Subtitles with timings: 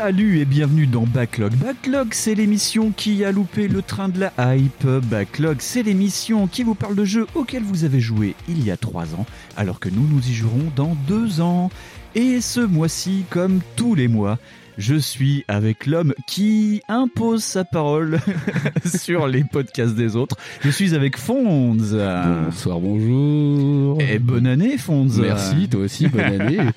[0.00, 1.56] Salut et bienvenue dans Backlog.
[1.56, 4.86] Backlog, c'est l'émission qui a loupé le train de la hype.
[4.86, 8.76] Backlog, c'est l'émission qui vous parle de jeux auxquels vous avez joué il y a
[8.76, 11.68] trois ans, alors que nous, nous y jouerons dans deux ans.
[12.14, 14.38] Et ce mois-ci, comme tous les mois,
[14.78, 18.20] je suis avec l'homme qui impose sa parole
[18.84, 20.36] sur les podcasts des autres.
[20.60, 21.74] Je suis avec Fonds.
[21.74, 24.00] Bonsoir, bonjour.
[24.00, 25.08] Et bonne année, Fonds.
[25.18, 26.58] Merci, toi aussi, bonne année.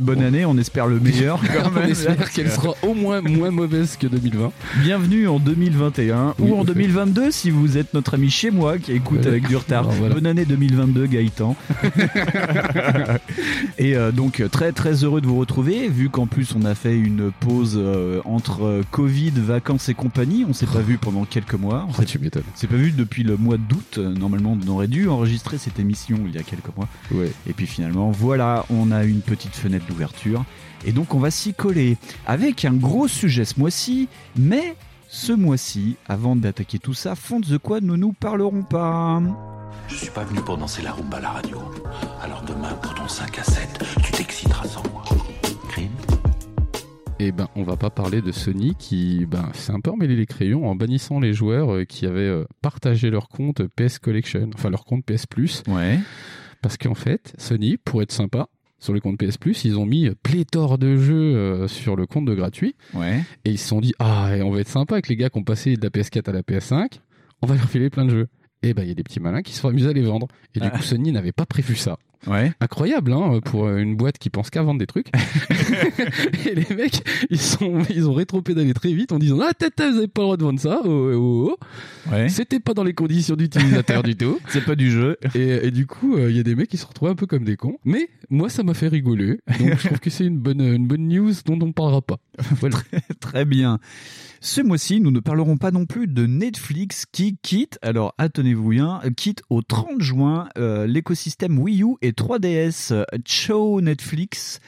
[0.00, 1.40] Bonne année, on espère le meilleur.
[1.76, 4.52] on espère qu'elle sera au moins moins mauvaise que 2020.
[4.82, 9.26] Bienvenue en 2021 ou en 2022 si vous êtes notre ami chez moi qui écoute
[9.26, 9.88] avec du retard.
[9.88, 11.56] Bonne année 2022 Gaëtan.
[13.78, 16.96] et euh, donc très très heureux de vous retrouver vu qu'en plus on a fait
[16.96, 20.44] une pause euh, entre euh, Covid, vacances et compagnie.
[20.46, 21.86] On s'est pas vu pendant quelques mois.
[21.88, 22.42] On oh, tu m'étonnes.
[22.54, 23.98] C'est pas vu depuis le mois d'août.
[23.98, 26.88] Normalement on aurait dû enregistrer cette émission il y a quelques mois.
[27.10, 27.32] Ouais.
[27.48, 30.44] Et puis finalement voilà, on a une petite fenêtre d'ouverture.
[30.84, 31.96] Et donc on va s'y coller
[32.26, 34.74] avec un gros sujet ce mois-ci, mais
[35.08, 39.22] ce mois-ci, avant d'attaquer tout ça, fond de quoi nous nous parlerons pas.
[39.88, 41.58] Je suis pas venu pour danser la rumba à la radio.
[42.22, 45.04] Alors demain, pour ton 5 à 7, tu t'exciteras sans moi.
[45.68, 45.90] Crime
[47.18, 50.16] et eh ben, on va pas parler de Sony qui ben, s'est un peu emmêlé
[50.16, 54.50] les crayons en bannissant les joueurs euh, qui avaient euh, partagé leur compte PS Collection,
[54.54, 55.62] enfin leur compte PS Plus.
[55.68, 56.00] Ouais.
[56.62, 58.48] Parce qu'en fait, Sony, pour être sympa,
[58.82, 62.24] sur le compte PS Plus, ils ont mis pléthore de jeux euh, sur le compte
[62.24, 62.74] de gratuit.
[62.94, 63.22] Ouais.
[63.44, 65.44] Et ils se sont dit, ah, on va être sympa avec les gars qui ont
[65.44, 66.98] passé de la PS4 à la PS5,
[67.42, 68.28] on va leur filer plein de jeux.
[68.64, 70.26] Et ben, il y a des petits malins qui se sont amusés à les vendre.
[70.56, 70.70] Et du ah.
[70.70, 71.96] coup, Sony n'avait pas prévu ça.
[72.26, 72.52] Ouais.
[72.60, 75.08] Incroyable, hein, pour une boîte qui pense qu'à vendre des trucs.
[76.46, 79.98] et les mecs, ils sont, ils ont rétro-pédalé très vite en disant, ah, tata, vous
[79.98, 80.80] avez pas le droit de vendre ça.
[80.84, 82.10] Oh, oh, oh.
[82.12, 82.28] Ouais.
[82.28, 84.38] C'était pas dans les conditions d'utilisateur du tout.
[84.48, 85.16] C'est pas du jeu.
[85.34, 87.26] Et, et du coup, euh, il y a des mecs qui se retrouvent un peu
[87.26, 87.78] comme des cons.
[87.84, 89.40] Mais moi, ça m'a fait rigoler.
[89.58, 92.18] Donc, je trouve que c'est une bonne, une bonne news dont on parlera pas.
[92.60, 92.76] Voilà.
[92.76, 93.78] très, très bien.
[94.44, 99.00] Ce mois-ci, nous ne parlerons pas non plus de Netflix qui quitte, alors attenez-vous bien,
[99.16, 103.04] quitte au 30 juin euh, l'écosystème Wii U et 3DS.
[103.24, 104.58] Ciao Netflix.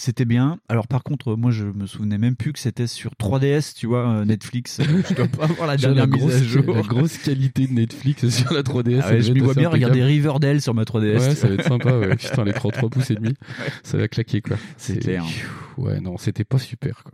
[0.00, 0.58] C'était bien.
[0.70, 4.08] Alors par contre, moi je me souvenais même plus que c'était sur 3DS, tu vois,
[4.08, 4.80] euh, Netflix.
[5.10, 6.74] je dois pas avoir la dernière mise grosse, à jour.
[6.74, 9.02] La grosse qualité de Netflix sur la 3DS.
[9.04, 11.18] Ah je me vois bien regarder Riverdale sur ma 3DS.
[11.18, 11.98] Ouais, ça va être sympa.
[11.98, 12.16] Ouais.
[12.16, 13.34] Putain, l'écran 3 pouces et demi,
[13.82, 14.56] ça va claquer quoi.
[14.78, 15.22] C'est clair.
[15.76, 17.12] Ouais, non, c'était pas super quoi.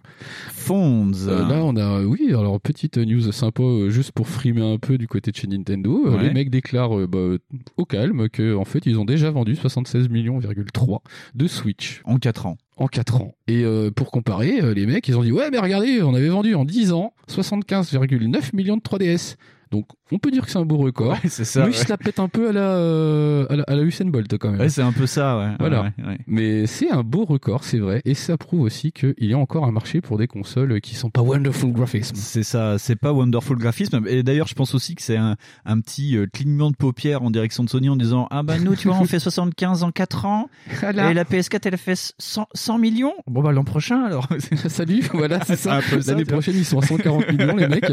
[0.52, 1.12] Fonds.
[1.26, 4.96] Euh, là, on a, oui, alors petite news sympa, euh, juste pour frimer un peu
[4.96, 6.04] du côté de chez Nintendo.
[6.06, 6.22] Euh, Ouais.
[6.22, 7.36] les mecs déclarent bah,
[7.76, 11.00] au calme que en fait, ils ont déjà vendu 76 millions,3
[11.34, 12.56] de Switch En 4 ans.
[12.76, 13.34] En 4 ans.
[13.48, 16.28] Et euh, pour comparer, euh, les mecs, ils ont dit ouais, mais regardez, on avait
[16.28, 19.36] vendu en 10 ans 75,9 millions de 3DS.
[19.70, 21.12] Donc, on peut dire que c'est un beau record.
[21.12, 21.60] Ouais, c'est ça.
[21.60, 21.72] mais ouais.
[21.72, 24.36] ils se la pètent un peu à la, euh, à la, à la Usain Bolt
[24.38, 24.60] quand même.
[24.60, 25.50] Ouais, c'est un peu ça, ouais.
[25.58, 25.92] Voilà.
[26.26, 29.64] Mais c'est un beau record, c'est vrai, et ça prouve aussi qu'il y a encore
[29.64, 32.14] un marché pour des consoles qui sont pas wonderful graphism.
[32.16, 34.06] C'est ça, c'est pas Wonderful Graphism.
[34.06, 37.30] Et d'ailleurs, je pense aussi que c'est un, un petit euh, clignement de paupières en
[37.30, 40.26] direction de Sony en disant Ah bah nous, tu vois, on fait 75 en 4
[40.26, 40.48] ans.
[40.82, 43.14] Et la PS4, elle a fait 100, 100 millions.
[43.26, 44.28] Bon bah l'an prochain alors.
[44.68, 45.80] Salut, voilà, c'est ça.
[46.06, 47.84] L'année prochaine, ils sont à 140 millions, les mecs.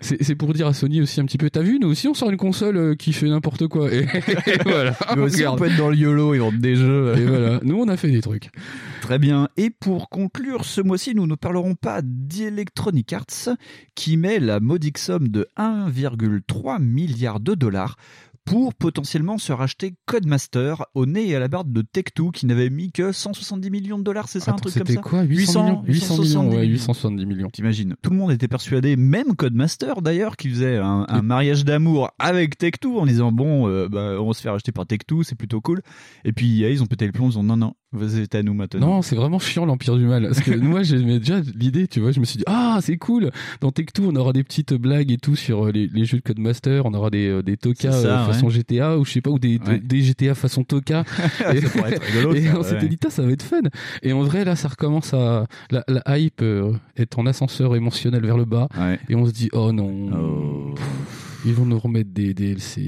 [0.00, 2.14] C'est c'est pour dire à Sony aussi un petit peu, t'as vu, nous aussi, on
[2.14, 3.90] sort une console euh, qui fait n'importe quoi.
[3.92, 4.00] Et,
[4.46, 4.94] et voilà.
[5.16, 7.14] Mais aussi, on peut être dans le YOLO et vendre des jeux.
[7.16, 7.60] Et voilà.
[7.62, 8.50] Nous, on a fait des trucs.
[9.00, 9.48] Très bien.
[9.56, 13.56] Et pour conclure, ce mois-ci, nous ne parlerons pas d'Electronic Arts
[13.94, 17.96] qui met la modique somme de 1,3 milliard de dollars
[18.48, 22.70] pour potentiellement se racheter Codemaster au nez et à la barbe de Tech2 qui n'avait
[22.70, 25.64] mis que 170 millions de dollars, c'est ça un truc comme C'était ça quoi 800,
[25.64, 26.72] millions 800 millions, 870 ouais, millions.
[26.72, 27.50] 870 millions.
[27.50, 32.10] T'imagines Tout le monde était persuadé, même Codemaster d'ailleurs, qui faisait un, un mariage d'amour
[32.18, 35.36] avec Tech2 en disant bon, euh, bah, on va se faire acheter par Tech2, c'est
[35.36, 35.82] plutôt cool.
[36.24, 37.74] Et puis ils ont pété le plomb en disant non, non,
[38.08, 38.80] c'est à nous maintenant.
[38.96, 40.24] Non, c'est vraiment chiant l'Empire du Mal.
[40.24, 43.30] Parce que moi, j'aimais déjà l'idée, tu vois, je me suis dit, ah, c'est cool.
[43.60, 46.22] Dans Tech2, on aura des petites blagues et tout sur euh, les, les jeux de
[46.22, 46.84] Codemaster.
[46.84, 48.52] On aura des, euh, des Toka ça, euh, façon ouais.
[48.52, 49.78] GTA ou je sais pas, ou des, Ouais.
[49.80, 51.04] des GTA façon Toka.
[51.52, 52.34] et être rigolo.
[52.34, 52.68] et ça, on ouais.
[52.68, 53.60] s'était dit, Tain, ça va être fun.
[54.02, 56.44] Et en vrai, là, ça recommence à, la, la hype
[56.96, 58.68] est en ascenseur émotionnel vers le bas.
[58.78, 58.98] Ouais.
[59.08, 60.10] Et on se dit, oh non.
[60.12, 60.74] Oh.
[61.48, 62.80] Ils vont nous remettre des DLC,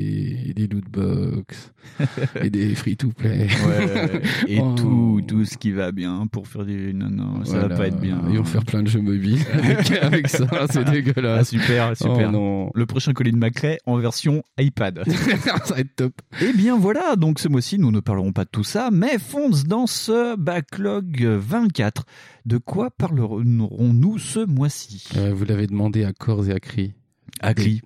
[0.46, 1.72] et des lootbox,
[2.42, 3.46] et des free-to-play.
[3.66, 4.74] Ouais, et Oh.
[4.76, 6.92] tout, tout ce qui va bien pour faire du.
[6.94, 7.76] Non, non, ça va Voilà.
[7.76, 8.20] pas être bien.
[8.30, 11.48] Ils vont faire plein de jeux mobiles avec, avec ça, c'est Ah, dégueulasse.
[11.50, 12.28] super, super.
[12.28, 12.70] Oh non.
[12.74, 15.02] Le prochain Colin McRae en version iPad.
[15.64, 16.12] ça va être top.
[16.42, 19.64] Eh bien voilà, donc ce mois-ci, nous ne parlerons pas de tout ça, mais fonce
[19.64, 22.04] dans ce backlog 24.
[22.46, 25.08] De quoi parlerons-nous ce mois-ci?
[25.16, 26.92] Euh, vous l'avez demandé à corps et à cri.
[27.40, 27.82] Agri.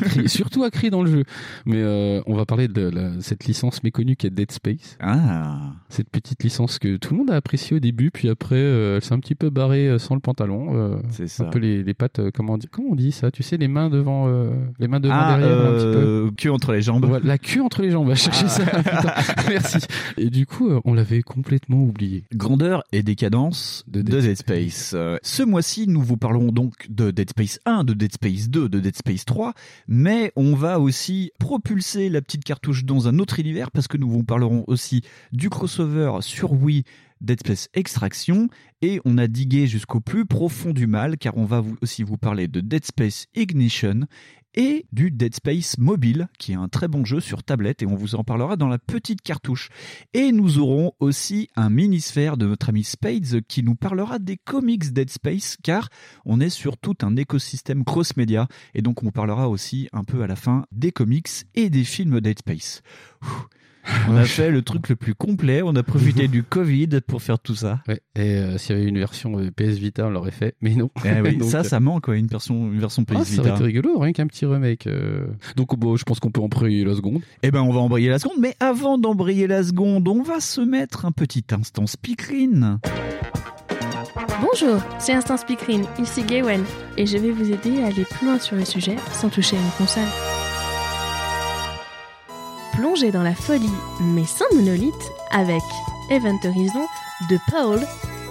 [0.00, 0.28] Cri.
[0.28, 1.24] Surtout à cri dans le jeu.
[1.66, 4.96] Mais euh, on va parler de la- cette licence méconnue qui est Dead Space.
[5.00, 8.96] Ah, Cette petite licence que tout le monde a appréciée au début, puis après, euh,
[8.96, 10.74] elle s'est un petit peu barrée euh, sans le pantalon.
[10.74, 11.44] euh, c'est ça.
[11.44, 13.68] un peu les, les pattes, comment on dit, comment on dit ça Tu sais, les
[13.68, 16.30] mains devant, euh, les mains devant Ah, derrière, un petit peu.
[16.38, 17.20] queue entre les jambes.
[17.22, 18.48] La queue entre les jambes, va chercher Ah.
[18.48, 18.64] ça.
[18.82, 19.12] Putain,
[19.50, 19.78] Merci.
[20.16, 22.24] Et du coup, on l'avait complètement oublié.
[22.34, 24.96] Grandeur et décadence De de Dead Dead, Space.
[25.22, 28.80] Ce mois-ci, nous vous parlerons donc de Dead Space 1, de Dead Space 2, de
[28.80, 29.52] Dead Space 3,
[29.88, 34.08] mais on va aussi propulser la petite cartouche dans un autre univers parce que nous
[34.08, 35.02] vous parlerons aussi
[35.32, 35.81] du crossover
[36.20, 36.84] sur Wii
[37.22, 38.48] Dead Space Extraction
[38.82, 42.48] et on a digué jusqu'au plus profond du mal car on va aussi vous parler
[42.48, 44.06] de Dead Space Ignition
[44.54, 47.94] et du Dead Space Mobile qui est un très bon jeu sur tablette et on
[47.94, 49.68] vous en parlera dans la petite cartouche.
[50.14, 54.92] Et nous aurons aussi un mini-sphère de notre ami Spades qui nous parlera des comics
[54.92, 55.88] Dead Space car
[56.24, 60.26] on est sur tout un écosystème cross-média et donc on parlera aussi un peu à
[60.26, 62.82] la fin des comics et des films Dead Space.
[64.08, 67.38] On a fait le truc le plus complet, on a profité du Covid pour faire
[67.38, 67.80] tout ça.
[67.88, 68.00] Ouais.
[68.14, 70.90] Et euh, s'il y avait une version euh, PS Vita, on l'aurait fait, mais non.
[71.04, 73.40] Eh oui, Donc, ça, euh, ça manque, quoi, une version, une version PS ah, ça
[73.40, 73.54] aurait Vita.
[73.56, 74.86] été rigolo, rien qu'un petit remake.
[74.86, 75.26] euh.
[75.56, 77.22] Donc, bon, je pense qu'on peut emprunter la seconde.
[77.42, 80.60] Eh ben, on va embrayer la seconde, mais avant d'embrayer la seconde, on va se
[80.60, 82.78] mettre un petit instant speakerine.
[84.40, 86.62] Bonjour, c'est Instant Speakerine, ici Gawen,
[86.98, 89.60] et je vais vous aider à aller plus loin sur le sujet sans toucher à
[89.60, 90.02] une console.
[92.72, 95.62] Plongez dans la folie, mais sans monolithe, avec
[96.10, 96.86] Event Horizon
[97.28, 97.80] de Paul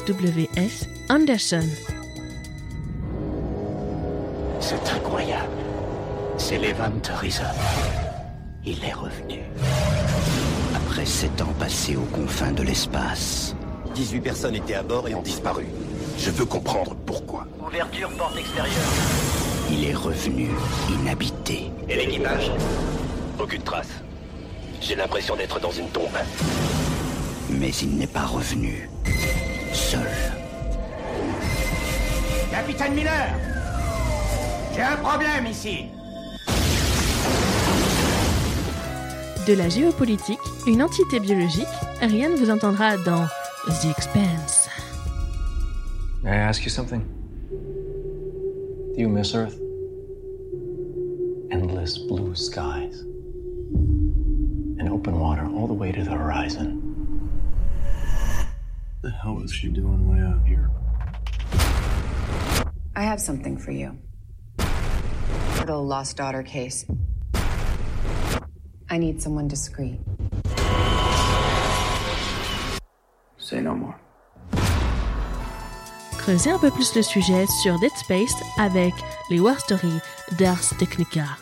[0.08, 0.88] W.S.
[1.10, 1.68] Anderson.
[4.60, 5.52] C'est incroyable.
[6.38, 7.44] C'est l'Event Horizon.
[8.66, 9.42] Il est revenu.
[10.76, 13.56] Après sept ans passés aux confins de l'espace.
[13.94, 15.66] 18 personnes étaient à bord et ont disparu.
[16.18, 17.46] Je veux comprendre pourquoi.
[17.64, 18.74] Ouverture porte extérieure.
[19.72, 20.50] Il est revenu
[20.90, 21.72] inhabité.
[21.88, 22.52] Et l'équipage?
[23.40, 24.02] Aucune trace.
[24.82, 26.18] J'ai l'impression d'être dans une tombe.
[27.52, 28.90] Mais il n'est pas revenu.
[29.72, 30.08] Seul.
[32.50, 33.30] Capitaine Miller
[34.76, 35.86] J'ai un problème ici
[39.48, 41.66] De la géopolitique, une entité biologique,
[42.02, 43.26] rien ne vous entendra dans
[43.68, 44.68] The Expanse.
[46.24, 47.04] May I ask you something?
[48.96, 49.60] Do you miss Earth?
[51.52, 53.11] Endless blue skies.
[54.92, 56.68] And open water all the way to the horizon.
[59.02, 60.70] The hell is she doing way out here?
[62.96, 63.98] I have something for you.
[64.58, 66.86] For the lost daughter case.
[68.90, 70.00] I need someone discreet.
[73.38, 73.96] Say no more.
[76.18, 78.94] Creusez un peu plus le sujet sur Dead Space avec
[79.30, 80.02] les War Stories
[80.38, 81.38] d'Ars Technica.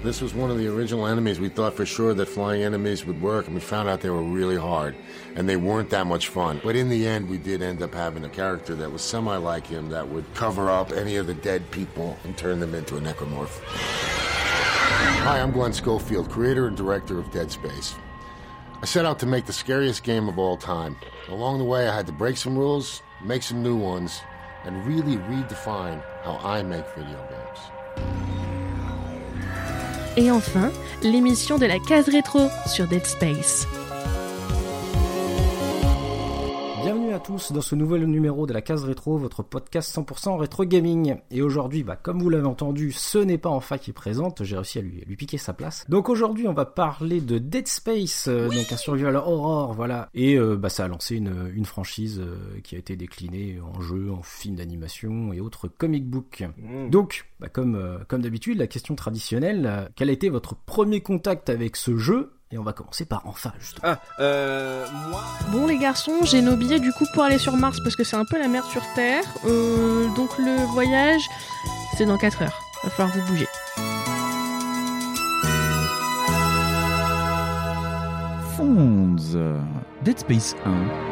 [0.00, 1.40] This was one of the original enemies.
[1.40, 4.22] We thought for sure that flying enemies would work, and we found out they were
[4.22, 4.94] really hard,
[5.34, 6.60] and they weren't that much fun.
[6.62, 9.66] But in the end, we did end up having a character that was semi like
[9.66, 13.00] him that would cover up any of the dead people and turn them into a
[13.00, 13.60] necromorph.
[15.24, 17.96] Hi, I'm Glenn Schofield, creator and director of Dead Space.
[18.80, 20.96] I set out to make the scariest game of all time.
[21.26, 24.20] Along the way, I had to break some rules, make some new ones,
[24.62, 28.37] and really redefine how I make video games.
[30.18, 30.72] Et enfin,
[31.04, 33.68] l'émission de la case rétro sur Dead Space.
[36.88, 40.64] Bienvenue à tous dans ce nouvel numéro de la case rétro, votre podcast 100% rétro
[40.64, 41.16] gaming.
[41.30, 44.78] Et aujourd'hui, bah, comme vous l'avez entendu, ce n'est pas Enfa qui présente, j'ai réussi
[44.78, 45.84] à lui, lui piquer sa place.
[45.90, 50.08] Donc aujourd'hui, on va parler de Dead Space, euh, donc un survival horror, voilà.
[50.14, 53.82] Et euh, bah, ça a lancé une, une franchise euh, qui a été déclinée en
[53.82, 56.42] jeu, en film d'animation et autres comic book.
[56.88, 61.76] Donc, bah, comme, comme d'habitude, la question traditionnelle, quel a été votre premier contact avec
[61.76, 63.88] ce jeu et on va commencer par Enfa, justement.
[63.92, 65.22] Ah, euh, moi.
[65.50, 68.16] Bon les garçons, j'ai nos billets du coup pour aller sur Mars parce que c'est
[68.16, 69.24] un peu la merde sur Terre.
[69.44, 71.22] Euh, donc le voyage,
[71.96, 72.60] c'est dans 4 heures.
[72.84, 73.48] Va falloir vous bouger.
[78.56, 79.60] Fonds, euh,
[80.02, 81.07] Dead Space 1.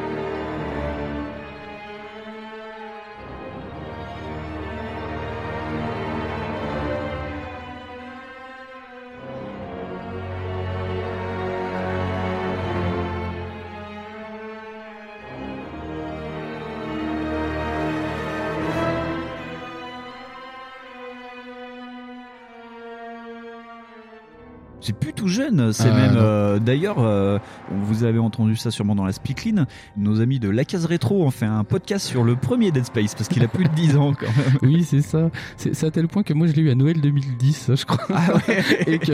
[24.87, 25.73] C'est plus tout jeune.
[25.73, 27.39] C'est Ah, même euh, d'ailleurs, euh,
[27.71, 29.67] vous avez entendu ça sûrement dans la Speakline.
[29.97, 33.15] Nos amis de La Case Rétro ont fait un podcast sur le premier Dead Space
[33.15, 34.59] parce qu'il a plus de 10 ans quand même.
[34.63, 35.31] Oui, c'est ça.
[35.57, 38.07] C'est à tel point que moi je l'ai eu à Noël 2010, je crois.
[38.87, 39.13] et, que,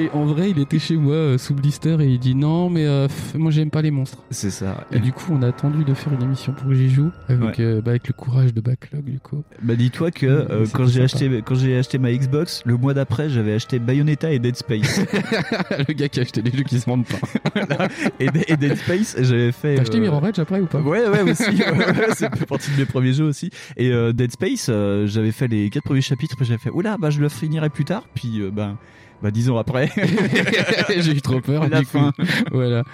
[0.00, 2.86] et en vrai, il était chez moi euh, sous blister et il dit non, mais
[2.86, 4.18] euh, moi j'aime pas les monstres.
[4.30, 4.86] C'est ça.
[4.92, 7.58] Et du coup, on a attendu de faire une émission pour que j'y joue avec,
[7.58, 7.64] Ouais.
[7.64, 9.42] euh, bah, avec le courage de Backlog, du coup.
[9.62, 13.28] Bah dis-toi que euh, quand j'ai acheté quand j'ai acheté ma Xbox, le mois d'après,
[13.28, 15.00] j'avais acheté Bayonetta et Dead Space.
[15.88, 17.18] le gars qui a acheté les jeux qui se vendent pas.
[17.54, 17.88] Voilà.
[18.18, 19.76] et, et Dead Space, j'avais fait.
[19.76, 20.80] T'as acheté euh, Mirror Edge après ou pas?
[20.80, 21.42] Ouais, ouais, aussi.
[21.50, 23.50] ouais, ouais, c'est partie de mes premiers jeux aussi.
[23.76, 26.96] Et euh, Dead Space, euh, j'avais fait les quatre premiers chapitres, puis j'avais fait, oula,
[26.98, 28.04] bah je le finirai plus tard.
[28.14, 28.76] Puis, euh, bah,
[29.22, 29.90] bah dix ans après.
[30.96, 31.68] J'ai eu trop peur.
[31.68, 31.92] La du coup.
[31.92, 32.12] fin.
[32.50, 32.84] Voilà.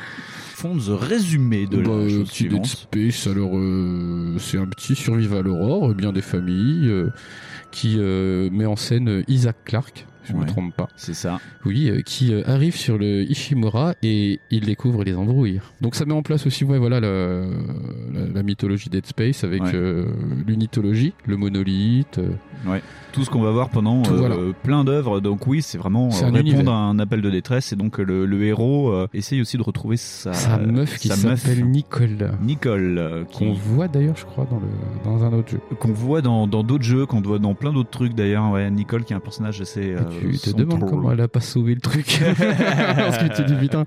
[0.63, 2.67] The résumé de Bah, la euh, chose petit Dead.
[2.67, 7.11] Space, alors euh, c'est un petit survival horror, bien des familles, euh,
[7.71, 10.47] qui euh, met en scène Isaac Clarke, je me Ouais.
[10.47, 10.89] trompe pas.
[10.97, 11.39] C'est ça.
[11.65, 15.61] Oui, euh, qui euh, arrive sur le Ishimura et il découvre les embrouilles.
[15.81, 19.63] Donc ça met en place aussi, ouais, voilà, la, la, la mythologie Dead Space avec
[19.63, 19.71] Ouais.
[19.75, 20.07] euh,
[20.47, 22.19] l'unitologie, le monolithe.
[22.19, 22.29] euh,
[22.67, 22.83] Ouais.
[23.13, 24.37] Tout ce qu'on va voir pendant Tout, euh, voilà.
[24.63, 25.21] plein d'œuvres.
[25.21, 26.69] Donc oui, c'est vraiment euh, un répondre univers.
[26.73, 27.73] à un appel de détresse.
[27.73, 31.65] Et donc le, le héros euh, essaye aussi de retrouver sa, sa meuf qui s'appelle
[31.67, 32.33] Nicole.
[32.43, 34.67] Nicole, euh, Qu'on voit d'ailleurs, je crois, dans, le,
[35.05, 35.61] dans un autre jeu.
[35.81, 38.51] qu'on voit dans dans d'autres jeux, qu'on voit dans plein d'autres trucs d'ailleurs.
[38.51, 39.95] Ouais, Nicole qui est un personnage assez.
[40.21, 42.21] Tu te demandes comment elle a pas sauvé le truc.
[42.39, 43.85] Parce que tu dis putain.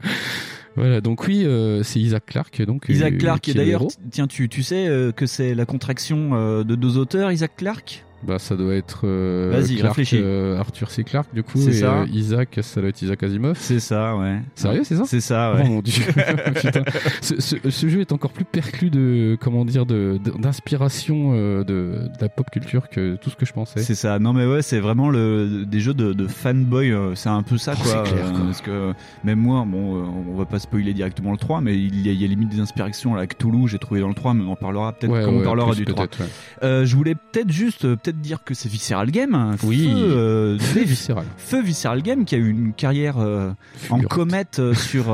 [0.75, 2.61] Voilà, donc oui, euh, c'est Isaac Clarke.
[2.61, 6.31] Donc, Isaac euh, Clarke, et d'ailleurs, tiens, tu, tu sais euh, que c'est la contraction
[6.33, 8.05] euh, de deux auteurs, Isaac Clarke?
[8.21, 10.19] Bah, ça doit être euh, Vas-y, réfléchis.
[10.21, 11.03] euh, Arthur C.
[11.03, 11.57] Clarke, du coup.
[11.57, 12.01] C'est et, ça.
[12.01, 13.57] euh, Isaac, ça doit être Isaac Asimov.
[13.59, 14.39] C'est ça, ouais.
[14.55, 15.03] Sérieux, c'est ça?
[15.05, 15.61] C'est ça, ouais.
[15.63, 16.03] Oh mon dieu.
[16.55, 16.83] Putain.
[17.21, 22.09] Ce, ce- ce jeu est encore plus perclus de, comment dire, de- d'inspiration de, de
[22.19, 23.79] la pop culture que tout ce que je pensais.
[23.81, 24.19] C'est ça.
[24.19, 26.93] Non mais ouais, c'est vraiment le des jeux de, de fanboy.
[27.15, 28.03] C'est un peu ça Oh, quoi.
[28.05, 28.41] c'est clair, quoi.
[28.41, 32.09] Parce que même moi, bon, on va pas spoiler directement le 3, mais il y
[32.09, 33.27] a, il y a limite des inspirations là.
[33.27, 35.73] Cthulhu, j'ai trouvé dans le 3, mais on en parlera peut-être Ouais, quand on parlera
[35.75, 36.07] du 3.
[36.07, 36.29] peut-être, ouais.
[36.63, 39.35] Euh, je voulais peut-être juste peut-être dire que c'est Visceral Game.
[39.35, 39.55] hein.
[39.63, 39.85] Oui.
[39.87, 41.25] Feu, euh, Feu Visceral.
[41.37, 43.51] Feu Visceral Game qui a eu une carrière euh,
[43.89, 45.05] en comète euh, sur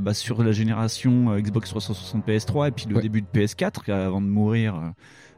[0.00, 3.02] bah, sur la génération Xbox 360 PS3 et puis le Ouais.
[3.02, 4.74] début de PS4 euh, avant de mourir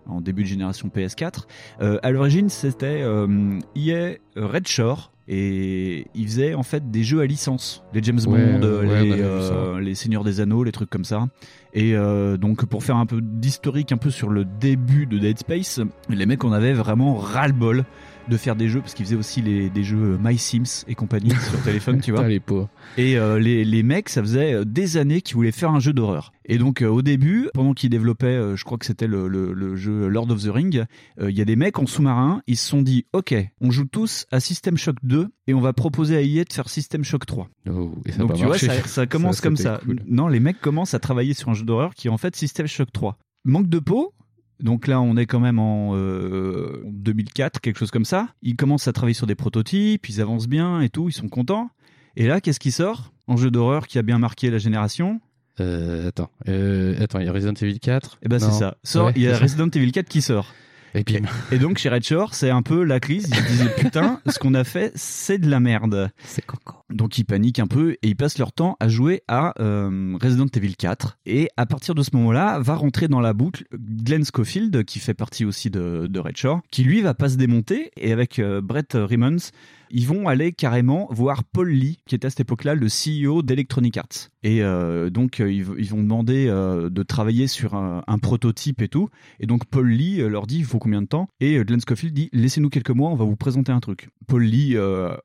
[0.08, 1.44] en début de génération PS4.
[1.80, 7.21] Euh, à l'origine, c'était euh, EA Red Shore et il faisait en fait des jeux
[7.21, 10.73] à licence, les James Bond, Ouais, ouais, on les, euh, les Seigneurs des Anneaux, les
[10.73, 11.26] trucs comme ça.
[11.75, 15.38] Et euh, donc pour faire un peu d'historique un peu sur le début de Dead
[15.38, 17.85] Space, les mecs on avait vraiment ras-le-bol
[18.28, 21.30] de faire des jeux parce qu'ils faisaient aussi les, des jeux My Sims et compagnie
[21.50, 22.21] sur téléphone, tu vois.
[22.21, 22.68] Putain, les pauvres.
[22.97, 25.92] Et euh, les, les mecs, ça faisait euh, des années qu'ils voulaient faire un jeu
[25.92, 26.33] d'horreur.
[26.49, 29.52] Et donc euh, au début, pendant qu'ils développaient, euh, je crois que c'était le, le,
[29.52, 30.85] le jeu Lord of the Ring,
[31.21, 33.85] euh, il y a des mecs en sous-marin, ils se sont dit, ok, on joue
[33.87, 37.26] tous à System Shock 2 et on va proposer à EA de faire System Shock
[37.26, 37.49] 3.
[37.71, 38.66] Oh, et ça donc tu marché.
[38.66, 39.80] vois, ça, ça commence Ça, comme ça.
[39.85, 40.00] cool.
[40.06, 42.66] Non, les mecs commencent à travailler sur un jeu d'horreur qui est en fait System
[42.66, 43.18] Shock 3.
[43.45, 44.12] Manque de peau.
[44.60, 48.28] Donc là, on est quand même en euh, 2004, quelque chose comme ça.
[48.42, 51.70] Ils commencent à travailler sur des prototypes, ils avancent bien et tout, ils sont contents.
[52.16, 55.20] Et là, qu'est-ce qui sort En jeu d'horreur qui a bien marqué la génération?
[55.60, 58.18] Euh, attends, euh, attends, il y a Resident Evil 4.
[58.22, 58.76] Eh ben c'est ça.
[58.82, 59.38] Sort, Ouais, il y a.
[59.38, 60.52] Resident Evil 4 qui sort.
[60.97, 61.19] Et puis,
[61.53, 63.29] Et donc chez Red Shore, c'est un peu la crise.
[63.29, 66.11] Ils se disaient putain, ce qu'on a fait, c'est de la merde.
[66.25, 66.76] c'est coco.
[66.88, 70.47] Donc ils paniquent un peu et ils passent leur temps à jouer à euh, Resident
[70.55, 71.19] Evil 4.
[71.26, 75.15] Et à partir de ce moment-là, va rentrer dans la boucle Glenn Schofield, qui fait
[75.15, 77.91] partie aussi de, de Red Shore, qui lui va pas se démonter.
[77.99, 79.50] Et avec euh, Brett Rimmons,
[79.90, 83.97] ils vont aller carrément voir Paul Lee, qui était à cette époque-là le CEO d'Electronic
[83.97, 84.31] Arts.
[84.43, 89.09] Et euh, donc euh, ils, vont demander euh, de travailler sur un, prototype et tout.
[89.40, 91.28] Et donc Paul Lee leur dit il faut combien de temps?
[91.40, 94.09] Et Glenn Schofield dit laissez-nous quelques mois, on va vous présenter un truc.
[94.26, 94.76] Paul Lee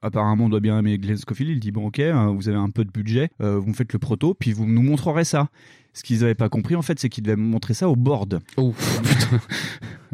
[0.01, 1.51] apparemment doit bien aimer Glenn Schofield.
[1.51, 3.99] Il dit bon ok, hein, vous avez un peu de budget, vous me faites le
[3.99, 5.49] proto, puis vous nous montrerez ça.
[5.93, 8.39] Ce qu'ils n'avaient pas compris en fait, c'est qu'ils devaient montrer ça au board.
[8.57, 9.39] Oh putain.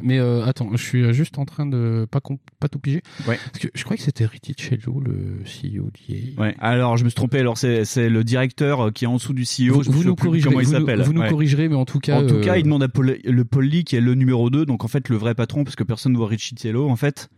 [0.02, 3.02] Mais euh, attends, je suis juste en train de pas, tout piger.
[3.28, 3.40] Ouais.
[3.52, 6.40] Parce que je crois que c'était Riticello, le CEO d'EA.
[6.40, 6.56] Ouais.
[6.60, 7.40] Alors je me suis trompé.
[7.40, 9.74] Alors c'est le directeur euh, qui est en dessous du CEO.
[9.74, 11.02] Vous, je nous corrigerez, comment il s'appelle.
[11.02, 11.30] vous nous Ouais.
[11.30, 12.18] corrigerez, mais en tout cas.
[12.22, 14.50] En tout cas, euh, il demande à Paul, le Paul Lee qui est le numéro
[14.52, 17.30] 2, donc en fait le vrai patron, parce que personne ne voit Ricciello en fait.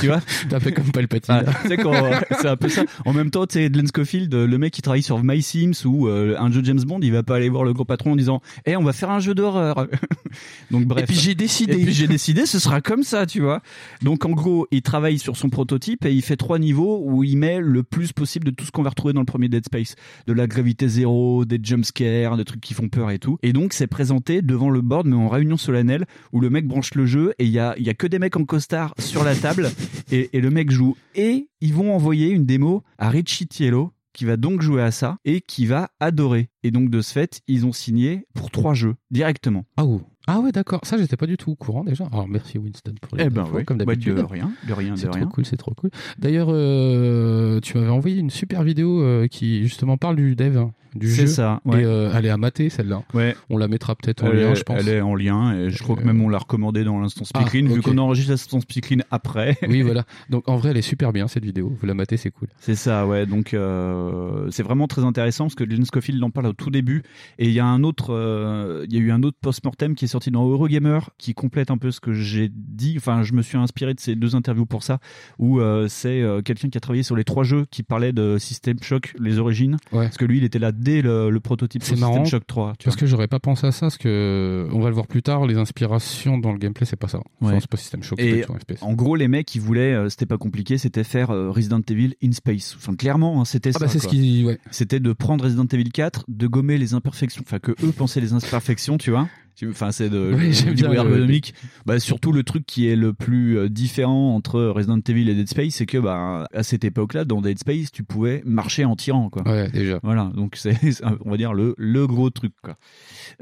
[0.00, 1.42] Tu vois T'as fait comme Palpatine.
[1.46, 2.84] Ah, c'est un peu ça.
[3.04, 6.06] En même temps, tu sais, Glenn Scofield, le mec qui travaille sur My Sims ou
[6.08, 8.40] euh, un jeu James Bond, il va pas aller voir le gros patron en disant
[8.66, 9.86] "Eh, on va faire un jeu d'horreur."
[10.70, 11.04] Donc bref.
[11.04, 11.74] Et puis j'ai décidé.
[11.74, 13.62] Et puis j'ai décidé, ce sera comme ça, tu vois.
[14.02, 17.36] Donc en gros, il travaille sur son prototype et il fait trois niveaux où il
[17.36, 19.94] met le plus possible de tout ce qu'on va retrouver dans le premier Dead Space,
[20.26, 23.38] de la gravité zéro, des jumpscares, des trucs qui font peur et tout.
[23.42, 26.94] Et donc c'est présenté devant le board, mais en réunion solennelle, où le mec branche
[26.94, 29.24] le jeu et il y a, il y a que des mecs en costard sur
[29.24, 29.70] la table
[30.12, 30.96] et, et le mec joue.
[31.14, 35.16] Et ils vont envoyer une démo à Richie Tiello qui va donc jouer à ça
[35.24, 36.50] et qui va adorer.
[36.62, 39.64] Et donc de ce fait, ils ont signé pour trois jeux directement.
[39.76, 40.02] Ah ouh.
[40.26, 40.80] Ah ouais, d'accord.
[40.84, 42.06] Ça, j'étais pas du tout au courant déjà.
[42.12, 43.64] Alors merci Winston pour les Eh ben infos, oui.
[43.64, 44.14] comme Bah, d'habitude.
[44.16, 45.22] de rien, de rien, C'est rien.
[45.22, 45.90] trop cool, c'est trop cool.
[46.18, 51.08] D'ailleurs, euh, tu m'avais envoyé une super vidéo euh, qui justement parle du dev, du
[51.08, 51.26] C'est jeu.
[51.28, 51.82] ça, ouais.
[51.82, 53.02] Et euh, elle est à mater celle-là.
[53.14, 53.36] Ouais.
[53.48, 54.78] On la mettra peut-être en Elle lien, est- je pense.
[54.80, 57.40] Elle est en lien et je crois que même on l'a recommandé dans l'instant Ah,
[57.40, 59.56] speaking vu qu'on enregistre l'instant speaking après.
[59.68, 60.04] Oui, voilà.
[60.30, 61.76] Donc en vrai, elle est super bien cette vidéo.
[61.80, 62.48] Vous la matez, c'est cool.
[62.58, 63.26] C'est ça, ouais.
[63.26, 67.02] Donc euh, c'est vraiment très intéressant parce que Glenn Scofield en parle au tout début
[67.38, 70.04] et il y a un autre, euh, il y a eu un autre post-mortem qui
[70.04, 72.94] est sorti dans Eurogamer qui complète un peu ce que j'ai dit.
[72.96, 74.98] Enfin, je me suis inspiré de ces deux interviews pour ça
[75.38, 78.38] où euh, c'est euh, quelqu'un qui a travaillé sur les trois jeux qui parlait de
[78.38, 79.76] System Shock, les origines.
[79.92, 80.04] Ouais.
[80.04, 82.24] Parce que lui, il était là dès le, le prototype C'est marrant.
[82.24, 82.72] Shock 3.
[82.78, 83.00] tu Parce vois.
[83.00, 85.46] que j'aurais pas pensé à ça, parce que on va le voir plus tard.
[85.46, 87.20] Les inspirations dans le gameplay, c'est pas ça.
[87.40, 87.60] Enfin, Ouais.
[87.60, 88.20] c'est pas System Shock.
[88.20, 88.44] Et
[88.80, 92.14] en gros, les mecs, ils voulaient, euh, c'était pas compliqué, c'était faire euh, Resident Evil
[92.22, 92.74] in space.
[92.76, 93.78] Enfin, clairement, hein, c'était Ah ça.
[93.80, 94.12] bah, c'est ce quoi.
[94.12, 94.58] qui, ouais.
[94.70, 98.32] C'était de prendre Resident Evil 4, de gommer les imperfections, enfin que eux pensaient les
[98.32, 99.28] imperfections, tu vois.
[99.68, 101.54] Enfin, c'est de Oui, niveau bien le- ergonomique.
[101.86, 105.48] Bah, surtout le truc qui est le plus euh, différent entre Resident Evil et Dead
[105.48, 109.28] Space, c'est que bah à cette époque-là, dans Dead Space, tu pouvais marcher en tirant,
[109.30, 109.42] quoi.
[109.46, 110.00] Ouais, déjà.
[110.02, 110.76] Voilà, donc c'est
[111.24, 112.76] on va dire le le gros truc quoi.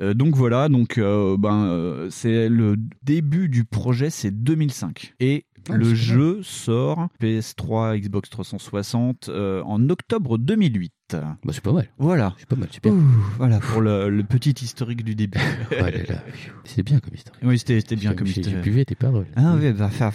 [0.01, 5.45] Euh, donc voilà, donc euh, ben euh, c'est le début du projet, c'est 2005 et
[5.71, 10.93] Ah, le jeu sort PS3, Xbox 360 euh, en octobre 2008.
[11.11, 11.89] Bah, c'est pas mal.
[11.99, 12.35] Voilà.
[12.39, 12.93] C'est pas mal, super.
[12.93, 13.03] Ouh,
[13.39, 15.39] voilà pour le, le petit historique du début.
[15.71, 16.05] Ouais.
[16.65, 17.35] C'est bien comme histoire.
[17.43, 18.55] Oui, c'était c'était bien comme histoire.
[18.57, 19.25] J'ai buvais tes paroles.
[19.37, 20.11] Ah oui, bah, Ah,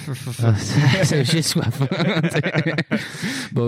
[0.55, 1.81] ça- ça- J'ai soif.
[3.53, 3.61] bah,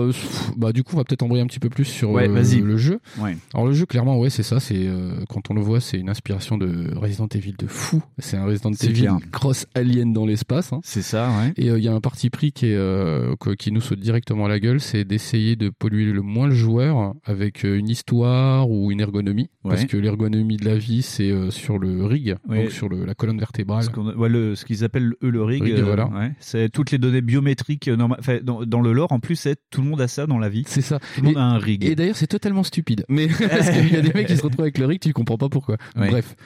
[0.56, 2.60] bah, du coup, on va peut-être embrayer un petit peu plus sur Ouais, euh, vas-y.
[2.60, 3.00] le jeu.
[3.18, 3.36] Ouais.
[3.54, 4.60] Alors le jeu, clairement, ouais, c'est ça.
[4.60, 8.02] C'est euh, quand on le voit, c'est une inspiration de Resident Evil de fou.
[8.18, 9.16] C'est un Resident C'est Evil clair.
[9.32, 10.72] cross alien dans l'espace.
[10.72, 10.80] hein.
[10.84, 11.52] C'est ça, ouais.
[11.56, 14.46] Et euh, il y a un parti pris qui, est, euh, qui nous saute directement
[14.46, 18.70] à la gueule, c'est d'essayer de polluer le moins le joueur avec euh, une histoire
[18.70, 19.48] ou une ergonomie.
[19.64, 19.70] Ouais.
[19.70, 22.62] Parce que l'ergonomie de la vie, c'est sur le rig, Ouais.
[22.62, 23.82] donc sur le- la colonne vertébrale.
[23.84, 26.08] Ce, qu'on- ouais, le- ce qu'ils appellent eux le rig, Rig, voilà.
[26.40, 29.12] c'est toutes les données biométriques norma- dans, dans le lore.
[29.12, 30.64] En plus, c'est tout le monde a ça dans la vie.
[30.66, 30.98] C'est ça.
[30.98, 31.84] Tout le monde Et- a un rig.
[31.84, 33.04] Et d'ailleurs, c'est totalement stupide.
[33.08, 35.38] Mais parce qu'il y a des mecs qui se retrouvent avec le rig, tu comprends
[35.38, 35.76] pas pourquoi.
[35.96, 36.36] Bref.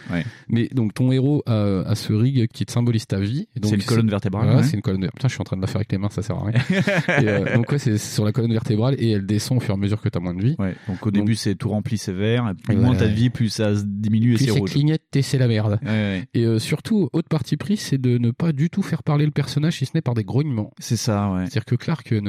[0.49, 3.49] Mais donc ton héros a, a ce rig qui te symbolise ta vie.
[3.57, 5.13] Et donc, C'est une colonne vertébrale, Voilà, c'est une colonne vertébrale.
[5.15, 6.61] Putain, je suis en train de la faire avec les mains, ça sert à rien.
[7.23, 9.79] et, euh, donc ouais, c'est sur la colonne vertébrale et elle descend au fur et
[9.79, 10.57] à mesure que tu as moins de vie.
[10.59, 12.49] Ouais, donc au début c'est tout rempli, c'est vert.
[12.51, 14.71] Et plus moins t'as de vie, plus ça se diminue et Puis c'est c'est rouge.
[14.71, 15.79] clignote et c'est la merde.
[15.83, 16.25] Ouais, ouais.
[16.35, 19.33] Et euh, surtout, autre partie pris, c'est de ne pas du tout faire parler le
[19.33, 20.73] personnage si ce n'est par des grognements.
[20.79, 21.41] C'est ça, ouais.
[21.43, 22.21] C'est-à-dire que Clark ne,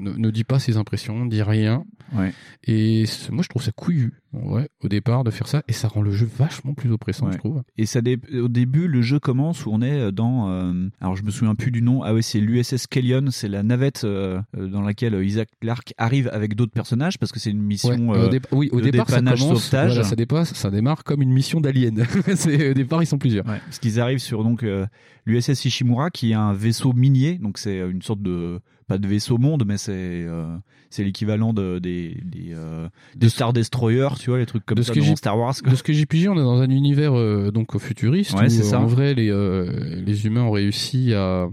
[0.00, 1.84] ne, ne dit pas ses impressions, ne dit rien.
[2.14, 2.32] Ouais.
[2.64, 5.62] Et c'est- moi, je trouve ça couillu, vrai, au départ, de faire ça.
[5.68, 7.32] Et ça rend le jeu vachement plus oppressant, Ouais.
[7.32, 7.62] je trouve.
[7.78, 10.50] Et ça dé- au début, le jeu commence où on est dans.
[10.50, 12.02] euh, alors je me souviens plus du nom.
[12.02, 13.26] Ah ouais, c'est l'USS Kellion.
[13.30, 17.40] C'est la navette euh, euh, dans laquelle Isaac Clarke arrive avec d'autres personnages parce que
[17.40, 18.08] c'est une mission.
[18.10, 21.04] Ouais, euh, au, dé- oui, au de départ, ça commence, voilà, ça, dépasse, ça démarre
[21.04, 22.04] comme une mission d'alien.
[22.36, 23.46] C'est- au départ, ils sont plusieurs.
[23.46, 24.86] Ouais, parce qu'ils arrivent sur donc euh,
[25.24, 29.38] l'USS Ishimura qui est un vaisseau minier, donc c'est une sorte de pas de vaisseau
[29.38, 30.46] monde, mais c'est euh,
[30.90, 34.82] c'est l'équivalent de, des des, euh, des Star Destroyer, tu vois, les trucs comme de
[34.82, 35.54] ça ce que dans Star Wars.
[35.60, 35.70] quoi.
[35.72, 38.44] de ce que j'ai pigé, on est dans un univers euh, donc futuriste Ouais, où
[38.44, 38.80] euh, ça.
[38.80, 41.48] en vrai les euh, les humains ont réussi à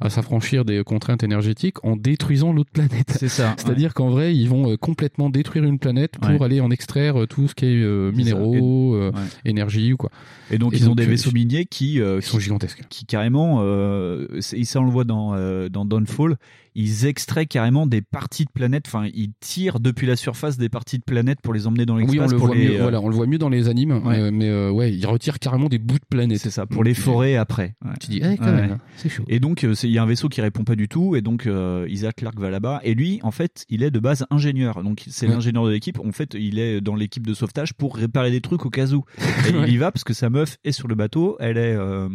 [0.00, 3.12] à s'affranchir des contraintes énergétiques en détruisant l'autre planète.
[3.20, 3.54] C'est ça.
[3.58, 6.42] C'est-à-dire qu'en vrai, ils vont euh, complètement détruire une planète pour Ouais.
[6.42, 9.20] aller en extraire tout ce qui est euh, C'est minéraux, euh, Ouais.
[9.44, 10.10] énergie ou quoi.
[10.50, 12.82] Et donc Et ils ont des vaisseaux miniers qui euh, Ils sont gigantesques.
[12.88, 16.36] qui carrément, euh, et ça on le voit dans, euh, dans Downfall,
[16.74, 20.98] ils extraient carrément des parties de planètes, enfin ils tirent depuis la surface des parties
[20.98, 22.12] de planètes pour les emmener dans l'espace.
[22.16, 22.76] Oui, on le pour voit les, mieux.
[22.78, 24.18] euh, Voilà, on le voit mieux dans les animes, Ouais.
[24.18, 26.38] euh, mais euh, ouais, ils retirent carrément des bouts de planète.
[26.38, 27.74] C'est ça, pour les forêts après.
[27.84, 27.92] Ouais.
[28.00, 28.52] Tu dis, eh, quand Ouais.
[28.52, 29.24] même, hein, c'est chaud.
[29.28, 31.46] Et donc euh, il y a un vaisseau qui répond pas du tout, et donc
[31.46, 35.04] euh, Isaac Clarke va là-bas, et lui en fait il est de base ingénieur, donc
[35.08, 35.98] c'est l'ingénieur de l'équipe.
[36.00, 39.04] En fait il est dans l'équipe de sauvetage pour réparer des trucs au cas où.
[39.48, 42.08] Et il y va parce que sa meuf est sur le bateau, elle est euh,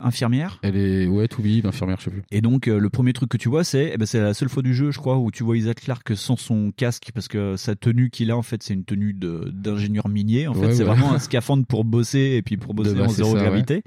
[0.00, 0.58] infirmière.
[0.62, 2.22] Elle est ouais, tout bib, infirmière, je sais plus.
[2.30, 4.48] Et donc euh, le premier truc que tu vois c'est eh ben, c'est la seule
[4.48, 7.56] fois du jeu je crois où tu vois Isaac Clarke sans son casque parce que
[7.56, 10.74] sa tenue qu'il a en fait c'est une tenue de d'ingénieur minier en fait Ouais,
[10.74, 13.82] c'est vraiment un scaphandre pour bosser et puis pour bosser base, en zéro ça, gravité.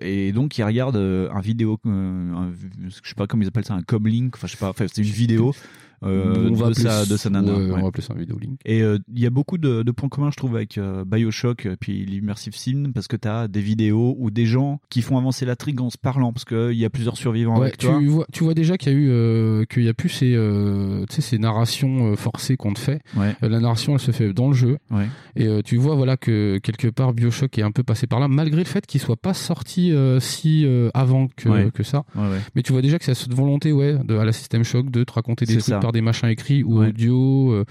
[0.00, 2.52] Et donc il regarde euh, un vidéo euh, un-
[2.88, 5.02] je sais pas comment ils appellent ça un comlink enfin je sais pas enfin c'est
[5.02, 5.54] une vidéo
[6.04, 7.52] euh, On va de, appeler sa, ça- de sa nana.
[7.52, 7.72] ouais, ouais.
[7.76, 8.58] on va appeler ça un vidéolink.
[8.64, 11.66] Et euh, il y a beaucoup de, de points communs, je trouve, avec euh, Bioshock
[11.66, 15.18] et puis l'immersive sim, parce que tu as des vidéos ou des gens qui font
[15.18, 18.00] avancer l'intrigue en se parlant, parce qu'il y a plusieurs survivants Ouais, avec tu toi.
[18.06, 20.36] vois, tu vois déjà qu'il y a eu, qu'il y a plus ces,
[21.08, 23.00] ces narrations forcées qu'on te fait.
[23.40, 24.78] La narration, elle se fait dans le jeu.
[25.36, 28.58] Et tu vois, voilà que quelque part Bioshock est un peu passé par là, malgré
[28.58, 32.04] le fait qu'il soit pas sorti si avant que, que ça.
[32.54, 35.04] Mais tu vois déjà que c'est cette volonté, ouais, de, à la System Shock de
[35.04, 35.78] te raconter des trucs ça.
[35.78, 36.88] par des machins écrits ou Ouais.
[36.88, 37.64] audio euh,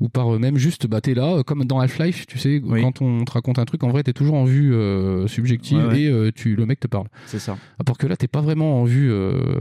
[0.00, 2.82] ou par même juste, bah t'es là, euh, comme dans Half-Life, tu sais, Oui.
[2.82, 6.10] quand on te raconte un truc, en vrai t'es toujours en vue euh, subjective Ouais,
[6.10, 6.28] ouais.
[6.28, 7.06] et tu le mec te parle.
[7.26, 7.56] C'est ça.
[7.84, 9.10] Alors que là t'es pas vraiment en vue.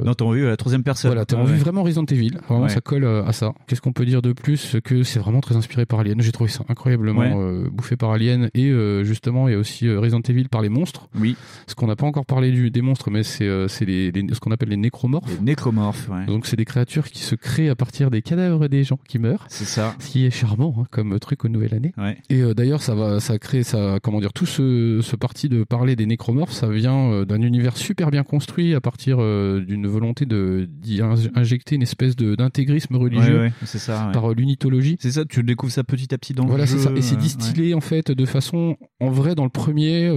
[0.06, 1.10] Non, t'as envie à la troisième personne.
[1.10, 2.38] voilà, t'es en vue vraiment Resident Evil.
[2.48, 3.54] Vraiment, ça colle à ça.
[3.68, 6.22] Qu'est-ce qu'on peut dire de plus que c'est vraiment très inspiré par Alien?
[6.22, 8.72] J'ai trouvé ça incroyablement bouffé par Alien et
[9.04, 11.08] justement il y a aussi Resident Evil par les monstres.
[11.20, 11.36] Oui.
[11.68, 14.40] Ce qu'on n'a pas encore parlé du, des monstres, mais c'est c'est les, les- ce
[14.40, 15.30] qu'on appelle les nécromorphes.
[15.40, 16.26] Les nécromorphes, ouais.
[16.26, 19.46] Donc c'est des créatures qui se créent à partir des cadavres des gens qui meurent.
[19.50, 19.96] C'est ça.
[20.00, 21.94] Ce qui est charmant hein, comme truc aux nouvelles années.
[21.98, 22.18] Ouais.
[22.30, 25.64] Et euh, d'ailleurs ça va, ça crée, ça, comment dire, tout ce, ce parti de
[25.64, 29.88] parler des nécromorphes, ça vient euh, d'un univers super bien construit à partir euh, d'une
[29.88, 34.10] volonté de d'y in- injecter une espèce de d'intégrisme religieux Ouais, ouais, c'est ça.
[34.14, 34.98] par l'unitologie.
[35.00, 36.84] C'est ça, tu découvres ça petit à petit dans Voilà, le c'est jeu.
[36.84, 36.92] ça.
[36.96, 40.10] Et c'est distillé en fait de façon, en vrai, dans le premier,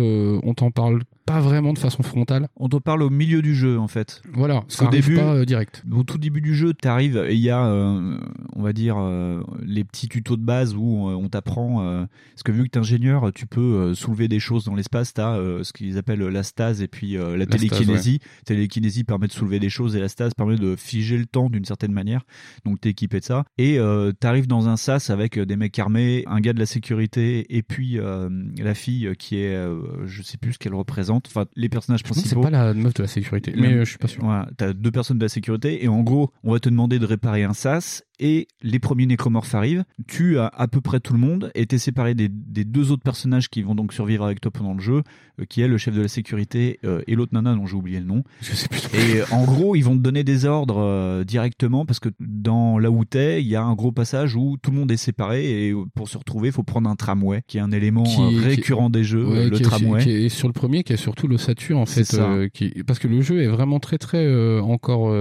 [0.42, 2.48] on t'en parle pas vraiment de façon frontale.
[2.56, 4.22] On te parle au milieu du jeu en fait.
[4.32, 5.82] Voilà, Parce ça arrive début, pas euh, direct.
[5.90, 8.18] Au tout début du jeu, tu arrives et il y a, euh,
[8.54, 12.06] on va dire, euh, les petits tutos de base où on t'apprend.
[12.30, 15.12] parce que vu que tu es ingénieur, tu peux soulever des choses dans l'espace.
[15.12, 18.20] Tu as ce qu'ils appellent la stase et puis la, La stase, télékinésie.
[18.44, 21.64] Télékinésie permet de soulever des choses et la stase permet de figer le temps d'une
[21.64, 22.22] certaine manière.
[22.64, 23.44] Donc tu es équipé de ça.
[23.58, 23.78] Et
[24.20, 27.62] tu arrives dans un sas avec des mecs armés, un gars de la sécurité et
[27.64, 29.60] puis la fille qui est,
[30.04, 31.15] je sais plus ce qu'elle représente.
[31.26, 32.28] Enfin, les personnages principaux.
[32.28, 34.24] c'est pas la meuf de la sécurité, mais euh, je suis pas sûr.
[34.24, 37.06] Voilà, t'as deux personnes de la sécurité et en gros, on va te demander de
[37.06, 39.84] réparer un sas et les premiers nécromorphes arrivent.
[40.06, 43.02] Tu as à peu près tout le monde et t'es séparé des, des deux autres
[43.02, 45.02] personnages qui vont donc survivre avec toi pendant le jeu,
[45.40, 48.00] euh, qui est le chef de la sécurité euh, et l'autre nana dont j'ai oublié
[48.00, 48.22] le nom.
[48.40, 48.82] Je sais plus.
[48.94, 52.90] Et en gros, ils vont te donner des ordres euh, directement parce que dans là
[52.90, 55.74] où t'es, il y a un gros passage où tout le monde est séparé et
[55.94, 58.90] pour se retrouver, il faut prendre un tramway, qui est un élément Qui- qui- récurrent
[58.90, 60.02] des jeux, Ouais, le qui est- tramway.
[60.02, 62.16] qui est sur le premier, qui est surtout l'ossature en fait,
[62.52, 64.26] qui, parce que le jeu est vraiment très très
[64.60, 65.14] encore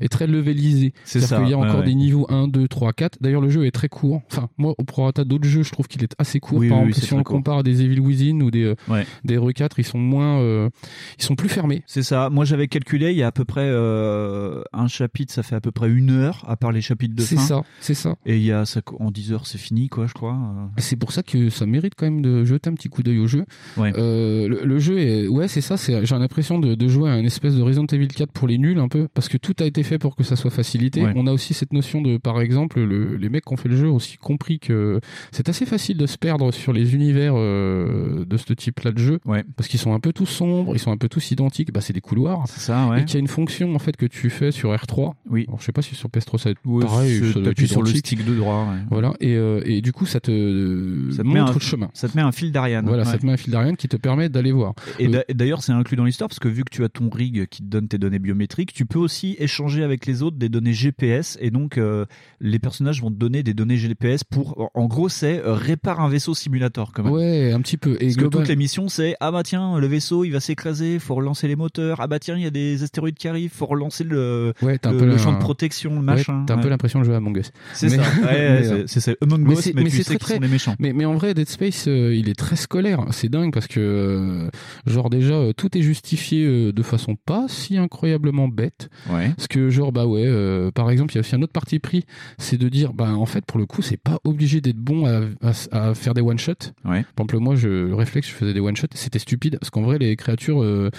[0.00, 0.92] est très levelisé.
[1.04, 1.84] C'est ça, qu'il y a encore ouais.
[1.86, 3.18] des niveaux 1, 2, 3, 4.
[3.20, 4.22] D'ailleurs, le jeu est très court.
[4.30, 6.58] Enfin, moi, au prorata d'autres jeux, je trouve qu'il est assez court.
[6.58, 8.64] Oui, Par oui, exemple, c'est si on le compare à des Evil Within ou des,
[8.64, 9.06] euh, Ouais.
[9.24, 10.68] des RE4, ils sont moins, euh,
[11.18, 11.82] ils sont plus fermés.
[11.86, 12.30] C'est ça.
[12.30, 15.60] Moi, j'avais calculé, il y a à peu près euh, un chapitre, ça fait à
[15.60, 17.42] peu près une heure, à part les chapitres de C'est fin.
[17.42, 18.16] ça, c'est ça.
[18.26, 20.34] Et il y a ça, en 10 heures, c'est fini, quoi, je crois.
[20.34, 23.18] Euh, C'est pour ça que ça mérite quand même de jeter un petit coup d'œil
[23.18, 23.44] au jeu.
[23.76, 23.92] Ouais.
[23.96, 25.76] Euh, le, le jeu est, ouais, c'est ça.
[25.76, 28.58] C'est, j'ai l'impression de, de jouer à une espèce de Resident Evil 4 pour les
[28.58, 31.02] nuls un peu, parce que tout a été fait pour que ça soit facilité.
[31.02, 31.12] Ouais.
[31.16, 33.76] On a aussi cette notion de, par exemple, le- les mecs qui ont fait le
[33.76, 38.24] jeu ont aussi compris que c'est assez facile de se perdre sur les univers euh,
[38.24, 39.44] de ce type-là de jeu, Ouais.
[39.56, 41.72] parce qu'ils sont un peu tous sombres, ils sont un peu tous identiques.
[41.72, 42.44] Bah, c'est des couloirs.
[42.48, 43.02] C'est ça, ouais.
[43.02, 45.12] Et qu'il y a une fonction en fait que tu fais sur R3.
[45.30, 45.44] Oui.
[45.48, 47.32] Alors, je sais pas si sur PS3 ça va être Ouais, pareil.
[47.32, 48.66] ça doit être sur le stick de droit.
[48.72, 48.78] ouais.
[48.90, 51.90] Voilà, et, euh, et du coup, ça te Ça te met un- le chemin.
[51.94, 52.86] Ça te met un fil d'Ariane.
[52.86, 54.74] Voilà, ça te met un fil d'Ariane qui te permet d'aller voir.
[54.98, 57.10] Et Euh, et d'ailleurs, c'est inclus dans l'histoire parce que vu que tu as ton
[57.10, 60.48] rig qui te donne tes données biométriques, tu peux aussi échanger avec les autres des
[60.48, 62.01] données GPS et donc euh,
[62.40, 64.70] les personnages vont te donner des données GPS pour.
[64.74, 67.12] En gros, c'est euh, répare un vaisseau simulator quand même.
[67.12, 67.94] Ouais, un petit peu.
[68.00, 70.98] Et Parce que toutes les missions, c'est ah bah tiens, le vaisseau il va s'écraser,
[70.98, 72.00] faut relancer les moteurs.
[72.00, 74.78] Ah bah tiens, il y a des astéroïdes qui arrivent, faut relancer le, Ouais,
[75.18, 76.44] champ de protection, le Ouais, machin.
[76.46, 77.50] t'as un peu l'impression de jouer à Among Us.
[77.74, 78.02] C'est Mais- ça.
[78.22, 80.74] Ouais, c'est- euh, Among mais Us, c'est- mais, mais tu sais très, sont des méchants.
[80.78, 83.00] Mais, mais en vrai, Dead Space, euh, il est très scolaire.
[83.10, 84.50] C'est dingue parce que, euh,
[84.86, 88.88] genre, déjà, euh, tout est justifié euh, de façon pas si incroyablement bête.
[89.10, 89.30] Ouais.
[89.36, 91.78] Parce que, genre, bah ouais, euh, par exemple, il y a aussi un autre parti
[91.78, 91.91] pris,
[92.38, 95.22] c'est de dire, bah, en fait, pour le coup, c'est pas obligé d'être bon à,
[95.46, 96.72] à- à faire des one-shots.
[96.84, 97.04] Ouais.
[97.16, 99.58] Par exemple, moi, je, le réflexe, je faisais des one-shots c'était stupide.
[99.60, 100.90] Parce qu'en vrai, les créatures euh,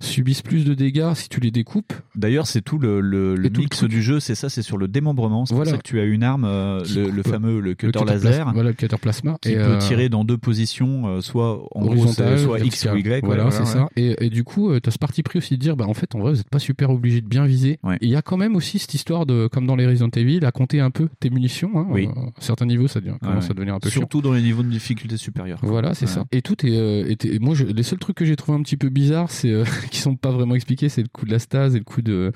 [0.00, 1.92] subissent plus de dégâts si tu les découpes.
[2.14, 5.46] D'ailleurs, c'est tout le, le, tout mix du jeu, c'est ça, c'est sur le démembrement.
[5.46, 5.70] C'est Voilà.
[5.72, 7.32] pour ça que tu as une arme, euh, le, coupe.
[7.32, 9.38] fameux le cutter cutter laser, voilà, le cutter plasma.
[9.40, 12.96] qui Et, peut euh, tirer dans deux positions, soit en horizontale, soit X ou.
[12.96, 13.24] Y.
[13.24, 13.66] Voilà, c'est ouais.
[13.66, 13.88] ça.
[13.96, 16.14] Et, et du coup, tu as ce parti pris aussi de dire, bah, en fait,
[16.14, 17.78] en vrai, vous n'êtes pas super obligé de bien viser.
[17.82, 17.98] Ouais.
[18.00, 20.52] Il y a quand même aussi cette histoire de, comme dans les Resident Evil, à
[20.52, 21.70] compter un peu tes munitions.
[21.76, 21.86] Hein.
[21.90, 22.06] Oui.
[22.06, 23.50] Euh, à certains niveaux, ça devient, commence ouais.
[23.50, 24.00] à devenir un peu chiant.
[24.00, 25.58] Surtout dans les niveaux de difficulté supérieure.
[25.62, 26.12] Voilà, c'est Ouais.
[26.12, 26.24] ça.
[26.32, 28.76] Et tout est, euh, et moi, je, les seuls trucs que j'ai trouvé un petit
[28.76, 31.74] peu bizarres, c'est euh, qui sont pas vraiment expliqués, c'est le coup de la stase
[31.74, 32.32] et le coup de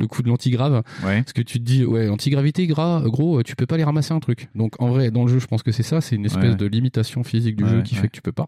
[0.00, 0.82] le coup de l'antigrave.
[1.04, 1.22] Ouais.
[1.22, 4.12] Parce que tu te dis, ouais, antigravité, gras, gros, euh, tu peux pas les ramasser
[4.14, 4.48] un truc.
[4.54, 6.66] Donc en vrai, dans le jeu, je pense que c'est ça, c'est une espèce de
[6.66, 8.46] limitation physique du jeu qui fait que tu peux pas.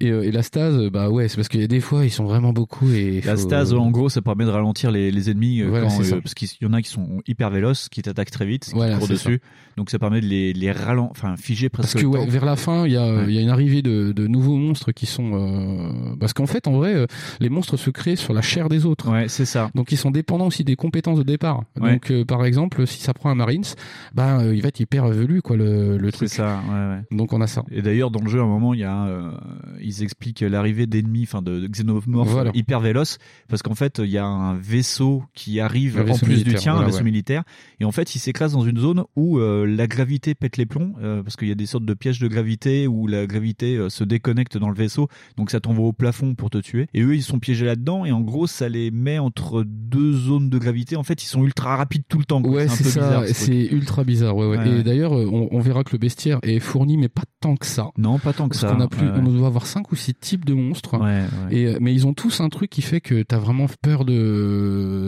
[0.00, 2.10] Et, euh, et la stase, bah ouais, c'est parce qu'il y a des fois, ils
[2.10, 5.30] sont vraiment beaucoup et La faut- stase, en gros, ça permet de ralentir les, les
[5.30, 5.88] ennemis quand,
[6.20, 8.74] parce qu'il y en a qui sont hyper véloces, quitte à s'attaquent très vite, qui
[8.74, 9.40] Voilà, courent c'est dessus.
[9.76, 11.94] Donc ça permet de les, les ralen- enfin figer presque.
[11.94, 13.32] Parce que ouais, vers la fin, il y a, Ouais.
[13.32, 15.32] y a une arrivée de, de nouveaux monstres qui sont.
[15.34, 17.06] euh, Parce qu'en fait, en vrai, euh,
[17.40, 19.10] les monstres se créent sur la chair des autres.
[19.10, 19.70] Ouais, c'est ça.
[19.74, 21.64] Donc ils sont dépendants aussi des compétences de départ.
[21.80, 21.94] Ouais.
[21.94, 23.64] Donc euh, par exemple, si ça prend un Marines,
[24.14, 26.28] ben euh, il va être hyper velu quoi le, le C'est truc.
[26.28, 26.60] ça.
[26.68, 27.02] Ouais, ouais.
[27.10, 27.64] Donc on a ça.
[27.72, 29.32] Et d'ailleurs, dans le jeu, à un moment, il y a, euh,
[29.82, 32.52] ils expliquent l'arrivée d'ennemis, enfin de, de xénomorphes Voilà.
[32.54, 36.54] hyper véloces, parce qu'en fait, il y a un vaisseau qui arrive en plus du
[36.54, 37.42] tien, voilà, un vaisseau militaire,
[37.80, 40.94] et en fait, il s'écrase dans une zone où euh, la gravité pète les plombs,
[41.02, 43.88] euh, parce qu'il y a des sortes de pièges de gravité où la gravité euh,
[43.88, 46.86] se déconnecte dans le vaisseau, donc ça t'envoie au plafond pour te tuer.
[46.94, 50.50] Et eux, ils sont piégés là-dedans, et en gros, ça les met entre deux zones
[50.50, 50.96] de gravité.
[50.96, 52.42] En fait, ils sont ultra rapides tout le temps.
[52.42, 52.52] quoi.
[52.52, 54.36] Ouais, c'est ça, ce c'est ultra bizarre.
[54.36, 54.58] Ouais, ouais.
[54.58, 54.82] Ouais, Et ouais.
[54.82, 57.90] d'ailleurs, on, on verra que le bestiaire est fourni, mais pas tant que ça.
[57.98, 58.72] Non, pas tant que Parce ça.
[58.72, 60.96] qu'on a plus, on doit avoir cinq ou six types de monstres.
[61.50, 64.12] Et mais ils ont tous un truc qui fait que t'as vraiment peur de.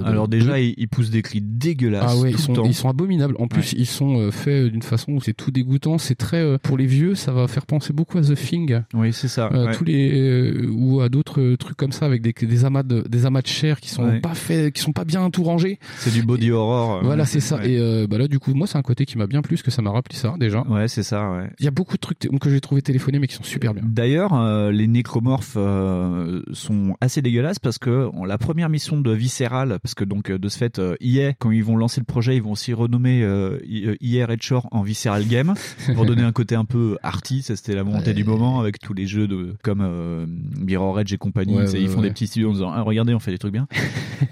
[0.00, 2.52] de- Alors déjà, ils, ils poussent des cris dégueulasses Ah ouais, tout ils le sont,
[2.54, 2.64] temps.
[2.64, 3.35] ils sont abominables.
[3.38, 5.99] En plus, ils sont euh, faits d'une façon où c'est tout dégoûtant.
[5.99, 8.83] C'est très euh, pour les vieux, ça va faire penser beaucoup à The Thing.
[8.94, 9.51] Oui, c'est ça.
[9.53, 9.72] Euh, ouais.
[9.75, 13.03] Tous les euh, ou à d'autres euh, trucs comme ça avec des, des amas de
[13.09, 14.20] des amas de chair qui sont Ouais.
[14.20, 15.79] pas faits, qui sont pas bien tout rangés.
[15.99, 16.96] C'est du body horror.
[16.96, 17.64] euh, Voilà, c'est ça.
[17.64, 19.62] Et euh, bah là, du coup, moi, c'est un côté qui m'a bien plu, parce
[19.62, 20.62] que ça m'a rappelé ça déjà.
[20.68, 21.51] Ouais, c'est ça, ouais.
[21.59, 23.83] Il y a beaucoup de trucs que j'ai trouvé téléphonés, mais qui sont super bien.
[23.87, 29.79] D'ailleurs, euh, les nécromorphes euh, sont assez dégueulasses parce que la première mission de Visceral,
[29.83, 32.37] parce que donc euh, de ce fait, euh, EA, quand ils vont lancer le projet,
[32.37, 35.55] ils vont aussi renommer euh, euh, Red Shore en Visceral Game
[35.95, 37.43] pour donner un côté un peu arty.
[37.43, 40.27] Ça, c'était la volonté du moment avec tous les jeux de comme euh,
[40.61, 41.57] Mirror Edge et compagnie.
[41.57, 43.53] Ouais, ouais, ils font des petits studios en disant ah, regardez, on fait des trucs
[43.53, 43.67] bien.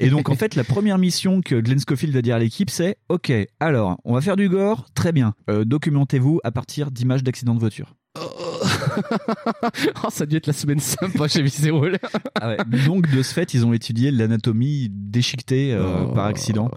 [0.00, 2.96] et donc en fait, la première mission que Glenn Scofield va dire à l'équipe, c'est
[3.08, 5.34] ok, alors on va faire du gore, très bien.
[5.50, 7.94] Euh, Documentez-vous à partir d'images d'accidents de voiture.
[8.18, 8.50] oh,
[10.10, 11.98] ça a dû être la semaine sympa chez Visceral.
[12.40, 12.56] Ah ouais.
[12.86, 16.12] Donc de ce fait, ils ont étudié l'anatomie déchiquetée euh, Oh.
[16.14, 16.70] par accident.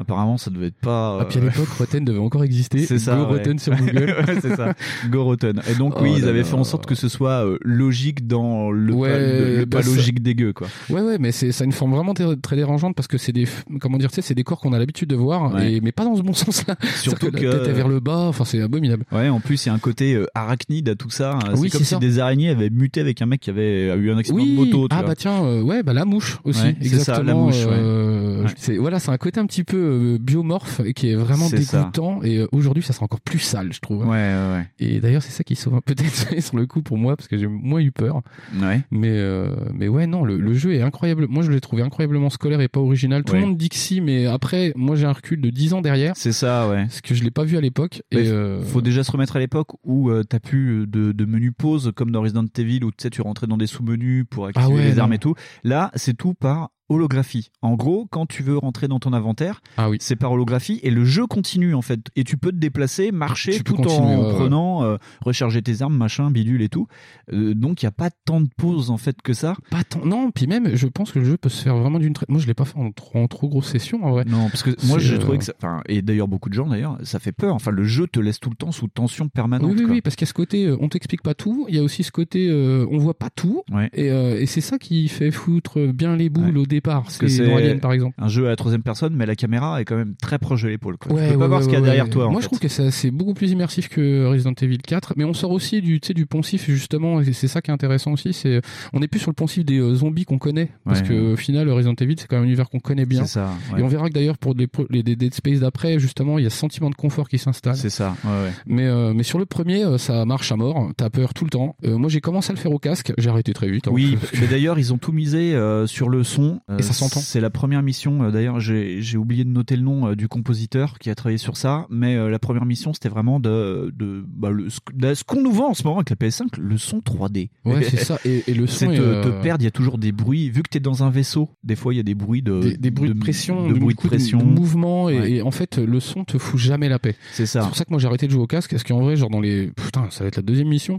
[0.00, 1.18] Apparemment, ça devait être pas.
[1.20, 2.78] Ah, puis à euh, l'époque, Rotten devait encore exister.
[2.86, 3.16] C'est ça.
[3.16, 3.38] Go ouais.
[3.38, 4.14] Rotten sur Google.
[4.26, 4.74] Ouais, c'est ça.
[5.10, 5.60] Go Rotten.
[5.70, 8.26] Et donc Oh oui, ils là avaient fait en sorte que ce soit euh, logique
[8.26, 10.68] dans le Ouais, pas, le, le bah, pas ça- logique dégueu quoi.
[10.88, 13.46] Ouais, ouais, mais c'est ça a une forme vraiment très, dérangeante parce que c'est des,
[13.80, 15.74] comment dire, tu sais, c'est des corps qu'on a l'habitude de voir, Ouais.
[15.74, 16.76] et, mais pas dans ce bon sens-là.
[17.02, 19.04] Surtout C'est-à-dire que- la tête est vers le bas, enfin c'est abominable.
[19.12, 21.38] Ouais, en plus il y a un côté euh, arachnide à tout ça.
[21.56, 21.98] Oui, c'est comme c'est si ça.
[21.98, 24.88] des araignées avaient muté avec un mec qui avait eu un accident Oui, de moto.
[24.88, 25.08] Tu ah vois.
[25.08, 26.64] bah tiens, euh, ouais, bah la mouche aussi, c'est
[26.98, 27.44] ça, la exactement.
[27.46, 28.46] mouche, euh,
[28.78, 31.78] voilà, c'est un côté un petit peu euh, biomorphe et qui est vraiment C'est ça.
[31.80, 32.22] dégoûtant.
[32.22, 34.02] Et euh, aujourd'hui, ça sera encore plus sale, je trouve.
[34.06, 34.66] Ouais, ouais, ouais.
[34.78, 37.46] Et d'ailleurs, c'est ça qui sauve peut-être sur le coup pour moi parce que j'ai
[37.46, 38.22] moins eu peur.
[38.60, 38.80] Ouais.
[38.90, 41.26] Mais euh, mais ouais, non, le, le jeu est incroyable.
[41.28, 43.24] Moi, je l'ai trouvé incroyablement scolaire et pas original.
[43.24, 43.40] Tout Ouais.
[43.40, 46.12] le monde dit que si, mais après, moi, j'ai un recul de 10 ans derrière.
[46.16, 46.82] C'est ça, ouais.
[46.84, 48.02] Parce que je l'ai pas vu à l'époque.
[48.10, 51.52] Et euh, faut déjà se remettre à l'époque où euh, t'as plus de, de menus
[51.56, 54.66] pause comme dans Resident Evil où tu sais tu rentrais dans des sous-menus pour activer
[54.66, 55.16] Ah ouais, les armes non.
[55.16, 55.34] et tout.
[55.64, 57.50] Là, c'est tout par holographie.
[57.62, 59.96] En gros, quand tu veux rentrer dans ton inventaire, ah oui.
[60.00, 62.00] c'est par holographie et le jeu continue en fait.
[62.16, 64.34] Et tu peux te déplacer, marcher Tu tout en ouais, ouais.
[64.34, 66.88] prenant, euh, recharger tes armes, machin, bidule et tout.
[67.32, 69.56] Euh, donc il y a pas tant de pause en fait que ça.
[69.70, 70.04] Pas tant.
[70.04, 72.28] Non, puis même, je pense que le jeu peut se faire vraiment d'une traite.
[72.28, 74.24] Moi, je l'ai pas fait en trop, en trop grosse session, en vrai.
[74.26, 76.66] Non, parce que moi j'ai euh, trouvé que ça, enfin, et d'ailleurs beaucoup de gens
[76.66, 77.54] d'ailleurs, ça fait peur.
[77.54, 79.70] Enfin, le jeu te laisse tout le temps sous tension permanente.
[79.70, 79.94] Oui, oui, quoi.
[79.94, 81.66] oui, parce qu'il y a ce côté, on t'explique pas tout.
[81.68, 82.50] Il y a aussi ce côté,
[82.90, 83.62] on voit pas tout.
[83.70, 83.88] Ouais.
[83.92, 87.02] Et, et c'est ça qui fait foutre bien les boules au départ.
[87.02, 88.14] Parce que C'est c'est dans Alien, par exemple.
[88.18, 90.68] un jeu à la troisième personne, mais la caméra est quand même très proche de
[90.68, 90.94] l'épaule.
[91.08, 92.26] Ouais, tu peux pas ouais, voir ce qu'il y a derrière toi.
[92.26, 92.56] en Moi, je fait.
[92.56, 96.00] trouve que c'est beaucoup plus immersif que Resident Evil 4, mais on sort aussi du,
[96.00, 97.20] tu sais, du poncif justement.
[97.20, 98.32] Et c'est ça qui est intéressant aussi.
[98.32, 98.60] C'est,
[98.92, 101.68] on est plus sur le poncif des euh, zombies qu'on connaît, parce que au final,
[101.70, 103.22] Resident Evil, c'est quand même un univers qu'on connaît bien.
[103.24, 103.50] C'est ça.
[103.76, 106.46] Et on verra que d'ailleurs pour les, les, les Dead Space d'après, justement, il y
[106.46, 107.76] a ce sentiment de confort qui s'installe.
[107.76, 108.16] C'est ça.
[108.24, 108.52] Ouais, ouais.
[108.66, 110.90] Mais, euh, mais sur le premier, euh, ça marche à mort.
[110.96, 111.76] T'as peur tout le temps.
[111.84, 113.12] Euh, moi, j'ai commencé à le faire au casque.
[113.18, 113.88] J'ai arrêté très vite.
[113.88, 113.92] hein.
[113.92, 116.60] Oui, mais d'ailleurs ils ont tout misé euh, sur le son.
[116.78, 117.20] Et ça s'entend.
[117.20, 118.22] C'est la première mission.
[118.22, 121.56] euh, d'ailleurs, j'ai oublié de noter le nom euh, du compositeur qui a travaillé sur
[121.56, 125.24] ça, mais euh, la première mission c'était vraiment de, de, bah, le, ce, de- ce
[125.24, 127.50] qu'on nous vend en ce moment avec la PS5, le son 3D.
[127.64, 128.18] Ouais, c'est ça.
[128.24, 130.12] Et, et le C'est son te, est, euh, te perdre, il y a toujours des
[130.12, 130.50] bruits.
[130.50, 132.76] Vu que t'es dans un vaisseau, des fois il y a des bruits de des,
[132.76, 135.30] des bruits de, pression, de, du bruits de pression, de mouvement, et, Ouais.
[135.32, 137.16] et en fait, le son te fout jamais la paix.
[137.32, 137.66] C'est C'est ça.
[137.66, 139.40] pour ça que moi j'ai arrêté de jouer au casque, parce qu'en vrai, genre dans
[139.40, 140.98] les, putain, ça va être la deuxième mission.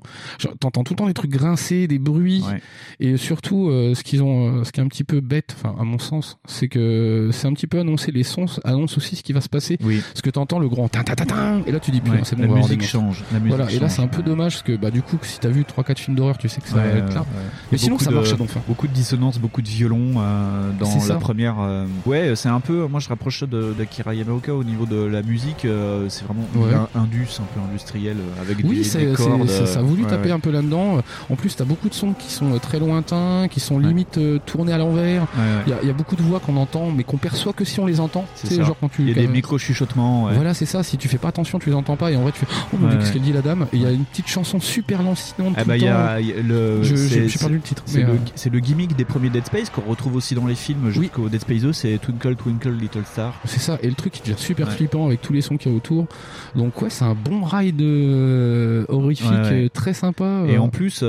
[0.59, 2.61] T'entends tout le temps des trucs grincer, des bruits, Ouais.
[2.99, 5.75] et surtout, euh, ce qu'ils ont, euh, ce qui est un petit peu bête, enfin
[5.79, 9.23] à mon sens, c'est que c'est un petit peu annoncé les sons, annonce aussi ce
[9.23, 9.77] qui va se passer.
[9.83, 10.01] Oui.
[10.11, 12.21] Parce que t'entends le grand tin tin tin tin, et là tu dis putain, Ouais,
[12.23, 13.23] c'est bon, la musique change.
[13.31, 13.91] La musique Voilà, et là change.
[13.97, 16.37] c'est un peu dommage parce que bah du coup si t'as vu 3-4 films d'horreur
[16.37, 17.25] tu sais que ça Ouais, va être là.
[17.71, 18.61] Mais sinon ça marche à donc fin.
[18.67, 21.13] Beaucoup de dissonances, beaucoup de violons euh, dans ça.
[21.13, 21.55] la première.
[21.59, 22.87] euh, Ouais, c'est un peu.
[22.87, 25.65] Moi, je rapproche ça d'Akira Yamaoka au niveau de la musique.
[25.65, 26.73] euh, c'est vraiment Ouais.
[26.95, 29.47] un indus, un peu industriel, euh, avec Oui, des, des cordes.
[29.47, 31.01] ça a voulu ouais, taper un peu là-dedans.
[31.29, 34.39] En plus, t'as beaucoup de sons qui sont euh, très lointains, qui sont limite euh,
[34.45, 35.27] tournés à l'envers.
[35.51, 37.65] Ouais, Il y, a, y a beaucoup de voix qu'on entend, mais qu'on perçoit que
[37.65, 38.25] si on les entend.
[38.35, 39.01] C'est genre quand tu.
[39.03, 40.25] Il y a des micro-chuchotements.
[40.25, 40.33] ouais.
[40.33, 40.83] Voilà, c'est ça.
[40.83, 42.11] Si tu fais pas attention, tu les entends pas.
[42.11, 43.67] Et en vrai, tu fais Oh mon dieu, qu'est-ce qu'elle dit la dame?
[43.73, 45.55] Il y a une petite chanson super lancinante.
[45.57, 47.83] Ah bah il y a, le j'ai perdu le titre.
[47.85, 50.45] C'est mais, le, euh, c'est le gimmick des premiers Dead Space qu'on retrouve aussi dans
[50.45, 53.33] les films jusqu'au Dead Space 2, c'est Twinkle Twinkle Little Star.
[53.45, 55.73] C'est ça, et le truc qui devient super flippant avec tous les sons qu'il y
[55.73, 56.07] a autour.
[56.55, 60.43] Donc ouais, c'est un bon ride euh, horrifique, très sympa.
[60.47, 60.61] Et euh.
[60.61, 61.03] en plus,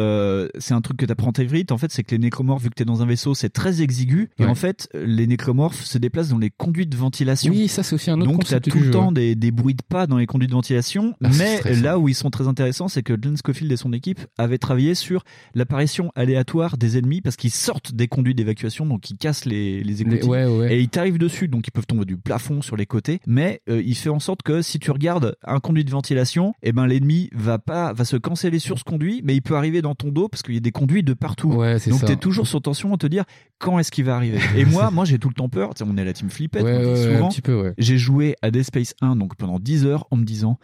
[0.59, 1.73] c'est un truc que t'apprends très vite.
[1.73, 4.22] En fait, c'est que les nécromorphes, vu que t'es dans un vaisseau, c'est très exigu.
[4.39, 4.51] Et Ouais.
[4.51, 7.53] en fait, les nécromorphes se déplacent dans les conduits de ventilation.
[7.53, 9.51] Oui, ça c'est aussi un autre Donc t'as concept tout le jeu, temps des, des
[9.51, 11.15] bruits de pas dans les conduits de ventilation.
[11.23, 14.21] Ah, mais là où ils sont très intéressants, c'est que Glenn Scofield et son équipe
[14.39, 19.17] avaient travaillé sur l'apparition aléatoire des ennemis parce qu'ils sortent des conduits d'évacuation, donc ils
[19.17, 20.29] cassent les, les écoutilles.
[20.29, 20.75] ouais, ouais.
[20.75, 23.21] Et ils t'arrivent dessus, donc ils peuvent tomber du plafond sur les côtés.
[23.27, 26.73] Mais euh, il fait en sorte que si tu regardes un conduit de ventilation, eh
[26.73, 29.95] ben l'ennemi va pas va se canceller sur ce conduit, mais il peut arriver dans
[29.95, 31.51] ton dos parce qu'il y a des conduits de partout.
[31.53, 32.07] Donc ça.
[32.07, 33.25] t'es toujours sur tension à te dire
[33.59, 34.39] quand est-ce qu'il va arriver.
[34.57, 35.75] Et moi, moi j'ai tout le temps peur.
[35.75, 37.27] Tu sais, on est la team flippette, Ouais, ouais, souvent.
[37.27, 37.75] un petit peu, ouais.
[37.79, 40.59] J'ai joué à Dead Space 1 donc pendant 10 heures en me disant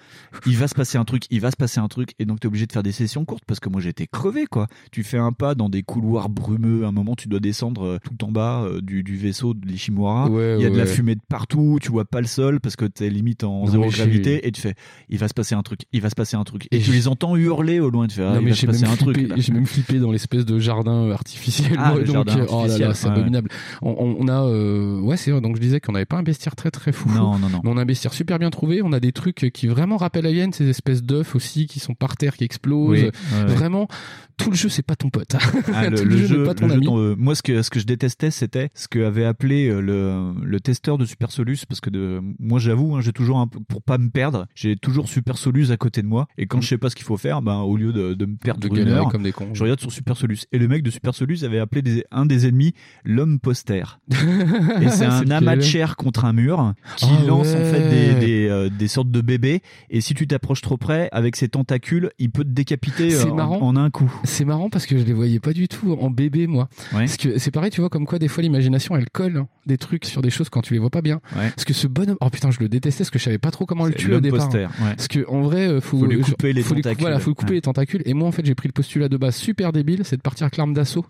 [0.47, 2.47] il va se passer un truc, il va se passer un truc et donc t'es
[2.47, 4.67] obligé de faire des sessions courtes parce que moi j'étais crevé quoi.
[4.93, 7.99] Tu fais un pas dans des couloirs brumeux, à un moment tu dois descendre euh,
[8.03, 10.29] tout en bas euh, du, du vaisseau de l'Ishimura.
[10.31, 12.85] Il y a de la fumée de partout, tu vois pas le sol parce que
[12.85, 14.75] t'es limite en Non, zéro gravité et tu fais
[15.09, 16.93] il va se passer un truc, il va se passer un truc et, Et tu
[16.93, 18.81] les entends hurler au loin tu fais ah, non il mais va se j'ai même,
[18.81, 19.17] passer un truc.
[19.17, 21.73] flippé, j'ai même flippé dans l'espèce de jardin artificiel.
[21.79, 23.38] Ah, donc, jardin euh, oh là là, c'est abominable.
[23.83, 25.40] On, on- on a, euh, ouais, c'est vrai.
[25.40, 27.09] Donc je disais qu'on n'avait pas un bestiaire très très fou.
[27.11, 27.61] Non, non, non.
[27.64, 28.81] Mais on a un bestiaire super bien trouvé.
[28.83, 32.16] On a des trucs qui vraiment rappellent Alien, ces espèces d'œufs aussi qui sont par
[32.16, 32.88] terre, qui explosent.
[32.90, 33.44] Oui, ouais, ouais.
[33.46, 33.88] Vraiment,
[34.37, 35.35] tout le jeu c'est pas ton pote.
[35.74, 35.96] Ah, le,
[36.27, 36.87] jeu, pas ton le jeu ami.
[36.90, 40.33] euh, moi, ce que, ce que je détestais, c'était ce que avait appelé euh, le,
[40.44, 43.59] le testeur de Super Solus, parce que de, moi, j'avoue, hein, j'ai toujours un peu,
[43.61, 46.68] pour pas me perdre, j'ai toujours Super Solus à côté de moi, et quand je
[46.68, 48.88] sais pas ce qu'il faut faire, ben, au lieu de, de me perdre De une
[48.88, 49.48] heure, comme des cons.
[49.53, 50.38] je regarde sur Super Solus.
[50.53, 52.74] Et le mec de Super Solus avait appelé des- un des ennemis
[53.05, 53.99] l'homme poster.
[54.81, 58.14] et c'est un amas de chair contre un mur qui Ah lance en fait des,
[58.27, 59.61] des, euh, des sortes de bébés,
[59.91, 63.77] et si tu t'approches trop près, avec ses tentacules, il peut te décapiter euh, en-
[63.77, 64.12] un coup.
[64.25, 66.69] C'est marrant parce que je les voyais pas du tout en bébé moi.
[66.93, 67.01] Ouais.
[67.01, 69.77] Parce que c'est pareil, tu vois comme quoi des fois l'imagination elle colle hein, des
[69.79, 71.21] trucs sur des choses quand tu les vois pas bien.
[71.37, 71.51] Ouais.
[71.51, 73.67] Parce que ce bonhomme, oh putain, je le détestais parce que je savais pas trop
[73.67, 74.45] comment le tuer au départ.
[74.49, 74.95] poster, ouais.
[74.97, 77.01] Parce que en vrai, euh, faut, Faut lui couper les faut tentacules.
[77.01, 78.03] voilà, faut couper les tentacules.
[78.07, 80.45] Et moi en fait, j'ai pris le postulat de base super débile, c'est de partir
[80.45, 81.05] avec l'arme d'assaut.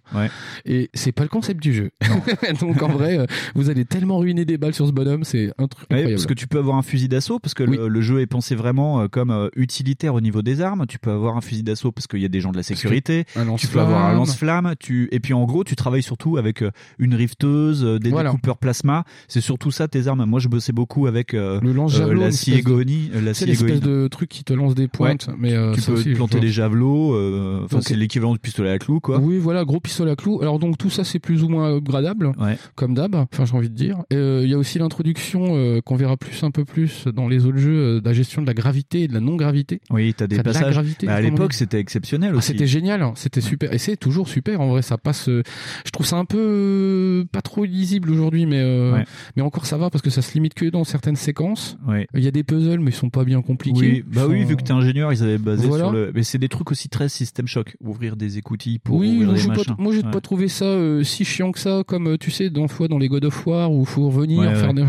[0.65, 1.91] Et c'est pas le concept du jeu.
[2.61, 5.67] Donc en vrai, euh, vous allez tellement ruiner des balles sur ce bonhomme, c'est un
[5.69, 6.13] truc Ouais, incroyable.
[6.15, 8.55] parce que tu peux avoir un fusil d'assaut parce que le, le jeu est pensé
[8.55, 10.87] vraiment euh, comme euh, utilitaire au niveau des armes.
[10.89, 13.25] Tu peux avoir un fusil d'assaut parce qu'il y a des gens de la sécurité.
[13.57, 14.75] Tu peux avoir un lance-flamme.
[14.79, 16.63] Tu et puis en gros tu travailles surtout avec
[16.99, 18.31] une rifteuse, des Voilà.
[18.31, 19.05] découpeurs plasma.
[19.29, 20.25] C'est surtout ça tes armes.
[20.25, 23.47] Moi je bossais beaucoup avec euh, Le lance-javelot, euh, la de- Siegoni, euh, la C'est
[23.47, 25.35] l'espèce de truc qui te lance des pointes, Ouais.
[25.39, 27.15] mais euh, tu peux aussi, planter des javelots.
[27.15, 29.19] euh, Enfin c'est l'équivalent du pistolet à clous quoi.
[29.19, 30.41] Oui, voilà, gros pistolet à clous.
[30.43, 32.33] Alors donc tout ça c'est plus ou moins upgradable,
[32.75, 33.15] comme d'hab.
[33.15, 33.99] Enfin j'ai envie de dire.
[34.13, 37.45] Euh, Il y a aussi l'introduction euh, qu'on verra plus un peu plus dans les
[37.47, 39.81] autres jeux euh, de la gestion de la gravité et de la non gravité.
[39.91, 40.73] Oui, t'as des Enfin, de la passages.
[40.75, 42.49] gravité, Bah, à l'époque c'était exceptionnel Ah, aussi.
[42.49, 43.13] c'était génial, hein.
[43.17, 44.83] c'était super et c'est toujours super en vrai.
[44.83, 45.29] Ça passe.
[45.29, 45.43] euh,
[45.85, 49.05] je trouve ça un peu euh, pas trop lisible aujourd'hui, mais euh, Ouais.
[49.37, 51.77] mais encore ça va parce que ça se limite que dans certaines séquences.
[51.87, 52.07] Ouais.
[52.15, 53.79] Il y a des puzzles mais ils sont pas bien compliqués.
[53.81, 55.85] Oui, bah oui, vu que t'es ingénieur, ils avaient basé Voilà.
[55.85, 56.13] sur le.
[56.15, 57.77] Mais c'est des trucs aussi très système choc.
[57.81, 59.75] Ouvrir des écoutilles pour oui, ouvrir moi des j'ai pas, machins.
[59.79, 60.11] moi j'ai Ouais.
[60.11, 62.99] pas trouvé ça euh, si chiant que ça, comme euh, tu sais, dans fois dans
[62.99, 64.89] les God of War où faut revenir Ouais, faire ouais, des ouais.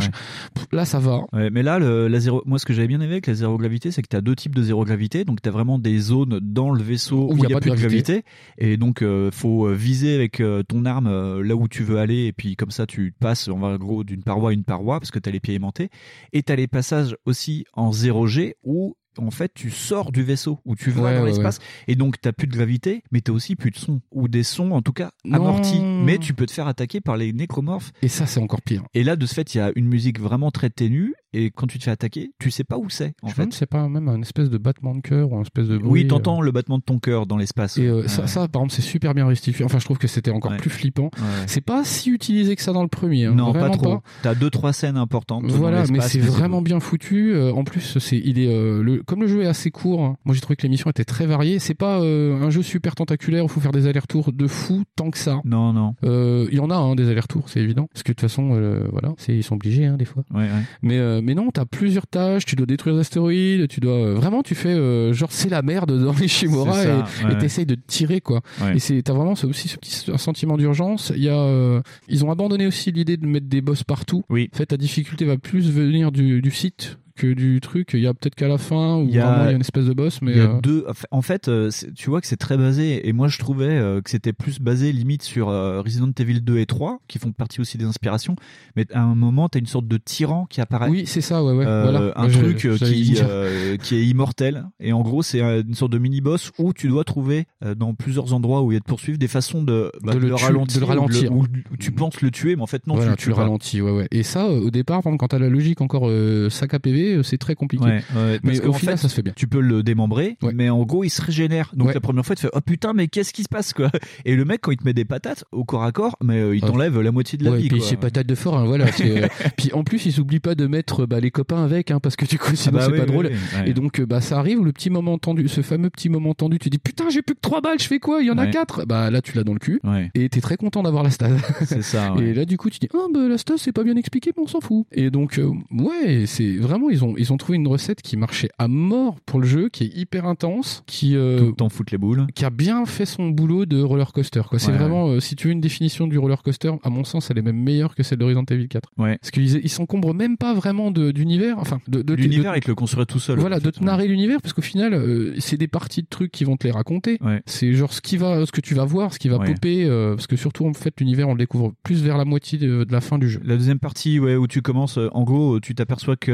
[0.72, 1.26] Là ça va.
[1.34, 3.92] Mais là, le, la zéro, moi, ce que j'avais bien aimé avec la zéro gravité,
[3.92, 5.26] c'est que tu as deux types de zéro gravité.
[5.26, 7.76] Donc, tu as vraiment des zones dans le vaisseau où il n'y a, plus de
[7.76, 8.24] gravité.
[8.58, 12.26] Et donc, euh, faut euh, viser avec euh, ton arme là où tu veux aller.
[12.26, 15.12] Et puis, comme ça, tu passes, en va, gros, d'une paroi à une paroi parce
[15.12, 15.90] que tu as les pieds aimantés.
[16.34, 20.60] Et tu as les passages aussi en 0G où en fait, tu sors du vaisseau,
[20.66, 23.32] où tu vas Ouais, dans ouais, l'espace, et donc t'as plus de gravité, mais t'as
[23.34, 25.38] aussi plus de son, ou des sons en tout cas Non.
[25.38, 27.92] amortis, mais tu peux te faire attaquer par les nécromorphes.
[28.02, 28.84] Et ça c'est encore pire.
[28.94, 31.68] Et là, de ce fait, il y a une musique vraiment très ténue, et quand
[31.68, 33.54] tu te fais attaquer, tu sais pas où c'est, en Je fait.
[33.54, 35.90] c'est pas même un espèce de battement de cœur ou un espèce de bruit.
[35.92, 37.78] Oui, euh, t'entends le battement de ton cœur dans l'espace.
[37.78, 38.08] Et euh, Ouais.
[38.08, 39.64] ça, ça, par exemple, c'est super bien restitué.
[39.64, 41.12] Enfin, je trouve que c'était encore plus flippant.
[41.48, 43.26] C'est pas si utilisé que ça dans le premier.
[43.26, 43.34] hein.
[43.36, 44.00] non, pas trop.
[44.24, 45.46] T'as deux trois scènes importantes.
[45.48, 47.34] dans Voilà, mais c'est vraiment bien foutu.
[47.34, 50.04] Euh, en plus, c'est il est euh, le comme le jeu est assez court.
[50.04, 51.60] hein, moi, j'ai trouvé que l'émission était très variée.
[51.60, 55.12] C'est pas euh, un jeu super tentaculaire où faut faire des allers-retours de fou tant
[55.12, 55.40] que ça.
[55.46, 55.96] Non, non.
[56.04, 57.88] Euh, Il y en a hein, des allers-retours, c'est évident.
[57.94, 60.24] Parce que de toute façon, euh, voilà, c'est ils sont obligés des fois.
[60.32, 60.50] Ouais, ouais.
[60.82, 62.46] Mais euh, mais non, t'as plusieurs tâches.
[62.46, 63.68] Tu dois détruire des astéroïdes.
[63.68, 67.06] Tu dois euh, vraiment, tu fais euh, genre c'est la merde dans les Shimura ça,
[67.22, 68.42] et ouais, t'essayes de te tirer quoi.
[68.62, 68.76] Ouais.
[68.76, 71.12] Et c'est t'as vraiment ce- aussi ce petit sentiment d'urgence.
[71.16, 74.24] Il y a ils ont abandonné aussi l'idée de mettre des boss partout.
[74.30, 74.50] Oui.
[74.54, 77.92] En fait, ta difficulté va plus venir du, du site du truc.
[77.94, 80.22] Il y a peut-être qu'à la fin où Il y a- une espèce de boss,
[80.22, 80.86] mais Il y a euh, deux.
[81.12, 83.08] En fait, euh, tu vois que c'est très basé.
[83.08, 86.66] Et moi, je trouvais euh, que c'était plus basé limite sur Resident Evil 2 et
[86.66, 88.36] 3, qui font partie aussi des inspirations.
[88.76, 90.90] Mais à un moment, t'as une sorte de tyran qui apparaît.
[90.90, 91.66] Oui, c'est ça, ouais, ouais.
[91.66, 92.14] Euh, voilà.
[92.16, 94.66] Un je- truc qui, euh, qui est immortel.
[94.80, 97.46] Et en gros, c'est une sorte de mini-boss où tu dois trouver
[97.78, 100.24] dans plusieurs endroits où il y a de poursuivre des façons de, bah, De de
[100.24, 100.76] le le ralentir.
[100.76, 101.32] de le ou ralentir.
[101.34, 103.42] Où tu penses le tuer, mais en fait, non, voilà, tu le pas.
[103.42, 104.08] ralentis, ouais, ouais.
[104.12, 107.38] Et ça, au départ, quand t'as la logique encore euh, sac à PV, euh, c'est
[107.38, 107.84] très compliqué.
[107.86, 109.34] Ouais, ouais, mais au final, fait, ça se fait bien.
[109.36, 111.72] Tu peux le démembrer, mais en gros, il se régénère.
[111.76, 111.94] Donc Ouais.
[111.94, 113.90] la première fois, tu fais oh putain, mais qu'est-ce qui se passe quoi?
[114.26, 116.56] Et le mec, quand il te met des patates au corps à corps, mais euh,
[116.56, 117.68] il t'enlève la moitié de la Ouais, vie.
[117.70, 117.88] puis quoi.
[117.88, 118.86] c'est patate de fort, hein, voilà.
[119.02, 122.16] euh, puis en plus, ils s'oublient pas de mettre bah, les copains avec, hein, parce
[122.16, 123.30] que du coup, sinon bah c'est oui, pas oui, drôle.
[123.32, 123.62] oui.
[123.66, 126.70] Et donc, bah, ça arrive, le petit moment tendu, ce fameux petit moment tendu, tu
[126.70, 128.22] dis putain, j'ai plus que 3 balles, je fais quoi?
[128.22, 128.52] Il y en a Ouais.
[128.52, 129.80] 4 Bah là, tu l'as dans le cul.
[129.84, 130.12] Ouais.
[130.16, 131.30] Et t'es très content d'avoir la stat.
[131.66, 132.14] C'est ça.
[132.20, 134.44] Et là, du coup, tu dis, ah, bah, la stat, c'est pas bien expliqué, mais
[134.44, 134.86] on s'en fout.
[134.92, 135.40] Et donc,
[135.72, 139.40] ouais, c'est vraiment, ils ont, ils ont trouvé une recette qui marchait à mort pour
[139.40, 142.28] le jeu, qui est hyper intense, qui, euh, temps foutre les boules.
[142.36, 144.42] qui a bien fait son boulot de roller coaster.
[144.50, 144.60] Quoi.
[144.60, 147.30] C'est Ouais, vraiment, euh, si tu veux une définition du roller coaster, à mon sens,
[147.32, 148.90] elle est même meilleure que celle de Resident Evil 4.
[148.98, 149.18] Ouais.
[149.20, 152.68] Parce qu'ils ils s'encombrent même pas vraiment d'univers, enfin, de, de- L'univers, de- il te
[152.70, 153.40] le construit tout seul.
[153.40, 156.32] voilà, en de te narrer l'univers, parce qu'au final, euh, c'est des parties de trucs
[156.32, 157.18] qui vont te les raconter.
[157.46, 160.16] C'est genre ce qui va, ce que tu vas voir, ce qui va popper, euh,
[160.16, 162.92] parce que surtout en fait, l'univers on le découvre plus vers la moitié de, de
[162.92, 163.40] la fin du jeu.
[163.44, 166.32] La deuxième partie, ouais, où tu commences, en gros, tu t'aperçois que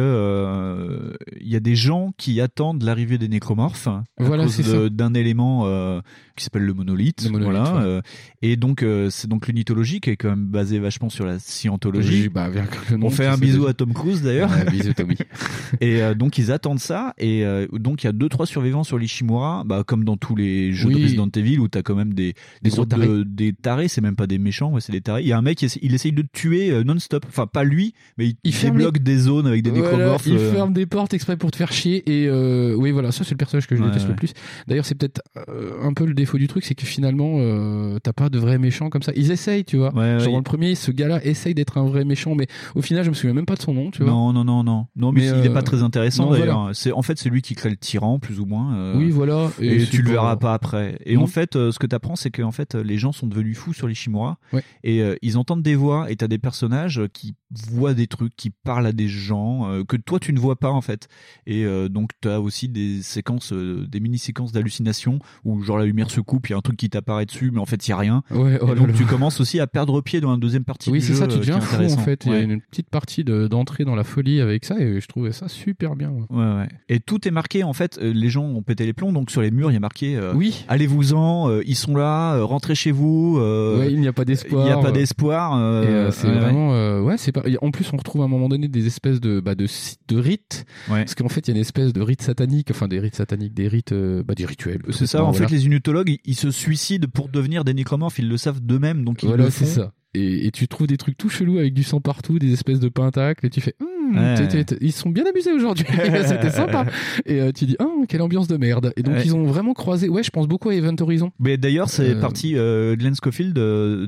[1.41, 5.13] il y a des gens qui attendent l'arrivée des nécromorphes à Voilà, cause de- d'un
[5.13, 6.01] élément euh,
[6.35, 7.23] qui s'appelle le monolithe.
[7.23, 7.83] Le monolithe, voilà, ouais.
[7.83, 8.01] euh,
[8.41, 12.29] et donc euh, c'est donc l'unitologie qui est quand même basée vachement sur la scientologie.
[12.29, 12.49] Bah,
[12.89, 13.69] le nom, On fait un bisou déjà.
[13.69, 14.49] à Tom Cruise d'ailleurs.
[14.51, 15.15] Ouais, bisous, Tommy.
[15.81, 18.83] et euh, donc ils attendent ça et euh, donc il y a deux trois survivants
[18.83, 21.03] sur l'Ishimura, bah comme dans tous les jeux de Oui.
[21.03, 23.23] Resident Evil où t'as quand même des des, sortes de- tarés.
[23.25, 25.21] des tarés, c'est même pas des méchants, ouais, c'est des tarés.
[25.21, 28.27] Il y a un mec il essaye de tuer euh, non-stop, enfin pas lui, mais
[28.27, 30.27] il, Il débloque des zones avec des Voilà, nécromorphes.
[30.27, 33.23] il euh, ferme des portes exprès pour te faire chier et euh, oui voilà ça
[33.23, 34.11] c'est le personnage que je Ouais, déteste ouais.
[34.11, 34.33] le plus
[34.67, 38.13] d'ailleurs c'est peut-être euh, un peu le défaut du truc c'est que finalement euh, t'as
[38.13, 40.75] pas de vrais méchants comme ça ils essayent tu vois Ouais, genre dans le premier
[40.75, 43.45] ce gars là essaye d'être un vrai méchant mais au final je me souviens même
[43.45, 44.87] pas de son nom tu vois Non, non, non, non.
[44.95, 46.57] Non, mais, Mais, il est pas très intéressant d'ailleurs.
[46.59, 46.73] voilà.
[46.73, 48.95] C'est en fait c'est lui qui crée le tyran plus ou moins.
[48.97, 50.97] oui voilà Et, c'est tu le verras pas après.
[51.05, 51.23] Et Non.
[51.23, 53.73] en fait, ce que tu apprends, c'est que en fait, les gens sont devenus fous
[53.73, 54.37] sur les Shimura.
[54.83, 56.09] Et ils entendent des voix.
[56.11, 57.35] Et t'as des personnages qui
[57.71, 60.81] voient des trucs, qui parlent à des gens que toi tu ne vois pas en
[60.81, 61.07] fait.
[61.45, 65.85] Et euh, donc t'as aussi des séquences, euh, des mini séquences d'hallucination où genre la
[65.85, 67.91] lumière se coupe, il y a un truc qui t'apparaît dessus, mais en fait il
[67.91, 68.23] y a rien.
[68.31, 68.93] Ouais, oh et donc là.
[68.97, 71.19] tu commences aussi à perdre pied dans la deuxième partie oui du c'est jeu.
[71.19, 73.85] ça tu euh, deviens fou en fait il y a une petite partie de- d'entrée
[73.85, 76.23] dans la folie avec ça et je trouvais ça super bien ouais.
[76.31, 76.67] Ouais, ouais.
[76.89, 77.99] Et tout est marqué en fait.
[78.01, 80.15] les gens ont pété les plombs, donc sur les murs il y a marqué.
[80.15, 80.65] euh, Oui.
[80.67, 83.39] Allez-vous-en, ils sont là, rentrez chez vous.
[83.87, 84.63] il n'y a pas d'espoir.
[84.63, 85.83] Il n'y a pas d'espoir.
[85.83, 88.87] Et, c'est vraiment ouais c'est pas en plus on retrouve à un moment donné des
[88.87, 89.67] espèces de bah, de
[90.07, 90.99] de rites Ouais.
[90.99, 93.53] parce qu'en fait il y a une espèce de rite satanique enfin des rites sataniques
[93.53, 95.23] des rites euh, bah, des rituels C'est ça.
[95.23, 98.19] En fait, les unitologues, ils- se suicident pour devenir des nécromorphes.
[98.19, 100.97] Ils le savent d'eux-mêmes, donc ils voilà le c'est ça et, et tu trouves des
[100.97, 103.75] trucs tout chelous avec du sang partout des espèces de pentacles et tu fais
[104.17, 104.63] Ouais.
[104.63, 105.85] t'es- ils sont bien amusés aujourd'hui
[106.25, 106.85] c'était sympa
[107.25, 109.21] et euh, tu dis ah quelle ambiance de merde et donc Ouais.
[109.25, 112.19] ils ont vraiment croisé ouais je pense beaucoup à Event Horizon Mais d'ailleurs, c'est Euh,
[112.21, 112.53] parti.
[112.55, 113.57] Euh, Glenn Schofield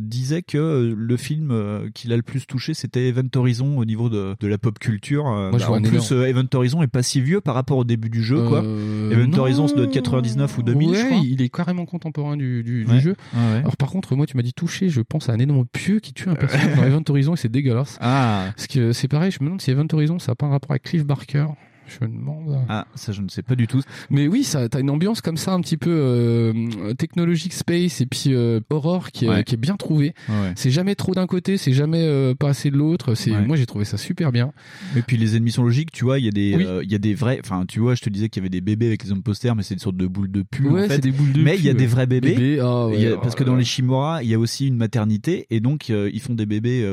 [0.01, 1.53] disait que le film
[1.93, 5.23] qui l'a le plus touché, c'était Event Horizon au niveau de, de la pop culture.
[5.25, 7.83] Moi, je bah, vois en plus, Event Horizon est pas si vieux par rapport au
[7.83, 8.59] début du jeu, quoi.
[8.59, 9.37] Event non.
[9.39, 11.17] Horizon, c'est de 99 ou 2000, ouais, je crois.
[11.23, 12.99] il est carrément contemporain du, du, du Ouais.
[12.99, 13.15] jeu.
[13.35, 16.13] Alors par contre, moi tu m'as dit touché, je pense à un énorme pieu qui
[16.13, 17.97] tue un personnage dans Event Horizon et c'est dégueulasse.
[18.01, 18.45] Ah.
[18.55, 20.71] Parce que c'est pareil, je me demande si Event Horizon ça a pas un rapport
[20.71, 21.47] avec Cliff Barker.
[21.87, 22.59] Je me demande.
[22.69, 23.81] Ah, ça, je ne sais pas du tout.
[24.09, 28.05] Mais oui, ça, t'as une ambiance comme ça, un petit peu euh, technologique space et
[28.05, 29.43] puis euh, horror qui, est- Ouais.
[29.43, 30.13] qui est bien trouvé.
[30.29, 30.53] Ouais, ouais.
[30.55, 33.15] C'est jamais trop d'un côté, c'est jamais euh, pas assez de l'autre.
[33.15, 33.45] C'est Ouais.
[33.45, 34.51] moi j'ai trouvé ça super bien.
[34.95, 36.65] Et puis les ennemis sont logiques, tu vois, il y a des, Oui.
[36.65, 38.49] euh, il y a des vrais, enfin, tu vois, je te disais qu'il y avait
[38.49, 40.67] des bébés avec les hommes posters, mais c'est une sorte de boule de pu.
[40.67, 40.95] Ouais, en fait.
[40.95, 42.33] c'est des boules de Mais il y a des vrais bébés.
[42.33, 44.77] Bébés, ah y a- oh parce que dans les Shimura, il y a aussi une
[44.77, 46.85] maternité, et donc ils font des bébés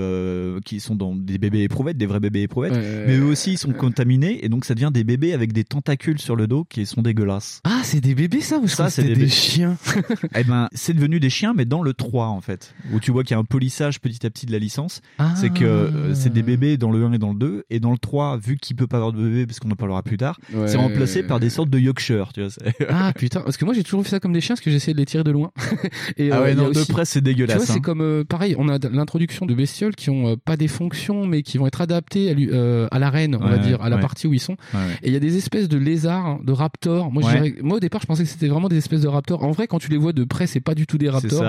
[0.65, 2.75] qui sont dans des bébés éprouvettes, des vrais bébés éprouvettes.
[3.07, 6.19] Mais eux aussi, ils sont contaminés, et donc ça devient des bébés avec des tentacules
[6.21, 7.61] sur le dos qui sont dégueulasses.
[7.65, 9.31] Ah, c'est des bébés ça ou Ça, c'est c'était des des bébés.
[9.31, 9.77] chiens.
[10.37, 12.75] eh ben, c'est devenu des chiens, mais dans le 3, en fait.
[12.93, 15.01] Où tu vois qu'il y a un polissage petit à petit de la licence.
[15.19, 15.33] Ah.
[15.37, 17.65] C'est que euh, c'est des bébés dans le 1 et dans le 2.
[17.71, 20.03] Et dans le 3, vu qu'il peut pas avoir de bébé, parce qu'on en parlera
[20.03, 20.69] plus tard, Ouais.
[20.69, 22.51] c'est remplacé par des sortes de Yorkshire, tu vois.
[22.89, 24.95] Ah putain, parce que moi j'ai toujours vu ça comme des chiens parce que j'essayais
[24.95, 25.51] de les tirer de loin.
[26.17, 27.81] Et, Ah ouais, a non, de près, c'est Tu dégueulasse, vois, c'est hein.
[27.81, 31.43] comme euh, pareil, on a l'introduction de bestioles qui ont euh, pas des fonctions mais
[31.43, 34.03] qui vont être adaptées à, lui- euh, à l'arène, on va dire, à la ouais.
[34.03, 34.57] partie où ils sont.
[35.03, 37.11] Et il y a des espèces de lézards, hein, de raptors.
[37.13, 39.43] Moi, dirais- au départ, je pensais que c'était vraiment des espèces de raptors.
[39.45, 41.31] En vrai, quand tu les vois de près, c'est pas du tout des raptors.
[41.39, 41.45] ça.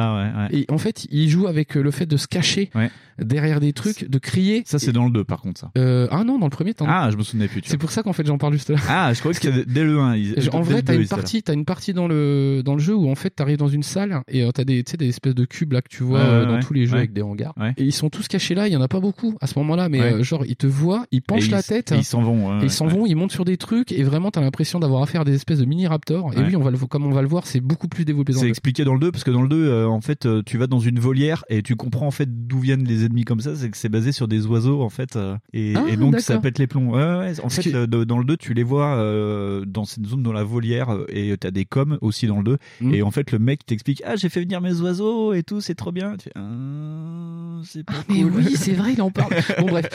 [0.51, 2.69] Et en fait, ils jouent avec euh, le fait de se cacher
[3.19, 4.63] derrière des trucs, de crier.
[4.65, 5.71] Ça, c'est dans le 2, par contre, ça.
[5.77, 6.85] Euh, ah non, dans le premier temps.
[6.87, 7.61] Ah, je me souvenais plus.
[7.65, 8.77] C'est pour ça qu'en fait j'en parle juste là.
[8.89, 10.15] Ah, je croyais que c'était dès le 1.
[10.15, 12.95] ils- En vrai, t'as 2, une partie, t'as une partie dans le dans le jeu
[12.95, 15.71] où en fait t'arrives dans une salle et euh, t'as des, des espèces de cubes
[15.73, 17.53] là que tu vois euh, dans tous les jeux avec des hangars.
[17.77, 18.67] Et ils sont tous cachés là.
[18.67, 21.21] Il y en a pas beaucoup à ce moment-là, mais genre ils te voient, ils
[21.21, 24.03] penchent la tête, ils s'en vont, ils s'en vont, ils montent sur des trucs et
[24.03, 26.33] vraiment t'as l'impression d'avoir affaire à des espèces de mini raptors.
[26.33, 28.39] Et oui, on va le comme on va le voir, c'est beaucoup plus développé dans
[28.39, 30.41] C'est le expliqué dans le 2 parce que dans le 2 euh, en fait euh,
[30.45, 33.39] tu vas dans une volière et tu comprends en fait d'où viennent les ennemis comme
[33.39, 36.19] ça c'est que c'est basé sur des oiseaux en fait euh, et, Ah, et donc
[36.19, 37.33] ça pète les plombs ouais, ouais, ouais.
[37.41, 38.95] en fait que- dans le 2 tu les vois
[39.65, 42.93] dans cette zone dans la volière et t'as des coms aussi dans le 2 Mm.
[42.93, 45.75] et en fait le mec t'explique ah j'ai fait venir mes oiseaux et tout c'est
[45.75, 48.31] trop bien tu fais, Ah, c'est pas Mais cool.
[48.35, 49.33] oui, c'est vrai, il en parle.
[49.59, 49.87] Bon bref,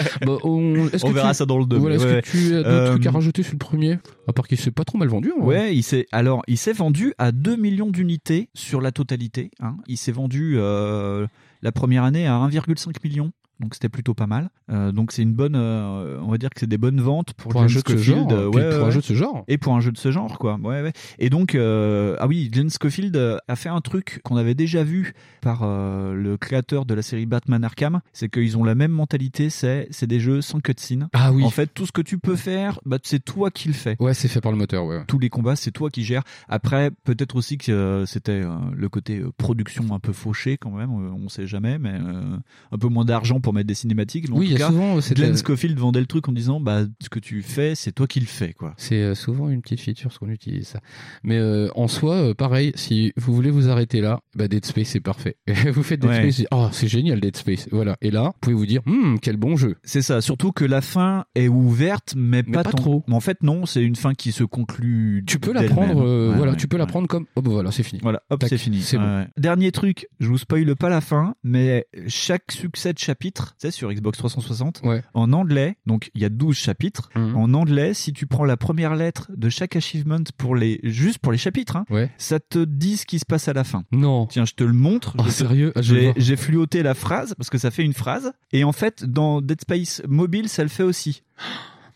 [0.44, 3.06] on, verra tu- ça dans le 2, Voilà, est-ce ouais, que tu as d'autres trucs
[3.06, 3.98] à rajouter sur le premier
[4.28, 5.32] À part qu'il s'est pas trop mal vendu.
[5.32, 5.58] en vrai.
[5.58, 9.50] Ouais, il s'est alors il s'est vendu à 2 millions d'unités sur la totalité.
[9.60, 9.76] Hein.
[9.86, 11.26] Il s'est vendu euh,
[11.62, 13.32] la première année à 1,5 million.
[13.60, 14.48] Donc c'était plutôt pas mal.
[14.70, 17.52] Euh, donc c'est une bonne, euh, on va dire que c'est des bonnes ventes pour,
[17.52, 19.44] Pour un jeu de ce genre, euh, ouais, pour un jeu de ce genre.
[19.48, 20.58] Et pour un jeu de ce genre, quoi.
[20.62, 20.92] Ouais, ouais.
[21.18, 25.14] Et donc, euh, ah oui, Glenn Scofield a fait un truc qu'on avait déjà vu
[25.42, 29.88] par le créateur de la série Batman Arkham, c'est qu'ils ont la même mentalité, c'est
[29.90, 31.08] c'est des jeux sans cutscene.
[31.12, 31.44] Ah oui.
[31.44, 33.96] En fait, tout ce que tu peux faire, bah, c'est toi qui le fais.
[34.00, 35.04] Ouais, c'est fait par le moteur, ouais.
[35.06, 36.22] Tous les combats, c'est toi qui gères.
[36.48, 38.42] Après, peut-être aussi que c'était
[38.72, 43.04] le côté production un peu fauché quand même, on sait jamais, mais un peu moins
[43.04, 44.26] d'argent pour mettre des cinématiques.
[44.30, 47.08] Oui, en y a cas, souvent, Glenn Scofield vendait le truc en disant, bah, ce
[47.08, 48.74] que tu fais, c'est toi qui le fais, quoi.
[48.76, 50.80] C'est euh, souvent une petite feature ce qu'on utilise ça.
[51.22, 54.88] Mais euh, en soi, euh, pareil, si vous voulez vous arrêter là, bah Dead Space
[54.88, 55.36] c'est parfait.
[55.72, 56.30] vous faites Dead Ouais.
[56.30, 57.68] Space, oh c'est génial Dead Space.
[57.70, 57.96] Voilà.
[58.00, 59.76] Et là, vous pouvez vous dire, Hum, quel bon jeu.
[59.84, 63.04] C'est ça, surtout que la fin est ouverte, mais, Mais pas, trop.
[63.06, 65.24] Mais en fait, non, c'est une fin qui se conclut.
[65.26, 67.50] Tu peux la prendre, euh, Ouais, voilà, ouais, tu peux la prendre comme, oh bah
[67.50, 68.00] voilà, c'est fini.
[68.02, 68.80] Voilà, hop, c'est fini.
[68.82, 69.26] c'est bon.
[69.36, 73.70] Dernier truc, je vous spoile pas la fin, mais chaque succès de chapitre, tu sais,
[73.70, 75.02] sur Xbox 360, Ouais.
[75.14, 77.36] en anglais, donc il y a 12 chapitres, Mhm.
[77.36, 81.32] en anglais, si tu prends la première lettre de chaque achievement pour les, juste pour
[81.32, 82.10] les chapitres, hein, Ouais.
[82.18, 83.84] ça te dit ce qui se passe à la fin.
[83.92, 84.26] Non.
[84.26, 85.14] Tiens, je te le montre.
[85.18, 85.72] Oh, te- sérieux?
[85.76, 88.32] Ah, j'ai fluoté la phrase parce que ça fait une phrase.
[88.52, 91.22] Et en fait, dans Dead Space mobile, ça le fait aussi.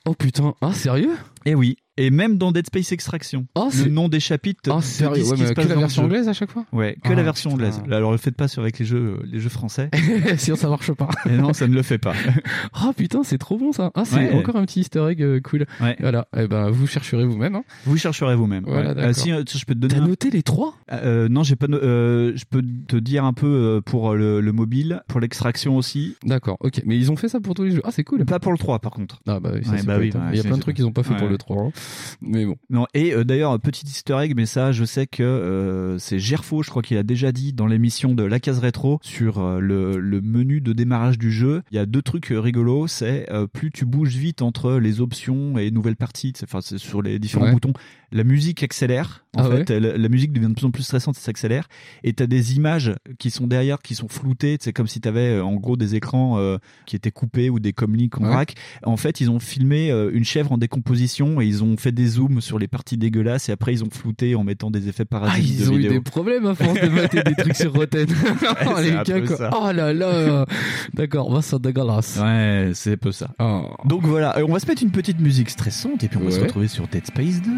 [0.06, 1.16] Oh putain, ah sérieux?
[1.46, 1.76] Et oui.
[1.96, 5.36] Et même dans Dead Space Extraction, Oh, le nom des chapitres Ah, te sérieux Ouais,
[5.38, 7.66] mais se que la version anglaise à chaque fois Ouais, que Ah, la version putain.
[7.68, 7.80] anglaise.
[7.88, 9.90] Alors, le faites pas sur avec les jeux, les jeux français.
[10.36, 11.08] Sinon ça marche pas.
[11.26, 12.14] Et non, ça ne le fait pas.
[12.84, 13.92] Oh putain, c'est trop bon ça.
[13.94, 14.32] Ah, c'est Ouais.
[14.32, 15.66] encore un petit easter egg euh, cool.
[15.80, 15.94] Ouais.
[16.00, 16.26] Voilà.
[16.36, 17.54] Eh ben, vous chercherez vous-même.
[17.54, 17.62] hein.
[17.86, 18.64] Vous chercherez vous-même.
[18.66, 18.90] Voilà.
[18.90, 19.94] Euh, si, euh, je peux te donner.
[19.94, 20.74] T'as un- noté les trois?
[20.90, 21.68] Euh, non, j'ai pas.
[21.68, 26.16] no- euh, je peux te dire un peu pour le, le mobile, pour l'extraction aussi.
[26.24, 26.82] D'accord, ok.
[26.86, 27.82] Mais ils ont fait ça pour tous les jeux.
[27.84, 28.24] Ah, c'est cool.
[28.24, 29.20] Pas pour le 3 par contre.
[29.28, 31.14] Ah bah oui, bah oui, Il y a plein de trucs qu'ils ont pas fait
[31.16, 31.62] pour le 3.
[31.64, 31.72] hein.
[32.20, 32.56] Mais bon.
[32.70, 36.62] Non, et euh, d'ailleurs, petit easter egg, mais ça, je sais que euh, c'est Gerfo,
[36.62, 39.98] je crois qu'il a déjà dit dans l'émission de La Case Rétro sur euh, le,
[39.98, 41.62] le menu de démarrage du jeu.
[41.70, 45.70] Il y a deux trucs rigolos, c'est plus tu bouges vite entre les options et
[45.70, 47.52] nouvelles parties, enfin c'est sur les différents Ouais.
[47.52, 47.72] boutons,
[48.12, 49.24] la musique accélère.
[49.36, 51.68] En Ah fait, la, la musique devient de plus en plus stressante et s'accélère.
[52.04, 54.56] Et t'as des images qui sont derrière, qui sont floutées.
[54.60, 56.38] C'est comme si t'avais en gros des écrans
[56.86, 58.30] qui étaient coupés ou des comlinks en Ouais.
[58.30, 58.54] vrac.
[58.84, 62.40] En fait, ils ont filmé une chèvre en décomposition et ils ont fait des zooms
[62.40, 65.60] sur les parties dégueulasses et après ils ont flouté en mettant des effets Ah, parasites
[65.60, 68.06] ils de ont eu des problèmes à force de mater des trucs sur Rotten.
[68.66, 69.50] Oh, les gars, quoi.
[69.60, 70.46] Oh là là.
[70.94, 72.18] D'accord, bah, c'est dégueulasse.
[72.20, 73.28] Ouais, c'est un peu ça.
[73.38, 73.68] Oh.
[73.84, 76.30] Donc voilà, euh, on va se mettre une petite musique stressante et puis on va
[76.30, 77.50] se retrouver sur Dead Space 2.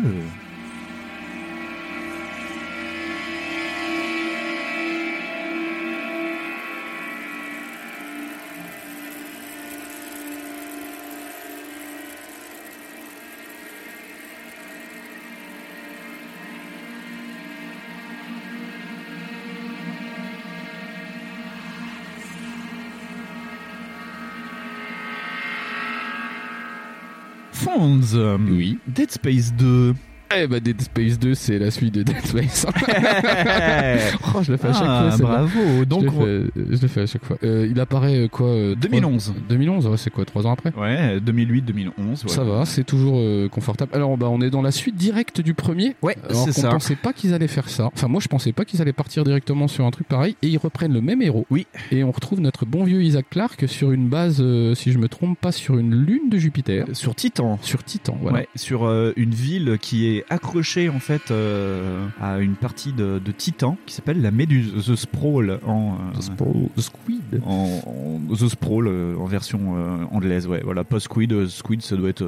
[28.50, 28.78] Oui.
[28.86, 29.94] Dead Space 2.
[30.34, 32.66] Eh bah Dead Space 2, c'est la suite de Dead Space.
[34.34, 35.26] oh, je le fais à chaque Ah, fois.
[35.26, 35.84] bravo.
[35.84, 37.36] Donc, je, le fais, je le fais à chaque fois.
[37.44, 39.24] Euh, il apparaît euh, quoi euh, 2011.
[39.24, 40.72] trois- 2011, ouais, c'est quoi, trois ans après?
[40.76, 42.26] Ouais, 2008-2011.
[42.28, 43.92] Ça va, c'est toujours euh, confortable.
[43.94, 45.94] Alors, bah, on est dans la suite directe du premier.
[46.02, 46.70] Ouais, c'est ça.
[46.70, 47.90] pensait pas qu'ils allaient faire ça.
[47.94, 50.36] Enfin, moi, je pensais pas qu'ils allaient partir directement sur un truc pareil.
[50.42, 51.46] Et ils reprennent le même héros.
[51.50, 51.66] Oui.
[51.92, 55.08] Et on retrouve notre bon vieux Isaac Clarke sur une base, euh, si je me
[55.08, 56.86] trompe pas, sur une lune de Jupiter.
[56.92, 57.58] Sur Titan.
[57.62, 58.38] Sur Titan, voilà.
[58.38, 63.20] Ouais, sur euh, une ville qui est accroché en fait euh, à une partie de,
[63.24, 67.40] de Titan qui s'appelle la Méduse, The Sprawl en euh, The Sprawl, The Squid.
[67.44, 69.74] en, en- The Sprawl euh, en version
[70.12, 70.46] anglaise.
[70.46, 71.46] Ouais, voilà, pas Squid.
[71.48, 72.26] Squid, ça doit être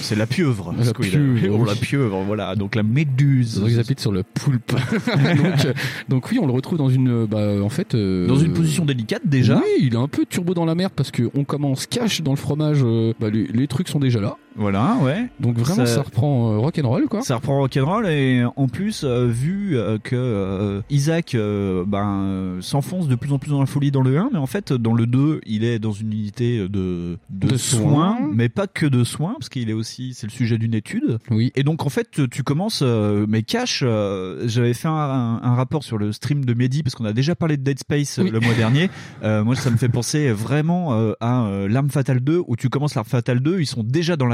[0.00, 0.74] c'est la pieuvre.
[0.76, 1.10] La Squid.
[1.10, 1.68] pieuvre, Oh, oui.
[1.68, 2.22] la pieuvre.
[2.24, 3.60] Voilà, donc la Méduse.
[3.60, 4.72] Vrai que j'appuie sur le poulpe.
[5.36, 5.74] donc,
[6.08, 9.56] donc oui, on le retrouve dans une, bah, en fait, Dans une position délicate déjà.
[9.58, 12.32] Oui, il est un peu turbo dans la merde parce que on commence cache dans
[12.32, 12.82] le fromage.
[13.20, 14.36] bah, les, les trucs sont déjà là.
[14.56, 15.28] Voilà, ouais.
[15.40, 17.22] Donc vraiment, ça, Ça- reprend euh, rock'n'roll quoi.
[17.22, 21.34] Ça reprend rock'n'roll et en plus euh, vu euh, que euh, Isaac
[21.86, 24.72] ben, s'enfonce de plus en plus dans la folie dans le 1 mais en fait
[24.72, 27.80] dans le 2 il est dans une unité de, de, De soins,
[28.16, 28.18] soins.
[28.32, 31.52] mais pas que de soins parce qu'il est aussi c'est le sujet d'une étude Oui.
[31.54, 33.44] et donc en fait tu commences mais
[33.82, 37.12] euh, j'avais fait un, un- un rapport sur le stream de Mehdi parce qu'on a
[37.12, 38.30] déjà parlé de Dead Space Oui.
[38.30, 38.90] le mois dernier
[39.22, 43.40] moi ça me fait penser vraiment à l'arme fatale 2 où tu commences l'arme fatale
[43.40, 44.26] 2 ils sont déjà dans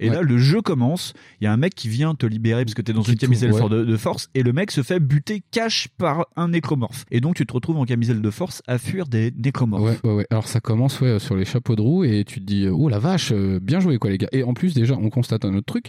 [0.00, 0.16] et Ouais.
[0.16, 2.82] là le jeu commence il y a un mec qui vient te libérer parce que
[2.82, 6.26] t'es dans une camisole de, de force et le mec se fait buter cash par
[6.36, 9.84] un nécromorphe et donc tu te retrouves en camisole de force à fuir des nécromorphes
[9.84, 10.26] Ouais, ouais, ouais.
[10.30, 12.98] Alors ça commence ouais, sur les chapeaux de roue et tu te dis, oh la
[12.98, 14.28] vache, euh, bien joué quoi les gars.
[14.32, 15.86] Et en plus déjà, on constate un autre truc,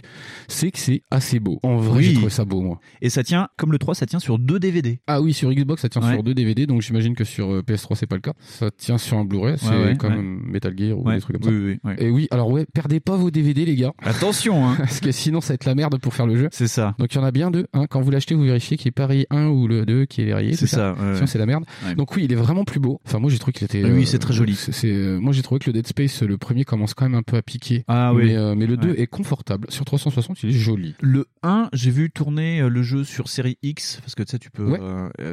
[0.48, 1.58] c'est que c'est assez beau.
[1.62, 2.04] En vrai, Oui.
[2.04, 2.80] j'ai trouvé ça beau moi.
[3.00, 5.82] et ça tient comme le 3 ça tient sur deux DVD Ah oui, sur Xbox
[5.82, 8.32] ça tient sur deux DVD, donc j'imagine que sur euh, PS3 c'est pas le cas.
[8.40, 10.42] Ça tient sur un Blu-ray, c'est comme.
[10.46, 11.50] Metal Gear ou des trucs comme ça.
[11.50, 11.92] oui, oui.
[11.98, 15.40] Et oui, alors ouais, perdez pas vos DVD les gars, attention hein parce que sinon
[15.40, 16.48] ça va être la merde pour faire le jeu.
[16.52, 17.66] c'est ça Donc il y en a bien deux.
[17.72, 17.86] Hein.
[17.88, 20.54] Quand vous l'achetez, vous vérifiez qu'il est rayé 1 ou le 2 qui est rayé.
[20.56, 21.64] c'est ça, ouais, Sinon c'est la merde.
[21.86, 21.94] Ouais.
[21.94, 23.00] Donc oui, il est vraiment plus beau.
[23.06, 23.84] Enfin moi j'ai trouvé qu'il était.
[23.84, 24.54] Oui, euh, c'est très joli.
[24.56, 27.22] c'est- euh, moi j'ai trouvé que le Dead Space, le premier commence quand même un
[27.22, 27.84] peu à piquer.
[27.88, 29.00] ah oui Mais, euh, mais le 2 Ouais.
[29.00, 29.66] est confortable.
[29.70, 30.94] Sur 360, il est joli.
[31.00, 34.50] Le 1, j'ai vu tourner le jeu sur série X parce que tu sais tu
[34.50, 34.80] peux Ouais.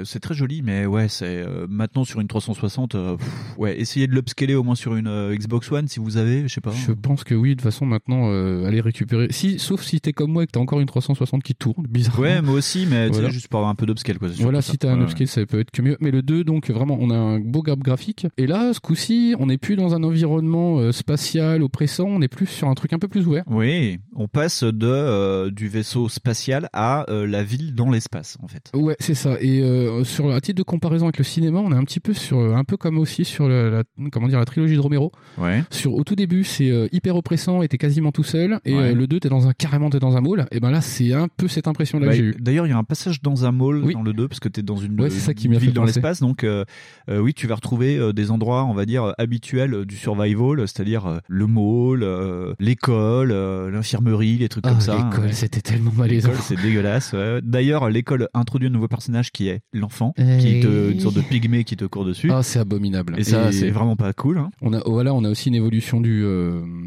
[0.06, 4.08] c'est très joli mais ouais, c'est euh, maintenant sur une 360 euh, pff, ouais, essayez
[4.08, 6.72] de l'upscaler au moins sur une euh, Xbox One si vous avez, je sais pas.
[6.72, 9.28] Je pense que oui, de toute façon maintenant, euh, aller récupérer.
[9.32, 12.22] Si, sauf si t'es comme moi et que t'as encore une 360 qui tourne, bizarrement.
[12.24, 13.30] Ouais, moi aussi mais Voilà.
[13.30, 14.30] juste pour avoir un peu d'upscale quoi.
[14.40, 15.98] Voilà, si t'as un Ouais, upscale, ça peut être que mieux.
[16.00, 18.28] Mais le 2, donc vraiment, on a un beau gap graphique.
[18.38, 22.28] Et là, ce coup-ci, on n'est plus dans un environnement euh, spatial oppressant, on est
[22.28, 23.44] plus sur un truc un peu plus ouvert.
[23.48, 28.72] Oui, on passe de euh, du vaisseau spatial à la ville dans l'espace en fait.
[28.74, 29.38] Ouais, c'est ça.
[29.42, 29.62] Et
[30.04, 32.64] sur à titre de comparaison avec le cinéma, on est un petit peu sur un
[32.64, 35.12] peu comme aussi sur la, la- comment dire la trilogie de Romero.
[35.38, 35.64] Ouais.
[35.72, 38.60] Sur au tout début, c'est hyper oppressant et t'es quasiment tout seul.
[38.66, 38.92] Et Ouais.
[38.92, 40.48] euh, le 2, t'es dans un carrément t'es dans un mall.
[40.52, 42.36] Et ben là, c'est un peu cette impression là Bah, que j'ai eu.
[42.40, 43.94] D'ailleurs, il y a un passage dans un mall Oui.
[43.94, 45.84] dans le 2 parce que tu es dans une, Ouais, ça qui une ville dans
[45.84, 46.20] l'espace.
[46.20, 46.66] Donc, euh,
[47.10, 51.48] euh, oui, tu vas retrouver des endroits, on va dire, habituels du survival, c'est-à-dire le
[51.48, 53.32] mall, euh, l'école,
[53.72, 54.96] l'infirmerie, les trucs Ah, comme ça.
[55.10, 55.34] l'école, Ouais.
[55.34, 56.30] c'était tellement malaisant.
[56.30, 57.16] L'école, c'est dégueulasse.
[57.44, 61.64] D'ailleurs, l'école introduit un nouveau personnage qui est l'enfant, qui te, une sorte de pygmée
[61.64, 62.30] qui te court dessus.
[62.32, 63.16] Ah, c'est abominable.
[63.18, 64.38] Et ça, c'est vraiment pas cool.
[64.40, 64.50] hein.
[64.62, 66.24] On a, voilà, on a aussi une évolution du,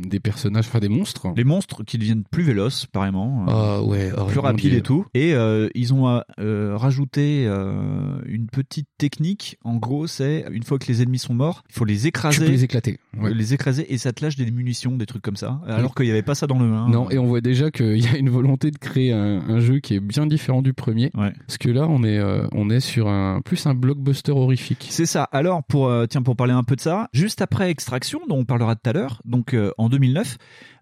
[0.07, 1.29] des personnages, enfin des monstres.
[1.37, 3.47] Les monstres qui deviennent plus véloces, apparemment.
[3.49, 4.79] euh, Ah ouais, oh, plus mon rapide Dieu.
[4.79, 5.07] et tout.
[5.15, 9.59] Et euh, ils ont euh, rajouté euh, une petite technique.
[9.65, 12.45] En gros, c'est une fois que les ennemis sont morts, il faut les Tu écraser.
[12.45, 12.99] peux les éclater.
[13.19, 13.33] Ouais.
[13.33, 15.61] les écraser et ça te lâche des munitions, des trucs comme ça.
[15.67, 16.89] Alors qu'il n'y avait pas ça dans le 1.
[16.89, 19.79] Non, et on voit déjà qu'il y a une volonté de créer un, un jeu
[19.81, 21.11] qui est bien différent du premier.
[21.15, 21.33] Ouais.
[21.47, 24.87] Parce que là, on est, euh, on est sur un plus un blockbuster horrifique.
[24.91, 25.25] C'est ça.
[25.33, 28.45] Alors, pour, euh, tiens, pour parler un peu de ça, juste après Extraction, dont on
[28.45, 30.37] parlera tout à l'heure, donc euh, en 2009,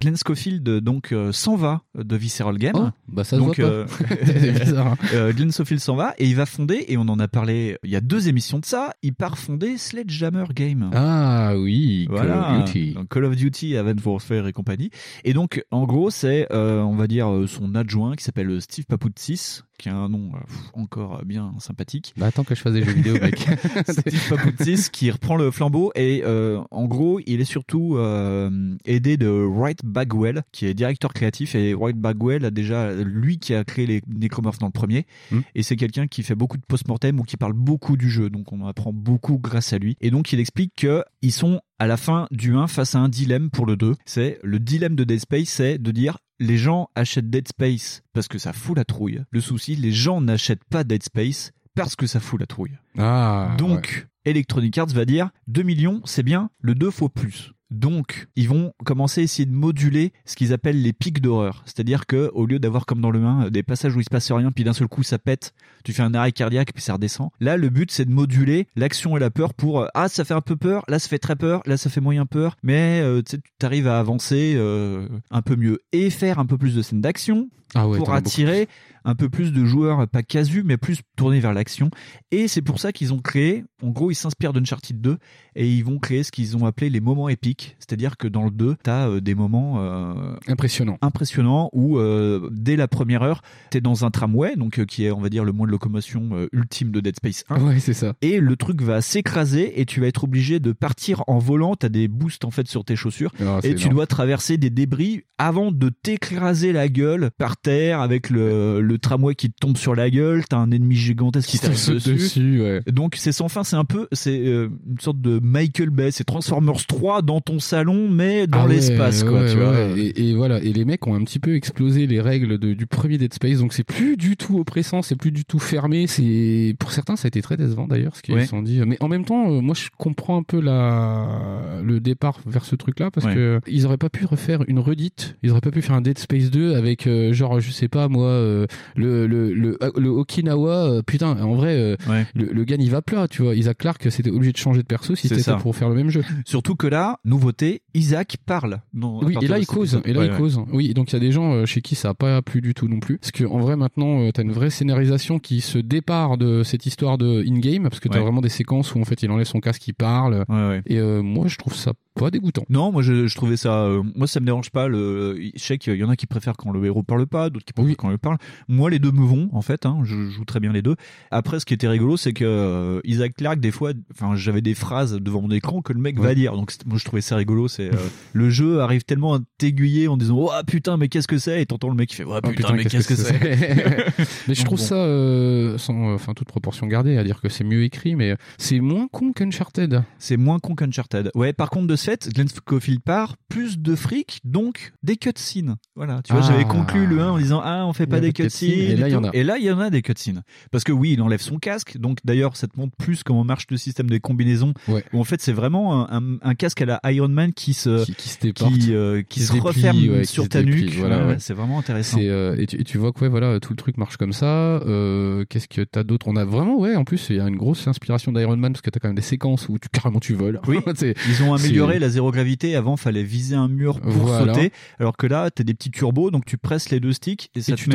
[0.04, 2.74] Glenn Schofield donc euh, s'en va de Visceral Game.
[2.76, 4.96] Oh, bah ça se donc, voit pas.
[5.14, 7.90] euh, Glenn Schofield s'en va et il va fonder, et on en a parlé il
[7.90, 10.90] y a deux émissions de ça, il part fonder Sledgehammer Game.
[10.94, 12.92] Ah oui, Call of Duty.
[12.92, 14.90] Donc, Call of Duty, Advanced Warfare et compagnie.
[15.24, 18.84] Et donc, en gros, c'est, euh, on va dire, euh, son adjoint qui s'appelle Steve
[18.84, 22.14] Papoutsis, qui a un nom euh, pff, encore bien sympathique.
[22.16, 23.38] Bah attends que je fasse des jeux vidéo, mec.
[23.88, 29.16] Steve Papoutsis qui reprend le flambeau et euh, en gros, il est surtout euh, aidé
[29.16, 31.54] de Wright Bagwell, qui est directeur créatif.
[31.54, 35.06] Et Wright Bagwell a déjà, lui qui a créé les Necromorphs dans le premier.
[35.30, 35.40] Hmm.
[35.54, 38.30] Et c'est quelqu'un qui fait beaucoup de post-mortem ou qui parle beaucoup du jeu.
[38.30, 39.96] Donc on apprend beaucoup grâce à lui.
[40.00, 43.08] Et donc il explique que ils sont à la fin du 1 face à un
[43.08, 43.94] dilemme pour le 2.
[44.04, 48.28] C'est le dilemme de Dead Space, c'est de dire les gens achètent Dead Space parce
[48.28, 49.22] que ça fout la trouille.
[49.30, 52.78] Le souci, les gens n'achètent pas Dead Space parce que ça fout la trouille.
[52.98, 53.54] Ah.
[53.58, 57.52] Donc, Electronic Arts va dire 2 millions, c'est bien, le 2 faut plus.
[57.74, 61.62] Donc, ils vont commencer à essayer de moduler ce qu'ils appellent les pics d'horreur.
[61.66, 64.30] C'est-à-dire que au lieu d'avoir comme dans le 1 des passages où il se passe
[64.30, 65.52] rien, puis d'un seul coup ça pète,
[65.82, 67.30] tu fais un arrêt cardiaque, puis ça redescend.
[67.40, 70.34] Là, le but c'est de moduler l'action et la peur pour euh, ah ça fait
[70.34, 73.22] un peu peur, là ça fait très peur, là ça fait moyen peur, mais euh,
[73.22, 77.00] tu arrives à avancer euh, un peu mieux et faire un peu plus de scènes
[77.00, 78.68] d'action Ah ouais, pour attirer
[79.06, 81.90] un peu plus de joueurs, pas casus, mais plus tournés vers l'action.
[82.30, 85.18] Et c'est pour ça qu'ils ont créé, en gros, ils s'inspirent d'Uncharted 2
[85.56, 87.76] et ils vont créer ce qu'ils ont appelé les moments épiques.
[87.80, 90.96] C'est-à-dire que dans le 2, t'as euh, des moments euh, Impressionnant.
[91.02, 95.10] impressionnants où euh, dès la première heure, t'es dans un tramway, donc euh, qui est,
[95.10, 97.60] on va dire, le moyen de locomotion ultime de Dead Space 1.
[97.60, 98.14] Ouais, c'est ça.
[98.22, 101.76] Et le truc va s'écraser et tu vas être obligé de partir en volant.
[101.76, 103.96] T'as des boosts en fait sur tes chaussures Ah, et tu énorme.
[103.96, 109.34] dois traverser des débris avant de t'écraser la gueule par terre avec le, le tramway
[109.34, 110.44] qui te tombe sur la gueule.
[110.48, 112.12] T'as un ennemi gigantesque qui t'arrive dessus.
[112.14, 112.82] dessus, ouais.
[112.86, 113.64] Donc c'est sans fin.
[113.64, 116.10] C'est un peu, c'est euh, une sorte de Michael Bay.
[116.12, 119.40] C'est Transformers 3 dans ton salon, mais dans Ah ouais, l'espace, quoi.
[119.42, 119.74] ouais, tu vois.
[119.96, 122.86] Et, et voilà, et les mecs ont un petit peu explosé les règles de- du
[122.86, 126.06] premier Dead Space, donc c'est plus du tout oppressant, c'est plus du tout fermé.
[126.06, 128.80] C'est pour certains, ça a été très décevant d'ailleurs, ce qu'ils se sont dit.
[128.86, 132.76] Mais en même temps, euh, moi, je comprends un peu la le départ vers ce
[132.76, 133.34] truc-là parce Ouais.
[133.34, 136.18] que ils auraient pas pu refaire une redite, ils auraient pas pu faire un Dead
[136.18, 140.70] Space 2 avec euh, genre, je sais pas moi, euh, le le le, le Okinawa.
[140.74, 142.26] euh, putain, en vrai, euh, Ouais.
[142.34, 143.54] le, le gars n'y va plus, tu vois.
[143.54, 145.56] Isaac Clarke, c'était obligé de changer de perso si c'était ça.
[145.56, 146.22] pour faire le même jeu.
[146.44, 148.74] Surtout que là, nouveauté, Isaac parle.
[148.74, 150.38] à Oui, et là il cause, et là Ouais, il ouais.
[150.38, 150.60] cause.
[150.72, 152.74] Oui, donc il y a des gens euh, chez qui ça a pas plu du
[152.74, 153.18] tout non plus.
[153.18, 156.86] Parce que en vrai maintenant, euh, t'as une vraie scénarisation qui se départ de cette
[156.86, 159.60] histoire de in-game, parce que t'as vraiment des séquences où en fait il enlève son
[159.60, 160.44] casque, il parle.
[160.48, 160.82] Ouais, ouais.
[160.86, 162.64] Et euh, moi je trouve ça pas dégoûtant.
[162.68, 163.84] Non, moi je, je trouvais ça.
[163.84, 164.88] euh, moi ça me dérange pas.
[164.88, 167.64] Le, je sais qu'il y en a qui préfèrent quand le héros parle pas, d'autres
[167.64, 168.36] qui préfèrent quand il parle.
[168.68, 169.86] Moi les deux me vont en fait.
[169.86, 170.96] Hein, je joue très bien les deux.
[171.30, 174.74] Après ce qui était rigolo, c'est que euh, Isaac Clarke des fois, enfin j'avais des
[174.74, 176.52] phrases devant mon écran que le mec va dire.
[176.52, 177.68] Donc moi je trouvais ça rigolo.
[177.68, 177.96] C'est euh,
[178.32, 181.62] le jeu arrive tellement à t'aiguiller en disant oh putain mais qu'est-ce que c'est?
[181.62, 183.32] Et t'entends le mec qui fait oh Oh, putain, mais qu'est-ce que c'est?
[184.48, 184.84] Mais je trouve bon.
[184.84, 188.80] ça, euh, sans enfin toute proportion gardée, à dire que c'est mieux écrit, mais c'est
[188.80, 190.02] moins con qu'Uncharted.
[190.18, 191.30] C'est moins con qu'Uncharted.
[191.34, 195.76] Ouais, par contre, de fait, Glenn Scofield part, plus de fric, donc des cutscenes.
[195.96, 196.48] Voilà, tu vois, Ah.
[196.50, 199.12] j'avais conclu le 1 en disant Ah, on fait pas des cutscenes, et là, il
[199.12, 199.30] y en a.
[199.32, 200.42] Et là, il y en a des cutscenes.
[200.70, 203.66] Parce que oui, il enlève son casque, donc d'ailleurs, ça te montre plus comment marche
[203.70, 204.74] le système des combinaisons.
[204.88, 205.04] Ouais.
[205.12, 208.04] Où en fait, c'est vraiment un, un- un casque à la Iron Man qui se,
[208.04, 208.72] Qui, qui se déporte.
[208.74, 210.94] qui, euh, qui Qui se, se déplie, referme ouais, sur ta déplie, nuque.
[210.96, 211.36] voilà, Ouais.
[211.38, 212.18] C'est vraiment intéressant.
[212.20, 214.46] Euh, et, tu, et tu vois que ouais, voilà tout le truc marche comme ça.
[214.46, 216.26] Euh, Qu'est-ce que t'as d'autre?
[216.28, 218.82] On a vraiment ouais en plus il y a une grosse inspiration d'Iron Man parce
[218.82, 220.60] que t'as quand même des séquences où tu carrément tu voles.
[220.66, 220.78] Oui,
[221.28, 222.76] ils ont amélioré la zéro gravité.
[222.76, 224.54] Avant, fallait viser un mur pour Voilà.
[224.54, 227.60] sauter, alors que là, t'as des petits turbos, donc tu presses les deux sticks et,
[227.62, 227.88] ça tu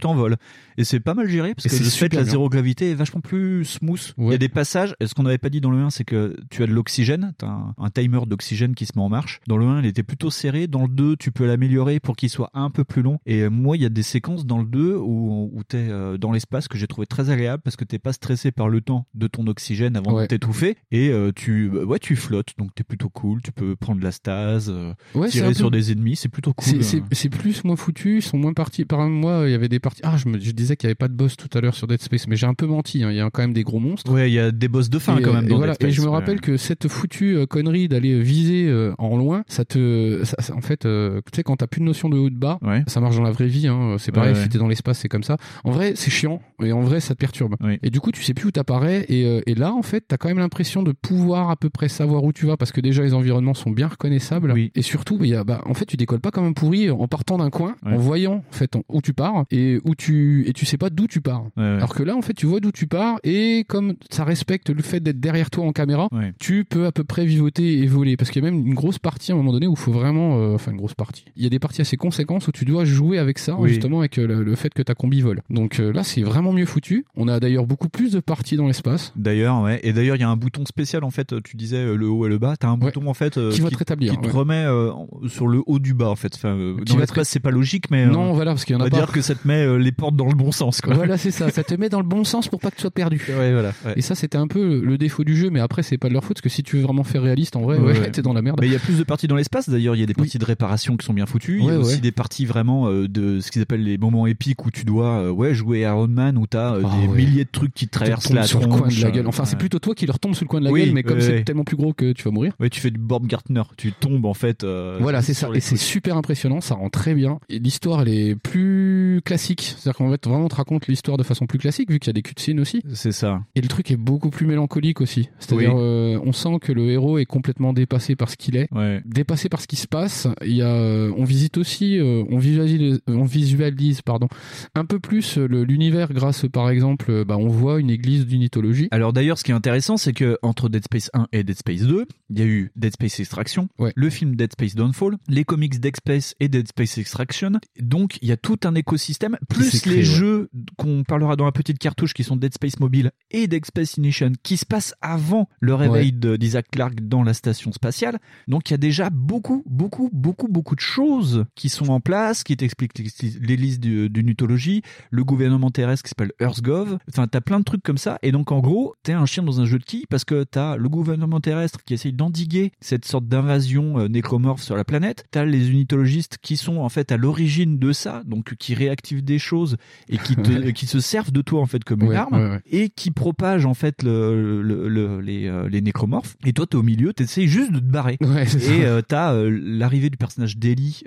[0.00, 0.36] t'envoles.
[0.76, 3.20] Et c'est pas mal géré parce Et que de fait, la zéro gravité est vachement
[3.20, 4.14] plus smooth.
[4.18, 4.94] Il y a des passages.
[5.00, 7.32] Et ce qu'on n'avait pas dit dans le 1, c'est que tu as de l'oxygène.
[7.38, 9.40] T'as un, un timer d'oxygène qui se met en marche.
[9.48, 10.66] Dans le 1, il était plutôt serré.
[10.66, 13.18] Dans le 2, tu peux l'améliorer pour qu'il soit un peu plus long.
[13.26, 16.32] Et moi, il y a des séquences dans le 2 où, où t'es euh, dans
[16.32, 19.26] l'espace que j'ai trouvé très agréable parce que t'es pas stressé par le temps de
[19.26, 20.22] ton oxygène avant Ouais.
[20.22, 20.76] de t'étouffer.
[20.90, 22.54] Et euh, tu, bah, ouais, tu flottes.
[22.58, 23.37] Donc t'es plutôt cool.
[23.42, 26.16] Tu peux prendre la stase, euh, Ouais, tirer sur peu- des ennemis.
[26.16, 26.82] C'est plutôt cool.
[27.12, 28.84] C'est plus moins foutu, ils sont moins partis.
[28.84, 30.00] Par exemple, moi, il y avait des parties.
[30.04, 31.86] Ah, je me je disais qu'il n'y avait pas de boss tout à l'heure sur
[31.86, 33.02] Dead Space, mais j'ai un peu menti.
[33.02, 33.10] hein.
[33.10, 34.10] Il y a quand même des gros monstres.
[34.12, 35.72] Ouais, il y a des boss de fin et, quand même et dans voilà.
[35.72, 35.90] Dead Space.
[35.90, 36.12] Et je me Ouais.
[36.12, 40.54] rappelle que cette foutue euh, connerie d'aller viser euh, en loin, ça te, ça- ça-
[40.54, 40.88] en fait, tu
[41.34, 42.82] sais, quand t'as plus de notion de haut et de bas, Ouais.
[42.86, 43.66] ça marche dans la vraie vie.
[43.68, 45.36] Hein, c'est pareil, si t'es dans l'espace, c'est comme ça.
[45.64, 47.54] En vrai, c'est chiant et en vrai, ça te perturbe.
[47.82, 49.04] Et du coup, tu sais plus où t'apparais.
[49.08, 52.24] Et, et là, en fait, t'as quand même l'impression de pouvoir à peu près savoir
[52.24, 54.52] où tu vas parce que déjà les environnements sont bien reconnaissables.
[54.52, 54.70] Oui.
[54.74, 57.06] Et surtout, il y a, bah, en fait, tu décolles pas comme un pourri en
[57.08, 57.92] partant d'un coin, Ouais.
[57.94, 60.90] en voyant en fait en- où tu pars et où tu et tu sais pas
[60.90, 61.42] d'où tu pars.
[61.56, 61.68] Ouais, ouais.
[61.76, 64.82] Alors que là, en fait, tu vois d'où tu pars et comme ça respecte le
[64.82, 66.08] fait d'être derrière toi en caméra,
[66.38, 68.16] tu peux à peu près vivoter et voler.
[68.16, 69.92] Parce qu'il y a même une grosse partie à un moment donné où il faut
[69.92, 71.24] vraiment, euh, enfin une grosse partie.
[71.36, 73.68] Il y a des parties assez conséquences où tu dois jouer avec ça, Oui.
[73.70, 75.42] justement avec euh, le, le fait que ta combi vole.
[75.50, 77.04] Donc euh, là, c'est vraiment mieux foutu.
[77.16, 79.12] On a d'ailleurs beaucoup plus de parties dans l'espace.
[79.16, 79.80] D'ailleurs, ouais.
[79.82, 81.34] Et d'ailleurs, il y a un bouton spécial en fait.
[81.42, 82.56] Tu disais le haut et le bas.
[82.56, 84.32] T'as un bouton en fait euh, Qui va te rétablir, qui te ouais.
[84.32, 84.90] remet euh,
[85.28, 86.32] sur le haut du bas en fait.
[86.34, 88.64] Enfin, euh, Qui dans va te l'espace, c'est pas logique, mais euh, non, voilà, parce
[88.64, 88.96] qu'il y en a va pas.
[88.96, 90.80] dire que ça te met euh, les portes dans le bon sens.
[90.80, 90.94] Quoi.
[90.94, 91.50] Voilà, c'est ça.
[91.50, 93.20] Ça te met dans le bon sens pour pas que tu sois perdu.
[93.38, 93.72] Ouais, voilà.
[93.84, 93.92] ouais.
[93.96, 96.24] Et ça, c'était un peu le défaut du jeu, mais après, c'est pas de leur
[96.24, 98.10] faute, parce que si tu veux vraiment faire réaliste, en vrai, Ouais, ouais, ouais.
[98.10, 98.58] t'es dans la merde.
[98.60, 99.68] Mais il y a plus de parties dans l'espace.
[99.68, 101.58] D'ailleurs, il y a des parties de réparation qui sont bien foutues.
[101.60, 102.00] Il y a aussi ouais.
[102.00, 105.30] des parties vraiment euh, de ce qu'ils appellent les moments épiques où tu dois euh,
[105.30, 107.16] ouais jouer Iron Man où t'as euh, Ah, des ouais.
[107.16, 109.24] milliers de trucs qui te Te traversent tombe la sur le coin de la gueule.
[109.26, 110.94] euh, Enfin, c'est plutôt toi qui leur tombe sur le coin de la Oui, gueule,
[110.94, 111.44] mais comme ouais, c'est ouais.
[111.44, 112.52] tellement plus gros que tu vas mourir.
[112.60, 113.62] Ouais, tu fais du Bob Gartner.
[113.76, 114.62] Tu tombes en fait.
[114.64, 115.48] euh, Voilà, c'est ça.
[115.54, 117.40] Et c'est super impressionnant, ça rend très bien.
[117.48, 119.74] Et l'histoire, elle est plus classique.
[119.78, 122.10] C'est-à-dire qu'en fait, vraiment, on te raconte l'histoire de façon plus classique, vu qu'il y
[122.10, 122.82] a des cutscenes aussi.
[122.92, 123.40] C'est ça.
[123.54, 125.30] Et le truc est beaucoup plus mélancolique aussi.
[125.38, 125.80] C'est-à-dire, Oui.
[125.82, 128.68] euh, on sent que le héros est complètement dépassé par ce qu'il est.
[128.72, 129.00] Ouais.
[129.06, 132.38] Dépassé par ce qui se passe, il y a, euh, on visite aussi, euh, on
[132.38, 134.28] visualise, on visualise, pardon,
[134.74, 138.88] un peu plus l'univers grâce, par exemple, bah, on voit une église d'une mythologie.
[138.90, 141.82] Alors d'ailleurs, ce qui est intéressant, c'est que entre Dead Space 1 et Dead Space
[141.82, 143.92] 2, il y a eu Dead Space Extraction, Ouais.
[143.96, 147.52] le film Dead Space Downfall, les comics Dead Space et Dead Space Extraction.
[147.80, 150.02] Donc il y a tout un écosystème, plus les ouais.
[150.02, 153.96] jeux qu'on parlera dans la petite cartouche qui sont Dead Space Mobile et Dead Space
[153.96, 158.18] Ignition qui se passent avant le réveil de- d'Isaac Clarke dans la station spatiale.
[158.46, 162.44] Donc il y a déjà beaucoup, beaucoup, beaucoup, beaucoup de choses qui sont en place,
[162.44, 166.98] qui t'expliquent du- d'une mythologie, le gouvernement terrestre qui s'appelle EarthGov.
[167.10, 168.18] Enfin, t'as plein de trucs comme ça.
[168.22, 170.76] Et donc en gros, t'es un chien dans un jeu de quilles parce que t'as
[170.76, 175.24] le gouvernement terrestre qui essaye d'endiguer cette sorte d'invasion euh, nécromorphe sur la planète.
[175.30, 179.38] T'as les unitologistes qui sont en fait à l'origine de ça, donc qui réactivent des
[179.38, 179.76] choses
[180.08, 182.88] et qui, te, qui se servent de toi en fait comme une arme ouais, et
[182.88, 186.36] qui propagent en fait le, le- le- les, euh, les nécromorphes.
[186.44, 188.16] Et toi, t'es au milieu, t'essayes juste de te barrer.
[188.20, 190.56] Et euh, t'as euh, l'arrivée du personnage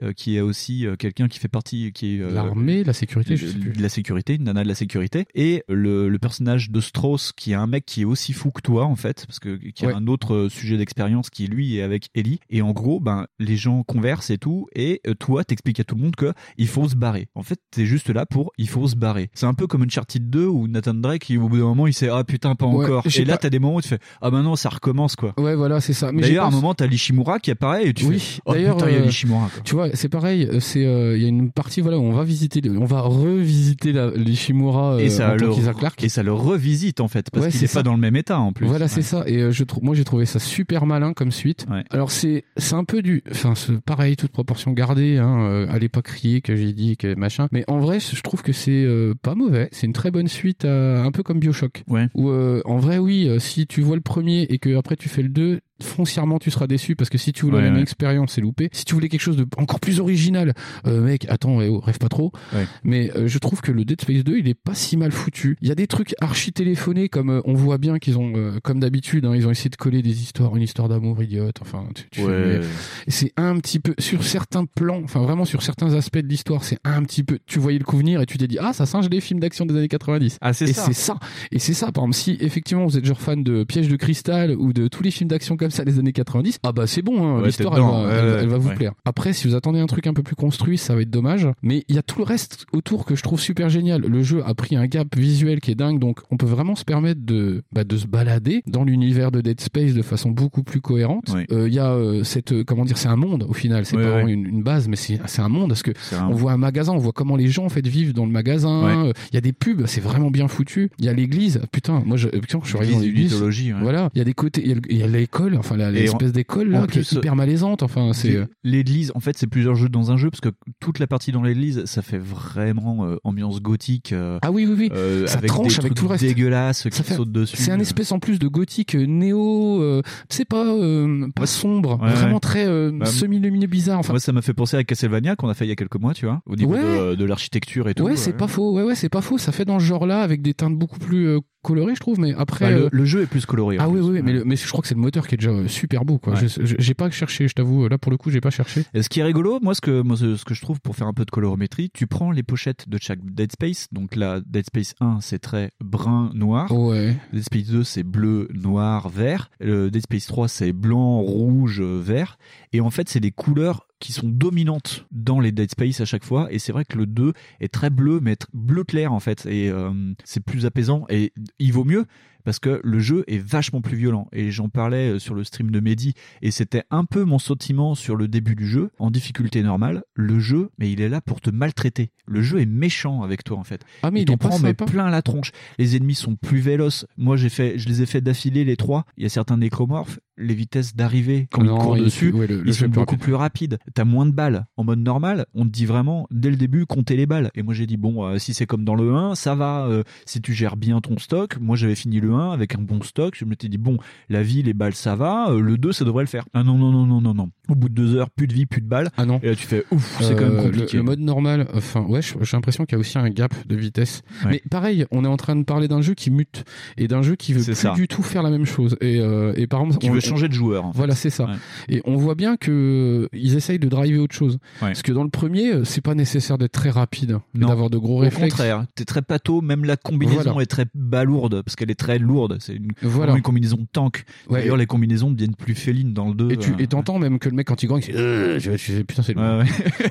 [0.01, 3.51] euh, qui est aussi quelqu'un qui fait partie qui est L'armée, la sécurité, je de,
[3.51, 3.72] sais plus.
[3.72, 7.55] de la sécurité, une nana de la sécurité, et le, personnage de Strauss qui est
[7.55, 10.07] un mec qui est aussi fou que toi en fait, parce que qui a un
[10.07, 12.39] autre sujet d'expérience qui lui est avec Ellie.
[12.49, 15.95] Et en gros, ben les gens conversent et tout, et euh, toi t'expliques à tout
[15.95, 17.28] le monde que il faut se barrer.
[17.36, 19.30] En fait, t'es juste là pour il faut se barrer.
[19.34, 21.93] C'est un peu comme Uncharted 2 où Nathan Drake, il, au bout d'un moment, il
[21.93, 23.03] sait ah putain pas Ouais, encore.
[23.16, 25.34] Et là t'as des moments où tu fais ah ben non ça recommence quoi.
[25.38, 26.12] Ouais, voilà, c'est ça.
[26.12, 28.78] Mais D'ailleurs, à un moment, t'as l'Ishimura qui apparaît et tu oui, fais oh d'ailleurs,
[28.78, 29.62] putain, il y a euh, l'Ishimura quoi.
[29.64, 30.45] Tu vois, c'est pareil.
[30.51, 33.01] euh, C'est euh, il y a une partie voilà où on va visiter, on va
[33.01, 36.03] revisiter la, l'Ishimura euh, et ça en tant le Clarke.
[36.03, 38.16] et ça le revisite en fait parce Ouais, qu'il c'est est pas dans le même
[38.16, 38.66] état en plus.
[38.68, 38.89] Voilà, Ouais.
[38.89, 39.24] c'est ça.
[39.28, 41.50] Et euh, je trouve, moi, j'ai trouvé ça super malin comme suite.
[41.89, 45.17] Alors c'est, c'est un peu du, enfin, c'est pareil, toute proportion gardée.
[45.17, 47.47] Hein, euh, allez pas crier que j'ai dit que machin.
[47.51, 49.69] Mais en vrai, je trouve que c'est euh, pas mauvais.
[49.71, 51.83] C'est une très bonne suite, à- un peu comme Bioshock.
[51.87, 52.07] Ouais.
[52.15, 55.09] Où euh, en vrai, oui, euh, si tu vois le premier et que après tu
[55.09, 57.77] fais le 2 foncièrement tu seras déçu parce que si tu voulais Ouais, la même
[57.77, 57.84] ouais.
[57.84, 58.69] expérience c'est loupé.
[58.71, 60.53] Si tu voulais quelque chose de encore plus original
[60.88, 62.32] euh, mec attends eh oh, rêve pas trop.
[62.53, 62.65] Ouais.
[62.84, 65.57] mais euh, je trouve que le Dead Space 2 il est pas si mal foutu.
[65.61, 68.32] Il y a des trucs archi téléphonés comme euh, on voit bien qu'ils ont
[68.63, 71.57] comme d'habitude hein, ils ont essayé de coller des histoires une histoire d'amour idiote.
[71.61, 75.93] Enfin tu, tu et c'est un petit peu sur certains plans enfin vraiment sur certains
[75.93, 78.47] aspects de l'histoire c'est un petit peu tu voyais le coup venir et tu t'es
[78.47, 80.86] dit ah ça singe les films d'action des années 90 Ah, c'est et ça.
[80.86, 81.19] c'est ça.
[81.51, 81.91] Et c'est ça.
[81.91, 85.03] Par exemple si effectivement vous êtes genre fan de Piège de cristal ou de tous
[85.03, 87.76] les films d'action comme ça des années 90 ah bah c'est bon hein, Ouais, l'histoire
[87.76, 88.76] elle, va- Ouais, elle- ouais, elle va vous ouais.
[88.76, 88.93] plaire.
[89.05, 91.84] Après si vous attendez un truc un peu plus construit ça va être dommage mais
[91.89, 94.01] il y a tout le reste autour que je trouve super génial.
[94.01, 96.84] Le jeu a pris un gap visuel qui est dingue donc on peut vraiment se
[96.86, 100.82] permettre de bah, de se balader dans l'univers de Dead Space de façon beaucoup plus
[100.82, 101.34] cohérente.
[101.51, 103.86] Euh, il y a euh, cette euh, comment dire c'est un monde au final.
[103.86, 105.91] C'est pas vraiment une, une base mais c'est un monde parce que
[106.30, 109.11] on voit un magasin on voit comment les gens en fait vivent dans le magasin.
[109.32, 110.89] Il y a des pubs c'est vraiment bien foutu.
[110.99, 113.74] Il y a l'église putain moi je, putain, je suis arrivé dans L'église ouais.
[113.82, 114.09] voilà.
[114.13, 116.99] Il y a des côtés il y a l'école enfin l'espèce en- d'école là qui
[116.99, 120.18] est plus, hyper malaisante enfin c'est euh, L'église, en fait, c'est plusieurs jeux dans un
[120.18, 120.49] jeu parce que
[120.80, 124.14] toute la partie dans l'église, ça fait vraiment euh, ambiance gothique.
[124.14, 126.84] euh, ah oui oui oui euh, ça avec tranche des avec tout le reste dégueulasses
[126.91, 127.57] qui fait- sautent dessus.
[127.57, 132.09] c'est un espèce en plus de gothique euh, néo euh, sais pas euh, sombre Ouais,
[132.14, 132.39] vraiment ouais.
[132.39, 135.53] très euh, Bah, semi-lumineux bizarre enfin Moi, ça m'a fait penser à Castlevania qu'on a
[135.53, 138.03] fait il y a quelques mois, tu vois, au niveau de, de l'architecture et tout.
[138.03, 140.22] ouais c'est pas faux ouais ouais c'est pas faux ça fait dans ce genre là
[140.22, 143.05] avec des teintes beaucoup plus euh, colorées je trouve mais après Bah, le, euh, le
[143.05, 143.78] jeu est plus coloré.
[143.80, 145.51] Ah oui, oui, mais, le- mais je crois que c'est le moteur qui est déjà
[145.51, 146.18] euh, super beau.
[146.18, 146.34] Quoi.
[146.34, 146.47] Ouais.
[146.57, 147.88] J'ai pas cherché, je t'avoue.
[147.88, 148.84] Là, pour le coup, j'ai pas cherché.
[148.93, 151.07] Et ce qui est rigolo, moi, ce que, moi, ce que je trouve pour faire
[151.07, 153.88] un peu de colorométrie, tu prends les pochettes de chaque Dead Space.
[153.91, 156.72] Donc là, Dead Space 1, c'est très brun, noir.
[156.72, 157.16] Ouais.
[157.34, 159.49] Dead Space 2, c'est bleu, noir, vert.
[159.59, 162.38] Le Dead Space 3, c'est blanc, rouge, euh, vert.
[162.74, 166.25] Et en fait, c'est des couleurs qui sont dominantes dans les Dead Space à chaque
[166.25, 166.51] fois.
[166.51, 167.31] Et c'est vrai que le 2
[167.61, 169.45] est très bleu, mais bleu clair en fait.
[169.45, 169.91] Et euh,
[170.25, 171.05] c'est plus apaisant.
[171.09, 172.05] Et il vaut mieux
[172.43, 174.27] parce que le jeu est vachement plus violent.
[174.31, 176.13] Et j'en parlais euh, sur le stream de Mehdi.
[176.41, 178.89] Et c'était un peu mon sentiment sur le début du jeu.
[178.99, 182.11] En difficulté normale, le jeu, mais il est là pour te maltraiter.
[182.25, 183.83] Le jeu est méchant avec toi en fait.
[184.03, 185.51] Ah, mais il t'en prend mais plein la tronche.
[185.77, 187.05] Les ennemis sont plus véloces.
[187.17, 189.05] Moi, j'ai fait, je les ai fait d'affilée les trois.
[189.17, 190.19] Il y a certains nécromorphes.
[190.41, 193.17] Les vitesses d'arrivée quand Non, ils courent il- dessus, ouais, le- le ils sont beaucoup
[193.17, 193.77] plus rapides.
[193.93, 194.65] T'as moins de balles.
[194.77, 197.51] En mode normal, on te dit vraiment dès le début compter les balles.
[197.55, 199.85] Et moi, j'ai dit bon, euh, si c'est comme dans le 1, ça va.
[199.87, 201.57] euh, si tu gères bien ton stock.
[201.59, 203.35] Moi, j'avais fini le 1 avec un bon stock.
[203.37, 203.97] Je m'étais dit bon,
[204.29, 205.49] la vie, les balles, ça va.
[205.51, 206.45] Euh, le 2, ça devrait le faire.
[206.53, 207.49] Ah non non non non non non.
[207.69, 209.09] Au bout de deux heures, plus de vie, plus de balles.
[209.17, 209.39] Ah non.
[209.43, 210.97] Et là, tu fais ouf, c'est quand même compliqué.
[210.97, 214.21] Le, mode normal, enfin, ouais, j'ai l'impression qu'il y a aussi un gap de vitesse.
[214.45, 214.51] Ouais.
[214.51, 216.63] Mais pareil, on est en train de parler d'un jeu qui mute
[216.97, 217.93] et d'un jeu qui veut plus ça.
[217.93, 218.97] du tout faire la même chose.
[219.01, 219.17] Et,
[219.55, 220.91] et par exemple, Qui on- veut changer de joueur.
[220.93, 221.45] Voilà, c'est ça.
[221.45, 221.51] Ouais.
[221.89, 224.57] Et on voit bien que euh, ils essayent de driver autre chose.
[224.79, 227.67] Parce que dans le premier, euh, c'est pas nécessaire d'être très rapide Non.
[227.67, 228.53] d'avoir de gros Au réflexes.
[228.55, 230.61] contraire, t'es très pâteau, même la combinaison Voilà.
[230.63, 232.57] est très balourde parce qu'elle est très lourde.
[232.59, 233.17] C'est une, Voilà.
[233.17, 234.23] vraiment une combinaison de tank.
[234.49, 234.59] Ouais.
[234.61, 236.51] D'ailleurs, les combinaisons deviennent plus félines dans le 2.
[236.51, 238.77] Et tu euh, et même que le mec quand il gagne, il Euh je, je
[238.77, 239.63] fais, putain c'est lourd.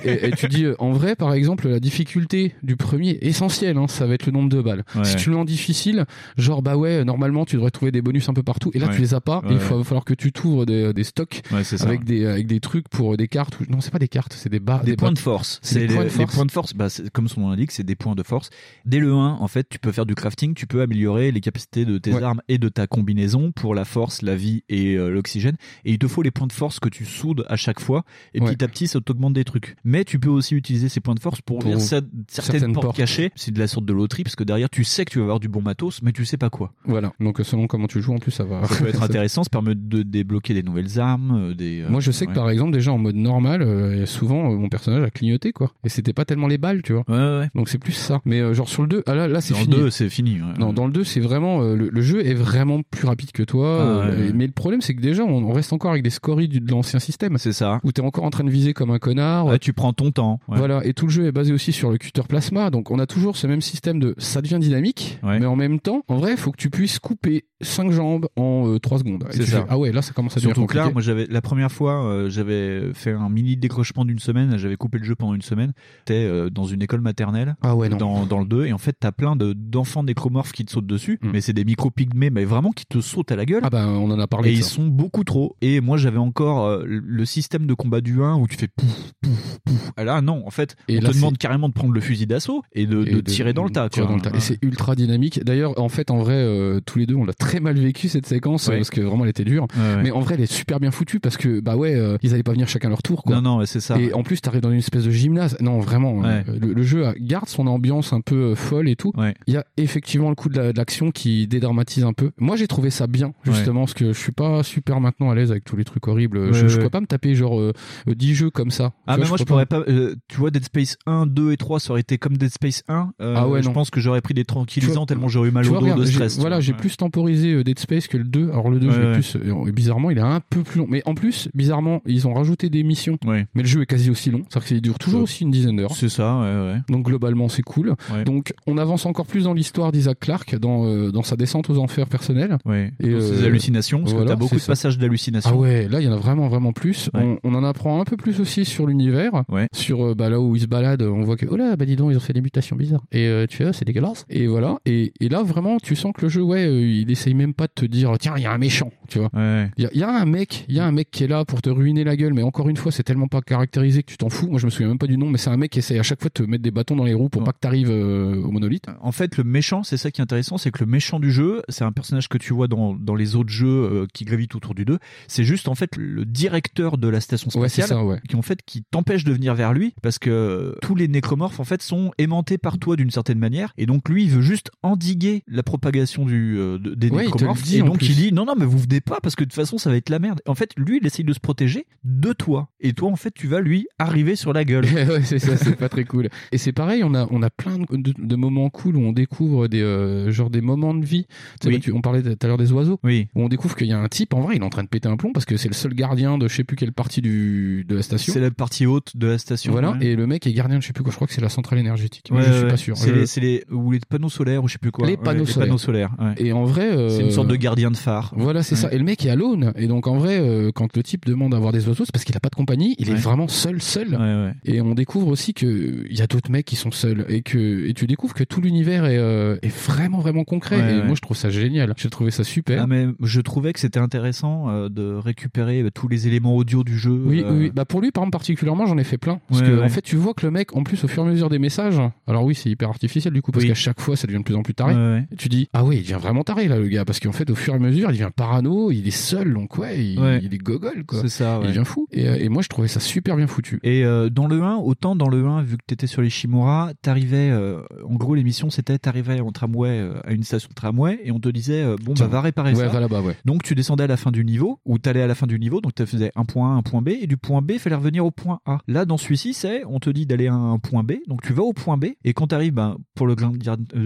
[0.05, 4.07] Et, et tu dis en vrai par exemple la difficulté du premier essentielle hein, ça
[4.07, 4.85] va être le nombre de balles.
[5.03, 6.05] Si tu le en difficile,
[6.37, 9.01] genre bah ouais normalement tu devrais trouver des bonus un peu partout et là tu
[9.01, 9.43] les as pas.
[9.49, 12.47] et il faut- va falloir que tu t'ouvres des, des stocks Ouais, avec des avec
[12.47, 13.59] des trucs pour euh, des cartes.
[13.61, 14.85] ou- Non c'est pas des cartes, c'est des barres.
[14.85, 15.59] des, points de force.
[15.63, 15.95] C'est des les,
[16.27, 16.75] points de force.
[16.75, 18.51] Bah, comme son nom l'indique, c'est des points de force.
[18.87, 21.85] Dès le 1, en fait, tu peux faire du crafting, tu peux améliorer les capacités
[21.85, 22.23] de tes Ouais.
[22.23, 25.57] armes et de ta combinaison pour la force, la vie et euh, l'oxygène.
[25.85, 28.05] Et il te faut les points de force que tu soudes à chaque fois.
[28.35, 28.51] Et Ouais.
[28.55, 29.77] petit à petit, ça t'augmente des trucs.
[29.85, 32.85] Mais tu peux aussi utiliser ces points de force pour, ouvrir cer- certaines, certaines portes,
[32.87, 32.97] portes.
[32.97, 33.31] cachées.
[33.37, 35.41] C'est de la sorte de loterie parce que derrière, tu sais que tu vas avoir
[35.41, 36.73] du bon matos, mais tu sais pas quoi.
[36.85, 37.13] Voilà.
[37.21, 38.65] Donc selon comment tu joues en plus ça va.
[38.67, 41.83] Ça peut être intéressant, ça permet de débloquer des nouvelles armes, euh, des.
[41.83, 44.69] euh, Moi, je sais que par exemple, déjà en mode normal, euh, souvent euh, mon
[44.69, 45.73] personnage a clignoté quoi.
[45.85, 47.05] Et c'était pas tellement les balles, tu vois.
[47.09, 47.49] Ouais, ouais.
[47.55, 48.21] Donc c'est plus ça.
[48.25, 49.75] Mais euh, genre sur le 2, ah là, là c'est Dans fini.
[49.77, 50.39] le 2, c'est fini.
[50.59, 53.43] Non, dans le 2, c'est vraiment euh, le, le jeu est vraiment plus rapide que
[53.43, 53.79] toi.
[53.81, 54.31] Ah, euh.
[54.35, 56.71] Mais le problème, c'est que déjà, on, on reste encore avec des scories du- de
[56.71, 57.37] l'ancien système.
[57.39, 57.81] C'est ça.
[57.85, 59.47] Où t'es encore en train de viser comme un connard.
[59.47, 60.41] Ouais, tu prends ton temps.
[60.49, 63.07] Voilà, et tout le jeu est basé aussi sur le cutter plasma, donc on a
[63.07, 65.39] toujours ce même système de ça devient dynamique, Ouais.
[65.41, 68.99] mais en même temps, en vrai, faut que tu puisses couper 5 jambes en 3
[68.99, 69.25] secondes.
[69.31, 69.59] C'est ça.
[69.61, 71.71] fais, ah ouais, là ça commence à devenir Surtout que là, moi j'avais la première
[71.73, 75.43] fois, euh, j'avais fait un mini décrochement d'une semaine, j'avais coupé le jeu pendant une
[75.43, 75.73] semaine.
[76.05, 77.97] T'es euh, dans une école maternelle, Ah ouais, non.
[77.97, 80.87] dans, dans le 2, et en fait t'as plein de d'enfants nécromorphes qui te sautent
[80.87, 81.31] dessus, Mm.
[81.33, 83.63] mais c'est des micro pygmées, mais vraiment qui te sautent à la gueule.
[83.65, 84.51] Ah bah on en a parlé.
[84.51, 84.71] et ils ça.
[84.77, 85.57] sont beaucoup trop.
[85.61, 89.13] Et moi j'avais encore euh, le système de combat du 1 où tu fais pouf,
[89.23, 89.93] pouf, pouf.
[89.97, 92.01] Ah là non, en fait, Et on là, te demande c'est- carrément de prendre le
[92.01, 93.89] fusil d'assaut et de, Et de tirer dans le tas.
[93.89, 94.17] tirer quoi.
[94.17, 94.37] dans le tas.
[94.37, 95.43] Et c'est ultra dynamique.
[95.45, 98.27] D'ailleurs, en fait, en vrai, euh, tous les deux, on l'a très mal vécu cette
[98.27, 98.77] séquence Ouais.
[98.77, 99.67] parce que vraiment, elle était dure.
[99.77, 100.03] Ouais.
[100.03, 102.43] Mais en vrai, elle est super bien foutue parce que bah ouais, euh, ils allaient
[102.43, 103.23] pas venir chacun leur tour.
[103.23, 103.37] Quoi.
[103.37, 103.99] Non, non, ouais, c'est ça.
[104.01, 105.57] Et en plus, t'arrives dans une espèce de gymnase.
[105.61, 109.13] Non, vraiment, euh, le, le jeu garde son ambiance un peu euh, folle et tout.
[109.47, 112.31] Il y a effectivement le coup de la- de l'action qui dédramatise un peu.
[112.39, 115.51] Moi, j'ai trouvé ça bien, justement, parce que je suis pas super maintenant à l'aise
[115.51, 116.53] avec tous les trucs horribles.
[116.53, 117.73] Je, je pourrais pas me taper genre euh,
[118.09, 118.93] euh, 10 jeux comme ça.
[119.07, 119.83] Ah Tu mais vois, moi je pourrais pas.
[120.29, 123.11] tu vois Dead Space 1, 2 et 3 ça aurait été comme Dead Space 1.
[123.21, 123.73] euh, Ah ouais, je non.
[123.75, 126.39] pense que j'aurais pris des tranquillisants vois- tellement j'aurais eu mal au dos de stress.
[126.39, 128.51] voilà, j'ai plus temporisé Dead Space que le 2.
[128.51, 129.13] Alors le 2, Ouais, je l'ai ouais.
[129.15, 129.37] plus.
[129.67, 130.87] Euh, bizarrement, il est un peu plus long.
[130.89, 133.19] Mais en plus, bizarrement, ils ont rajouté des missions.
[133.27, 133.47] Ouais.
[133.55, 134.43] Mais le jeu est quasi aussi long.
[134.49, 135.25] C'est-à-dire qu'il dure toujours Ouais.
[135.25, 135.95] aussi une dizaine d'heures.
[135.95, 136.81] C'est ça, ouais, ouais.
[136.89, 137.95] Donc globalement, c'est cool.
[138.25, 141.79] Donc on avance encore plus dans l'histoire d'Isaac Clarke, dans, euh, dans sa descente aux
[141.79, 142.59] enfers personnels.
[143.01, 145.51] Et, Dans ces euh, hallucinations, parce voilà, que t'as beaucoup de passages d'hallucinations.
[145.53, 147.11] Ah ouais, là il y en a vraiment vraiment plus.
[147.15, 149.45] On, on en apprend un peu plus aussi sur l'univers,
[149.75, 151.97] sur euh, bah, là où il se balade, on voit que oh là bah dis
[151.97, 153.03] donc ils ont fait des mutations bizarres.
[153.13, 154.25] Et euh, tu ah, c'est dégueulasse.
[154.31, 154.79] Et voilà.
[154.87, 157.67] Et, et là vraiment tu sens que le jeu ouais euh, il essaye même pas
[157.67, 159.31] de te dire tiens il y a un méchant, tu vois.
[159.51, 159.71] Ouais.
[159.77, 161.29] Il y, a- il y a un mec, il y a un mec qui est
[161.29, 164.11] là pour te ruiner la gueule, mais encore une fois, c'est tellement pas caractérisé que
[164.11, 164.49] tu t'en fous.
[164.49, 166.03] Moi, je me souviens même pas du nom, mais c'est un mec qui essaye à
[166.03, 167.47] chaque fois de te mettre des bâtons dans les roues pour Ouais.
[167.47, 168.87] pas que t'arrives euh, au monolithe.
[169.01, 171.63] En fait, le méchant, c'est ça qui est intéressant, c'est que le méchant du jeu,
[171.69, 174.75] c'est un personnage que tu vois dans, dans les autres jeux euh, qui gravitent autour
[174.75, 174.99] du 2.
[175.29, 178.83] C'est juste en fait le directeur de la station spatiale ça, qui en fait qui
[178.91, 182.79] t'empêche de venir vers lui parce que tous les nécromorphes en fait sont aimantés par
[182.79, 186.79] toi d'une certaine manière et donc lui il veut juste endiguer la propagation du euh,
[186.79, 189.19] de- des il nécromorphes dit, et donc il dit non non mais vous venez pas
[189.23, 190.41] parce que de toute façon ça va être la merde.
[190.47, 193.47] En fait, lui il essaye de se protéger de toi et toi en fait tu
[193.47, 194.85] vas lui arriver sur la gueule.
[195.09, 196.29] ouais, c'est ça, c'est pas très cool.
[196.53, 199.13] Et c'est pareil, on a, on a plein de, de- de moments cool où on
[199.13, 201.27] découvre des, euh, genre des moments de vie.
[201.27, 201.33] Tu
[201.63, 201.75] sais, Oui.
[201.77, 202.99] bah, tu- on parlait tout à l'heure des oiseaux.
[203.05, 203.29] Oui.
[203.35, 204.89] Où on découvre qu'il y a un type, en vrai, il est en train de
[204.89, 207.21] péter un plomb parce que c'est le seul gardien de je sais plus quelle partie
[207.23, 208.33] du, de la station.
[208.33, 209.73] C'est la partie haute de la station.
[209.73, 209.93] Voilà.
[209.93, 210.07] ouais.
[210.07, 211.49] Et le mec est gardien de je sais plus quoi, je crois que c'est la
[211.49, 212.29] centrale énergétique.
[212.31, 212.97] Mais Ouais, je suis pas sûr.
[212.97, 215.07] C'est Je- les, les, ou les panneaux solaires ou je sais plus quoi.
[215.07, 216.11] Les panneaux solaires.
[216.39, 216.91] Et en vrai.
[216.91, 218.33] euh, C'est une sorte de gardien de phare.
[218.37, 218.93] Voilà, c'est ça.
[218.93, 219.73] Et le mec alone.
[219.77, 222.25] Et donc, en vrai, euh, quand le type demande à avoir des oiseaux, c'est parce
[222.25, 222.95] qu'il a pas de compagnie.
[222.99, 224.09] Il est vraiment seul, seul.
[224.11, 224.53] Ouais, ouais.
[224.65, 227.87] Et on découvre aussi que il y a d'autres mecs qui sont seuls et que
[227.89, 230.79] et tu découvres que tout l'univers est, euh, est vraiment vraiment concret.
[230.79, 231.95] Et moi, je trouve ça génial.
[231.97, 232.83] J'ai trouvé ça super.
[232.83, 236.99] Ah, mais je trouvais que c'était intéressant euh, de récupérer tous les éléments audio du
[236.99, 237.23] jeu.
[237.25, 237.45] Oui.
[237.75, 239.41] Bah pour lui, par exemple, particulièrement, j'en ai fait plein.
[239.49, 241.31] Parce que, en fait, tu vois que le mec, en plus, au fur et à
[241.31, 243.69] mesure des messages, alors oui, c'est hyper artificiel du coup, parce Oui.
[243.69, 244.95] qu'à chaque fois, ça devient de plus en plus taré.
[245.39, 247.55] Tu dis, ah oui, il devient vraiment taré là, le gars, parce qu'en fait, au
[247.55, 250.41] fur et à mesure, il devient parano, il est seul, donc ouais, il, Ouais.
[250.43, 251.21] il est gogol, quoi.
[251.23, 251.67] C'est ça, ouais.
[251.67, 252.07] Il devient fou.
[252.11, 253.79] Et, euh, et moi, je trouvais ça super bien foutu.
[253.83, 256.93] Et euh, dans le 1, autant dans le 1, vu que t'étais sur les Shimura,
[257.03, 261.21] t'arrivais, euh, en gros l'émission c'était t'arrivais en tramway euh, à une station de tramway
[261.25, 262.89] et on te disait euh, bon bah va réparer Ouais, ça.
[262.89, 263.37] va là-bas, ouais.
[263.45, 265.81] Donc tu descendais à la fin du niveau ou t'allais à la fin du niveau
[265.81, 268.25] donc tu faisais un point A, un point B et du point B fallait revenir
[268.25, 268.79] au point A.
[268.89, 271.63] Là dans celui-ci c'est on te dit d'aller à un point B donc tu vas
[271.63, 273.35] au point B et quand t'arrives ben, pour le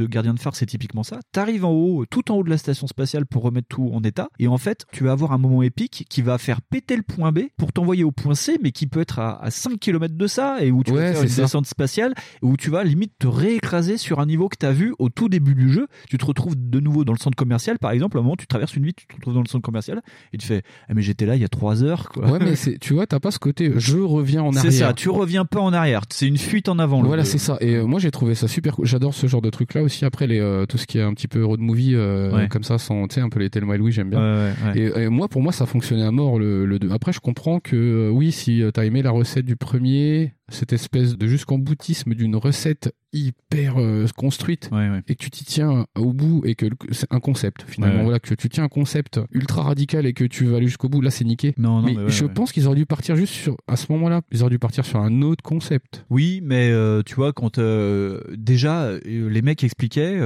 [0.09, 1.19] gardien de phare c'est typiquement ça.
[1.33, 4.29] T'arrives en haut tout en haut de la station spatiale pour remettre tout en état
[4.39, 7.33] et en fait tu vas avoir un moment épique qui va faire péter le point
[7.33, 10.27] B pour t'envoyer au point C mais qui peut être à, à 5 km de
[10.27, 11.43] ça et où tu Ouais, vas faire une ça.
[11.43, 15.09] descente spatiale où tu vas limite te réécraser sur un niveau que t'as vu au
[15.09, 15.89] tout début du jeu.
[16.09, 18.47] Tu te retrouves de nouveau dans le centre commercial, par exemple, à un moment, tu
[18.47, 20.01] traverses une ville, tu te retrouves dans le centre commercial,
[20.33, 22.31] et tu fais, ah, mais j'étais là il y a trois heures, quoi.
[22.31, 24.63] Ouais, mais tu vois, t'as pas ce côté, je reviens en arrière.
[24.63, 27.03] C'est ça, tu reviens pas en arrière, c'est une fuite en avant.
[27.03, 27.57] Voilà, c'est ça.
[27.61, 28.87] Et euh, moi, j'ai trouvé ça super cool.
[28.87, 30.05] J'adore ce genre de truc-là aussi.
[30.05, 32.49] Après, les, euh, tout ce qui est un petit peu road movie, euh, Ouais.
[32.49, 34.21] comme ça, sans, tu sais, un peu les Thelma et Louis, j'aime bien.
[34.21, 34.81] Ouais, ouais, ouais.
[34.81, 36.91] Et, et moi, pour moi, ça fonctionnait à mort le, le 2.
[36.93, 40.73] Après, je comprends que euh, oui, si euh, t'as aimé la recette du premier, cette
[40.73, 45.01] espèce de jusqu'en boutisme d'une recette hyper euh, construite Ouais, ouais.
[45.09, 48.03] et que tu t'y tiens au bout et que c'est un concept finalement Ouais.
[48.05, 51.01] voilà que tu tiens un concept ultra radical et que tu vas aller jusqu'au bout
[51.01, 53.77] là c'est niqué Non, non, mais, je pense qu'ils auraient dû partir juste sur à
[53.77, 57.33] ce moment-là ils auraient dû partir sur un autre concept Oui, mais euh, tu vois,
[57.33, 60.19] quand euh, déjà les mecs expliquaient,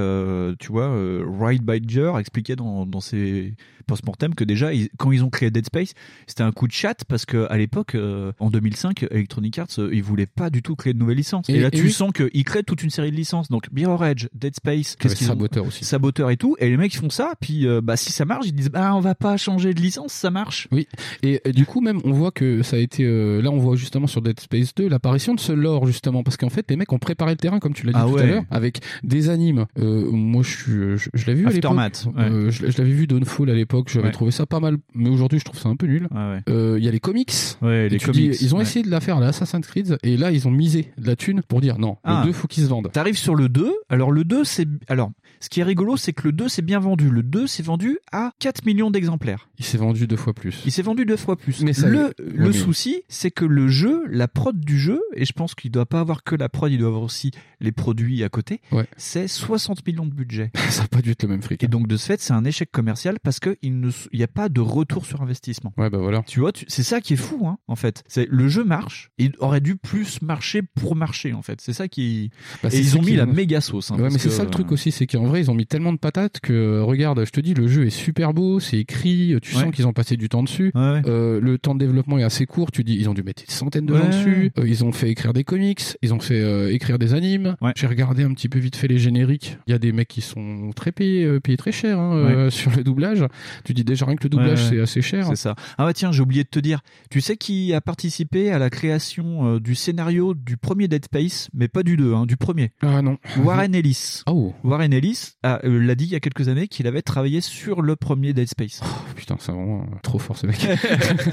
[0.59, 0.91] tu vois,
[1.39, 3.53] Ride Badger expliquait dans, dans ses
[3.87, 5.93] post-mortem que déjà, ils- quand ils ont créé Dead Space,
[6.27, 7.95] c'était un coup de chat parce que à l'époque,
[8.39, 11.49] en 2005, Electronic Arts, ils voulaient pas du tout créer de nouvelles licences.
[11.49, 11.91] Et, Et- là, et tu oui.
[11.91, 13.49] sens qu'ils créent toute une série de licences.
[13.49, 15.85] Donc Mirror Edge, Dead Space, qu'ils ont- Saboteur aussi.
[15.85, 16.55] Saboteur et tout.
[16.59, 18.93] Et les mecs ils font ça, puis euh, bah si ça marche, ils disent bah
[18.95, 20.67] on va pas changer de licence, ça marche.
[20.71, 20.87] Oui,
[21.23, 23.75] et, et du coup même on voit que ça a été euh, là on voit
[23.75, 26.91] justement sur Dead Space 2 l'apparition de ce lore justement parce qu'en fait les mecs
[26.91, 28.21] ont préparé le terrain comme tu l'as dit Ah tout ouais.
[28.23, 29.65] à l'heure avec des animes.
[29.77, 31.57] Euh, moi je suis je, je l'avais vu à l'époque.
[31.77, 32.51] Aftermath, ouais.
[32.51, 34.11] Je, je l'avais vu Dawnfall à l'époque, j'avais Ouais.
[34.11, 36.07] trouvé ça pas mal mais aujourd'hui je trouve ça un peu nul.
[36.47, 37.33] Il y a les comics.
[37.61, 38.31] Les comics.
[38.31, 40.51] dis, ils ont essayé de la faire à la Assassin's Creed et là ils ont
[40.51, 42.21] misé de la thune pour dire non, Ah.
[42.23, 42.89] le 2 faut qu'il se vende.
[42.91, 43.71] T'arrives sur le 2.
[43.89, 46.79] Alors le 2 c'est alors ce qui est rigolo c'est que le 2 c'est bien
[46.79, 47.09] vendu.
[47.09, 49.49] Le 2 c'est vendu à 4 millions d'exemplaires.
[49.59, 50.61] Il s'est vendu deux fois plus.
[50.65, 51.61] Il s'est vendu deux fois plus.
[51.61, 55.33] Mais ça- le le souci c'est que le jeu, la prod du jeu et je
[55.33, 58.29] pense qu'il doit pas avoir que la prod, il doit avoir aussi les produits à
[58.29, 58.61] côté.
[58.71, 58.85] Ouais.
[58.97, 60.51] C'est 60 millions de budget.
[60.69, 61.63] ça a pas dû être le même fric.
[61.63, 64.23] Et donc de ce fait, c'est un échec commercial parce que il ne il y
[64.23, 65.73] a pas de retour sur investissement.
[65.77, 66.23] Ouais bah voilà.
[66.27, 68.03] Tu vois, tu- c'est ça qui est fou, hein, en fait.
[68.07, 71.59] C'est le jeu marche, il aurait dû plus marcher pour marcher, en fait.
[71.61, 72.31] C'est ça qui.
[72.63, 73.91] Bah, et c'est ils ont mis qui- la méga sauce.
[73.91, 75.65] hein, ouais, mais c'est que- ça le truc aussi, c'est qu'en vrai, ils ont mis
[75.65, 78.77] tellement de patates que, euh, regarde, je te dis, le jeu est super beau, c'est
[78.77, 79.61] écrit, tu Ouais.
[79.63, 80.71] sens qu'ils ont passé du temps dessus.
[80.75, 81.01] Ouais.
[81.05, 83.51] Euh, le temps de développement est assez court, tu dis, ils ont dû mettre des
[83.51, 84.51] centaines de gens dessus.
[84.59, 87.55] Euh, ils ont fait écrire des comics, ils ont fait euh, écrire des animes.
[87.75, 89.57] J'ai regardé un petit peu vite fait les génériques.
[89.67, 92.83] Il y a des mecs qui sont très payés, payés très cher hein, sur le
[92.83, 93.23] doublage.
[93.63, 95.27] Tu dis déjà rien que le doublage, c'est assez cher.
[95.27, 95.55] C'est ça.
[95.77, 96.81] Ah ouais, tiens, j'ai oublié de te dire.
[97.09, 101.67] Tu sais qui a participé à la création du scénario du premier Dead Space, mais
[101.67, 102.71] pas du 2, hein, du premier?
[102.81, 103.17] Ah non.
[103.43, 104.23] Warren Ellis.
[104.27, 104.53] Oh.
[104.63, 107.81] Warren Ellis a, euh, l'a dit il y a quelques années qu'il avait travaillé sur
[107.81, 108.81] le premier Dead Space.
[108.83, 110.57] Oh, putain, c'est vraiment euh, trop fort ce mec.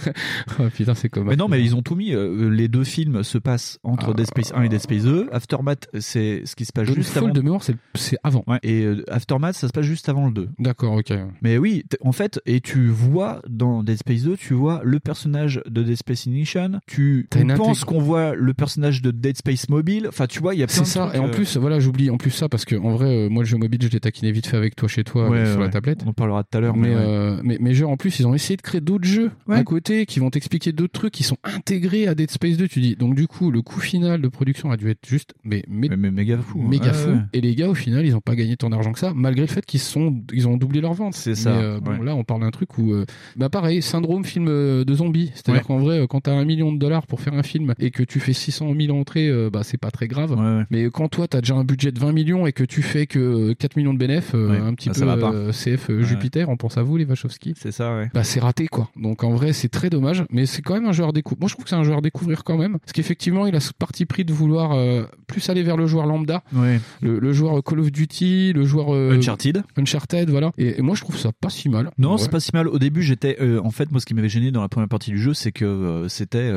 [0.59, 1.28] oh, putain, c'est comme.
[1.28, 2.14] Mais non, mais ils ont tout mis.
[2.14, 4.14] euh, les deux films se passent entre Ah.
[4.14, 5.28] Dead Space 1 et Dead Space 2.
[5.32, 7.28] Aftermath, c'est ce qui se passe juste avant.
[7.28, 8.45] de mémoire, c'est c'est avant.
[8.47, 10.49] Ouais, et Aftermath, ça se passe juste avant le 2.
[10.59, 11.12] D'accord, ok.
[11.43, 15.61] Mais oui, en fait, et tu vois dans Dead Space 2, tu vois le personnage
[15.68, 19.11] de Dead Space Ignition, tu T'as une on pense intég- qu'on voit le personnage de
[19.11, 21.07] Dead Space Mobile, enfin tu vois, il y a plein C'est de ça.
[21.07, 23.49] trucs, Et en plus, voilà, j'oublie en plus ça parce que en vrai, moi le
[23.49, 25.64] jeu mobile, je l'ai taquiné vite fait avec toi chez toi Ouais, sur ouais.
[25.64, 26.02] la tablette.
[26.06, 26.76] On parlera tout à l'heure.
[26.76, 29.30] Mais, mais euh, mais, mais genre, en plus, ils ont essayé de créer d'autres jeux
[29.48, 32.68] à côté qui vont t'expliquer d'autres trucs qui sont intégrés à Dead Space 2.
[32.68, 35.62] Tu dis, donc du coup, le coût final de production a dû être juste, mais,
[35.68, 36.60] mais, Mais, méga fou.
[36.62, 36.68] hein.
[36.68, 37.10] méga fou.
[37.32, 39.48] Et les gars, au final, ils ont pas gagné tant d'argent que ça, malgré le
[39.48, 41.14] fait qu'ils sont, ils ont doublé leur vente.
[41.14, 43.04] C'est ça, euh, bon, là, on parle d'un truc où, euh,
[43.36, 45.30] bah pareil, syndrome film euh, de zombie.
[45.34, 48.02] C'est-à-dire qu'en vrai, quand t'as un million de dollars pour faire un film et que
[48.02, 50.36] tu fais 600 000 entrées, bah c'est pas très grave.
[50.70, 53.52] Mais quand toi, t'as déjà un budget de 20 millions et que tu fais que
[53.66, 54.58] 4 millions de bénéfices, euh, Ouais.
[54.58, 56.04] un petit Bah, peu euh, CF euh, Ouais.
[56.04, 57.54] Jupiter, on pense à vous les Wachowski.
[57.60, 58.10] C'est ça, ouais.
[58.14, 58.88] Bah c'est raté quoi.
[58.96, 61.40] Donc en vrai c'est très dommage, mais c'est quand même un joueur découvrir.
[61.40, 63.72] Moi je trouve que c'est un joueur découvrir quand même, parce qu'effectivement il a ce
[63.72, 66.80] parti pris de vouloir euh, plus aller vers le joueur lambda, Ouais.
[67.02, 69.62] le, le joueur Call of Duty, le joueur euh, Uncharted.
[69.76, 70.52] Uncharted, voilà.
[70.58, 71.90] Et, et moi je trouve ça pas si mal.
[71.98, 72.68] Non, c'est pas si mal.
[72.68, 73.36] Au début, j'étais.
[73.40, 75.52] euh, en fait, moi, ce qui m'avait gêné dans la première partie du jeu, c'est
[75.52, 76.50] que c'était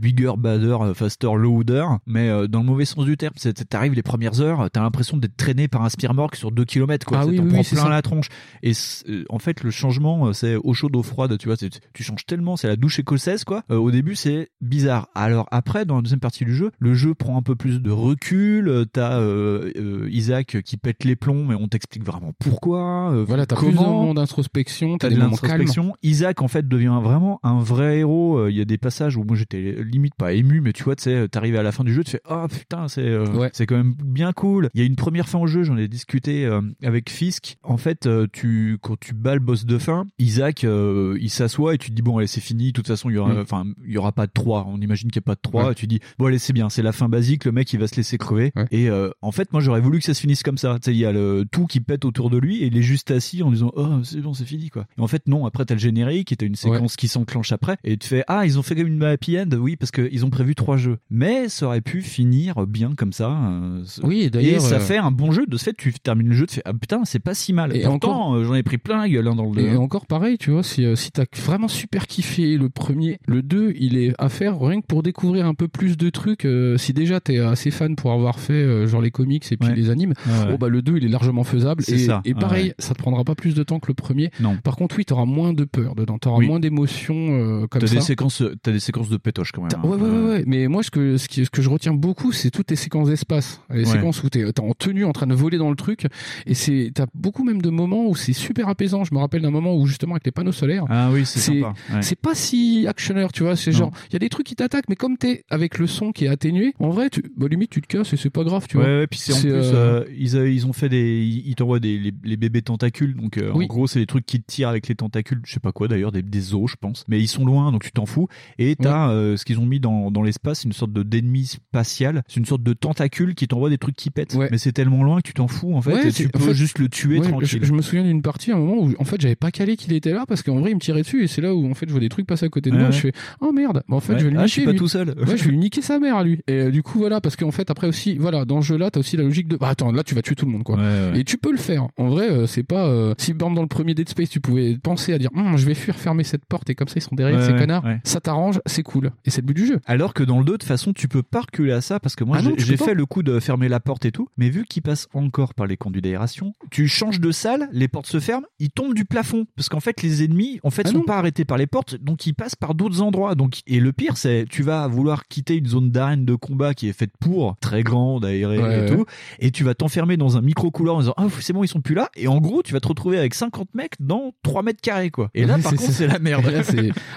[0.00, 3.34] bigger, badder, faster, louder, mais dans le mauvais sens du terme.
[3.36, 5.88] C'est- T'arrives les premières heures, t'as l'impression d'être traîné par un
[6.36, 7.06] sur deux kilomètres.
[7.06, 7.18] Quoi.
[7.22, 7.88] Ah oui, oui, plein ça.
[7.88, 8.28] la tronche.
[8.62, 8.72] Et
[9.08, 11.36] euh, en fait, le changement, euh, c'est eau chaude, eau froide.
[11.38, 12.56] Tu vois, c'est- tu changes tellement.
[12.56, 13.62] C'est la douche écossaise, quoi.
[13.70, 15.08] Euh, au début, c'est bizarre.
[15.14, 17.90] Alors après, dans la deuxième partie du jeu, le jeu prend un peu plus de
[17.90, 18.86] recul.
[18.92, 23.10] T'as euh, euh, Isaac qui pète les plombs, mais on t'explique vraiment pourquoi.
[23.12, 24.00] euh, Voilà, t'as plus de comment.
[24.00, 25.52] moments d'introspection, t'as T'as des de moments calmes.
[25.60, 25.94] l'introspection.
[26.02, 28.38] Isaac, en fait, devient vraiment un vrai héros.
[28.38, 30.96] Euh, Il y a des passages où moi j'étais limite pas ému, mais tu vois,
[30.96, 33.50] tu sais, t'arrives à la fin du jeu, tu fais oh putain, c'est euh, Ouais.
[33.52, 34.70] c'est quand même bien cool.
[34.74, 37.56] Il y a une première fin au jeu, j'en ai discuté euh, avec Fisk.
[37.62, 41.74] En fait, euh, tu quand tu bats le boss de fin, Isaac, euh, il s'assoit
[41.74, 42.66] et tu te dis bon allez c'est fini.
[42.66, 43.38] De toute façon, il y aura, Mm.
[43.38, 45.66] enfin il y aura pas de 3 On imagine qu'il y a pas de 3
[45.66, 45.72] Ouais.
[45.72, 47.44] Et tu dis bon allez c'est bien, c'est la fin basique.
[47.44, 48.52] Le mec il va se laisser crever.
[48.56, 48.66] Ouais.
[48.70, 48.88] Et
[49.22, 50.74] en fait, moi j'aurais voulu que ça se finisse comme ça.
[50.80, 52.82] Tu sais, il y a le tout qui pète autour de lui et il est
[52.82, 54.86] juste assis en disant oh c'est bon c'est fini quoi.
[54.98, 57.76] Et en fait non, après t'as le générique et t'as une séquence qui s'enclenche après
[57.84, 60.24] et tu fais ah ils ont fait comme une happy end oui parce que ils
[60.24, 60.98] ont prévu trois jeux.
[61.10, 63.30] Mais ça aurait pu finir bien comme ça.
[63.30, 65.46] euh, Oui, et d'ailleurs, ça euh, fait un bon jeu.
[65.46, 67.74] De ce fait, tu termines le jeu, tu fais ah putain, c'est pas si mal.
[67.76, 69.76] Et Pourtant, encore- euh, j'en ai pris plein la gueule hein, dans le Et deux.
[69.76, 73.72] encore pareil, tu vois, si, euh, si t'as vraiment super kiffé le premier, le 2,
[73.78, 76.44] il est à faire rien que pour découvrir un peu plus de trucs.
[76.44, 79.74] euh, si déjà t'es assez fan pour avoir fait genre les comics et puis Ouais.
[79.74, 80.50] les animes, Ouais, ouais.
[80.52, 81.82] bon bah le 2 il est largement faisable.
[81.82, 84.30] C'est Et, ça, et pareil, ça te prendra pas plus de temps que le premier.
[84.40, 84.56] Non.
[84.62, 86.46] Par contre, oui, t'auras moins de peur dedans, t'auras Oui.
[86.46, 87.14] moins d'émotions
[87.62, 87.94] euh, comme T'as ça.
[87.96, 89.70] des séquences, t'as des séquences de pétoche quand même.
[89.76, 89.86] Hein.
[89.86, 90.44] Ouais, ouais, ouais.
[90.46, 93.08] Mais moi, ce que, ce, qui, ce que je retiens beaucoup, c'est toutes les séquences
[93.08, 93.60] d'espace.
[93.70, 96.05] Les séquences où t'es t'es en tenue, en train de voler dans le truc.
[96.46, 99.04] Et c'est, t'as beaucoup même de moments où c'est super apaisant.
[99.04, 100.84] Je me rappelle d'un moment où, justement, avec les panneaux solaires.
[100.88, 101.74] Ah oui, c'est sympa.
[101.92, 102.02] Ouais.
[102.02, 103.56] C'est pas si actionneur, tu vois.
[103.56, 106.12] C'est genre, il y a des trucs qui t'attaquent, mais comme t'es avec le son
[106.12, 108.66] qui est atténué, en vrai, tu, bah, limite, tu te casses et c'est pas grave,
[108.68, 108.92] tu ouais, vois.
[109.00, 111.98] ouais, puis c'est en plus, euh, euh, ils, ils ont fait des, ils t'envoient des
[111.98, 113.64] les, les bébés tentacules, donc euh, Oui.
[113.64, 115.88] en gros c'est des trucs qui te tirent avec les tentacules, je sais pas quoi
[115.88, 118.28] d'ailleurs, des, des os je pense, mais ils sont loin donc tu t'en fous.
[118.58, 122.22] Et t'as ce qu'ils ont mis dans, dans l'espace, c'est une sorte de d'ennemi spatial,
[122.28, 124.36] c'est une sorte de tentacule qui t'envoie des trucs qui pètent.
[124.50, 126.54] Mais c'est tellement loin que tu t'en fous en fait, Ouais, et tu peux fait,
[126.54, 127.60] juste le tuer ouais, tranquille.
[127.62, 129.76] Je, je me souviens d'une partie, à un moment où en fait j'avais pas calé
[129.76, 131.74] qu'il était là parce qu'en vrai il me tirait dessus et c'est là où en
[131.74, 132.90] fait je vois des trucs passer à côté de Ouais, moi.
[132.90, 132.96] ouais.
[132.96, 134.48] Je fais oh merde, Bah, en fait je vais le Ah, niquer.
[134.48, 134.78] je suis pas lui.
[134.78, 135.08] tout seul.
[135.10, 136.40] Ouais, je vais lui niquer sa mère à lui.
[136.46, 139.00] Et euh, du coup voilà parce qu'en fait après aussi voilà dans ce jeu-là t'as
[139.00, 140.78] aussi la logique de bah attends là tu vas tuer tout le monde quoi.
[141.14, 141.86] Et tu peux le faire.
[141.96, 144.76] En vrai euh, c'est pas euh, si par dans le premier Dead Space tu pouvais
[144.82, 147.14] penser à dire Hum, je vais fuir fermer cette porte et comme ça ils sont
[147.14, 147.84] derrière ces connards.
[148.04, 149.78] Ça t'arrange, c'est cool et c'est le but du jeu.
[149.86, 152.16] Alors que dans le 2, de toute façon, tu peux pas reculer à ça parce
[152.16, 154.64] que moi, Ah j'ai- fait le coup de fermer la porte et tout, mais vu
[154.64, 158.44] qu'il passe encore par les conduits d'aération, tu changes de salle, les portes se ferment,
[158.58, 161.04] ils tombent du plafond parce qu'en fait, les ennemis, en fait, Ah sont non.
[161.04, 163.34] pas arrêtés par les portes, donc ils passent par d'autres endroits.
[163.36, 166.88] Donc, et le pire, c'est tu vas vouloir quitter une zone d'arène de combat qui
[166.88, 168.96] est faite pour, très grande, aérée Ouais, et ouais.
[168.96, 169.04] tout,
[169.38, 171.80] et tu vas t'enfermer dans un micro couloir en disant ah c'est bon, ils sont
[171.80, 174.80] plus là, et en gros, tu vas te retrouver avec 50 mecs dans 3 mètres
[174.80, 175.30] carrés quoi.
[175.34, 176.44] Et là, Ouais, par contre, c'est la merde.
[176.46, 176.62] Là,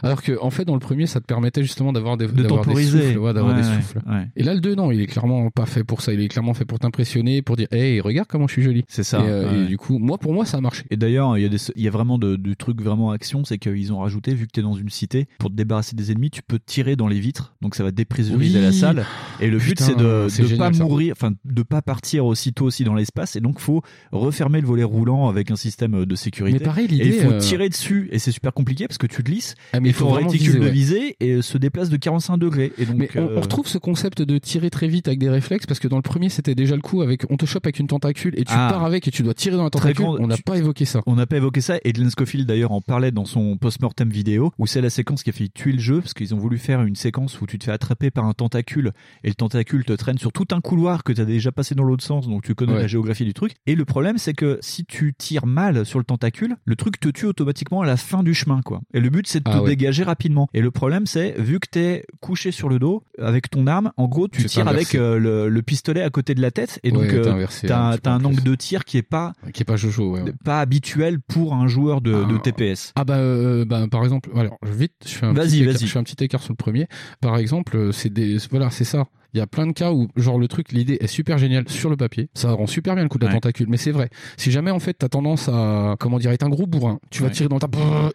[0.03, 2.47] Alors que en fait dans le premier ça te permettait justement d'avoir des, De des
[2.49, 3.99] souffles, d'avoir des souffles.
[4.35, 6.53] Et là le 2 non, il est clairement pas fait pour ça, il est clairement
[6.53, 8.83] fait pour t'impressionner, pour dire hey regarde comment je suis joli.
[8.87, 9.19] C'est ça.
[9.19, 9.63] Et, euh, ouais.
[9.63, 10.83] et du coup moi pour moi ça a marché.
[10.89, 13.99] Et d'ailleurs, il y a y vraiment de, de trucs vraiment action, c'est qu'ils ont
[13.99, 16.95] rajouté, vu que t'es dans une cité, pour te débarrasser des ennemis, tu peux tirer
[16.95, 18.63] dans les vitres, donc ça va dépressuriser Oui.
[18.65, 19.05] la salle.
[19.39, 20.83] Et le but, c'est de, de pas ça.
[20.83, 23.81] mourir, enfin, de pas partir aussitôt aussi dans l'espace, et donc faut
[24.11, 26.59] refermer le volet roulant avec un système de sécurité.
[26.59, 29.07] Mais pareil, et il l'idée, faut euh, tirer dessus, et c'est super compliqué parce que
[29.07, 31.97] tu glisses, Ah, mais il faut vraiment réticule viser, de visée et se déplace de
[31.97, 32.71] 45 degrés.
[32.77, 35.29] Et donc, Mais on, euh, on retrouve ce concept de tirer très vite avec des
[35.29, 37.79] réflexes parce que dans le premier c'était déjà le coup avec on te chope avec
[37.79, 38.69] une tentacule et tu Ah.
[38.71, 40.05] pars avec et tu dois tirer dans la tentacule.
[40.05, 41.01] grand- on n'a pas évoqué ça.
[41.05, 44.51] On n'a pas évoqué ça et Glenn Scofield d'ailleurs en parlait dans son post-mortem vidéo
[44.57, 46.81] où c'est la séquence qui a fait tuer le jeu parce qu'ils ont voulu faire
[46.83, 48.91] une séquence où tu te fais attraper par un tentacule
[49.23, 51.83] et le tentacule te traîne sur tout un couloir que tu as déjà passé dans
[51.83, 52.81] l'autre sens donc tu connais Ouais.
[52.81, 56.05] la géographie du truc et le problème c'est que si tu tires mal sur le
[56.05, 59.27] tentacule le truc te tue automatiquement à la fin du chemin quoi et le but
[59.27, 59.69] c'est de te Ah ouais.
[59.69, 63.67] dégager rapidement et le problème c'est vu que t'es couché sur le dos avec ton
[63.67, 66.79] arme en gros tu tires avec euh, le, le pistolet à côté de la tête
[66.83, 67.23] et donc Ouais, euh,
[67.67, 69.75] t'as un peu t'as un en angle de tir qui est pas Qui est pas
[69.77, 70.13] jojo.
[70.13, 70.33] Ouais, ouais.
[70.43, 72.93] pas habituel pour un joueur de, de TPS.
[72.95, 75.85] Ah bah, euh, bah par exemple, alors vite, je fais un Vas-y, petit écart, je
[75.87, 76.87] fais un petit écart sur le premier.
[77.21, 79.05] Par exemple, euh, c'est des voilà, c'est ça.
[79.33, 81.89] Il y a plein de cas où genre le truc, l'idée est super géniale sur
[81.89, 83.35] le papier, ça rend super bien le coup de la Ouais.
[83.35, 84.09] tentacule, mais c'est vrai.
[84.37, 87.27] Si jamais en fait t'as tendance à comment dire être un gros bourrin, tu vas
[87.27, 87.33] Ouais.
[87.33, 87.67] tirer dans ta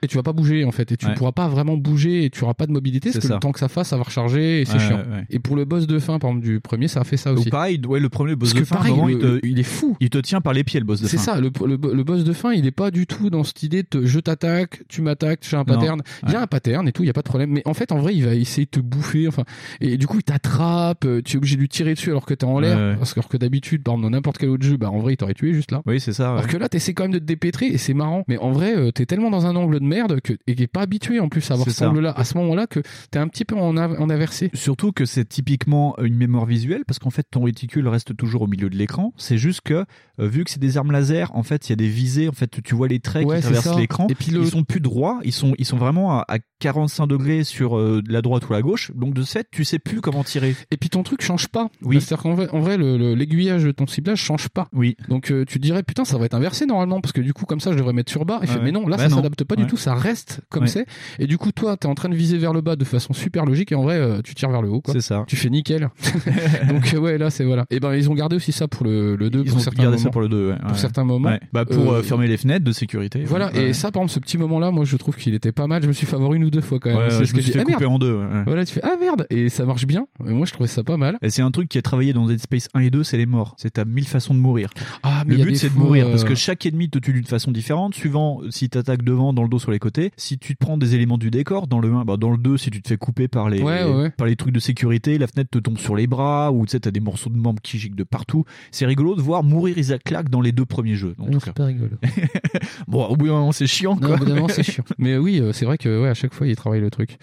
[0.02, 1.14] et tu vas pas bouger en fait et tu Ouais.
[1.14, 3.34] pourras pas vraiment bouger et tu auras pas de mobilité parce que ça.
[3.34, 5.00] le temps que ça fasse, ça va recharger et c'est chiant.
[5.30, 7.48] Et pour le boss de fin par exemple du premier, ça a fait ça aussi.
[7.48, 9.60] Ou pareil, ouais, le premier boss Parce de fin, pareil, vraiment, le- il, te, il
[9.60, 9.96] est fou.
[10.00, 11.10] il te tient par les pieds le boss de fin.
[11.16, 13.62] C'est ça, le, le, le boss de fin, il est pas du tout dans cette
[13.62, 16.00] idée de je t'attaque, tu m'attaques, j'ai un pattern.
[16.26, 17.50] Il y a un pattern et tout, il y a pas de problème.
[17.50, 19.28] Mais en fait, en vrai, il va essayer de te bouffer.
[19.28, 19.44] Enfin,
[19.80, 21.03] et du coup, il t'attrape.
[21.04, 22.76] Euh, Tu es obligé de lui tirer dessus alors que t'es en l'air.
[22.76, 22.96] Ouais, ouais.
[22.96, 25.34] Parce que, alors que d'habitude, dans n'importe quel autre jeu, bah en vrai, il t'aurait
[25.34, 25.82] tué juste là.
[25.86, 26.32] Oui, c'est ça.
[26.32, 26.38] ouais.
[26.38, 28.24] Alors que là, t'essaies quand même de te dépêtrer et c'est marrant.
[28.28, 30.82] Mais en vrai, euh, t'es tellement dans un angle de merde que, et est pas
[30.82, 33.56] habitué en plus à avoir cet angle-là, à ce moment-là, que t'es un petit peu
[33.56, 34.50] en, av- en aversé.
[34.54, 38.46] Surtout que c'est typiquement une mémoire visuelle parce qu'en fait ton réticule reste toujours au
[38.46, 39.12] milieu de l'écran.
[39.16, 39.84] C'est juste que
[40.20, 42.32] euh, vu que c'est des armes laser, en fait il y a des visées, en
[42.32, 44.06] fait tu vois les traits qui traversent l'écran.
[44.08, 47.06] Et puis le- Ils sont plus droits, ils sont ils sont vraiment à, à 45
[47.06, 48.90] degrés sur euh, la droite ou la gauche.
[48.94, 50.54] Donc de fait tu sais plus comment tirer.
[50.70, 51.68] Et puis ton truc change pas.
[51.82, 52.00] Oui.
[52.00, 54.68] C'est-à-dire qu'en vrai, en vrai le- le- l'aiguillage de ton ciblage change pas.
[54.72, 54.96] Oui.
[55.08, 57.60] Donc euh, tu dirais putain ça va être inversé normalement parce que du coup comme
[57.60, 58.40] ça je devrais mettre sur bas.
[58.42, 58.64] Et fait, Ouais.
[58.64, 60.68] mais non là Bah ça s'adapte pas du tout, ça reste comme Ouais.
[60.68, 60.86] c'est.
[61.18, 63.44] Et du coup toi t'es en train de viser vers le bas de façon super
[63.44, 64.82] logique et en vrai euh, tu tires vers le haut.
[64.86, 65.24] C'est ça.
[65.26, 65.88] Tu fais nickel.
[66.68, 67.66] Donc euh, ouais là c'est voilà.
[67.70, 69.82] Et ben ils ont gardé aussi ça pour le, le 2 Ils pour ont certains
[69.82, 70.04] gardé moments.
[70.04, 70.56] ça pour le 2 ouais.
[70.66, 71.36] Pour certains moments.
[71.52, 73.22] Bah pour Euh, fermer les fenêtres de sécurité.
[73.24, 73.68] Voilà, Ouais.
[73.68, 75.82] et ça, par exemple, ce petit moment-là, moi, je trouve qu'il était pas mal.
[75.82, 77.10] Je me suis fait avoir une ou deux fois quand même.
[77.10, 77.84] C'est ce que fait Ah, merde.
[77.84, 78.18] en deux.
[78.46, 80.06] Voilà, tu fais ah merde et ça marche bien.
[80.20, 81.18] Moi je trouvais ça pas mal.
[81.22, 83.26] Et c'est un truc qui est travaillé dans Dead Space 1 et 2, c'est les
[83.26, 83.54] morts.
[83.58, 84.70] C'est à mille façons de mourir.
[85.02, 87.24] Ah, mais le but c'est de mourir euh, parce que chaque ennemi te tue d'une
[87.24, 90.10] façon différente, suivant si t'attaques devant, dans le dos, sur les côtés.
[90.16, 92.56] Si tu te prends des éléments du décor, dans le 1, bah dans le 2,
[92.56, 94.10] si tu te fais couper par les, Ouais, ouais, ouais.
[94.10, 96.80] par les trucs de sécurité, la fenêtre te tombe sur les bras, ou tu sais,
[96.80, 98.44] t'as des morceaux de membres qui giclent de partout.
[98.70, 101.14] C'est rigolo de voir mourir Isaac Clarke dans les deux premiers jeux.
[101.18, 101.90] Non, c'est pas rigolo.
[102.88, 104.16] Bon, au bout d'un moment, c'est chiant, Non, quoi.
[104.16, 104.84] au bout d'un moment, c'est chiant.
[104.98, 107.18] Mais oui, euh, c'est vrai que ouais, à chaque fois, il travaille le truc.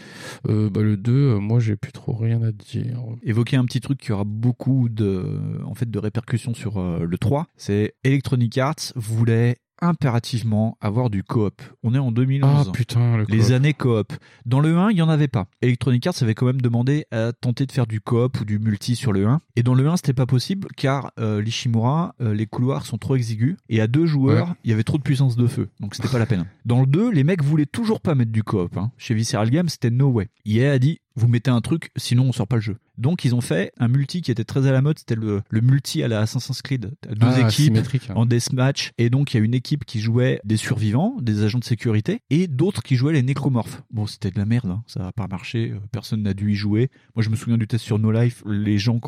[0.50, 2.98] Euh, bah, le 2, euh, moi, j'ai plus trop rien à dire.
[3.24, 7.18] évoquer un petit truc qui aura beaucoup de, en fait, de répercussions sur euh, le
[7.18, 9.58] 3, c'est Electronic Arts voulait
[9.96, 11.62] impérativement avoir du coop.
[11.84, 12.68] On est en 2011.
[12.68, 14.14] Ah putain, le les années coop.
[14.46, 15.48] Dans le 1, il y en avait pas.
[15.62, 18.96] Electronic Arts avait quand même demandé à tenter de faire du coop ou du multi
[18.96, 19.42] sur le 1.
[19.56, 23.16] Et dans le 1, c'était pas possible car euh, l'Ishimura, euh, les couloirs sont trop
[23.16, 24.54] exigus et à deux joueurs, Ouais.
[24.64, 25.68] il y avait trop de puissance de feu.
[25.80, 26.46] Donc c'était pas la peine.
[26.66, 28.78] Dans le 2, les mecs voulaient toujours pas mettre du coop.
[28.78, 28.92] hein.
[28.98, 30.30] Chez Visceral Games, c'était no way.
[30.46, 32.78] EA a dit vous mettez un truc, sinon on sort pas le jeu.
[32.98, 35.62] Donc ils ont fait un multi qui était très à la mode, c'était le, le
[35.62, 36.92] multi à la Assassin's Creed.
[37.02, 37.78] T'as Deux Ah, équipes
[38.10, 38.14] hein.
[38.16, 41.60] en deathmatch, et donc il y a une équipe qui jouait des survivants, des agents
[41.60, 43.82] de sécurité, et d'autres qui jouaient les nécromorphes.
[43.92, 44.84] Bon, c'était de la merde, hein.
[44.88, 46.90] ça a pas marché, euh, personne n'a dû y jouer.
[47.16, 49.00] Moi je me souviens du test sur No Life, les gens,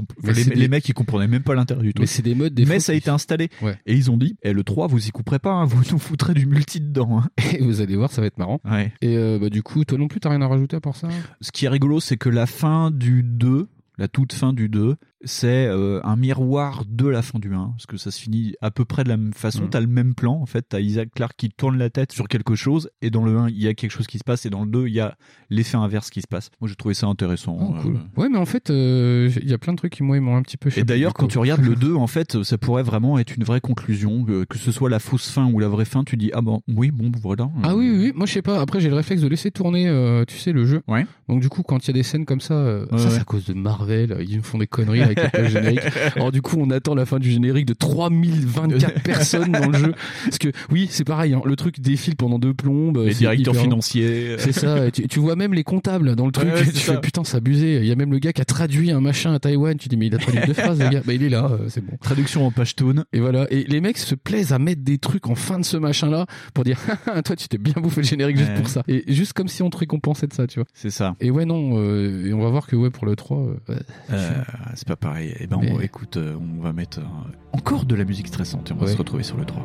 [0.56, 2.02] les, mecs ils comprenaient même pas l'intérêt du truc.
[2.02, 3.50] Mais c'est des modes, des Mais ça a été installé.
[3.62, 3.78] Ouais.
[3.86, 6.34] Et ils ont dit, eh, le 3 vous y couperez pas, hein, vous nous foutrez
[6.34, 7.20] du multi dedans.
[7.20, 7.30] hein.
[7.54, 8.60] Et vous allez voir, ça va être marrant.
[8.66, 8.92] Ouais.
[9.02, 11.08] Et euh, bah, du coup, toi non plus, t'as rien à rajouter à part ça?
[11.42, 13.68] Ce qui est rigolo, c'est que la fin du 2,
[13.98, 17.86] la toute fin du 2, c'est euh, un miroir de la fin du 1, parce
[17.86, 19.64] que ça se finit à peu près de la même façon.
[19.64, 19.70] Mhm.
[19.70, 22.56] T'as le même plan, en fait, t'as Isaac Clarke qui tourne la tête sur quelque
[22.56, 24.64] chose, et dans le 1, il y a quelque chose qui se passe, et dans
[24.66, 25.16] le 2, il y a
[25.50, 26.50] l'effet inverse qui se passe.
[26.60, 27.58] Moi, j'ai trouvé ça intéressant.
[27.60, 28.22] Oh, euh.
[28.22, 30.36] Ouais, mais en fait, euh, il y a plein de trucs qui, moi, ils m'ont
[30.36, 33.18] un petit peu Et d'ailleurs, quand tu regardes le 2, en fait, ça pourrait vraiment
[33.20, 36.18] être une vraie conclusion, que, ce soit la fausse fin ou la vraie fin, tu
[36.18, 37.50] dis, ah bon, oui, bon, voilà.
[37.64, 38.12] Ah oui, oui, oui.
[38.16, 38.60] moi je sais pas.
[38.62, 40.82] Après, j'ai le réflexe de laisser tourner, tu sais, le jeu.
[40.88, 41.06] Ouais.
[41.28, 43.12] Donc du coup, quand il y a des scènes comme ça, Ouais, ça ouais.
[43.12, 44.18] c'est à cause de Marvel.
[44.28, 45.80] Ils me font des conneries avec générique.
[46.16, 49.94] Alors du coup, on attend la fin du générique de 3024 personnes dans le jeu.
[50.26, 51.34] Parce que oui, c'est pareil.
[51.34, 52.98] hein, le truc défile pendant deux plombes.
[53.06, 54.36] Les directeurs hyper financiers.
[54.40, 54.92] C'est ça.
[54.92, 56.50] Tu, tu vois même les comptables dans le truc.
[56.54, 57.78] Ouais, tu fais putain, c'est abusé.
[57.80, 59.78] Il y a même le gars qui a traduit un machin à Taïwan.
[59.78, 61.02] Tu dis mais il a traduit deux phrases, le gars.
[61.06, 61.98] Bah il est là, euh, c'est bon.
[62.02, 63.04] Traduction en Pashtun.
[63.14, 63.48] Et voilà.
[63.52, 66.64] Et les mecs se plaisent à mettre des trucs en fin de ce machin-là pour
[66.64, 66.80] dire,
[67.26, 68.84] toi, tu t'es bien bouffé le générique juste pour ça.
[68.88, 70.68] Et juste comme si on te récompensait de ça, tu vois.
[70.74, 71.16] C'est ça.
[71.20, 71.74] Et ouais, non.
[71.78, 73.76] euh, et on va voir que ouais, pour le 3, euh, ouais,
[74.12, 74.32] Euh,
[74.76, 75.36] c'est pas pareil.
[75.40, 77.04] Eh ben, Mais- on- écoute, euh, on va mettre euh,
[77.52, 78.92] encore de la musique stressante et on va Ouais.
[78.92, 79.62] se retrouver sur le 3.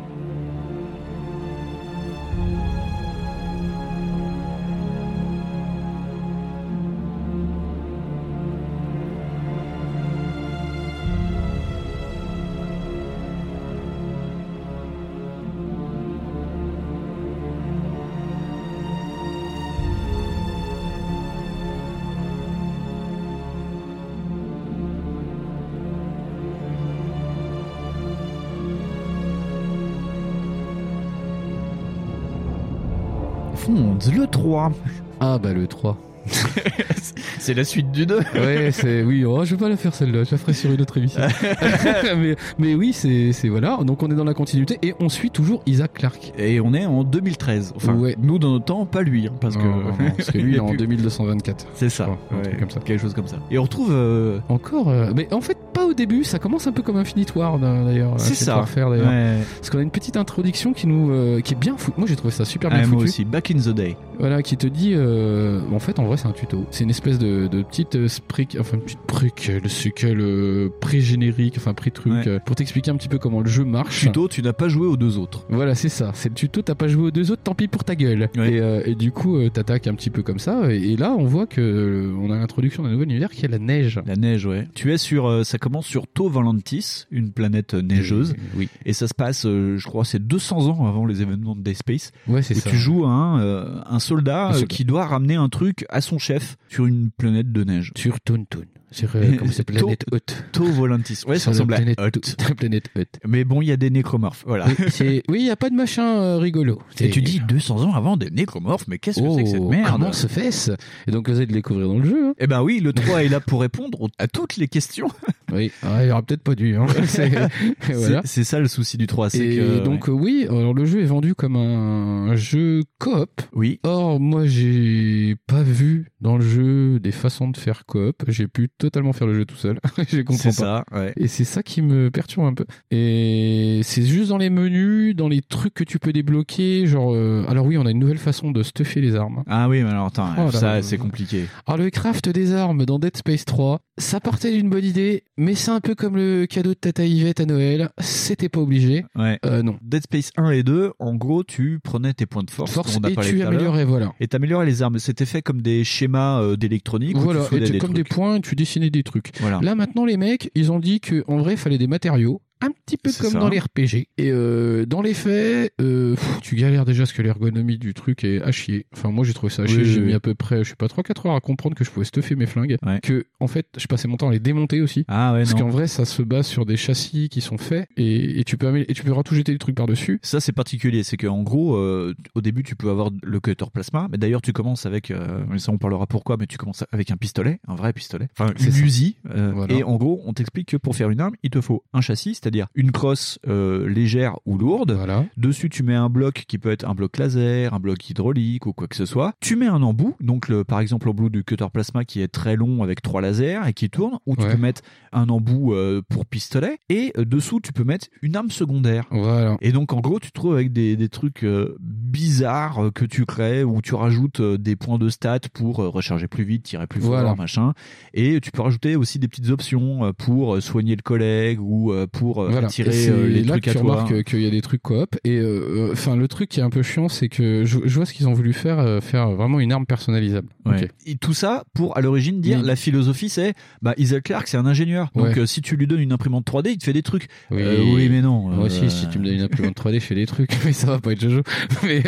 [34.07, 34.73] Le 3.
[35.21, 35.97] Ah bah le 3.
[37.39, 38.19] c'est la suite du 2.
[38.35, 39.25] ouais, c'est oui.
[39.25, 40.25] Oh, je vais pas la faire celle-là.
[40.25, 41.21] Je la ferai sur une autre émission.
[42.19, 43.79] mais, mais oui, c'est c'est voilà.
[43.85, 46.33] Donc on est dans la continuité et on suit toujours Isaac Clarke.
[46.39, 47.73] Et on est en 2013.
[47.77, 48.17] Enfin, Ouais.
[48.21, 50.57] nous dans notre temps, pas lui, hein, parce Non, que non, non, parce que lui,
[50.57, 51.67] est en 2224.
[51.75, 53.37] C'est ça, ouais, comme quelque chose comme ça.
[53.51, 53.89] Et on retrouve.
[53.91, 56.25] euh, Encore, euh, mais en fait pas au début.
[56.25, 58.15] Ça commence un peu comme Infinite War d'ailleurs.
[58.19, 58.65] C'est chez ça.
[58.75, 59.09] D'ailleurs.
[59.09, 59.39] Ouais.
[59.59, 61.99] Parce qu'on a une petite introduction qui nous, euh, qui est bien foutue.
[61.99, 63.09] Moi j'ai trouvé ça super bien Ah, moi foutu.
[63.11, 63.97] aussi, Back in the Day.
[64.19, 66.67] Voilà, qui te dit, euh, en fait, en vrai, c'est un tuto.
[66.71, 71.55] C'est une espèce de, de petite euh, spric, enfin, une petite préquel, séquel, euh, pré-générique,
[71.57, 72.29] enfin, pré-truc, Ouais.
[72.29, 74.01] euh, pour t'expliquer un petit peu comment le jeu marche.
[74.01, 75.47] Tuto, tu n'as pas joué aux deux autres.
[75.51, 76.11] Voilà, c'est ça.
[76.15, 78.29] C'est le tuto, t'as pas joué aux deux autres, tant pis pour ta gueule.
[78.37, 78.53] Ouais.
[78.53, 80.73] Et, euh, et du coup, euh, t'attaques un petit peu comme ça.
[80.73, 83.49] Et, et là, on voit que euh, on a l'introduction d'un nouvel univers qui est
[83.49, 84.01] la neige.
[84.07, 84.67] La neige, ouais.
[84.75, 88.35] Tu es sur, euh, ça commence sur To Volantis, une planète euh, neigeuse.
[88.57, 88.69] Oui.
[88.85, 91.75] Et ça se passe, euh, je crois, c'est 200 ans avant les événements de Day
[91.75, 92.13] Space.
[92.27, 92.71] Ouais, c'est où ça.
[92.71, 94.67] tu joues un, euh, un soldat, Un euh, soldat.
[94.67, 97.93] qui doit ramener un truc à son chef sur une planète de neige.
[97.95, 98.78] Sur Toon Toon.
[98.91, 100.45] Sur, euh, comment c'est planète haute.
[100.53, 101.21] To Volantis.
[101.27, 102.37] Ouais, ça ressemble à planète, Hut.
[102.49, 103.09] la planète haute.
[103.27, 104.45] Mais bon, il y a des nécromorphes.
[104.47, 104.67] Voilà.
[104.69, 106.81] Oui, il y a pas de machin euh, rigolo.
[107.01, 109.61] Et tu dis 200 ans avant des nécromorphes, mais qu'est-ce que oh, c'est que cette
[109.63, 110.73] merde comment se fait-ce?
[111.07, 112.29] Et donc vous allez le découvrir dans le jeu.
[112.29, 112.35] hein.
[112.39, 115.09] Eh ben oui, le 3 est là pour répondre à toutes les questions.
[115.51, 116.77] Oui, ah, il aura peut-être pas dû.
[116.77, 116.85] Hein.
[117.07, 117.31] C'est
[117.95, 118.21] voilà.
[118.23, 121.07] ça le souci du 3, c'est Et que donc euh, oui, alors le jeu est
[121.07, 123.41] vendu comme un jeu coop.
[123.55, 123.81] Oui.
[123.83, 128.25] Or moi j'ai pas vu dans le jeu des façons de faire coop.
[128.29, 129.79] J'ai pu totalement faire le jeu tout seul.
[130.09, 130.53] Je comprends pas.
[130.53, 131.13] ça, ouais.
[131.17, 132.65] Et c'est ça qui me perturbe un peu.
[132.91, 136.87] Et c'est juste dans les menus, dans les trucs que tu peux débloquer.
[136.87, 139.43] Genre, euh, alors oui, on a une nouvelle façon de stuffer les armes.
[139.47, 141.45] Ah oui, mais alors attends, Oh ça c'est compliqué.
[141.67, 145.55] Alors le craft des armes dans Dead Space 3, ça partait d'une bonne idée, mais
[145.55, 147.91] c'est un peu comme le cadeau de Tata Yvette à Noël.
[147.99, 149.05] C'était pas obligé.
[149.17, 149.39] Ouais.
[149.45, 149.77] Euh, non.
[149.83, 153.09] Dead Space 1 et 2, en gros, tu prenais tes points de force, Force dont
[153.09, 154.13] on a et tu améliorais, voilà.
[154.21, 154.99] Et t'améliorais les armes.
[154.99, 157.17] C'était fait comme des schémas euh, d'électronique.
[157.17, 159.31] Voilà, tu et comme des points, tu dessinais des trucs.
[159.41, 159.61] Voilà.
[159.63, 162.43] Là maintenant, les mecs, ils ont dit que en vrai, il fallait des matériaux.
[162.61, 163.39] Un petit peu comme ça.
[163.39, 164.09] dans les RPG.
[164.19, 168.25] Et euh, dans les faits, euh, pff, tu galères déjà parce que l'ergonomie du truc
[168.25, 168.87] est à chier.
[168.93, 169.79] Enfin, moi j'ai trouvé ça à chier.
[169.79, 170.07] oui, J'ai oui.
[170.09, 172.35] mis à peu près, je sais pas, 3-4 heures à comprendre que je pouvais stuffer
[172.37, 172.77] mes flingues.
[172.85, 173.01] Ouais.
[173.03, 175.05] Que, en fait, je passais mon temps à les démonter aussi.
[175.09, 175.61] Ah ouais, Parce non.
[175.61, 178.77] qu'en vrai, ça se base sur des châssis qui sont faits et, et tu peux
[178.79, 180.19] et tu peux tout jeter des trucs par-dessus.
[180.23, 184.09] Ça c'est particulier, c'est qu'en gros, euh, au début tu peux avoir le cutter plasma,
[184.11, 187.11] mais d'ailleurs tu commences avec, euh, mais ça on parlera pourquoi, mais tu commences avec
[187.11, 188.85] un pistolet, un vrai pistolet, enfin C'est une.
[188.85, 189.75] Uzi, euh, Voilà.
[189.75, 192.35] et en gros on t'explique que pour faire une arme, il te faut un châssis,
[192.49, 194.93] c'est-à-dire une crosse euh, légère ou lourde.
[194.93, 195.27] Voilà.
[195.37, 198.73] Dessus tu mets un bloc qui peut être un bloc laser, un bloc hydraulique ou
[198.73, 199.35] quoi que ce soit.
[199.41, 202.57] Tu mets un embout, donc le, par exemple l'embout du cutter plasma qui est très
[202.57, 204.53] long avec trois lasers et qui tourne, ou tu Ouais.
[204.55, 204.81] peux mettre
[205.13, 209.05] un embout euh, pour pistolet, et euh, dessous tu peux mettre une arme secondaire.
[209.11, 209.57] Voilà.
[209.61, 213.27] Et donc en gros, tu te trouves avec des, des trucs euh, bizarres que tu
[213.27, 217.11] crées où tu rajoutes des points de stats pour recharger plus vite, tirer plus fort,
[217.11, 217.35] Voilà.
[217.35, 217.75] machin.
[218.15, 222.07] Et tu peux rajouter aussi des petites options pour soigner le collègue ou euh,
[222.39, 222.67] pour euh, Voilà.
[222.69, 223.91] attirer euh, les là trucs que à tu toi.
[223.97, 225.17] remarques qu'il y a des trucs coop.
[225.25, 228.07] Et euh, enfin, le truc qui est un peu chiant, c'est que je, je vois
[228.07, 230.49] ce qu'ils ont voulu faire, euh, faire vraiment une arme personnalisable.
[230.67, 230.89] Ouais.
[231.07, 234.67] Et tout ça pour à l'origine dire la philosophie c'est bah Isaac Clarke c'est un
[234.67, 235.39] ingénieur donc Ouais.
[235.39, 237.83] euh, si tu lui donnes une imprimante 3D il te fait des trucs Oui, Euh,
[237.95, 240.15] oui mais non Moi euh, aussi, si tu me donnes une imprimante 3D, je fais
[240.15, 241.43] des trucs, mais ça va pas être Jojo.
[241.85, 242.03] Mais,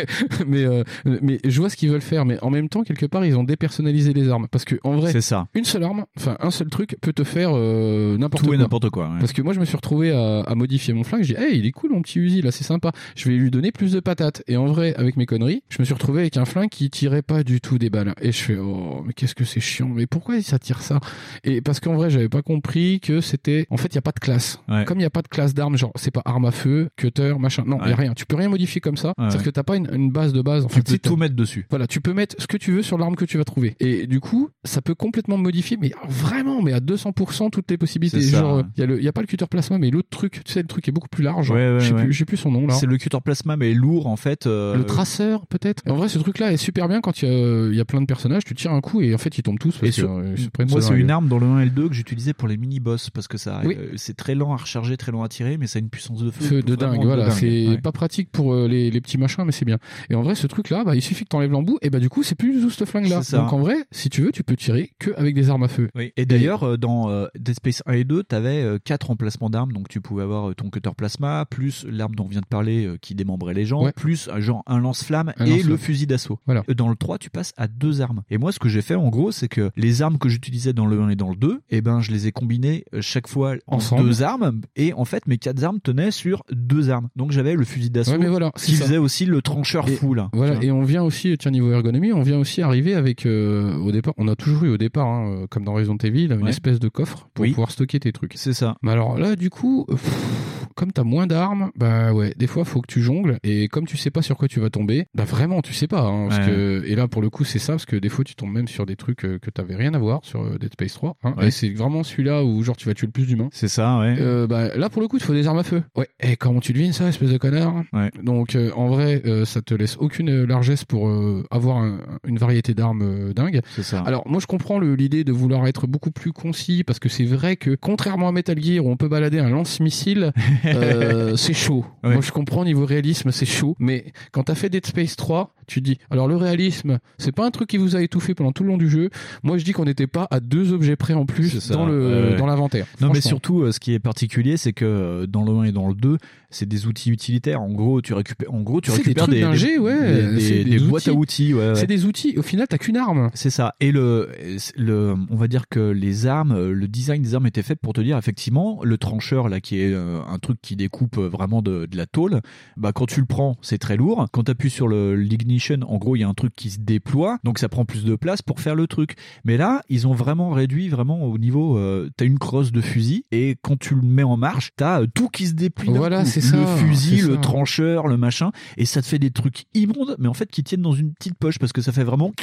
[0.47, 0.83] mais, euh,
[1.21, 3.43] mais je vois ce qu'ils veulent faire, mais en même temps, quelque part, ils ont
[3.43, 4.47] dépersonnalisé les armes.
[4.51, 7.23] Parce que, en vrai, c'est ça une seule arme, enfin, un seul truc peut te
[7.23, 8.55] faire euh, n'importe tout quoi.
[8.55, 9.19] et n'importe quoi ouais.
[9.19, 11.23] Parce que moi, je me suis retrouvé à, à modifier mon flingue.
[11.23, 12.91] J'ai dit, hey, il est cool mon petit Uzi, là, c'est sympa.
[13.15, 14.43] Je vais lui donner plus de patates.
[14.47, 17.21] Et en vrai, avec mes conneries, je me suis retrouvé avec un flingue qui tirait
[17.21, 18.13] pas du tout des balles.
[18.21, 19.89] Et je fais, oh, mais qu'est-ce que c'est chiant.
[19.89, 20.99] Mais pourquoi ça tire ça?
[21.43, 23.65] Et parce qu'en vrai, j'avais pas compris que c'était.
[23.69, 24.59] En fait, il y a pas de classe.
[24.69, 24.85] Ouais.
[24.85, 27.35] Comme il y a pas de classe d'armes, genre, c'est pas arme à feu, cutter,
[27.39, 27.63] machin.
[27.65, 27.93] Non, il y Ouais.
[27.93, 28.13] a rien.
[28.13, 29.09] Tu peux rien modifier comme ça.
[29.09, 30.65] Ouais, C'est-à-dire que t'as pas une, une base de base.
[30.65, 32.81] En tu fait, peux tout mettre dessus voilà, tu peux mettre ce que tu veux
[32.81, 33.75] sur l'arme que tu vas trouver.
[33.79, 38.21] Et du coup, ça peut complètement modifier, mais vraiment, mais à 200% toutes les possibilités.
[38.21, 40.67] Genre, il y, y a pas le cutter plasma, mais l'autre truc, tu sais, le
[40.67, 41.49] truc est beaucoup plus large.
[41.49, 42.25] Ouais, ouais, je sais ouais.
[42.25, 42.73] plus, son nom là.
[42.75, 45.81] c'est le cutter plasma mais lourd en fait euh, Le traceur, peut-être.
[45.89, 47.29] En vrai, ce truc-là est super bien quand il
[47.73, 48.43] y, y a plein de personnages.
[48.45, 49.77] Tu tires un coup et en fait, ils tombent tous.
[49.77, 51.65] Parce Et que, sur- ils se prennent moi, c'est une arme dans le 1 et
[51.65, 53.75] le 2 que j'utilisais pour les mini-boss parce que ça, Oui.
[53.77, 56.23] euh, c'est très lent à recharger, très lent à tirer, mais ça a une puissance
[56.23, 59.43] de feu, Feu de dingue, voilà, c'est pas pratique pour euh, les, les petits machins,
[59.45, 59.77] mais c'est bien.
[60.09, 62.23] Et en vrai, ce truc-là, bah, il suffit que t'enlèves l'embout, et bah du coup,
[62.23, 63.21] c'est plus du tout ce flingue-là.
[63.31, 65.89] Donc en vrai, si tu veux, tu peux tirer que avec des armes à feu.
[65.95, 66.11] Oui.
[66.17, 70.00] Et d'ailleurs, dans Dead Space 1 et 2, tu avais quatre emplacements d'armes, donc tu
[70.01, 73.15] pouvais avoir euh, ton cutter plasma, plus l'arme dont on vient de parler euh, qui
[73.15, 73.91] démembrait les gens, Ouais.
[73.91, 76.39] plus euh, genre un lance-flamme et le fusil d'assaut.
[76.45, 76.63] Voilà.
[76.75, 78.23] Dans le 3, tu passes à deux armes.
[78.29, 80.85] Et moi, ce que j'ai fait en gros, c'est que les armes que j'utilisais dans
[80.85, 83.77] le 1 et dans le 2, eh ben, je les ai combinées chaque fois en
[83.77, 84.03] Ensemble.
[84.03, 87.09] deux armes, et en fait, mes quatre armes tenaient sur deux armes.
[87.15, 90.29] Donc j'avais le fusil d'assaut Ouais, voilà, qui faisait aussi le trancheur Et fou là.
[90.33, 93.75] Voilà, Tu et on vient aussi, tiens, niveau ergonomie, on vient aussi arriver avec, euh,
[93.77, 96.49] au départ, on a toujours eu au départ, hein, comme dans Resident Evil, une Ouais.
[96.49, 97.49] espèce de coffre pour Oui.
[97.51, 98.33] pouvoir stocker tes trucs.
[98.35, 98.75] C'est ça.
[98.81, 102.81] Mais alors là, du coup, pff, comme t'as moins d'armes, bah ouais, des fois faut
[102.81, 105.61] que tu jongles, et comme tu sais pas sur quoi tu vas tomber, bah vraiment
[105.61, 106.45] tu sais pas, hein, parce Ouais.
[106.53, 108.67] que, et là pour le coup c'est ça, parce que des fois tu tombes même
[108.67, 111.33] sur des trucs euh, que t'avais rien à voir sur euh, Dead Space 3, hein,
[111.37, 111.47] Ouais.
[111.47, 113.49] et c'est vraiment celui-là où genre tu vas tuer le plus d'humains.
[113.51, 114.15] C'est ça, ouais.
[114.19, 115.83] Euh, bah, là pour le coup il faut des armes à feu.
[115.95, 116.07] Ouais.
[116.21, 117.83] Et comment tu devines ça, espèce de connard?
[117.93, 118.09] Ouais.
[118.23, 122.37] Donc euh, en vrai euh, ça te laisse aucune largesse pour euh, avoir un- une
[122.37, 123.61] variété d'armes euh, dingue.
[123.75, 124.01] C'est ça.
[124.01, 127.55] Alors moi je comprends l'idée de vouloir être beaucoup plus concis parce que c'est vrai
[127.55, 130.31] que contrairement à Metal Gear où on peut balader un lance-missile,
[130.65, 131.85] euh, c'est chaud.
[132.03, 132.13] Ouais.
[132.13, 135.81] Moi je comprends niveau réalisme c'est chaud, mais quand t'as fait Dead Space 3, tu
[135.81, 138.69] dis alors le réalisme c'est pas un truc qui vous a étouffé pendant tout le
[138.69, 139.09] long du jeu.
[139.43, 142.45] Moi je dis qu'on n'était pas à deux objets près en plus dans le dans
[142.45, 142.85] l'inventaire.
[142.99, 145.71] Non, mais surtout, euh, ce qui est particulier, c'est que euh, dans le 1 et
[145.71, 146.17] dans le 2,
[146.51, 147.61] c'est des outils utilitaires.
[147.61, 151.13] En gros, tu récupères, en gros, tu des récupères trucs des, ouais, des, boîtes à
[151.13, 151.53] outils.
[151.53, 151.75] Ouais, ouais.
[151.75, 152.37] c'est des outils.
[152.37, 153.29] Au final t'as qu'une arme.
[153.33, 153.75] C'est ça.
[153.79, 154.29] Et le,
[154.75, 158.01] le, on va dire que les armes, le design des armes était fait pour te
[158.01, 161.85] dire effectivement le trancheur là qui est euh, un truc qui découpe euh, vraiment de,
[161.85, 162.41] de la tôle.
[162.77, 164.27] Bah quand tu le prends, c'est très lourd.
[164.31, 166.79] Quand tu appuies sur le l'ignition, en gros, il y a un truc qui se
[166.79, 169.15] déploie, donc ça prend plus de place pour faire le truc.
[169.45, 171.77] Mais là, ils ont vraiment réduit vraiment au niveau.
[171.77, 175.07] Euh, t'as une crosse de fusil et quand tu le mets en marche, t'as euh,
[175.13, 175.53] tout qui se
[175.87, 176.40] Voilà, coup.
[176.41, 177.39] C'est Le fusil, le ça.
[177.41, 180.81] trancheur, le machin, et ça te fait des trucs immondes, mais en fait qui tiennent
[180.81, 182.33] dans une petite poche parce que ça fait vraiment.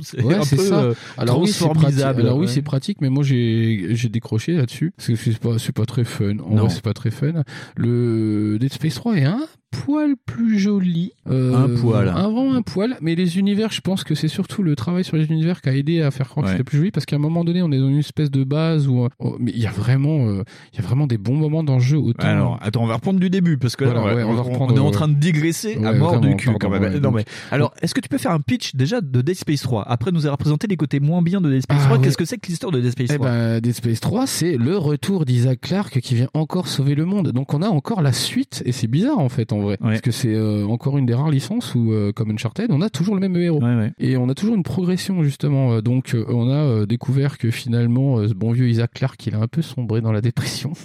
[0.00, 0.80] C'est Ouais, un peu ça.
[0.80, 1.98] euh, Alors oui, c'est pratique.
[2.38, 2.62] oui, c'est
[3.00, 6.38] mais moi j'ai j'ai décroché là-dessus parce que c'est pas c'est pas très fun.
[6.38, 6.56] En Non.
[6.66, 7.42] vrai, c'est pas très fun.
[7.76, 11.12] Le Dead Space 3 est un poil plus joli.
[11.28, 12.08] Euh, Un poil.
[12.08, 12.96] Un, vraiment un poil.
[13.00, 15.74] Mais les univers, je pense que c'est surtout le travail sur les univers qui a
[15.76, 16.56] aidé à faire croire que Ouais.
[16.56, 18.88] c'était plus joli parce qu'à un moment donné, on est dans une espèce de base
[18.88, 20.42] où, oh, mais il y a vraiment, euh,
[20.72, 21.98] il y a vraiment des bons moments dans le jeu.
[21.98, 22.26] Autant.
[22.26, 24.40] Alors, attends, on va reprendre du début parce que là, Voilà, on, ouais, on va
[24.40, 26.70] on- reprendre, on est en euh, train de digresser à mort vraiment, du cul quand
[26.70, 26.82] même.
[26.82, 29.34] ouais, non, donc- mais, alors, est-ce que tu peux faire un pitch déjà de Dead
[29.36, 31.98] Space 3 Après nous avoir présenté les côtés moins bien de Dead Space Ah, 3,
[31.98, 32.04] ouais.
[32.04, 34.56] qu'est-ce que c'est que l'histoire de Dead Space Eh 3 ben, Dead Space 3, c'est
[34.56, 37.32] le retour d'Isaac Clarke qui vient encore sauver le monde.
[37.32, 40.10] Donc on a encore la suite, et c'est bizarre en fait en vrai, parce que
[40.10, 43.20] c'est euh, encore une des rares licences où, euh, comme Uncharted, on a toujours le
[43.20, 43.60] même héros.
[43.98, 45.72] Et on a toujours une progression justement.
[45.74, 49.46] Euh, Donc on a découvert que finalement, ce bon vieux Isaac Clarke, il a un
[49.48, 50.72] peu sombré dans la dépression.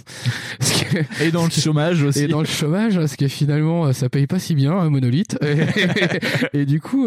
[0.90, 2.24] Que- Et dans le chômage aussi.
[2.24, 5.38] Et dans le chômage, parce que finalement, ça paye pas si bien, un monolithe.
[6.52, 7.06] Et, et du coup,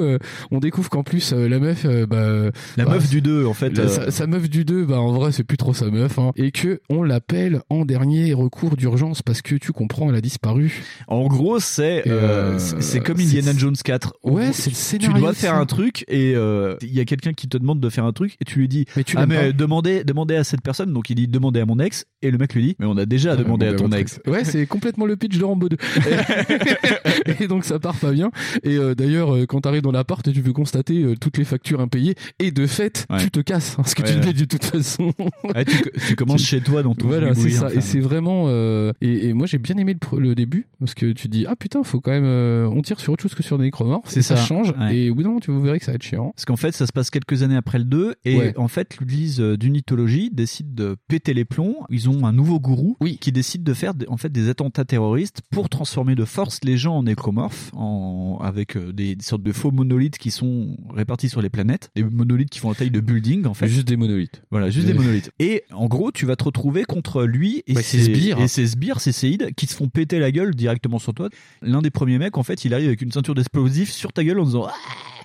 [0.52, 3.77] on découvre qu'en plus, la meuf, bah, La bah, meuf du 2, en fait.
[3.77, 6.31] la- sa, sa meuf du 2, bah en vrai c'est plus trop sa meuf, hein,
[6.35, 10.84] et que on l'appelle en dernier recours d'urgence parce que tu comprends, elle a disparu.
[11.07, 14.13] En gros, c'est Et, euh, euh, c'est comme Indiana Jones 4.
[14.23, 15.59] En Ouais, c'est le Tu scénario dois de faire ça.
[15.59, 18.35] un truc et euh, il y a quelqu'un qui te demande de faire un truc
[18.41, 21.09] et tu lui dis Mais tu ah mais euh, demandez demandez à cette personne donc
[21.09, 23.35] il dit demandez à mon ex et le mec lui dit mais on a déjà
[23.35, 24.19] demandé à ton ex.
[24.27, 25.77] Ouais, c'est complètement le pitch de Rambo 2.
[27.39, 28.31] et donc ça part pas bien.
[28.63, 31.79] Et euh, d'ailleurs, euh, quand t'arrives dans l'appart, tu peux constater euh, toutes les factures
[31.79, 32.15] impayées.
[32.39, 33.17] Et de fait, Ouais.
[33.19, 34.25] tu te casses, hein, parce que Ouais, tu ouais.
[34.25, 35.13] mets de toute façon.
[35.67, 37.65] Tu, tu commences chez toi dans ton Voilà, c'est boui-boui, ça.
[37.67, 37.75] enfin.
[37.75, 38.45] Et c'est vraiment.
[38.47, 41.83] euh, et, et moi, j'ai bien aimé le début parce que tu dis ah putain,
[41.83, 42.23] faut quand même.
[42.25, 44.09] euh, on tire sur autre chose que sur des nécromorphes.
[44.09, 44.73] C'est ça, ça, change.
[44.79, 44.95] ouais.
[44.97, 46.31] Et au bout d'un moment, tu vous verrez que ça va être chiant.
[46.35, 48.53] Parce qu'en fait, ça se passe quelques années après le 2 et Ouais.
[48.57, 51.77] en fait, l'église euh, d'unitologie décide de péter les plombs.
[51.89, 55.41] Ils ont un nouveau gourou qui décide de faire des- en fait des attentats terroristes
[55.51, 59.51] pour transformer de force les gens en nécromorphes en avec euh, des, des sortes de
[59.51, 62.99] faux monolithes qui sont répartis sur les planètes, des monolithes qui font la taille de
[62.99, 63.67] building en fait.
[63.67, 64.41] Juste des monolithes.
[64.51, 65.31] Voilà, juste Des- des monolithes.
[65.39, 68.39] Et en gros, tu vas te retrouver contre lui et Bah, ses ses sbires.
[68.39, 71.29] et ses sbires, ses séides, qui se font péter la gueule directement sur toi.
[71.61, 74.39] L'un des premiers mecs, en fait, il arrive avec une ceinture d'explosifs sur ta gueule
[74.39, 74.68] en disant.
[74.69, 74.73] Ah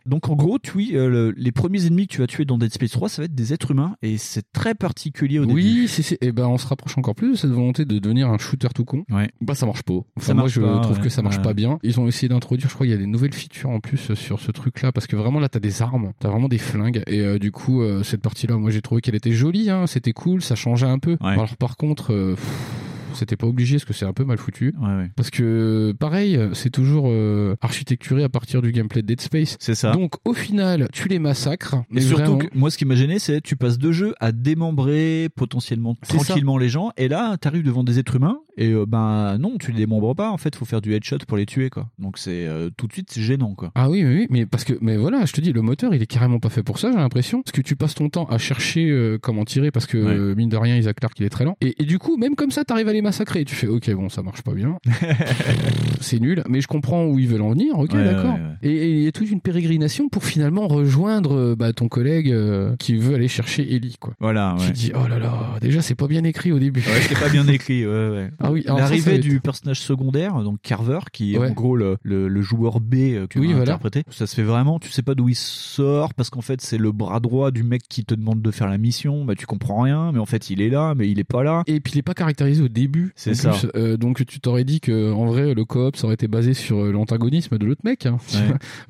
[0.05, 2.59] donc en gros, tu, oui, euh, le- les premiers ennemis que tu vas tuer dans
[2.59, 5.61] Dead Space 3, ça va être des êtres humains et c'est très particulier au début.
[5.63, 8.37] Oui, c'est, et ben on se rapproche encore plus de cette volonté de devenir un
[8.37, 9.05] shooter tout con.
[9.13, 9.31] Ouais.
[9.41, 9.95] Bah ça marche pas.
[9.95, 11.03] Enfin, Ça moi marche je pas, trouve ouais.
[11.05, 11.43] que ça marche Ouais.
[11.45, 11.79] pas bien.
[11.85, 14.41] Ils ont essayé d'introduire, je crois, il y a des nouvelles features en plus sur
[14.41, 17.39] ce truc-là parce que vraiment là t'as des armes, t'as vraiment des flingues et euh,
[17.39, 20.57] du coup euh, cette partie-là, moi j'ai trouvé qu'elle était jolie, hein, c'était cool, ça
[20.57, 21.17] changeait un peu.
[21.21, 22.09] Alors par contre.
[22.35, 22.82] pff,
[23.23, 24.75] c'était pas obligé parce que c'est un peu mal foutu.
[25.17, 29.57] Parce que pareil, c'est toujours euh, architecturé à partir du gameplay de Dead Space.
[29.61, 29.93] C'est ça.
[29.93, 31.75] Donc au final, tu les massacres.
[31.91, 34.15] Et mais surtout, vraiment- que moi, ce qui m'a gêné, c'est tu passes deux jeux
[34.21, 36.15] à démembrer potentiellement ça.
[36.17, 39.73] tranquillement les gens, et là, t'arrives devant des êtres humains, et euh, ben non, tu
[39.73, 40.31] les démembres pas.
[40.31, 41.89] En fait, faut faire du headshot pour les tuer, quoi.
[41.99, 43.71] Donc c'est euh, tout de suite c'est gênant, quoi.
[43.75, 46.03] Ah oui, oui, oui, mais parce que, mais voilà, je te dis, le moteur, il
[46.03, 47.43] est carrément pas fait pour ça, j'ai l'impression.
[47.43, 50.15] Parce que tu passes ton temps à chercher euh, comment tirer, parce que Ouais.
[50.15, 51.57] euh, mine de rien, Isaac Clarke, il est très lent.
[51.61, 53.41] Et, et du coup, même comme ça, t'arrives à les massacrer.
[53.41, 54.79] Et tu fais, ok, bon, ça marche pas bien.
[56.01, 57.79] c'est nul, mais je comprends où ils veulent en venir.
[57.79, 58.35] Ok, Ouais, d'accord.
[58.35, 58.41] ouais.
[58.63, 62.75] Et il y a toute une pérégrination pour finalement rejoindre euh, bah, ton collègue euh,
[62.79, 64.15] qui veut aller chercher Ellie, quoi.
[64.21, 64.73] Voilà, Tu ouais.
[64.73, 66.81] dis, oh là là, déjà, c'est pas bien écrit au début.
[66.81, 68.31] Ouais, c'était pas bien écrit, ouais, ouais.
[68.43, 71.49] Ah oui, L'arrivée du personnage secondaire, donc Carver, qui est Ouais.
[71.51, 73.73] en gros le, le, le joueur B euh, que Oui, tu as voilà.
[73.73, 76.79] interprété, ça se fait vraiment, tu sais pas d'où il sort, parce qu'en fait c'est
[76.79, 79.83] le bras droit du mec qui te demande de faire la mission, bah tu comprends
[79.83, 81.63] rien, mais en fait il est là, mais il est pas là.
[81.67, 83.13] Et puis il est pas caractérisé au début.
[83.17, 83.51] C'est ça.
[83.53, 83.69] plus.
[83.77, 86.79] Euh, donc tu t'aurais dit que en vrai le coop ça aurait été basé sur
[86.85, 88.07] euh, l'antagonisme de l'autre mec.
[88.07, 88.19] hein.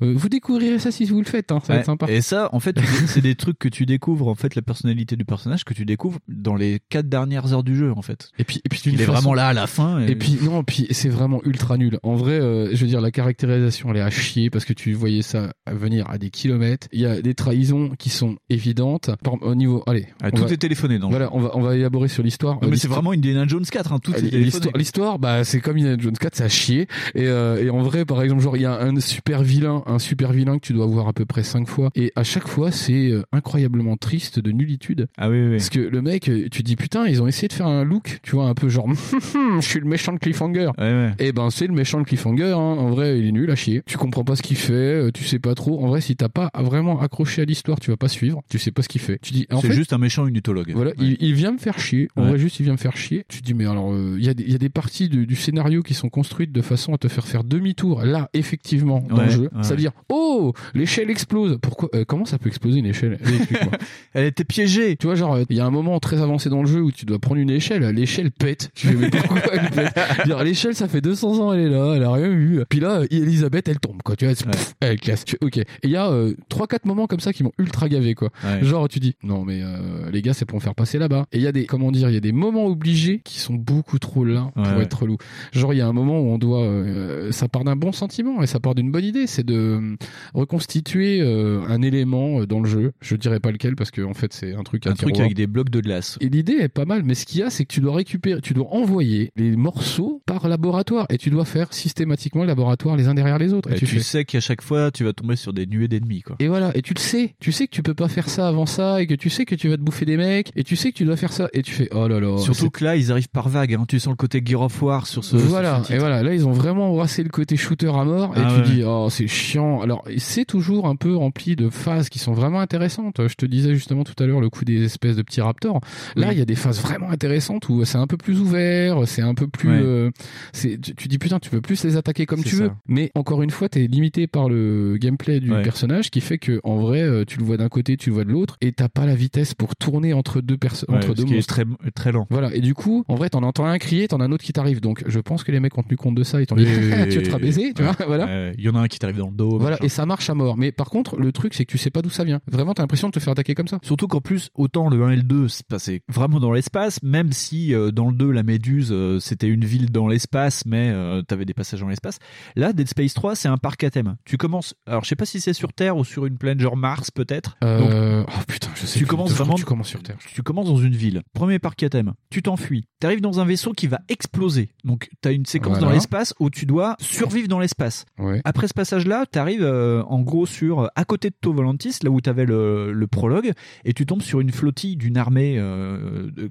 [0.01, 0.13] Ouais.
[0.13, 2.05] Vous découvrirez ça si vous le faites, hein, ça va être sympa.
[2.09, 2.75] Et ça, en fait,
[3.07, 6.19] c'est des trucs que tu découvres, en fait, la personnalité du personnage que tu découvres
[6.27, 8.29] dans les quatre dernières heures du jeu, en fait.
[8.39, 9.99] Et puis, et puis il est façon- vraiment là à la fin.
[10.05, 11.99] Et puis non, puis c'est vraiment ultra nul.
[12.03, 14.93] En vrai, euh, je veux dire la caractérisation elle est à chier parce que tu
[14.93, 16.87] voyais ça venir à des kilomètres.
[16.91, 19.11] Il y a des trahisons qui sont évidentes.
[19.23, 21.61] Par- au niveau, allez, Ah, on tout va- est téléphoné le Voilà, on va on
[21.61, 22.59] va élaborer sur l'histoire.
[22.63, 24.45] Euh, mais c'est vraiment Indiana Jones 4, hein, tout est Allez, téléphoné.
[24.45, 26.87] L'histoire, l'histoire, bah, c'est comme Indiana Jones 4, ça a chier.
[27.15, 29.99] Et, euh, et en vrai, par exemple, genre, il y a un super vilain, un
[29.99, 31.89] super vilain que tu dois voir à peu près cinq fois.
[31.95, 35.07] Et à chaque fois, c'est euh, incroyablement triste de nullitude.
[35.17, 35.51] Ah oui, oui.
[35.57, 38.19] Parce que le mec, euh, tu dis, putain, ils ont essayé de faire un look,
[38.23, 38.87] tu vois, un peu genre,
[39.35, 40.71] hum, je suis le méchant de Cliffhanger.
[41.19, 42.53] Et ben c'est le méchant de Cliffhanger.
[42.53, 42.57] hein.
[42.57, 43.81] En vrai, il est nul à chier.
[43.85, 45.83] Tu comprends pas ce qu'il fait, euh, tu sais pas trop.
[45.83, 48.41] En vrai, si t'as pas vraiment accroché à l'histoire, tu vas pas suivre.
[48.49, 49.19] Tu sais pas ce qu'il fait.
[49.21, 50.71] Tu dis, C'est juste un méchant unitologue.
[50.75, 52.07] voilà, il, il vient me faire chier.
[52.15, 52.29] En Ouais.
[52.29, 53.25] vrai, juste, il vient me faire chier.
[53.27, 55.09] Tu te dis, mais alors, euh, il y, a des- il y a des parties
[55.09, 58.03] de- du scénario qui sont construites de façon à te faire faire demi-tour.
[58.03, 59.41] Là, effectivement, dans Ouais, le jeu.
[59.43, 59.49] ouais.
[59.63, 61.57] C'est-à-dire, oh, l'échelle explose.
[61.61, 63.13] Pourquoi euh, Comment ça peut exploser une échelle?
[63.21, 63.73] Explique-moi.
[64.13, 64.95] Elle était piégée.
[64.97, 66.91] Tu vois, genre, euh, il y a un moment très avancé dans le jeu où
[66.91, 67.83] tu dois prendre une échelle.
[67.89, 68.71] L'échelle pète.
[68.75, 68.93] Tu fais,
[69.51, 72.63] elle Dire, L'échelle, ça fait 200 ans, elle est là, elle a rien eu.
[72.69, 74.15] Puis là, Elisabeth, elle tombe, quoi.
[74.15, 75.25] Tu vois, c'est- pff, elle classe.
[75.25, 75.57] Tu ok.
[75.57, 78.29] Et il y a euh, trois, quatre moments comme ça qui m'ont ultra gavé, quoi.
[78.43, 78.63] Ouais.
[78.63, 81.25] Genre, tu dis, non, mais euh, les gars, c'est pour me faire passer là-bas.
[81.31, 83.53] Et il y a des, comment dire, il y a des moments obligés qui sont
[83.55, 85.17] beaucoup trop là pour Ouais, être relou.
[85.51, 88.41] Genre, il y a un moment où on doit, euh, ça part d'un bon sentiment
[88.41, 89.95] et ça part d'une bonne idée, c'est de euh,
[90.33, 92.91] reconstituer euh, un élément dans le jeu.
[93.01, 95.25] Je dirais pas lequel parce que en fait, c'est un truc, Un truc tiroir.
[95.25, 96.17] avec des blocs de glace.
[96.21, 98.41] Et l'idée est pas mal, mais ce qu'il y a, c'est que tu dois récupérer,
[98.41, 103.07] tu dois envoyer les morceaux par laboratoire et tu dois faire systématiquement les laboratoires les
[103.07, 103.71] uns derrière les autres.
[103.71, 106.35] Et, Et tu sais qu'à chaque fois, tu vas tomber sur des nuées d'ennemis, quoi.
[106.39, 108.65] et voilà, et tu le sais, tu sais que tu peux pas faire ça avant
[108.65, 110.91] ça, et que tu sais que tu vas te bouffer des mecs, et tu sais
[110.91, 112.37] que tu dois faire ça, et tu fais oh là là.
[112.37, 113.73] Surtout que là, ils arrivent par vagues.
[113.75, 113.85] Hein.
[113.87, 115.35] Tu sens le côté Gear of War sur ce.
[115.37, 118.33] voilà, sur ce et voilà, là ils ont vraiment embrassé le côté shooter à mort,
[118.37, 118.75] et Ah tu ouais.
[118.75, 119.81] dis oh c'est chiant.
[119.81, 123.15] Alors c'est toujours un peu rempli de phases qui sont vraiment intéressantes.
[123.27, 125.79] Je te disais justement tout à l'heure le coup des espèces de petits raptors.
[126.15, 129.21] Là il y a des phases vraiment intéressantes où c'est un peu plus ouvert, c'est
[129.21, 129.81] un peu plus, Ouais.
[129.81, 130.11] euh,
[130.53, 132.63] c'est tu, tu dis putain tu peux plus les attaquer comme C'est tu ça.
[132.63, 132.71] veux.
[132.87, 135.61] Mais encore une fois t'es limité par le gameplay du Ouais.
[135.61, 138.23] personnage qui fait que en vrai euh, tu le vois d'un côté, tu le vois
[138.23, 141.25] de l'autre, et t'as pas la vitesse pour tourner entre deux personnes, Ouais, entre deux
[141.25, 141.53] monstres.
[141.53, 141.65] très,
[141.95, 142.27] très lent.
[142.29, 144.53] Voilà, et du coup, en vrai, t'en entends un crier, t'en as un autre qui
[144.53, 144.81] t'arrive.
[144.81, 146.41] Donc, je pense que les mecs ont tenu compte de ça.
[146.41, 146.65] Ils t'ont dit,
[147.09, 148.51] tu te rabaiser, tu vois, voilà.
[148.57, 149.57] Il y en a un qui t'arrive dans le dos.
[149.59, 149.85] Voilà, machin.
[149.85, 150.57] et ça marche à mort.
[150.57, 152.39] Mais par contre, le truc, c'est que tu sais pas d'où ça vient.
[152.51, 153.79] Vraiment, t'as l'impression de te faire attaquer comme ça.
[153.83, 157.31] Surtout qu'en plus, autant le 1 et le 2 se passaient vraiment dans l'espace, même
[157.31, 161.21] si euh, dans le 2, la Méduse, euh, c'était une ville dans l'espace, mais euh,
[161.21, 162.19] t'avais des passages dans l'espace.
[162.55, 164.15] Là, Dead Space 3, c'est un parc à thème.
[164.25, 166.77] Tu commences, alors je sais pas si c'est sur Terre ou sur une planète genre
[166.77, 167.57] Mars peut-être.
[167.63, 168.23] Euh...
[168.27, 169.09] Oh putain, je sais tu plus.
[169.09, 170.17] commences vraiment tu commences sur Terre.
[170.33, 171.21] tu commences dans une ville.
[171.33, 172.13] Premier parc à thème.
[172.29, 172.85] Tu t'enfuis.
[172.99, 174.69] T'arrives dans un vaisseau qui va exploser.
[174.83, 175.87] Donc t'as une séquence Voilà.
[175.87, 178.05] dans l'espace où tu dois survivre dans l'espace.
[178.19, 178.41] Ouais.
[178.45, 182.45] Après ce passage-là, t'arrives en gros sur à côté de To Volantis, là où t'avais
[182.45, 183.51] le, le prologue,
[183.85, 185.59] et tu tombes sur une flottille d'une armée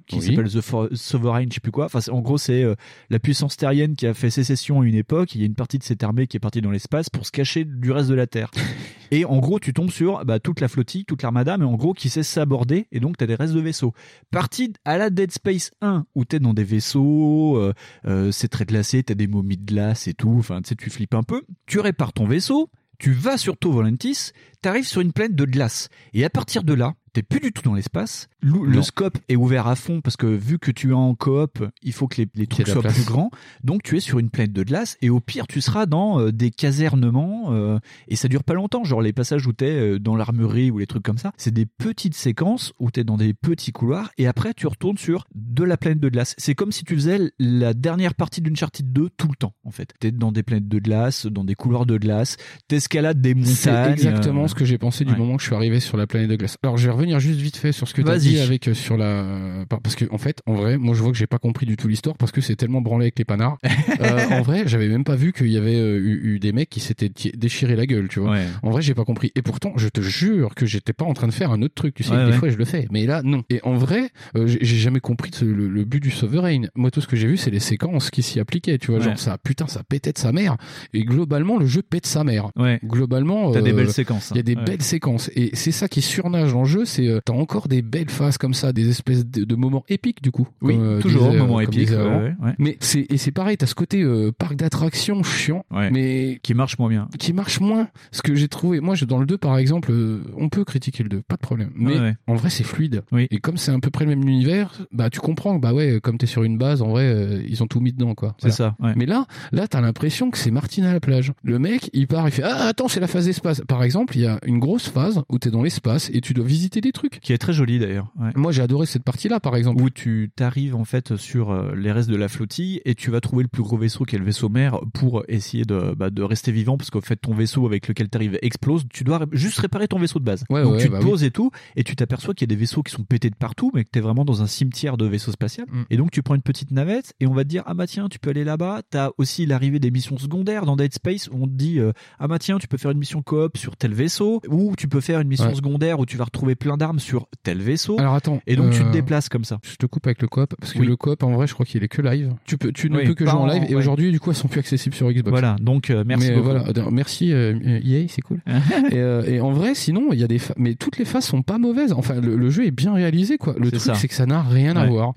[0.07, 0.23] qui Oui.
[0.23, 1.87] s'appelle The For- Sovereign, je sais plus quoi.
[1.87, 2.75] Enfin, en gros, c'est euh,
[3.11, 5.35] la puissance terrienne qui a fait sécession à une époque.
[5.35, 7.33] Il y a une partie de cette armée qui est partie dans l'espace pour se
[7.33, 8.51] cacher du reste de la Terre.
[9.13, 11.93] Et en gros, tu tombes sur bah, toute la flottille, toute l'armada, mais en gros,
[11.93, 13.93] qui sait s'aborder, et donc t'as des restes de vaisseaux.
[14.31, 17.75] Partie à la Dead Space 1, où t'es dans des vaisseaux, euh,
[18.07, 20.89] euh, c'est très glacé, t'as des momies de glace et tout, enfin, tu sais, tu
[20.89, 21.43] flippes un peu.
[21.67, 24.31] Tu répares ton vaisseau, tu vas sur To Volantis,
[24.63, 25.91] t'arrives sur une planète de glace.
[26.15, 28.29] Et à partir de là, t'es plus du tout dans l'espace.
[28.41, 31.93] Le, scope est ouvert à fond parce que vu que tu es en coop, il
[31.93, 32.95] faut que les, les trucs soient place.
[32.95, 33.31] plus grands.
[33.63, 36.33] Donc tu es sur une planète de glace et au pire tu seras dans euh,
[36.33, 37.79] des casernements euh,
[38.09, 38.85] et ça dure pas longtemps.
[38.85, 41.67] Genre les passages où t'es euh, dans l'armurerie ou les trucs comme ça, c'est des
[41.67, 45.77] petites séquences où t'es dans des petits couloirs et après tu retournes sur de la
[45.77, 46.35] planète de glace.
[46.39, 49.71] C'est comme si tu faisais la dernière partie d'une Uncharted 2 tout le temps en
[49.71, 49.95] fait.
[50.01, 52.37] T'es dans des planètes de glace, dans des couloirs de glace,
[52.69, 53.55] t'escalades des montagnes.
[53.55, 55.19] C'est exactement euh, ce que j'ai pensé du ouais.
[55.19, 56.57] moment que je suis arrivé sur la planète de glace.
[56.63, 58.75] Alors, je vais revenir juste vite fait sur ce que tu as dit avec euh,
[58.75, 61.39] sur la par- parce que en fait, en vrai, moi je vois que j'ai pas
[61.39, 63.59] compris du tout l'histoire parce que c'est tellement branlé avec les panards.
[64.01, 66.71] Euh, en vrai, j'avais même pas vu qu'il y avait euh, eu, eu des mecs
[66.71, 68.33] qui s'étaient déchiré la gueule, tu vois.
[68.33, 68.47] Ouais.
[68.63, 69.31] En vrai, j'ai pas compris.
[69.37, 71.95] Et pourtant, je te jure que j'étais pas en train de faire un autre truc.
[71.95, 72.37] Tu sais, Ouais, des ouais.
[72.39, 73.43] fois je le fais, mais là non.
[73.51, 76.69] Et en vrai, euh, j'ai jamais compris le, le but du Sovereign.
[76.75, 78.79] Moi, tout ce que j'ai vu, c'est les séquences qui s'y appliquaient.
[78.79, 80.57] Tu vois, genre ça, putain, ça pétait de sa mère.
[80.95, 82.51] Et globalement, le jeu pète sa mère.
[82.57, 82.81] Ouais.
[82.85, 84.35] Globalement, T'as des belles séquences, hein.
[84.35, 85.31] Il y a des belles séquences.
[85.37, 86.85] Et c'est ça qui surnage dans le jeu.
[86.93, 90.23] C'est euh, t'as encore des belles phases comme ça, des espèces de, de moments épiques
[90.23, 90.47] du coup.
[90.61, 92.53] Oui, comme, euh, toujours, disait, euh, moments épiques, ouais, ouais.
[92.59, 93.57] Mais c'est et c'est pareil.
[93.57, 94.05] T'as ce côté
[94.39, 95.91] parc d'attractions chiant, Ouais.
[95.91, 97.09] mais qui marche moins bien.
[97.19, 97.89] qui marche moins.
[98.11, 99.91] Ce que j'ai trouvé, moi, dans le 2, par exemple,
[100.37, 101.71] on peut critiquer le 2, pas de problème.
[101.75, 103.03] Mais en vrai, c'est fluide.
[103.11, 103.27] Oui.
[103.31, 105.99] Et comme c'est à peu près le même univers, bah, tu comprends que, bah ouais,
[106.03, 108.35] comme t'es sur une base, en vrai, ils ont tout mis dedans, quoi.
[108.39, 108.77] C'est ça.
[108.97, 111.33] Mais là, là, t'as l'impression que c'est Martine à la plage.
[111.43, 113.63] Le mec, il part, il fait, ah, attends, c'est la phase espace.
[113.67, 116.45] Par exemple, il y a une grosse phase où t'es dans l'espace et tu dois
[116.45, 117.21] visiter des trucs.
[117.21, 118.13] Qui est très joli d'ailleurs.
[118.21, 118.31] Ouais.
[118.37, 119.81] Moi, j'ai adoré cette partie-là, par exemple.
[119.83, 123.21] Où tu t'arrives en fait sur euh, les restes de la flottille et tu vas
[123.21, 126.23] trouver le plus gros vaisseau qui est le vaisseau mère pour essayer de, bah, de
[126.23, 128.85] rester vivant parce qu'en fait ton vaisseau avec lequel t'arrives explose.
[128.93, 130.45] Tu dois juste réparer ton vaisseau de base.
[130.51, 132.55] Ouais, Donc ouais, tu bah te poses et tout et tu t'aperçois qu'il y a
[132.55, 135.07] des vaisseaux qui sont pétés de partout mais que t'es vraiment dans un cimetière de
[135.07, 135.67] vaisseaux spatial.
[135.71, 135.83] Mm.
[135.91, 138.09] Et donc tu prends une petite navette et on va te dire ah bah tiens
[138.09, 138.83] tu peux aller là-bas.
[138.91, 142.29] T'as aussi l'arrivée des missions secondaires dans Dead Space où on te dit euh, ah
[142.29, 145.21] bah tiens tu peux faire une mission coop sur tel vaisseau ou tu peux faire
[145.21, 145.55] une mission Ouais.
[145.57, 147.99] secondaire où tu vas retrouver plein plein d'armes sur tel vaisseau.
[147.99, 148.41] Alors attends.
[148.47, 149.59] Et donc tu te euh, déplaces comme ça.
[149.63, 150.87] Je te coupe avec le coop parce que Oui.
[150.87, 152.33] le coop en vrai je crois qu'il est que live.
[152.47, 154.37] Tu peux tu ne Oui, peux que jouer en live et aujourd'hui du coup elles
[154.37, 155.31] sont plus accessibles sur Xbox.
[155.31, 158.41] Voilà, donc euh, merci mais, euh, voilà, merci EA, c'est cool.
[158.93, 158.97] et,
[159.35, 161.59] et en vrai, sinon, il y a des, pha- mais toutes les phases sont pas
[161.59, 161.93] mauvaises.
[161.93, 163.55] Enfin, le, le jeu est bien réalisé, quoi.
[163.59, 165.15] Le truc, c'est que ça n'a rien à voir.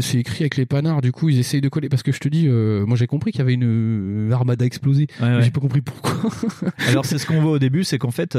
[0.00, 1.00] C'est écrit avec les panards.
[1.00, 1.88] Du coup, ils essayent de coller.
[1.88, 5.06] Parce que je te dis, moi, j'ai compris qu'il y avait une armada explosée.
[5.20, 5.42] Ouais, mais.
[5.42, 6.12] J'ai pas compris pourquoi.
[6.88, 8.36] Alors c'est ce qu'on voit au début, c'est qu'en fait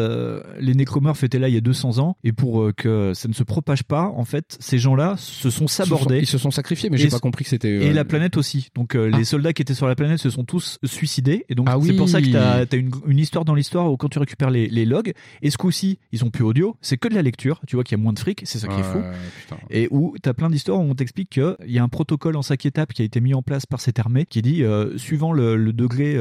[0.59, 3.33] les nécromorphes étaient là il y a 200 ans et pour euh, que ça ne
[3.33, 6.19] se propage pas, en fait ces gens-là se sont sabordés.
[6.19, 7.69] Ils se sont sacrifiés, mais j'ai pas compris que c'était.
[7.69, 8.69] Et euh, la planète aussi.
[8.75, 9.17] Donc euh, Ah.
[9.17, 11.93] les soldats qui étaient sur la planète se sont tous suicidés et donc Ah c'est
[11.95, 14.67] pour ça que t'as as une, une histoire dans l'histoire où quand tu récupères les,
[14.67, 17.61] les logs et ce coup-ci ils sont plus audio, c'est que de la lecture.
[17.67, 18.99] Tu vois qu'il y a moins de fric, c'est ça qui est fou.
[19.41, 19.57] Putain.
[19.69, 22.65] Et où t'as plein d'histoires où on t'explique qu'il y a un protocole en cinq
[22.65, 25.55] étapes qui a été mis en place par cette armée qui dit euh, suivant le,
[25.55, 26.13] le degré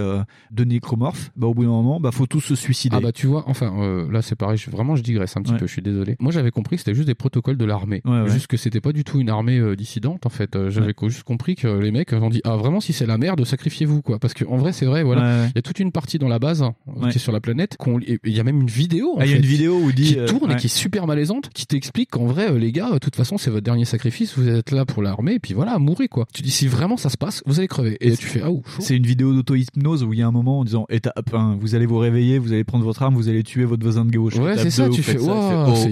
[0.50, 2.96] de nécromorphe, bah, au bout d'un moment, bah faut tous se suicider.
[2.96, 5.58] Ah bah tu vois, enfin là c'est pareil, je, vraiment je digresse un petit Ouais.
[5.58, 6.11] peu, je suis désolé.
[6.20, 8.30] Moi j'avais compris que c'était juste des protocoles de l'armée, Ouais, ouais.
[8.30, 10.56] juste que c'était pas du tout une armée euh, dissidente en fait.
[10.56, 13.44] Euh, j'avais juste compris que les mecs ont dit ah vraiment si c'est la merde
[13.44, 16.18] sacrifiez-vous quoi, parce que en vrai c'est vrai voilà, il y a toute une partie
[16.18, 16.74] dans la base hein,
[17.10, 17.76] qui est sur la planète,
[18.24, 20.18] il y a même une vidéo Ah, il y a une vidéo où dit qui
[20.18, 22.94] euh, tourne et qui est super malaisante, qui t'explique qu'en vrai euh, les gars, euh,
[22.94, 25.78] de toute façon c'est votre dernier sacrifice, vous êtes là pour l'armée et puis voilà
[25.78, 26.26] mourrez quoi.
[26.32, 28.76] Tu dis si vraiment ça se passe, vous allez crever et tu fais ah ouf.
[28.80, 31.74] C'est une vidéo d'auto-hypnose où il y a un moment en disant étape 1, vous
[31.74, 34.36] allez vous réveiller, vous allez prendre votre arme, vous allez tuer votre voisin de gauche.
[34.36, 35.18] Ouais, c'est ça, 2, tu fais,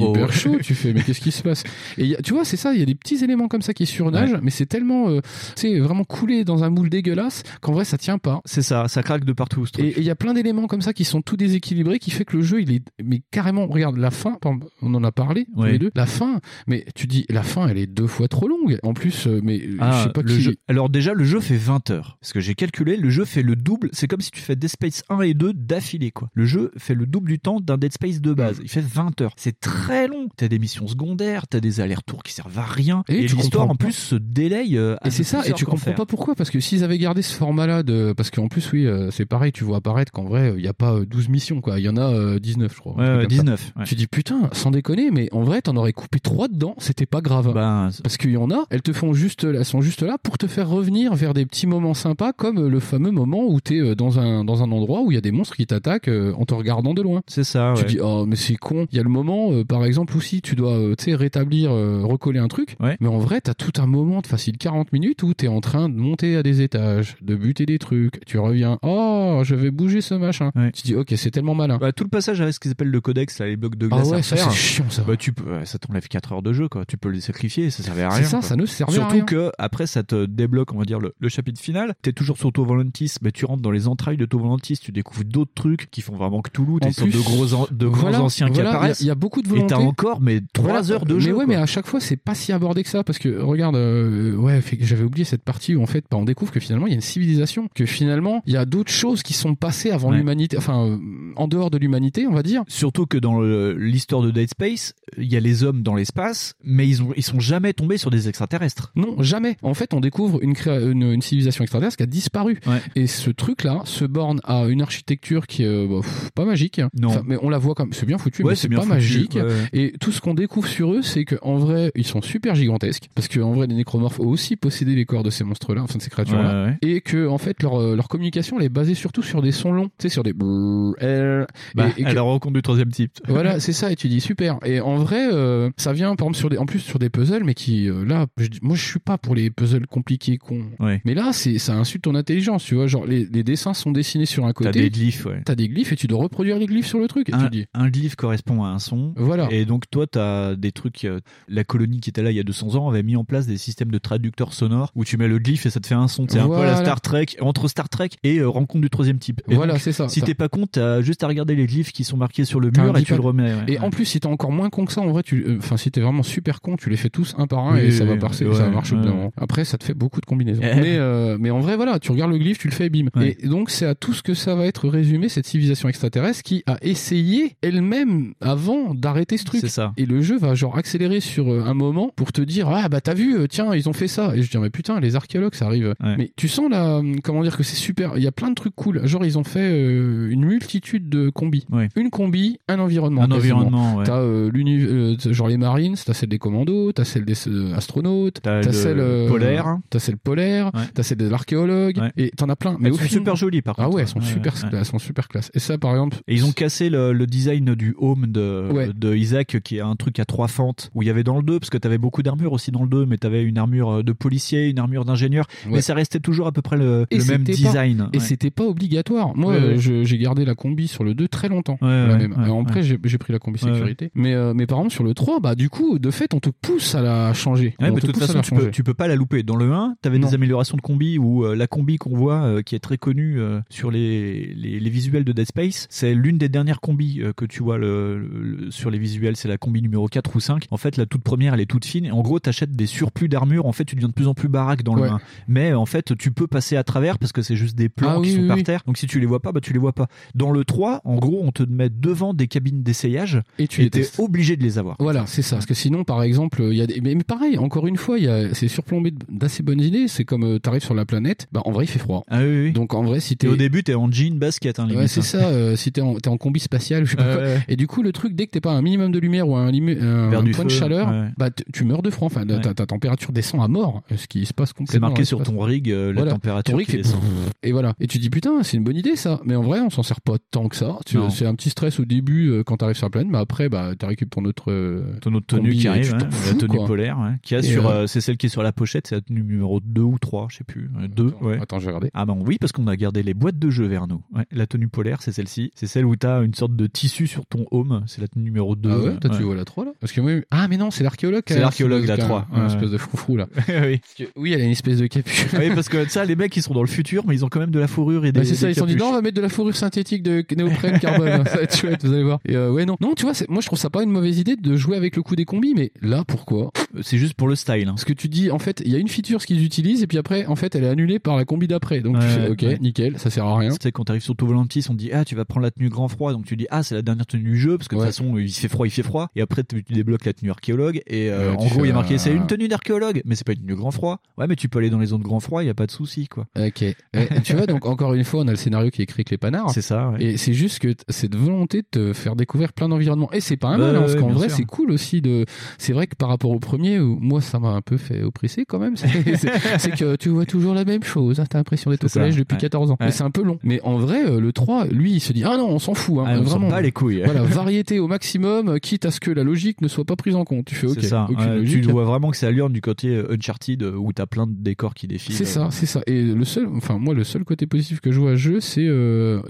[0.00, 1.62] c'est oh, hyper chaud, tu fais, mais qu'est-ce qui se passe?
[1.98, 3.62] Et il y a- tu vois, c'est ça, il y a des petits éléments comme
[3.62, 5.20] ça qui surnagent, mais c'est tellement, euh,
[5.56, 8.40] sais, vraiment coulé dans un moule dégueulasse qu'en vrai ça tient pas.
[8.44, 9.66] C'est ça, ça craque de partout.
[9.66, 9.84] ce truc.
[9.86, 12.36] Et il y a plein d'éléments comme ça qui sont tout déséquilibrés, qui fait que
[12.36, 14.38] le jeu, il est, mais carrément, regarde, la fin,
[14.82, 15.72] on en a parlé, tous Ouais.
[15.72, 18.78] les deux, la fin, mais tu dis, la fin, elle est deux fois trop longue.
[18.82, 20.40] En plus, euh, mais euh, Ah, je sais pas le qui.
[20.40, 20.54] jeu.
[20.68, 22.16] Alors déjà, le jeu fait 20 heures.
[22.20, 23.90] Parce que j'ai calculé, le jeu fait le double.
[23.92, 26.30] C'est comme si tu fais Dead Space 1 et 2 d'affilée, quoi.
[26.34, 28.60] Le jeu fait le double du temps d'un Dead Space de base.
[28.62, 29.32] Il fait 20 heures.
[29.36, 30.28] C'est très long.
[30.36, 33.02] T'as des missions secondaires, t'as des allers-retours qui servent à rien.
[33.08, 34.76] Et Et, tu l'histoire, en plus, se délaye.
[34.76, 35.94] euh, à Et c'est ça, et tu comprends faire.
[35.94, 39.10] pas pourquoi, parce que s'ils avaient gardé ce format-là de, parce qu'en plus, oui, euh,
[39.10, 41.78] c'est pareil, tu vois apparaître qu'en vrai, il y a pas euh, 12 missions, quoi.
[41.78, 42.94] Il y en a euh, 19, je crois.
[42.94, 43.52] Ouais, un truc ouais, comme ça.
[43.54, 43.72] 19.
[43.76, 43.84] ouais.
[43.84, 47.20] Tu dis putain, sans déconner, mais en vrai, t'en aurais coupé trois dedans, c'était pas
[47.20, 47.52] grave.
[47.54, 50.38] Ben, Parce qu'il y en a, elles te font juste, elles sont juste là pour
[50.38, 53.78] te faire revenir vers des petits moments sympas, comme euh, le fameux moment où t'es
[53.80, 56.32] euh, dans un dans un endroit où il y a des monstres qui t'attaquent euh,
[56.38, 57.22] en te regardant de loin.
[57.26, 58.86] c'est ça, Tu dis oh mais c'est con.
[58.92, 61.72] Il y a le moment, euh, par exemple aussi, tu dois euh, tu sais rétablir,
[61.72, 62.76] euh, recoller un truc.
[62.80, 62.98] Ouais.
[63.00, 65.88] Mais en vrai, t'as tout un moment de facile 40 minutes où t'es en train
[65.88, 68.22] de monter à des étages, de buter des trucs.
[68.26, 70.50] Tu reviens, oh je vais bouger ce machin.
[70.54, 70.70] Ouais.
[70.72, 71.78] Tu dis ok c'est tellement malin.
[71.78, 73.96] Bah, tout le passage avec ce qu'ils appellent le codex, là, les blocs de Ah
[73.96, 75.02] glace ouais, à ça c'est chiant ça.
[75.06, 76.84] Bah, tu peux, ouais, ça t'enlève 4 heures de jeu, quoi.
[76.84, 78.18] Tu peux les sacrifier, ça servait à rien.
[78.22, 78.48] c'est ça, quoi.
[78.48, 79.24] ça ne servait à Surtout rien.
[79.24, 81.94] que après ça te débloque, on va dire le, le chapitre final.
[82.02, 85.52] T'es toujours sur Volantis, bah tu rentres dans les entrailles de Volantis, tu découvres d'autres
[85.54, 88.54] trucs qui font vraiment Cthulhu, En des sortes de gros an- de voilà, anciens qui
[88.54, 89.00] voilà, il y a- apparaissent.
[89.00, 89.69] Il y, a beaucoup de volonté.
[89.70, 90.90] T'as encore mais 3 Voilà.
[90.92, 91.30] heures de mais jeu.
[91.30, 91.46] ouais, quoi.
[91.46, 94.60] mais à chaque fois, c'est pas si abordé que ça, parce que regarde, euh, ouais,
[94.80, 96.96] j'avais oublié cette partie où en fait, bah, on découvre que finalement, il y a
[96.96, 100.16] une civilisation, que finalement, il y a d'autres choses qui sont passées avant Ouais.
[100.18, 100.96] l'humanité, enfin, euh,
[101.36, 102.62] en dehors de l'humanité, on va dire.
[102.68, 106.86] Surtout que dans l'histoire de Dead Space, il y a les hommes dans l'espace, mais
[106.88, 108.92] ils ont ils sont jamais tombés sur des extraterrestres.
[108.96, 109.56] Non, jamais.
[109.62, 112.58] En fait, on découvre une, créa- une, une civilisation extraterrestre qui a disparu.
[112.66, 112.80] Ouais.
[112.96, 116.80] Et ce truc-là se borne à une architecture qui est euh, bah, pff, pas magique.
[116.98, 117.08] Non.
[117.08, 119.34] Enfin, mais on la voit comme c'est bien foutu, Ouais, mais c'est pas foutu, magique.
[119.34, 119.59] ouais, ouais.
[119.72, 123.08] Et tout ce qu'on découvre sur eux, c'est qu'en vrai, ils sont super gigantesques.
[123.14, 126.02] Parce qu'en vrai, les nécromorphes ont aussi possédé les corps de ces monstres-là, enfin de
[126.02, 126.64] ces créatures-là.
[126.64, 126.78] Ouais, ouais.
[126.82, 129.72] Et que, en fait, leur, euh, leur communication, elle est basée surtout sur des sons
[129.72, 129.86] longs.
[129.98, 131.46] Tu sais, sur des brrr, R.
[131.74, 133.12] Bah, et, et que- la rencontre du troisième type.
[133.28, 134.58] voilà, c'est ça, et tu dis super.
[134.64, 137.44] Et en vrai, euh, ça vient par exemple sur des, en plus sur des puzzles,
[137.44, 140.64] mais qui euh, là, je moi je suis pas pour les puzzles compliqués cons.
[140.78, 141.00] Ouais.
[141.04, 142.86] Mais là, c'est ça insulte ton intelligence, tu vois.
[142.86, 144.80] Genre les, les dessins sont dessinés sur un T'as côté.
[144.82, 145.42] des glyphes, ouais.
[145.44, 147.28] T'as des glyphes et tu dois reproduire les glyphes sur le truc.
[147.28, 147.66] Et un, tu dis.
[147.74, 149.12] un glyphe correspond à un son.
[149.16, 149.48] Voilà.
[149.50, 151.04] Et donc toi, t'as des trucs.
[151.04, 153.46] euh, la colonie qui était là il y a 200 ans avait mis en place
[153.46, 156.08] des systèmes de traducteurs sonores où tu mets le glyphe et ça te fait un
[156.08, 156.26] son.
[156.28, 156.72] C'est un peu Voilà.
[156.72, 159.40] la Star Trek entre Star Trek et euh, rencontre du troisième type.
[159.48, 160.08] Et Voilà, c'est ça.
[160.08, 162.70] Si t'es pas con, t'as juste à regarder les glyphes qui sont marqués sur le
[162.70, 163.52] mur et tu le glyph- remets.
[163.54, 163.64] ouais.
[163.68, 165.76] Et en plus, si t'es encore moins con que ça, en vrai, tu, euh, enfin,
[165.76, 168.04] si t'es vraiment super con, tu les fais tous un par un Oui, et ça
[168.04, 169.30] va passer, ouais, ça va marcher ouais.
[169.36, 170.62] Après, ça te fait beaucoup de combinaisons.
[170.62, 173.06] Mais, euh, mais en vrai, voilà, tu regardes le glyphe, tu le fais, bim.
[173.16, 173.36] Ouais.
[173.40, 176.62] Et donc, c'est à tout ce que ça va être résumé, cette civilisation extraterrestre qui
[176.66, 179.66] a essayé elle-même avant d'arrêter ce truc.
[179.68, 179.92] Ça.
[179.96, 183.00] Et le jeu va genre accélérer sur euh, un moment pour te dire ah bah
[183.00, 185.54] t'as vu euh, tiens ils ont fait ça et je dis mais putain les archéologues
[185.54, 186.14] ça arrive Ouais.
[186.18, 188.54] mais tu sens là hum, comment dire que c'est super il y a plein de
[188.54, 191.88] trucs cool genre ils ont fait euh, une multitude de combis Ouais.
[191.96, 193.56] une combi un environnement Un quasiment.
[193.58, 194.04] environnement, ouais.
[194.04, 197.74] t'as euh, l'uni- euh, genre les marines t'as celle des commandos t'as celle des euh,
[197.74, 199.78] astronautes T'as le celle euh, polaire.
[199.90, 203.08] t'as celle polaire t'as celle de l'archéologue et t'en as plein mais Elles au sont
[203.08, 203.96] super jolies par ah contre.
[203.96, 206.44] ouais elles sont Ouais, super elles sont super classe et ça par exemple Et ils
[206.44, 210.24] ont cassé le, le design du home de, de Isaac qui est un truc à
[210.24, 212.70] trois fentes où il y avait dans le 2 parce que t'avais beaucoup d'armures aussi
[212.70, 215.94] dans le 2 mais t'avais une armure euh, de policier une armure d'ingénieur mais ça
[215.94, 218.22] restait toujours à peu près le, même pas- design et ouais.
[218.24, 219.36] c'était pas obligatoire.
[219.36, 221.78] Moi, Ouais, euh, j'ai gardé la combi sur le 2 très longtemps.
[221.80, 222.34] La même.
[222.38, 224.10] Alors après, j'ai pris la combi sécurité.
[224.14, 226.50] Mais, euh, mais par exemple, sur le 3, bah, du coup, de fait, on te
[226.50, 227.74] pousse à la changer.
[227.80, 229.42] Mais de toute façon, tu peux, tu peux pas la louper.
[229.42, 232.62] Dans le 1, t'avais des améliorations de combi où euh, la combi qu'on voit, euh,
[232.62, 233.38] qui est très connue
[233.68, 237.62] sur les, les, les visuels de Dead Space, c'est l'une des dernières combis que tu
[237.62, 239.09] vois le, le- sur les visuels.
[239.34, 240.66] C'est la combi numéro 4 ou 5.
[240.70, 242.04] En fait, la toute première, elle est toute fine.
[242.06, 243.66] Et en gros, t'achètes des surplus d'armure.
[243.66, 245.08] En fait, tu deviens de plus en plus baraque dans le Ouais.
[245.08, 245.20] 1.
[245.48, 248.14] Mais en fait, tu peux passer à travers parce que c'est juste des plans Ah
[248.16, 248.62] qui oui, sont oui, par oui.
[248.64, 248.82] terre.
[248.86, 250.08] Donc si tu les vois pas, bah tu les vois pas.
[250.34, 254.18] Dans le 3, en gros, on te met devant des cabines d'essayage Et tu testes.
[254.20, 254.96] obligé de les avoir.
[254.98, 255.56] Voilà, c'est ça.
[255.56, 257.00] Parce que sinon, par exemple, il y a des...
[257.00, 258.52] mais, pareil, encore une fois, il y a...
[258.54, 260.08] c'est surplombé d'assez bonnes idées.
[260.08, 262.22] C'est comme euh, t'arrives sur la planète, bah en vrai, il fait froid.
[262.28, 262.40] Ah.
[262.74, 264.78] Donc en vrai, si Et t'es au début, t'es en jean basket.
[264.78, 265.48] Hein, Ouais, c'est ça.
[265.48, 267.42] euh, si t'es en, en combi spatial, je sais pas quoi.
[267.42, 267.60] ouais.
[267.68, 269.70] Et du coup, le truc, dès que t'es pas un minimum de lumière ou un,
[269.70, 271.28] limu- un point de chaleur, ouais.
[271.38, 272.26] bah tu meurs de froid.
[272.26, 274.92] Enfin, ta, ta température descend à mort, ce qui se passe complètement.
[274.92, 277.20] C'est marqué sur ton rig euh, la température rig qui descend.
[277.62, 277.94] et voilà.
[278.00, 279.40] Et tu dis putain, c'est une bonne idée ça.
[279.44, 280.98] Mais en vrai, on s'en sert pas tant que ça.
[281.30, 283.92] C'est un petit stress au début euh, quand t'arrives sur la planète, mais après, bah,
[283.98, 286.86] tu récupères ton autre euh, ton autre tenue qui arrive, hein, la tenue quoi.
[286.86, 289.14] polaire, ouais, qui a sur, euh, euh, c'est celle qui est sur la pochette, c'est
[289.16, 291.58] la tenue numéro 2 ou 3, je sais plus, 2, ouais.
[291.60, 292.10] Attends, je vais regarder.
[292.14, 294.22] Ah ben oui, parce qu'on a gardé les boîtes de jeux vers nous.
[294.52, 295.70] La tenue polaire, c'est celle-ci.
[295.74, 298.76] C'est celle où t'as une sorte de tissu sur ton home, c'est la tenue numéro
[298.76, 298.89] 2.
[298.90, 299.92] Ah ouais, toi tu vois la 3 là?
[300.00, 301.42] Parce que moi, ah mais non, c'est l'archéologue.
[301.46, 302.46] C'est l'archéologue, la qui a 3.
[302.52, 302.66] Un Ouais.
[302.66, 303.46] espèce de froufrou là.
[303.68, 304.00] oui.
[304.36, 305.46] Oui, elle a une espèce de capuche.
[305.58, 307.60] oui, parce que ça, les mecs, ils sont dans le futur, mais ils ont quand
[307.60, 308.40] même de la fourrure et des.
[308.40, 309.76] Ouais, c'est ça, des ils se sont dit non, on va mettre de la fourrure
[309.76, 312.40] synthétique de néoprène carbone, ça va être chouette, vous allez voir.
[312.46, 314.56] Et euh, ouais, non, non, tu vois, moi je trouve ça pas une mauvaise idée
[314.56, 316.70] de jouer avec le coup des combis, mais là pourquoi?
[317.02, 317.88] C'est juste pour le style.
[317.88, 317.92] hein.
[317.92, 320.06] Parce que tu dis, en fait, il y a une feature ce qu'ils utilisent, et
[320.06, 322.00] puis après, en fait, elle est annulée par la combi d'après.
[322.00, 322.78] Donc tu fais, ok, ouais.
[322.80, 323.70] nickel, ça sert à rien.
[323.70, 325.88] Tu sais, quand t'arrives sur Volantis, on te dit, ah, tu vas prendre la tenue
[325.88, 328.00] grand froid, donc tu dis, ah, c'est la dernière tenue du jeu, parce que de
[328.00, 331.00] toute façon, il fait froid, il fait froid, et après, tu débloques la tenue archéologue,
[331.06, 333.46] et euh, en gros, il y a marqué, euh, c'est une tenue d'archéologue, mais c'est
[333.46, 334.20] pas une tenue grand froid.
[334.38, 335.90] Ouais, mais tu peux aller dans les zones grand froid, il y a pas de
[335.90, 336.46] souci, quoi.
[336.58, 336.82] Ok.
[336.82, 336.96] Et,
[337.44, 339.38] tu vois, donc encore une fois, on a le scénario qui est écrit avec les
[339.38, 339.70] panards.
[339.70, 340.22] C'est ça, ouais.
[340.22, 343.30] Et c'est juste que cette volonté de te faire découvrir plein d'environnements.
[343.32, 345.44] Et c'est pas un Bah mal, hein, parce ouais, qu'en vrai, c'est cool aussi de.
[345.78, 348.64] C'est vrai que par rapport au premier, où moi, ça m'a un peu fait oppresser
[348.66, 348.96] quand même.
[348.96, 349.08] C'est
[349.98, 351.40] que tu vois toujours la même chose.
[351.40, 352.60] hein, T'as l'impression d'être au collège depuis ouais.
[352.60, 352.96] 14 ans.
[353.00, 353.58] Mais c'est un peu long.
[353.62, 356.18] Mais en vrai, euh, le 3, lui, il se dit Ah non, on s'en fout.
[356.20, 356.68] Hein, Ah, on vraiment.
[356.68, 357.22] bat les couilles.
[357.24, 360.34] Voilà, variété au maximum, euh, quitte à ce que la logique ne soit pas prise
[360.34, 360.66] en compte.
[360.66, 360.98] Tu fais ok.
[361.00, 361.26] c'est ça.
[361.30, 361.82] aucune logique.
[361.84, 364.52] tu vois vraiment que c'est allure du côté euh, Uncharted euh, où t'as plein de
[364.54, 365.34] décors qui défilent.
[365.34, 366.00] C'est ça, c'est ça.
[366.06, 368.60] Et le seul, enfin moi, le seul côté positif que je vois à ce jeu,
[368.60, 368.88] c'est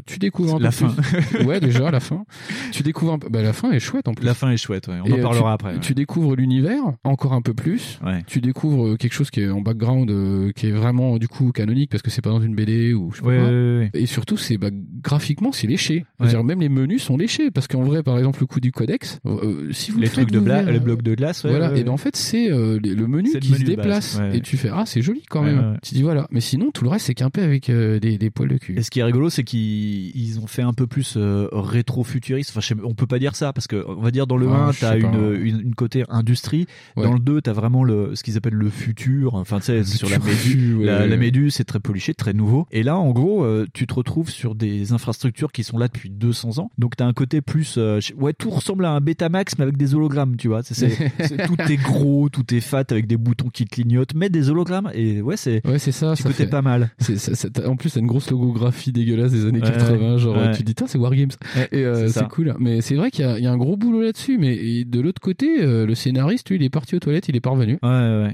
[0.07, 0.89] tu découvres un La peu fin.
[0.89, 1.45] plus.
[1.45, 2.25] ouais, déjà la fin.
[2.73, 3.29] Tu découvres un peu.
[3.29, 4.25] Bah, la fin est chouette en plus.
[4.25, 4.99] La fin est chouette, ouais.
[5.05, 5.73] On Et, en parlera tu- après.
[5.75, 5.81] ouais.
[5.81, 7.99] Tu découvres l'univers encore un peu plus.
[8.05, 8.23] Ouais.
[8.27, 11.91] Tu découvres quelque chose qui est en background, euh, qui est vraiment du coup canonique
[11.91, 13.91] parce que c'est pas dans une BD ou je sais pas Ouais, ouais.
[13.95, 14.69] Et surtout, c'est bah,
[15.03, 16.05] graphiquement, c'est léché.
[16.19, 19.10] C'est-à-dire même les menus sont léchés parce qu'en vrai, par exemple, le coup du codex,
[19.27, 21.73] euh, si vous Les trucs de de glace, ouais, voilà.
[21.73, 24.37] ouais, et ben en fait, c'est euh, le menu le qui se déplace ouais, ouais.
[24.39, 25.59] et tu fais ah c'est joli quand même.
[25.59, 25.77] ouais, ouais.
[25.83, 26.27] Tu dis voilà.
[26.31, 28.79] Mais sinon, tout le reste c'est quimpé avec euh, des, des poils de cul.
[28.79, 32.53] Et ce qui est rigolo, c'est qu'ils ils ont fait un peu plus euh, rétro-futuriste.
[32.57, 34.73] Enfin, on peut pas dire ça parce que on va dire dans le Ah, 1,
[34.73, 36.67] je t'as une, une, une côté industrie.
[36.97, 37.05] Ouais.
[37.05, 39.35] Dans le 2, t'as vraiment le ce qu'ils appellent le futur.
[39.35, 42.67] Enfin, tu sais, sur la méduse, ouais, la, la méduse, c'est très poliché, très nouveau.
[42.71, 46.11] Et là, en gros, euh, tu te retrouves sur des infrastructures qui sont là depuis
[46.11, 46.71] 200 ans.
[46.79, 49.95] Donc, t'as un côté plus, euh, ouais, tout ressemble à un Betamax mais avec des
[49.95, 50.63] hologrammes, tu vois.
[50.63, 50.91] C'est, c'est-
[51.27, 54.91] c'est- tout est gros, tout est fat avec des boutons qui clignotent, mais des hologrammes.
[54.95, 56.13] Et ouais, c'est, Ouais, c'est ça.
[56.13, 56.91] petit ça côté fait- pas mal.
[56.99, 60.19] C'est, en plus, t'as une grosse logographie dégueulasse des années Ouais, 80.
[60.19, 60.53] Genre, ouais.
[60.53, 61.31] tu te dis, c'est Wargames.
[61.73, 62.55] Et euh, c'est c'est cool.
[62.59, 64.39] Mais c'est vrai qu'il y a, il y a un gros boulot là-dessus.
[64.39, 67.41] Mais de l'autre côté, euh, le scénariste, lui, il est parti aux toilettes, il est
[67.41, 67.79] parvenu.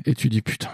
[0.04, 0.68] Et tu dis, putain,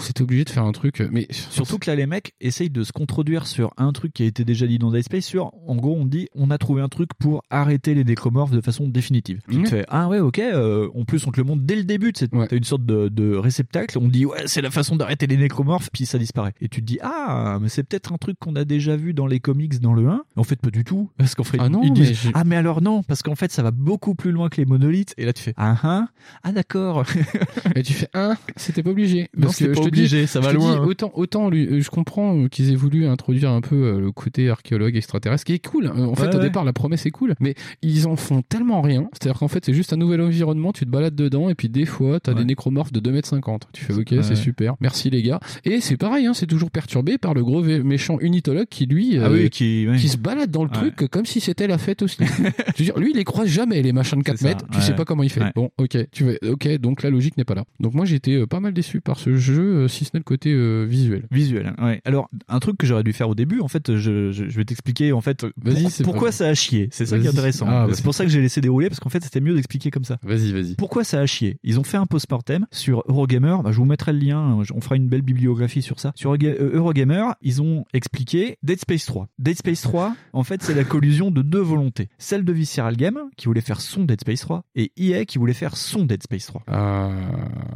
[0.00, 1.02] c'était obligé de faire un truc.
[1.10, 4.26] Mais Surtout que là, les mecs essayent de se contredire sur un truc qui a
[4.26, 5.24] été déjà dit dans Dead Space.
[5.24, 8.60] Sur, en gros, on dit, on a trouvé un truc pour arrêter les nécromorphes de
[8.60, 9.37] façon définitive.
[9.48, 9.64] Tu Mhm.
[9.64, 10.38] te fais, ah ouais, ok.
[10.38, 12.12] euh, en plus, on te le montre dès le début.
[12.12, 12.46] Tu Ouais.
[12.52, 13.98] une sorte de, de réceptacle.
[13.98, 16.52] On dit, ouais, c'est la façon d'arrêter les nécromorphes, puis ça disparaît.
[16.60, 19.26] Et tu te dis, ah, mais c'est peut-être un truc qu'on a déjà vu dans
[19.26, 20.22] les comics dans le 1.
[20.36, 21.10] En fait, pas du tout.
[21.16, 23.34] Parce qu'en fait, Ah non, ils mais disent, j'ai- ah, mais alors non, parce qu'en
[23.34, 25.14] fait, ça va beaucoup plus loin que les monolithes.
[25.18, 26.06] Et là, tu fais, ah, ah,
[26.42, 27.04] ah d'accord.
[27.76, 29.28] Et tu fais un, c'était pas obligé.
[29.36, 30.84] Non, c'était je pas te obligé, dis- ça va te dis, loin, hein.
[30.86, 34.50] autant, autant lui, euh, je comprends euh, qu'ils aient voulu introduire un peu le côté
[34.50, 35.88] archéologue extraterrestre, qui est cool.
[35.88, 36.44] En fait, Ouais, au ouais.
[36.44, 39.08] départ, la promesse est cool, mais ils en font tellement rien.
[39.20, 41.86] C'est-à-dire qu'en fait, c'est juste un nouvel environnement, tu te balades dedans, et puis des
[41.86, 42.38] fois, t'as Ouais.
[42.40, 43.62] des nécromorphes de 2m50.
[43.72, 44.22] Tu fais, ok, Ouais.
[44.22, 44.74] c'est super.
[44.80, 45.40] Merci les gars.
[45.64, 49.24] Et c'est pareil, hein, c'est toujours perturbé par le gros méchant unitologue qui, lui, ah
[49.26, 50.90] euh, oui, qui, se balade dans le Ouais.
[50.92, 52.18] truc comme si c'était la fête aussi.
[52.76, 54.64] je veux dire, lui, il les croise jamais, les machins de 4 C'est ça, mètres.
[54.72, 55.40] Tu sais pas comment il fait.
[55.54, 57.64] Bon, ok, tu veux, ok, donc la logique n'est pas là.
[57.80, 60.24] Donc moi, été euh, pas mal déçu par ce jeu, euh, si ce n'est le
[60.24, 61.26] côté euh, visuel.
[61.30, 62.00] Visuel, hein, ouais.
[62.04, 64.64] Alors, un truc que j'aurais dû faire au début, en fait, je, je, je vais
[64.64, 66.88] t'expliquer, en fait, pour- pourquoi ça a chié.
[66.90, 67.66] C'est ça qui est intéressant.
[67.68, 70.04] Ah, c'est pour ça que j'ai laissé dérouler, parce qu'en fait, c'était mieux d'expliquer comme
[70.04, 70.18] ça.
[70.22, 70.74] Vas-y, vas-y.
[70.74, 71.58] Pourquoi ça a chié?
[71.62, 73.56] Ils ont fait un post-mortem sur Eurogamer.
[73.64, 74.60] Bah, je vous mettrai le lien.
[74.74, 76.12] On fera une belle bibliographie sur ça.
[76.14, 79.28] Sur euh, Eurogamer, ils ont expliqué Dead Space 3.
[79.38, 82.10] Dead Space 3, en fait, c'est la collusion de deux volontés.
[82.18, 85.54] Celle de Visceral Game, qui voulait faire son Dead Space 3, et EA, qui voulait
[85.54, 86.64] faire son Dead Space 3.
[86.66, 87.10] Ah.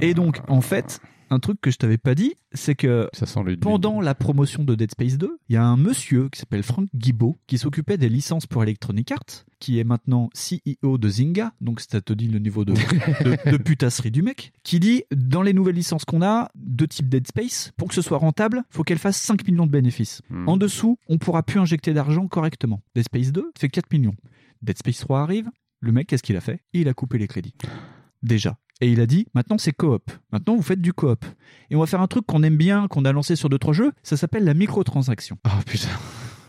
[0.02, 1.00] Et donc, en fait,
[1.32, 4.64] un truc que je t'avais pas dit, c'est que Ça sent le pendant la promotion
[4.64, 7.96] de Dead Space 2, il y a un monsieur qui s'appelle Frank Guibault qui s'occupait
[7.96, 12.28] des licences pour Electronic Arts, qui est maintenant CEO de Zynga, donc ça te dit
[12.28, 16.22] le niveau de, de, de putasserie du mec, qui dit dans les nouvelles licences qu'on
[16.22, 19.66] a, de type Dead Space, pour que ce soit rentable, faut qu'elle fasse 5 millions
[19.66, 20.20] de bénéfices.
[20.28, 20.48] Hmm.
[20.48, 22.82] En dessous, on pourra plus injecter d'argent correctement.
[22.94, 24.16] Dead Space 2 fait 4 millions.
[24.60, 25.50] Dead Space 3 arrive,
[25.80, 26.60] le mec, qu'est-ce qu'il a fait?
[26.74, 27.54] Il a coupé les crédits.
[28.22, 28.56] Déjà.
[28.80, 30.10] Et il a dit, maintenant c'est coop.
[30.32, 31.24] Maintenant vous faites du coop.
[31.70, 33.92] Et on va faire un truc qu'on aime bien, qu'on a lancé sur d'autres jeux,
[34.02, 35.38] ça s'appelle la microtransaction.
[35.44, 35.88] Ah putain.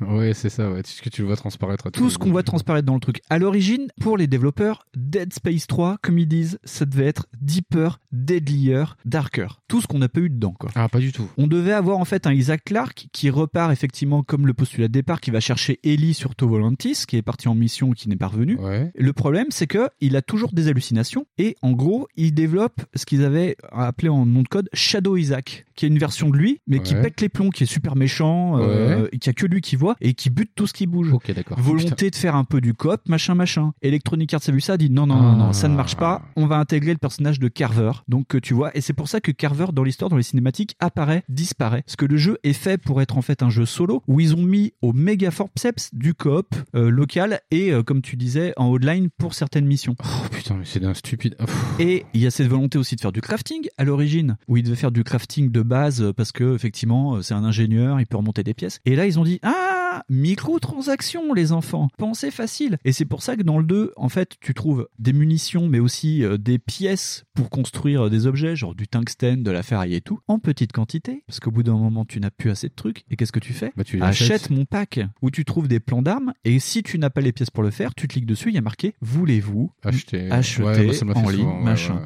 [0.09, 0.84] Ouais, c'est ça, ouais.
[0.84, 2.93] Tout ce que tu le vois transparaître à Tout les ce qu'on voit transparaître dans
[2.95, 3.21] le truc.
[3.30, 7.99] À l'origine, pour les développeurs, Dead Space 3, comme ils disent, ça devait être deeper,
[8.11, 9.47] deadlier, darker.
[9.67, 10.71] Tout ce qu'on n'a pas eu dedans, quoi.
[10.75, 11.27] Ah, pas du tout.
[11.38, 14.93] On devait avoir en fait un Isaac Clarke qui repart effectivement comme le postulat de
[14.93, 18.15] départ, qui va chercher Ellie sur Volantis, qui est parti en mission et qui n'est
[18.15, 18.57] pas revenu.
[18.57, 18.91] Ouais.
[18.95, 23.05] Le problème, c'est que il a toujours des hallucinations et en gros, il développe ce
[23.05, 26.59] qu'ils avaient appelé en nom de code Shadow Isaac, qui est une version de lui,
[26.67, 29.09] mais qui pète les plombs, qui est super méchant, euh, Ouais.
[29.13, 31.11] et qui a que lui qui voit et qui bute tout ce qui bouge.
[31.14, 31.60] Ok, d'accord.
[31.60, 33.74] Volonté de faire un peu du coop, machin, machin.
[33.82, 36.22] Electronic Arts a vu ça, a dit non, non, non, non, ça ne marche pas.
[36.36, 37.91] On va intégrer le personnage de Carver.
[38.07, 40.76] Donc, euh, tu vois, et c'est pour ça que Carver, dans l'histoire, dans les cinématiques,
[40.80, 41.84] apparaît, disparaît.
[41.84, 44.36] Parce que le jeu est fait pour être en fait un jeu solo, où ils
[44.36, 48.70] ont mis au méga forceps du coop euh, local et, euh, comme tu disais, en
[48.70, 49.95] outline pour certaines missions.
[50.03, 51.36] Oh putain, mais c'est d'un stupide.
[51.80, 54.64] Et il y a cette volonté aussi de faire du crafting à l'origine, où il
[54.64, 58.44] devait faire du crafting de base parce que effectivement c'est un ingénieur, il peut remonter
[58.44, 58.80] des pièces.
[58.86, 62.78] Et là ils ont dit ah microtransactions les enfants, pensez facile.
[62.86, 65.80] Et c'est pour ça que dans le 2, en fait, tu trouves des munitions mais
[65.80, 69.95] aussi euh, des pièces pour construire euh, des objets, genre du tungstène, de la ferraille
[69.95, 72.74] et tout, en petite quantité, parce qu'au bout d'un moment tu n'as plus assez de
[72.76, 73.03] trucs.
[73.10, 74.49] Et qu'est-ce que tu fais Bah, tu Achète achètes.
[74.49, 77.49] mon pack où tu trouves des plans d'armes et si tu n'as pas les pièces
[77.52, 80.30] pour le faire, tu cliques dessus, il y a marqué voulez-vous Acheter.
[80.32, 81.95] acheter Ouais, bah, en ligne, souvent, ouais, machin.
[81.95, 82.02] ouais.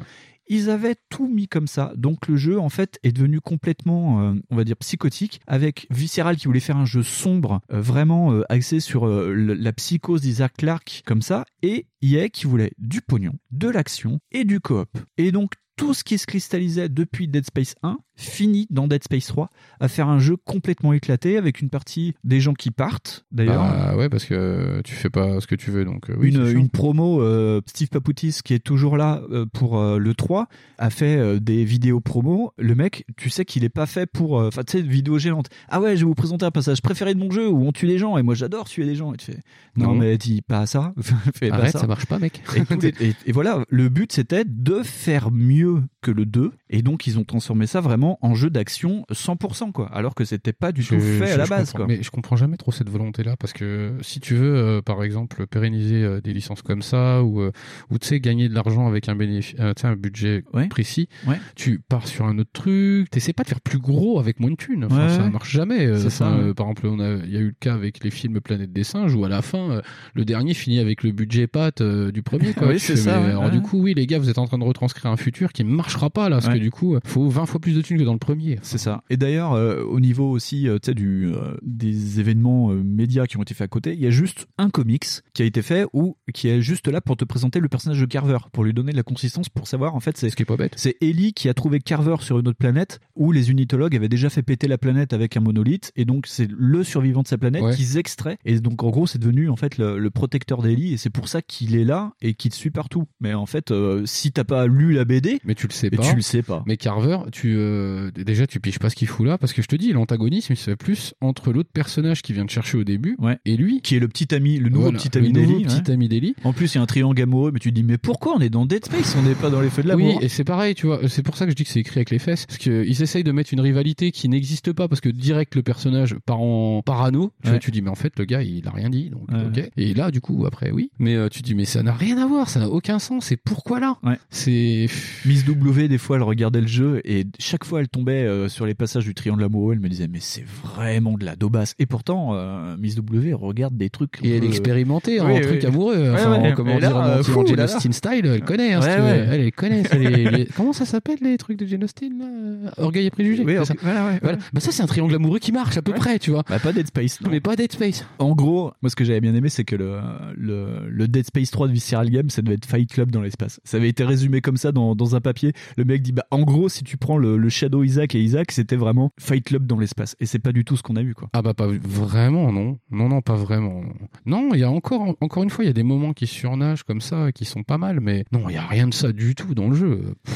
[0.48, 1.92] Ils avaient tout mis comme ça.
[1.96, 6.36] Donc le jeu, en fait, est devenu complètement, euh, on va dire, psychotique, avec Visceral
[6.36, 11.02] qui voulait faire un jeu sombre, euh, vraiment euh, axé sur la psychose d'Isaac Clarke,
[11.06, 14.88] comme ça, et EA qui voulait du pognon, de l'action et du coop.
[15.16, 19.26] Et donc tout ce qui se cristallisait depuis Dead Space 1 finit dans Dead Space
[19.26, 19.48] 3
[19.80, 23.96] à faire un jeu complètement éclaté avec une partie des gens qui partent d'ailleurs Bah
[23.96, 27.22] ouais, parce que tu fais pas ce que tu veux, donc euh, oui, une, promo,
[27.22, 31.64] euh, Steve Papoutis, qui est toujours là euh, pour euh, le 3, a fait des
[31.64, 32.52] vidéos promo.
[32.58, 34.34] Le mec, tu sais qu'il est pas fait pour.
[34.34, 35.46] Enfin, tu sais, vidéo gênante.
[35.68, 37.86] Ah ouais, je vais vous présenter un passage préféré de mon jeu où on tue
[37.86, 38.18] des gens.
[38.18, 39.12] Et moi, j'adore tuer des gens.
[39.14, 39.38] Et tu fais.
[39.76, 39.94] Non, Non.
[39.94, 40.92] mais dis pas ça.
[41.34, 41.80] Fais pas Arrête, ça.
[41.80, 42.42] ça marche pas, mec.
[42.56, 46.52] Et, tous les- et- et voilà, le but c'était de faire mieux que le 2.
[46.70, 49.88] Et donc, ils ont transformé ça vraiment en jeu d'action 100%, quoi.
[49.92, 51.86] Alors que c'était pas du tout fait je- à la base, quoi.
[51.86, 55.46] Mais je comprends jamais trop cette volonté-là parce que si tu veux, euh, par exemple,
[55.46, 57.52] pérenniser euh, des licences comme ça ou euh,
[57.90, 61.38] ou tu sais gagner de l'argent avec un bénéfice, un budget précis, Ouais.
[61.56, 63.10] tu pars sur un autre truc.
[63.10, 64.84] T'essaies pas de faire plus gros avec moins de thunes.
[64.84, 65.94] Enfin, Ouais, ça marche jamais.
[66.10, 66.26] ça,
[66.56, 68.84] par exemple, on a, il y a eu le cas avec les films Planète des
[68.84, 69.82] singes où à la fin,
[70.14, 72.54] le dernier finit avec le budget pâte du premier.
[72.54, 72.68] Quoi.
[72.68, 74.64] Oui, c'est ça, mais alors du coup, oui, les gars, vous êtes en train de
[74.64, 76.54] retranscrire un futur qui ne marchera pas là, parce Ouais.
[76.54, 78.58] que du coup, euh, faut 20 fois plus de thunes que dans le premier.
[78.62, 79.02] C'est ça.
[79.10, 83.36] Et d'ailleurs, euh, au niveau aussi euh, tu sais, du, euh, des événements médias qui
[83.36, 85.04] ont été faits à côté, il y a juste un comics
[85.34, 88.06] qui a été fait ou qui est juste là pour te présenter le personnage de
[88.06, 90.46] Carver, pour lui donner de la consistance, pour savoir en fait c'est Ce qui est
[90.46, 90.72] pas bête.
[90.76, 94.30] c'est Ellie qui a trouvé Carver sur une autre planète où les unitologues avaient déjà
[94.30, 97.62] fait péter la planète avec un monolithe et donc c'est le survivant de sa planète
[97.62, 97.74] Ouais.
[97.74, 100.96] qu'ils extraient et donc en gros c'est devenu en fait le, le protecteur d'Ellie et
[100.96, 103.04] c'est pour ça qu'il est là et qu'il te suit partout.
[103.20, 105.90] Mais en fait euh, si t'as pas lu la BD, Mais tu le sais et
[105.90, 106.02] pas.
[106.02, 106.62] tu le sais pas.
[106.66, 109.66] Mais Carver, tu euh, déjà tu piges pas ce qu'il fout là parce que je
[109.68, 112.84] te dis l'antagonisme il se fait plus entre l'autre personnage qui vient te chercher au
[112.84, 113.38] début Ouais.
[113.44, 116.08] et lui Qui est le petit ami, le nouveau Voilà, petit ami ouais.
[116.08, 116.34] d'Ellie.
[116.44, 118.40] En plus, il y a un triangle amoureux, mais tu te dis, mais pourquoi on
[118.40, 120.22] est dans Dead Space On n'est pas dans les feux de Oui, l'amour.
[120.22, 121.00] et c'est pareil, tu vois.
[121.08, 122.46] C'est pour ça que je dis que c'est écrit avec les fesses.
[122.46, 126.14] Parce qu'ils essayent de mettre une rivalité qui n'existe pas parce que direct le personnage
[126.26, 127.32] part en parano.
[127.42, 127.52] Tu, Ouais.
[127.54, 129.10] vois, tu dis, mais en fait, le gars, il a rien dit.
[129.10, 129.70] Donc, ok.
[129.76, 130.90] Et là, du coup, après, oui.
[130.98, 133.32] Mais euh, tu dis, mais ça n'a rien à voir, ça n'a aucun sens.
[133.32, 133.96] Et pourquoi là?
[134.02, 134.18] Ouais.
[134.30, 134.86] C'est.
[135.24, 138.66] Miss W, des fois, elle regardait le jeu et chaque fois, elle tombait euh, sur
[138.66, 139.74] les passages du triangle amoureux.
[139.74, 141.74] Elle me disait, mais c'est vraiment de la daubasse.
[141.78, 144.18] Et pourtant, euh, Miss W regarde des trucs.
[144.22, 145.66] Et elle est expérimentée en Oui, truc oui.
[145.66, 145.96] amoureux.
[145.96, 146.52] Ouais, Enfin, ouais.
[146.52, 147.60] en- comment là, dire, en euh, anti- fou, en Jane.
[147.60, 148.72] Austen style, elle connaît.
[148.74, 149.06] hein, si Ouais, tu veux.
[149.06, 149.26] ouais.
[149.30, 149.82] Elle, elle connaît.
[149.90, 153.44] c'est les- les- Comment ça s'appelle les trucs de Jane Austen là Orgueil et préjugés.
[153.44, 153.74] Oui, c'est ok, ça.
[153.82, 154.38] voilà, ouais, Voilà.
[154.38, 154.44] ouais.
[154.52, 156.42] Bah ça, c'est un triangle amoureux qui marche à peu près, tu vois.
[156.48, 157.20] Bah, pas Dead Space.
[157.20, 157.30] non.
[157.30, 158.04] Mais pas Dead Space.
[158.18, 159.98] En gros, moi, ce que j'avais bien aimé, c'est que le,
[160.36, 163.60] le, le Dead Space 3 de Visceral Games, ça devait être Fight Club dans l'espace.
[163.64, 165.52] Ça avait été résumé comme ça dans, dans un papier.
[165.76, 168.52] Le mec dit, bah, en gros, si tu prends le, le Shadow Isaac et Isaac,
[168.52, 170.16] c'était vraiment Fight Club dans l'espace.
[170.20, 171.28] Et c'est pas du tout ce qu'on a eu, quoi.
[171.32, 172.78] Ah bah pas vraiment non.
[172.90, 173.82] Non non pas vraiment.
[174.26, 176.82] Non il y a encore encore une fois il y a des moments qui surnagent
[176.82, 179.34] comme ça qui sont pas mal mais non il y a rien de ça du
[179.34, 180.14] tout dans le jeu.
[180.24, 180.34] Pff,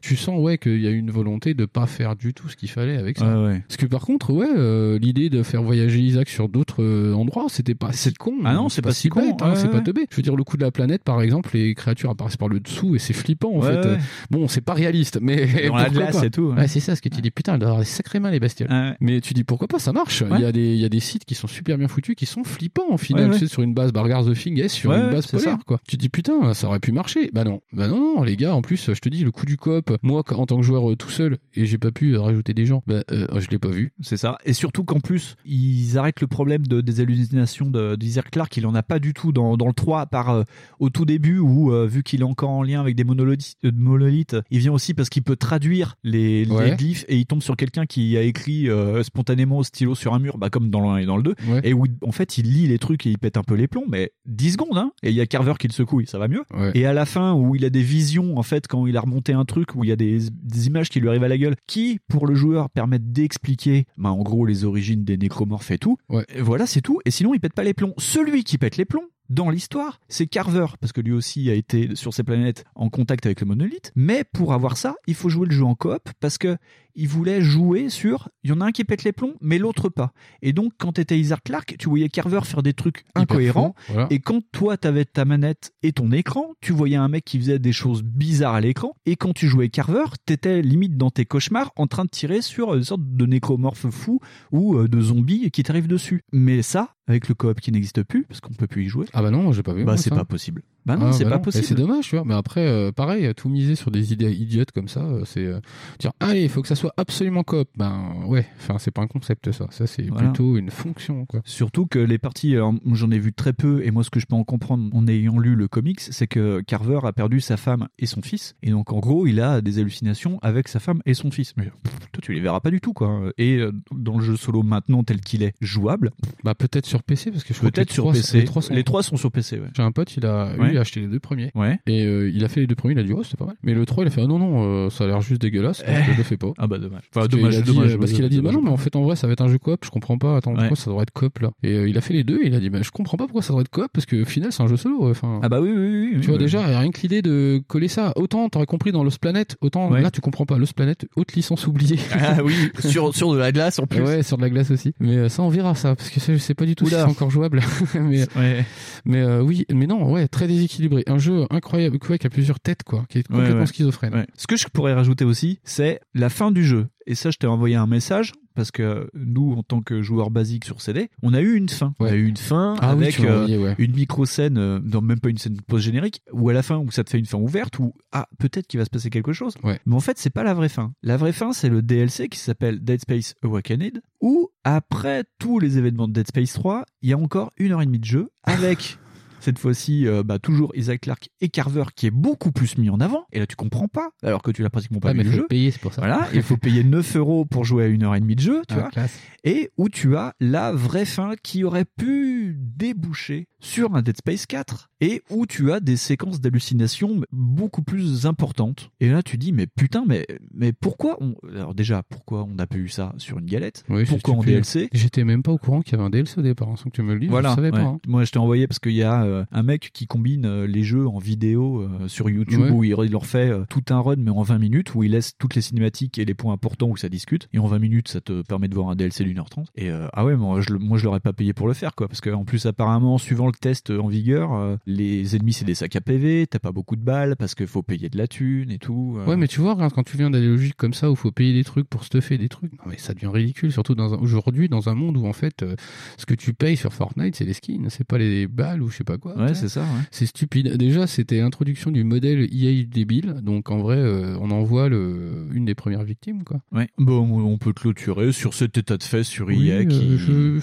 [0.00, 2.70] tu sens ouais qu'il y a une volonté de pas faire du tout ce qu'il
[2.70, 3.42] fallait avec ça.
[3.42, 3.62] Ouais.
[3.68, 7.46] parce que par contre ouais euh, l'idée de faire voyager Isaac sur d'autres euh, endroits
[7.48, 9.70] c'était pas si con Ah non, c'est pas si con, bête, hein, ouais, c'est ouais.
[9.72, 10.06] pas teubé.
[10.10, 12.60] Je veux dire le coup de la planète par exemple les créatures apparaissent par le
[12.60, 13.98] dessous et c'est flippant en fait.
[14.30, 17.08] bon c'est pas réaliste mais Dans la glace pas et tout, c'est ça ce que
[17.08, 17.30] tu dis.
[17.30, 18.96] Putain elle doit avoir des sacrées mains les bestioles.
[19.00, 20.24] Mais tu dis pourquoi pas ça marche.
[20.34, 22.26] Il y a des il y a des sites qui sont super bien foutus qui
[22.26, 23.30] sont flippants au final.
[23.32, 25.62] Tu sais, sur une base Bargars the Thing sur Ouais, une base c'est polaire ça.
[25.66, 25.80] quoi.
[25.88, 27.30] Tu dis putain ça aurait pu marcher.
[27.32, 27.60] Bah non.
[27.72, 29.56] Bah non non les gars en plus je te dis le coup du
[30.02, 32.66] moi en tant que joueur euh, tout seul et j'ai pas pu euh, rajouter des
[32.66, 34.38] gens bah euh, je l'ai pas vu C'est ça.
[34.44, 38.56] Et surtout qu'en plus, ils arrêtent le problème de, des hallucinations de- d'Isaac Clarke.
[38.56, 40.42] Il en a pas du tout dans, dans le 3, à part euh,
[40.78, 44.72] au tout début où, vu qu'il est encore en lien avec des monolithes, il vient
[44.72, 46.76] aussi parce qu'il peut traduire les, les Ouais.
[46.76, 48.68] glyphes et il tombe sur quelqu'un qui a écrit
[49.02, 51.34] spontanément au stylo sur un mur, bah, comme dans le 1 et dans le 2.
[51.48, 51.60] Ouais.
[51.64, 53.84] Et où, en fait, il lit les trucs et il pète un peu les plombs,
[53.88, 54.92] mais 10 secondes, hein.
[55.02, 56.42] Et il y a Carver qui le secoue, ça va mieux.
[56.54, 56.72] Ouais.
[56.74, 59.32] Et à la fin, où il a des visions, en fait, quand il a remonté
[59.32, 61.56] un truc, où il y a des, des images qui lui arrivent à la gueule,
[61.66, 65.96] qui, pour le joueur, permettent d'expliquer, bah, en gros, les origines des nécromorphes et tout.
[66.08, 66.24] Ouais.
[66.34, 67.00] Et voilà, c'est tout.
[67.04, 67.94] Et sinon, il pète pas les plombs.
[67.98, 71.94] Celui qui pète les plombs, dans l'histoire, c'est Carver, parce que lui aussi a été
[71.94, 73.92] sur ces planètes en contact avec le monolithe.
[73.94, 76.58] Mais pour avoir ça, il faut jouer le jeu en coop, parce que
[76.94, 79.88] il voulait jouer sur, il y en a un qui pète les plombs, mais l'autre
[79.88, 80.12] pas.
[80.42, 83.74] Et donc, quand t'étais Isaac Clarke, tu voyais Carver faire des trucs incohérents.
[83.88, 84.08] voilà.
[84.10, 87.58] Et quand toi, t'avais ta manette et ton écran, tu voyais un mec qui faisait
[87.58, 88.94] des choses bizarres à l'écran.
[89.06, 92.74] Et quand tu jouais Carver, t'étais limite dans tes cauchemars en train de tirer sur
[92.74, 94.20] une sorte de nécromorphe fou
[94.50, 96.24] ou euh, de zombie qui t'arrive dessus.
[96.32, 99.22] Mais ça, avec le coop qui n'existe plus, parce qu'on peut plus y jouer, ah
[99.22, 100.62] bah non j'ai pas vu bah c'est pas possible.
[100.86, 101.42] Bah non, Ah, c'est bah pas non.
[101.42, 101.64] Et possible.
[101.66, 102.24] C'est dommage, tu vois.
[102.24, 105.60] Mais après, euh, pareil, tout miser sur des idées idiotes comme ça, euh, c'est euh,
[105.98, 107.68] dire allez, il faut que ça soit absolument coop.
[107.76, 109.66] Ben ouais, enfin c'est pas un concept ça.
[109.70, 110.28] Ça c'est Voilà.
[110.30, 111.42] plutôt une fonction quoi.
[111.44, 112.56] Surtout que les parties,
[112.92, 115.38] j'en ai vu très peu, et moi ce que je peux en comprendre en ayant
[115.38, 118.90] lu le comics, c'est que Carver a perdu sa femme et son fils, et donc
[118.92, 121.52] en gros il a des hallucinations avec sa femme et son fils.
[121.58, 123.30] Mais pff, toi tu les verras pas du tout quoi.
[123.36, 126.10] Et euh, dans le jeu solo maintenant tel qu'il est jouable,
[126.42, 128.38] Bah peut-être sur PC parce que je crois que peut-être sur PC.
[128.38, 129.68] Les trois sont, Les trois sont sur PC, ouais.
[129.76, 131.50] J'ai un pote, il a, lui, il a acheté les deux premiers.
[131.54, 131.78] Ouais.
[131.86, 133.56] Et euh, il a fait les deux premiers, il a dit oh c'était pas mal.
[133.62, 135.78] Mais le 3 il a fait ah non non, euh, ça a l'air juste dégueulasse,
[135.84, 136.52] donc je le fais pas.
[136.58, 137.02] Ah bah dommage.
[137.12, 138.54] Parce Enfin, qu'il dommage, a dit, dommage, parce qu'il a dit bah dommage.
[138.56, 140.36] non mais en fait en vrai ça va être un jeu coop, je comprends pas.
[140.36, 141.50] Attends pourquoi ça devrait être coop là?
[141.62, 143.24] Et euh, il a fait les deux et il a dit bah je comprends pas
[143.24, 145.08] pourquoi ça devrait être coop parce que au final c'est un jeu solo.
[145.10, 145.40] Enfin.
[145.42, 146.10] Ah bah oui, oui, oui.
[146.14, 146.42] oui, Tu vois oui.
[146.42, 150.10] déjà, rien que l'idée de coller ça, autant t'aurais compris dans Lost Planet, autant là
[150.10, 150.58] tu comprends pas.
[150.58, 151.98] Lost Planet, haute licence oubliée.
[152.12, 154.02] Ah oui, sur, sur de la glace en plus.
[154.02, 154.92] Ouais, sur de la glace aussi.
[155.00, 156.98] Mais ça, on verra ça, parce que ça, je sais pas du tout Oula.
[157.04, 157.60] c'est encore jouable.
[157.94, 158.64] mais Ouais.
[159.04, 161.02] mais euh, oui, mais non, ouais, très déséquilibré.
[161.06, 164.26] Un jeu incroyable, quoi, qui a plusieurs têtes, quoi, qui est complètement schizophrène.
[164.36, 166.86] Ce que je pourrais rajouter aussi, c'est la fin du jeu.
[167.06, 170.64] Et ça, je t'ai envoyé un message parce que nous, en tant que joueurs basiques
[170.64, 171.94] sur CD, on a eu une fin.
[171.98, 173.74] On a eu une fin Ah avec euh, envoyé, ouais.
[173.78, 177.04] une micro-scène, euh, non, même pas une scène post-générique, ou à la fin où ça
[177.04, 179.54] te fait une fin ouverte, où ah, peut-être qu'il va se passer quelque chose.
[179.62, 179.80] Ouais.
[179.86, 180.92] Mais en fait, c'est pas la vraie fin.
[181.02, 185.78] La vraie fin, c'est le DLC qui s'appelle Dead Space Awakened, où après tous les
[185.78, 188.30] événements de Dead Space 3, il y a encore une heure et demie de jeu
[188.44, 188.98] avec.
[189.40, 193.00] Cette fois-ci, euh, bah, toujours Isaac Clarke et Carver qui est beaucoup plus mis en
[193.00, 193.26] avant.
[193.32, 195.30] Et là, tu comprends pas, alors que tu l'as pratiquement pas Ouais, vu mais le
[195.32, 195.46] jeu.
[195.48, 196.02] payer, c'est pour ça.
[196.02, 198.62] Voilà, il faut payer 9 euros pour jouer à une heure et demie de jeu,
[198.68, 198.88] tu Ah, vois.
[198.90, 199.18] classe.
[199.44, 204.46] Et où tu as la vraie fin qui aurait pu déboucher sur un Dead Space
[204.46, 208.90] 4 et où tu as des séquences d'hallucination beaucoup plus importantes.
[209.00, 211.34] Et là, tu dis, mais putain, mais, mais pourquoi on...
[211.54, 213.84] Alors déjà, pourquoi on n'a pas eu ça sur une galette?
[213.88, 214.42] Oui, Pourquoi en.
[214.42, 216.84] DLC J'étais même pas au courant qu'il y avait un DLC au départ, hein, sans
[216.90, 217.30] que tu me le dises.
[217.30, 217.78] voilà, je savais ouais.
[217.82, 217.86] pas.
[217.86, 217.98] hein.
[218.06, 220.82] Moi je t'ai envoyé parce qu'il y a euh, un mec qui combine euh, les
[220.82, 222.70] jeux en vidéo euh, sur YouTube Ouais.
[222.70, 225.36] où il, il leur fait tout un run mais en 20 minutes où il laisse
[225.38, 228.20] toutes les cinématiques et les points importants où ça discute et en 20 minutes ça
[228.20, 230.98] te permet de voir un DLC d'une heure 30 et ah ouais moi je, moi
[230.98, 233.90] je l'aurais pas payé pour le faire quoi parce qu'en plus apparemment suivant le test
[233.90, 237.36] en vigueur, euh, les ennemis c'est des sacs à PV, t'as pas beaucoup de balles
[237.36, 239.16] parce qu'il faut payer de la thune et tout.
[239.18, 239.26] euh.
[239.26, 241.52] Ouais, mais tu vois, regarde, quand tu viens d'aller logique comme ça, où faut payer
[241.52, 244.94] des trucs pour stuffer des trucs, non mais ça devient ridicule, surtout aujourd'hui dans un
[244.94, 245.74] monde où en fait, euh,
[246.16, 248.96] ce que tu payes sur Fortnite, c'est les skins, c'est pas les balles ou je
[248.98, 249.36] sais pas quoi.
[249.36, 249.80] Ouais, c'est ça.
[249.82, 249.86] Ouais.
[250.10, 250.76] C'est stupide.
[250.76, 253.98] Déjà, c'était l'introduction du modèle EA débile, donc en vrai,
[254.40, 256.60] on en voit le, une des premières victimes, quoi.
[256.72, 256.88] Ouais.
[256.98, 260.18] Bon, on peut clôturer sur cet état de fait sur Oui, EA euh, qui.
[260.18, 260.60] je-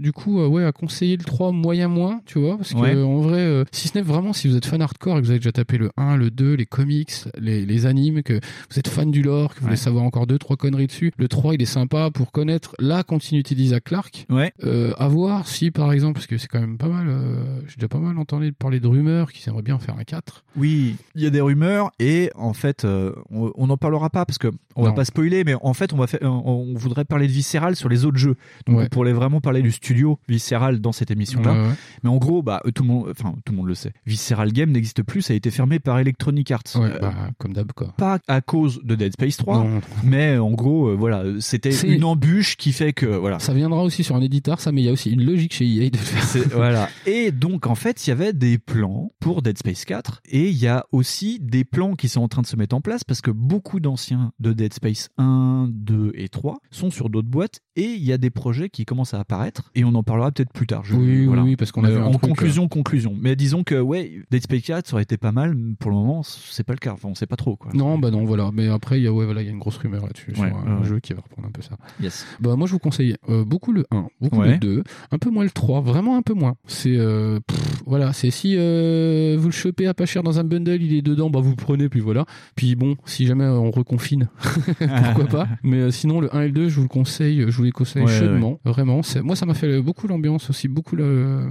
[0.00, 2.94] du coup, ouais, à conseiller le 3 moyen moins, tu vois, parce que Ouais.
[3.02, 5.30] en vrai, euh, si ce n'est vraiment si vous êtes fan hardcore et que vous
[5.30, 8.34] avez déjà tapé le 1, le 2, les comics, les, les animes, que
[8.70, 11.28] vous êtes fan du lore, que vous voulez savoir encore deux, trois conneries dessus, le
[11.28, 14.26] 3 il est sympa pour connaître la continuité d'Isaac Clarke.
[14.30, 14.52] Ouais.
[14.64, 17.76] Euh, à voir si par exemple, parce que c'est quand même pas mal, euh, j'ai
[17.76, 20.44] déjà pas mal entendu parler de rumeurs qui aimeraient bien faire un 4.
[20.56, 24.24] Oui, il y a des rumeurs et en fait, euh, on on n'en parlera pas
[24.26, 27.04] parce que on va pas spoiler, mais en fait, on va faire, on, on voudrait
[27.04, 28.36] parler de Visceral sur les autres jeux.
[28.66, 28.84] Donc, Ouais.
[28.84, 31.52] on pourrait vraiment parler du studio Visceral dans cette émission-là.
[31.52, 31.74] Ouais, ouais.
[32.02, 33.92] Mais en gros, bah, tout le monde, enfin, tout le monde le sait.
[34.06, 36.62] Visceral Game n'existe plus, ça a été fermé par Electronic Arts.
[36.76, 37.94] Ouais, Euh, bah, comme d'hab, quoi.
[37.96, 39.80] pas à cause de Dead Space 3, Non.
[40.04, 43.38] mais en gros, euh, voilà, c'était une embûche qui fait que, voilà.
[43.38, 45.66] Ça viendra aussi sur un éditeur, ça, mais il y a aussi une logique chez
[45.66, 46.88] EA de faire voilà.
[47.06, 50.56] Et donc, en fait, il y avait des plans pour Dead Space 4 et il
[50.56, 53.20] y a aussi des plans qui sont en train de se mettre en place parce
[53.20, 57.84] que beaucoup d'anciens de Dead Space 1, 2 et 3 sont sur d'autres boîtes et
[57.86, 60.66] il y a des projets qui commencent à apparaître et on en parlera peut-être plus
[60.66, 60.84] tard.
[60.84, 61.42] Je- Oui, oui, voilà.
[61.42, 63.14] oui, parce qu'on a vu en truc, conclusion, conclusion.
[63.20, 65.56] Mais disons que, ouais, Dead Space 4 ça aurait été pas mal.
[65.78, 66.92] Pour le moment, c'est pas le cas.
[66.92, 67.70] Enfin, on sait pas trop, quoi.
[67.74, 68.50] Non, bah non, voilà.
[68.52, 70.48] Mais après, il y a, ouais, voilà, il y a une grosse rumeur là-dessus Ouais,
[70.48, 71.76] sur un jeu qui va reprendre un peu ça.
[72.00, 72.26] Yes.
[72.40, 75.44] Bah, moi, je vous conseille euh, beaucoup le 1, beaucoup le 2, un peu moins
[75.44, 76.56] le 3, vraiment un peu moins.
[76.66, 77.40] C'est, euh,
[77.86, 81.02] voilà, c'est si euh, vous le chopez à pas cher dans un bundle, il est
[81.02, 82.24] dedans, bah vous le prenez, puis voilà.
[82.56, 84.28] Puis bon, si jamais on reconfine,
[84.78, 85.48] pourquoi pas.
[85.62, 87.72] Mais euh, sinon, le 1 et le 2, je vous le conseille, je vous les
[87.72, 88.60] conseille chaudement.
[88.64, 91.42] Vraiment, moi, ça m'a fait beaucoup l'ambiance aussi, beaucoup le,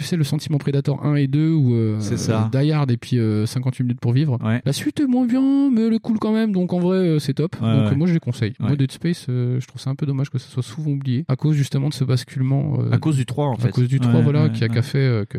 [0.00, 2.48] tu sais, le sentiment Predator 1 et 2 où euh, ça.
[2.52, 4.38] Die Hard et puis euh, 58 minutes pour vivre.
[4.42, 4.62] Ouais.
[4.64, 6.52] La suite est moins bien, mais elle est cool quand même.
[6.52, 7.54] Donc en vrai, euh, c'est top.
[7.60, 7.92] Ouais, donc ouais.
[7.92, 8.54] euh, moi, je les conseille.
[8.60, 11.26] Moi, Dead Space, euh, je trouve ça un peu dommage que ça soit souvent oublié
[11.28, 12.78] à cause justement de ce basculement.
[12.80, 13.68] euh, À cause du 3, en fait.
[13.68, 15.36] À cause du 3, Ouais, voilà, qui a qu'a fait euh, que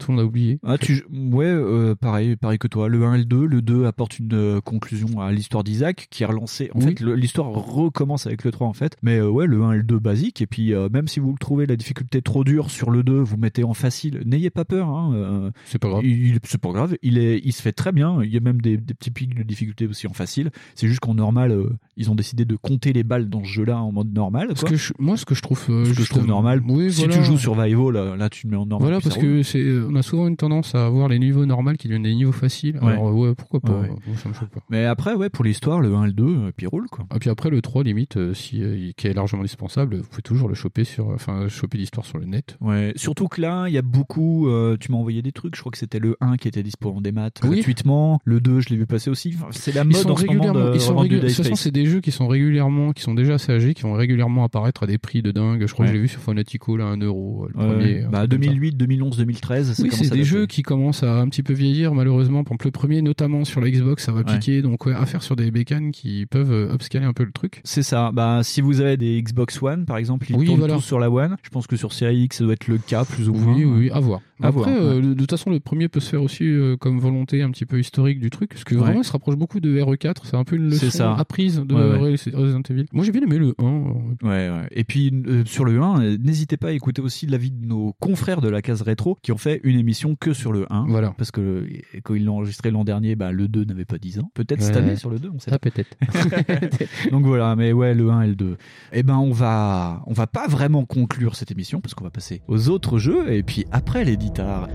[0.00, 0.58] tout le monde a oublié.
[0.66, 1.04] Ah, tu...
[1.12, 2.88] Ouais, euh, pareil, pareil que toi.
[2.88, 3.46] Le 1 et le 2.
[3.46, 6.70] Le 2 apporte une euh, conclusion à l'histoire d'Isaac qui est relancée.
[6.74, 6.86] En Oui.
[6.86, 8.96] fait, le- l'histoire recommence avec le 3 en fait.
[9.02, 10.42] Mais euh, ouais, le 1 et le 2 basique.
[10.42, 13.36] Et puis, euh, même si vous trouvez la difficulté trop dure sur le 2, vous
[13.36, 14.22] mettez en facile.
[14.24, 14.88] N'ayez pas peur.
[14.88, 16.04] Hein, euh, C'est pas grave.
[16.04, 16.96] il, il- c'est pas grave.
[17.02, 18.22] Il, est, il se fait très bien.
[18.22, 20.50] Il y a même des, des petits pics de difficulté aussi en facile.
[20.74, 23.78] C'est juste qu'en normal, euh, ils ont décidé de compter les balles dans ce jeu-là
[23.78, 24.48] en mode normal.
[24.54, 24.70] Ce quoi.
[24.70, 26.62] que je- moi, ce que je trouve, euh, Ce que je trouve justement- normal.
[26.66, 27.16] Oui, si voilà.
[27.18, 28.88] tu joues survival, là, là tu le mets en normal.
[28.88, 31.88] Voilà, parce que c'est, on a souvent une tendance à avoir les niveaux normaux qui
[31.88, 32.78] deviennent des niveaux faciles.
[32.82, 32.92] Ouais.
[32.92, 34.60] Alors, ouais, pourquoi pas Ouais, ça me choque pas.
[34.70, 37.06] Mais après, ouais, pour l'histoire, le 1 et le 2, euh, puis roule quoi.
[37.14, 40.54] Et puis après, le 3, limite, si, qui est largement dispensable, vous pouvez toujours le
[40.54, 42.56] choper sur, enfin, choper l'histoire sur le net.
[42.60, 44.48] Ouais, surtout que là, il y a beaucoup.
[44.48, 45.54] euh, tu m'as envoyé des trucs.
[45.56, 47.56] Je crois que c'était le 1 qui était dispo en démat Oui.
[47.56, 48.20] gratuitement.
[48.24, 49.32] Le 2, je l'ai vu passer aussi.
[49.36, 51.16] Enfin, c'est la Ils mode sont en ce moment régulièrement, de ils sont revendre du
[51.16, 53.82] régu- de façon, c'est des jeux qui sont régulièrement, qui sont déjà assez âgés, qui
[53.82, 55.66] vont régulièrement apparaître à des prix de dingue.
[55.66, 55.90] Je crois Ouais.
[55.90, 58.02] que je l'ai vu sur Fanatico, là, 1 euro, le premier.
[58.02, 58.50] un bah, truc comme ça.
[58.50, 59.72] 2008, 2011, 2013.
[59.72, 62.40] ça Oui, c'est des jeux qui commencent à un petit peu vieillir, malheureusement.
[62.40, 64.24] Exemple, le premier, notamment sur la Xbox, ça va Ouais.
[64.24, 64.62] piquer.
[64.62, 67.60] Donc, ouais, à faire sur des bécanes qui peuvent euh, upscaler un peu le truc.
[67.64, 68.10] C'est ça.
[68.12, 70.74] Bah, si vous avez des Xbox One, par exemple, ils Oui, tournent voilà.
[70.74, 71.36] tous sur la One.
[71.42, 73.54] Je pense que sur Series X, ça doit être le cas, plus ou moins.
[73.54, 74.20] Oui, oui, à voir.
[74.42, 75.00] Après, voir, euh, ouais.
[75.02, 77.66] le- de toute façon, le premier peut se faire aussi euh, comme volonté un petit
[77.66, 80.16] peu historique du truc, parce que vraiment, il se rapproche beaucoup de RE4.
[80.24, 81.14] C'est un peu une leçon ça.
[81.14, 82.86] apprise de Resident Evil.
[82.92, 83.64] Moi, j'ai bien aimé le 1.
[83.64, 83.90] euh,
[84.22, 84.68] Ouais.
[84.72, 85.12] Et puis
[85.46, 88.62] sur le 1, euh, n'hésitez pas à écouter aussi l'avis de nos confrères de la
[88.62, 90.86] case rétro qui ont fait une émission que sur le 1.
[90.88, 91.14] Voilà.
[91.16, 91.66] Parce que
[92.02, 94.30] quand ils l'ont enregistré l'an dernier, bah, le 2 n'avait pas 10 ans.
[94.34, 95.70] Peut-être cette année sur le 2, on sait Ah, pas.
[95.70, 95.96] peut-être.
[97.10, 98.56] Donc voilà, mais ouais, le 1 et le 2.
[98.92, 102.42] Eh ben, on va, on va pas vraiment conclure cette émission parce qu'on va passer
[102.48, 104.68] aux autres jeux et puis après guitare.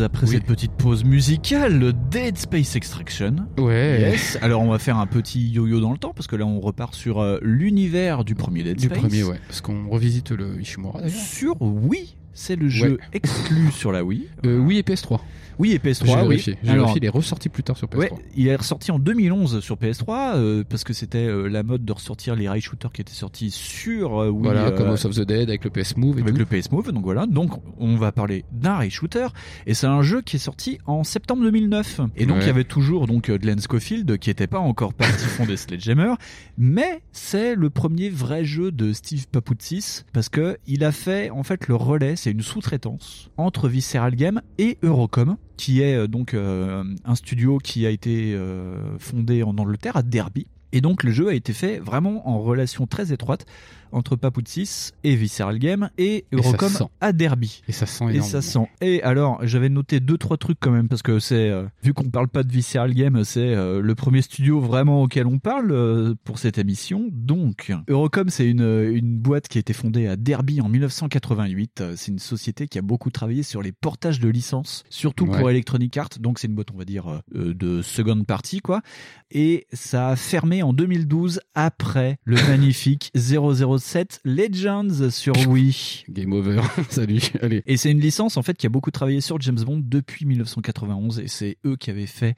[0.00, 0.32] Après Oui.
[0.34, 3.36] cette petite pause musicale, le Dead Space Extraction.
[3.58, 3.98] Ouais.
[4.00, 4.38] Yes.
[4.42, 6.94] Alors on va faire un petit yo-yo dans le temps parce que là on repart
[6.94, 8.98] sur euh, l'univers du premier Dead Du Space.
[8.98, 9.38] premier, ouais.
[9.46, 11.08] Parce qu'on revisite le Ishimura.
[11.08, 12.98] Sur oui, C'est le jeu Ouais.
[13.14, 14.28] exclu sur la Wii.
[14.44, 15.20] Euh, Wii et PS3.
[15.58, 16.28] Oui, et J'ai PS3, oui.
[16.28, 16.58] vérifié.
[16.62, 17.98] J'ai Alors, vérifié, il est ressorti plus tard sur PS3.
[17.98, 21.82] Ouais, il est ressorti en 2011 sur PS3 euh, parce que c'était euh, la mode
[21.82, 24.42] de ressortir les rail shooters qui étaient sortis sur euh, Wii.
[24.42, 26.40] voilà, comme House of the Dead avec le PS Move et avec tout.
[26.40, 27.24] le PS Move, donc voilà.
[27.24, 29.28] Donc on va parler d'un rail shooter
[29.66, 32.02] et c'est un jeu qui est sorti en septembre 2009.
[32.16, 32.42] Et donc Ouais.
[32.42, 36.12] il y avait toujours donc Glenn Schofield qui était pas encore parti fonder Sledgehammer,
[36.58, 41.42] mais c'est le premier vrai jeu de Steve Papoutsis parce que il a fait en
[41.44, 46.34] fait le relais, c'est une sous-traitance entre Visceral Game et Eurocom qui est euh, donc
[46.34, 50.48] euh, un studio qui a été euh, fondé en Angleterre à Derby.
[50.72, 53.46] Et donc le jeu a été fait vraiment en relation très étroite
[53.92, 57.62] entre Papoutsis et Visceral Game et Et Eurocom à Derby.
[57.68, 58.26] Et ça sent Et énormément.
[58.26, 58.68] ça sent.
[58.80, 62.04] Et alors, j'avais noté deux trois trucs quand même parce que c'est euh, vu qu'on
[62.10, 66.14] parle pas de Visceral Game, c'est euh, le premier studio vraiment auquel on parle euh,
[66.24, 67.08] pour cette émission.
[67.12, 68.56] Donc, Eurocom, c'est une
[68.92, 71.80] une boîte qui a été fondée à Derby en 1988.
[71.80, 75.50] Euh, C'est une société qui a beaucoup travaillé sur les portages de licences, surtout pour.
[75.50, 76.08] Electronic Arts.
[76.20, 78.82] Donc, c'est une boîte, on va dire, de seconde partie, quoi.
[79.30, 83.10] Et ça a fermé en 2012 après le magnifique
[83.78, 86.04] 007 Legends sur Wii.
[86.08, 86.60] Game over.
[86.88, 87.20] Salut.
[87.40, 87.62] Allez.
[87.66, 91.20] Et c'est une licence en fait qui a beaucoup travaillé sur James Bond depuis 1991
[91.20, 92.34] et c'est eux qui avaient fait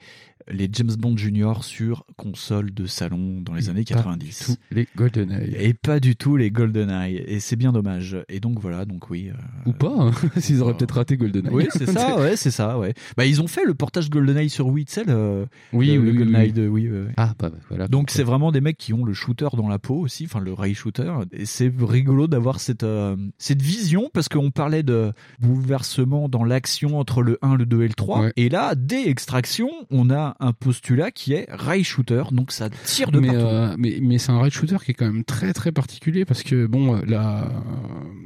[0.49, 4.43] les James Bond Junior sur console de salon dans les années Pas 90.
[4.45, 5.55] Tous les GoldenEye.
[5.59, 8.17] Et pas du tout les GoldenEye et c'est bien dommage.
[8.29, 9.29] Et donc voilà, donc oui.
[9.29, 10.11] euh, Ou pas, hein.
[10.37, 11.51] s'ils auraient peut-être raté GoldenEye.
[11.53, 12.93] Oui, c'est ça, ouais, c'est ça, ouais.
[13.17, 16.17] Bah ils ont fait le portage GoldenEye sur Wii, le, Oui, le, oui, le oui,
[16.17, 16.53] GoldenEye oui.
[16.53, 16.89] de Wii.
[16.89, 17.13] ouais, ouais.
[17.17, 17.87] Ah, bah, bah, voilà.
[17.87, 20.53] Donc c'est vraiment des mecs qui ont le shooter dans la peau aussi, enfin le
[20.53, 21.11] rail shooter.
[21.31, 26.99] Et c'est rigolo d'avoir cette euh, cette vision parce qu'on parlait de bouleversement dans l'action
[26.99, 28.21] entre le 1, le 2 et le 3.
[28.21, 28.33] Ouais.
[28.37, 33.11] Et là, dès extraction, on a un postulat qui est rail shooter, donc ça tire
[33.11, 33.41] de mais, partout.
[33.41, 36.43] euh, mais mais c'est un raid shooter qui est quand même très très particulier parce
[36.43, 37.49] que bon euh, la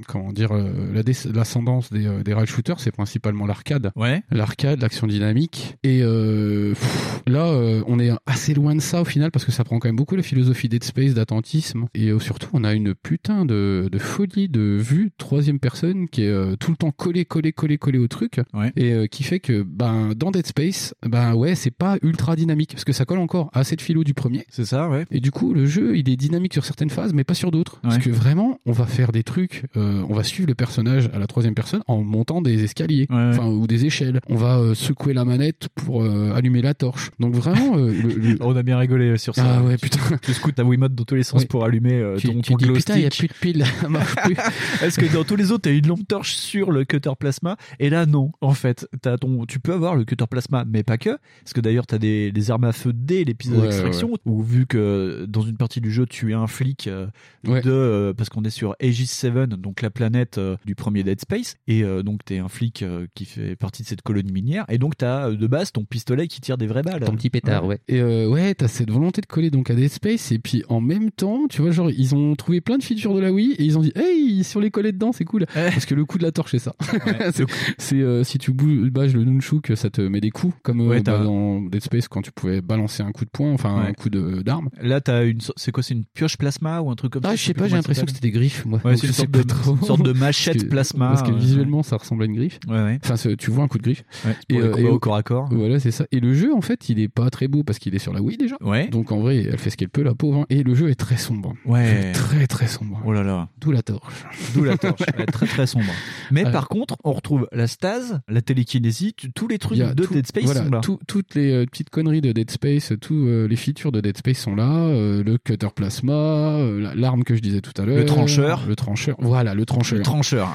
[0.07, 1.01] comment dire euh, la
[1.33, 4.21] l'ascendance des des raid shooters c'est principalement l'arcade Ouais.
[4.31, 9.05] l'arcade l'action dynamique et euh, pff, là euh, on est assez loin de ça au
[9.05, 12.49] final parce que ça prend quand même beaucoup la philosophie Dead Space d'attentisme et surtout
[12.53, 16.77] on a une putain de, de folie de vue troisième personne qui est tout le
[16.77, 18.71] temps collé collé collé collé au truc Ouais.
[18.75, 22.83] et qui fait que ben dans Dead Space ben ouais c'est pas ultra dynamique parce
[22.83, 25.05] que ça colle encore à cette philo du premier C'est ça, ouais.
[25.11, 27.79] et du coup, le jeu, il est dynamique sur certaines phases, mais pas sur d'autres.
[27.81, 31.19] Parce que vraiment, on va faire des trucs, euh, on va suivre le personnage à
[31.19, 34.19] la troisième personne en montant des escaliers, Ouais, enfin ou des échelles.
[34.29, 37.11] On va euh, secouer la manette pour euh, allumer la torche.
[37.19, 39.57] Donc vraiment, le, le- On a bien rigolé sur ça.
[39.59, 39.99] ah ouais, Tu- putain.
[40.21, 42.65] Tu scoutes ta Wiimote dans tous les sens pour allumer Tu, ton, tu ton dis
[42.65, 43.65] glow putain, il y a plus de piles.
[44.81, 47.57] Est-ce que dans tous les autres, t'as une lampe torche sur le cutter plasma?
[47.79, 48.31] Et là, non.
[48.41, 51.17] En fait, t'as ton, tu peux avoir le cutter plasma, mais pas que.
[51.43, 54.11] Parce que d'ailleurs, t'as des, des armes à feu dès l'épisode Ouais, d'extraction.
[54.25, 57.07] Ou vu que dans une partie du jeu, tu es un flic euh,
[57.47, 57.61] Ouais.
[57.61, 61.19] de, euh, parce qu'on est sur Aegis 7, donc la planète euh, du premier Dead
[61.19, 61.55] Space.
[61.67, 64.65] Et euh, donc, t'es un flic euh, qui fait partie de cette colonie minière.
[64.69, 67.01] Et donc, t'as euh, de base ton pistolet qui tire des vraies balles.
[67.03, 67.79] Ton petit pétard, ouais.
[67.87, 70.81] Et euh, ouais, t'as cette volonté de coller donc à Dead Space, et puis en
[70.81, 73.63] même temps, tu vois, genre, ils ont trouvé plein de features de la Wii, et
[73.63, 75.45] ils ont dit, hey, si on les collait dedans, c'est cool.
[75.53, 76.75] Parce que le coup de la torche, c'est ça.
[77.77, 81.01] c'est euh, si tu bouges le nunchuk, ça te met des coups, comme euh, Ouais,
[81.01, 83.89] bah, dans Dead Space quand tu pouvais balancer un coup de poing, enfin Ouais.
[83.89, 84.69] un coup de- d'arme.
[84.81, 87.35] Là, t'as une, c'est quoi, c'est une pioche plasma ou un truc comme ça Ah,
[87.35, 88.79] je sais pas, j'ai l'impression ça que c'était des griffes, moi.
[88.85, 89.75] Ouais, Donc, c'est une sorte de- trop.
[89.75, 91.39] une sorte de machette Parce que- plasma, Parce que ouais.
[91.39, 92.59] visuellement, ça ressemble à une griffe.
[92.67, 92.99] Ouais, ouais.
[93.03, 94.03] Enfin, tu vois un coup de griffe.
[94.49, 95.49] Pour les combats au corps à corps.
[95.51, 96.05] Voilà, c'est ça.
[96.11, 98.21] Et le jeu, en fait, il est pas très beau parce qu'il est sur la
[98.21, 98.55] Wii déjà.
[98.61, 98.87] Ouais.
[98.89, 100.41] Donc en vrai, elle fait ce qu'elle peut, la pauvre.
[100.41, 100.45] hein.
[100.49, 101.53] Et le jeu est très sombre.
[101.65, 102.11] Ouais.
[102.13, 103.01] Très très sombre.
[103.05, 103.49] Oh là là.
[103.59, 104.13] D'où la torche.
[104.53, 105.01] D'où la torche.
[105.31, 105.91] Très très sombre.
[106.31, 106.51] Mais Ouais.
[106.51, 110.63] par contre, on retrouve la stase, la télékinésie, tous les trucs de Dead Space voilà,
[110.65, 110.79] sont là.
[110.81, 114.17] tout- toutes les euh, petites conneries de Dead Space, tous euh, les features de Dead
[114.17, 114.69] Space sont là.
[114.69, 117.97] euh, le cutter plasma, euh, la- l'arme que je disais tout à l'heure.
[117.97, 118.63] Le trancheur.
[118.67, 119.15] Le trancheur.
[119.19, 119.97] Voilà, le trancheur.
[119.99, 120.49] Le trancheur.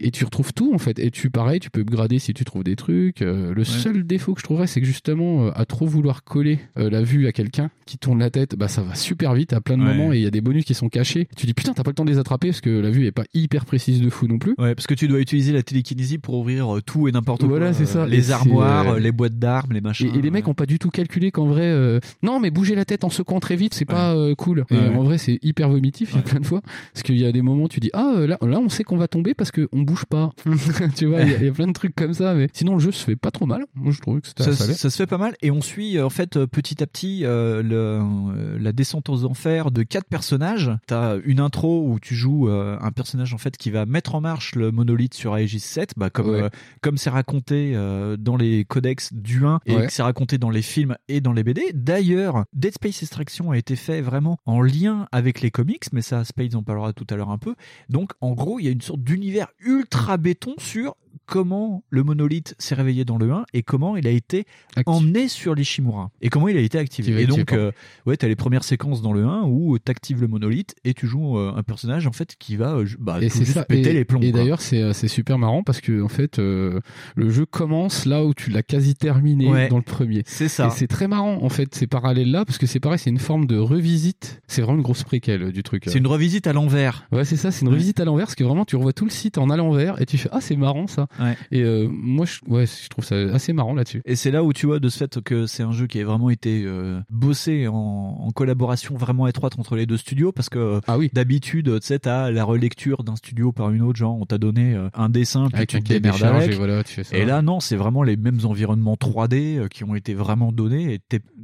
[0.00, 0.98] Et tu retrouves tout en fait.
[0.98, 3.22] Et tu pareil, tu peux upgrader si tu trouves des trucs.
[3.22, 6.58] Euh, le seul défaut que je trouverais, c'est que justement, euh, à trop vouloir coller
[6.78, 9.60] euh, la vue à quelqu'un qui tourne la tête, bah ça va super vite à
[9.60, 9.94] plein de Ouais.
[9.96, 11.28] moments et il y a des bonus qui sont cachés.
[11.36, 13.12] Tu dis putain, t'as pas le temps de les attraper parce que la vue est
[13.12, 14.54] pas hyper précise de fou non plus.
[14.58, 17.48] Ouais, parce que tu dois utiliser la télékinésie pour ouvrir tout et n'importe quoi.
[17.48, 18.06] Voilà, c'est ça.
[18.06, 20.10] Les armoires, les boîtes d'armes, les machins.
[20.14, 22.74] Et, et les mecs ont pas du tout calculé qu'en vrai, euh, non, mais bouger
[22.74, 24.64] la tête en secouant très vite, c'est pas euh, cool.
[24.70, 26.60] Et en vrai, c'est hyper vomitif, il y a plein de fois.
[26.92, 29.08] Parce qu'il y a des moments, tu dis, ah, là, là, on sait qu'on va
[29.08, 30.32] tomber parce qu'on bouge pas.
[30.96, 32.74] tu vois, il y, a- il y a plein de trucs comme ça, mais sinon,
[32.74, 33.64] le jeu se fait pas trop mal.
[33.74, 36.06] Moi, je trouve que ça, assez ça se fait pas mal et on suit euh,
[36.06, 40.70] en fait euh, petit à petit euh, le, la descente aux enfers de quatre personnages.
[40.86, 44.20] T'as une intro où tu joues euh, un personnage en fait qui va mettre en
[44.20, 46.42] marche le monolithe sur Aegis 7, bah, comme Ouais.
[46.42, 46.48] euh,
[46.80, 47.74] comme c'est raconté
[48.18, 49.86] dans les codex du 1 et Ouais.
[49.86, 51.62] que c'est raconté dans les films et dans les BD.
[51.74, 56.24] D'ailleurs, Dead Space Extraction a été fait vraiment en lien avec les comics, mais ça
[56.24, 57.54] Spades en parlera tout à l'heure un peu.
[57.88, 62.54] Donc en gros, il y a une sorte d'univers ultra béton sur comment le monolithe
[62.58, 64.44] s'est réveillé dans le 1 et comment il a été
[64.86, 67.12] emmené sur l'Ishimura et comment il a été activé.
[67.12, 67.72] Activé, Et donc, euh,
[68.06, 71.38] ouais, t'as les premières séquences dans le 1 où t'actives le monolithe et tu joues
[71.38, 73.64] euh, un personnage en fait qui va euh, bah, et tout c'est juste ça.
[73.64, 74.20] péter et les plombs.
[74.20, 76.80] et d'ailleurs, c'est c'est super marrant parce que en fait, euh,
[77.16, 79.68] le jeu commence là où tu l'as quasi terminé Ouais.
[79.68, 80.22] dans le premier.
[80.26, 80.68] C'est ça.
[80.68, 83.18] Et c'est très marrant en fait ces parallèles là parce que c'est pareil, c'est une
[83.18, 84.40] forme de revisite.
[84.46, 85.84] C'est vraiment une grosse préquelle du truc.
[85.86, 87.06] C'est une revisite à l'envers.
[87.12, 89.10] Ouais, c'est ça, c'est une revisite à l'envers parce que vraiment tu revois tout le
[89.10, 91.01] site en à l'envers et tu fais ah c'est marrant ça.
[91.20, 91.36] Ouais.
[91.50, 94.02] Et euh, moi je, ouais, je trouve ça assez marrant là-dessus.
[94.04, 96.04] Et c'est là où tu vois de ce fait que c'est un jeu qui a
[96.04, 100.80] vraiment été euh, bossé en, en collaboration vraiment étroite entre les deux studios parce que
[100.86, 101.10] ah oui.
[101.12, 104.74] d'habitude tu sais t'as la relecture d'un studio par une autre genre on t'a donné
[104.74, 106.52] euh, un dessin puis Avec tu un te démerdes avec.
[106.52, 107.16] et voilà, tu fais ça.
[107.16, 110.94] Et là non c'est vraiment les mêmes environnements 3D euh, qui ont été vraiment donnés
[110.94, 111.00] et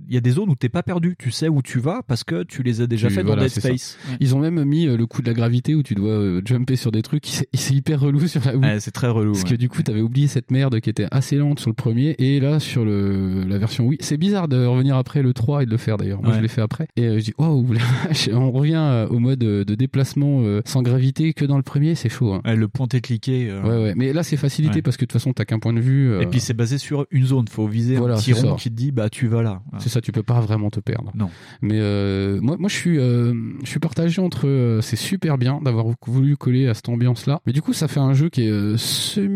[0.08, 2.24] il y a des zones où t'es pas perdu tu sais où tu vas parce
[2.24, 3.58] que tu les as déjà Tu- fait voilà, dans Dead.
[3.60, 3.98] Space.
[4.08, 4.16] Ouais.
[4.20, 6.76] Ils ont même mis euh, le coup de la gravité où tu dois euh, jumper
[6.76, 7.26] sur des trucs.
[7.26, 8.60] C'est hyper relou sur la Wii.
[8.64, 9.32] Ouais, c'est très relou.
[9.32, 9.38] Ouais.
[9.48, 12.40] Que du coup, t'avais oublié cette merde qui était assez lente sur le premier et
[12.40, 13.98] là sur le la version Wii.
[14.00, 16.22] C'est bizarre de revenir après le 3 et de le faire d'ailleurs.
[16.22, 17.64] Moi, je l'ai fait après et euh, je dis waouh,
[18.06, 21.94] vache, on revient euh, au mode euh, de déplacement sans gravité que dans le premier,
[21.94, 22.32] c'est chaud.
[22.34, 22.54] Hein.
[22.54, 23.48] Le pointer cliquer.
[23.50, 23.94] euh, Ouais, ouais.
[23.96, 26.10] Mais là, c'est facilité parce que de toute façon, t'as qu'un point de vue.
[26.12, 28.56] euh, Et puis c'est basé sur une zone, faut viser Voilà, un petit rond ça.
[28.58, 29.62] qui te dit bah tu vas là.
[29.78, 31.10] C'est ça, tu peux pas vraiment te perdre.
[31.14, 31.30] Non.
[31.62, 33.34] Mais euh, moi, moi, je suis, euh,
[33.64, 34.46] je suis partagé entre.
[34.46, 38.00] euh, c'est super bien d'avoir voulu coller à cette ambiance-là, mais du coup, ça fait
[38.00, 38.76] un jeu qui est euh,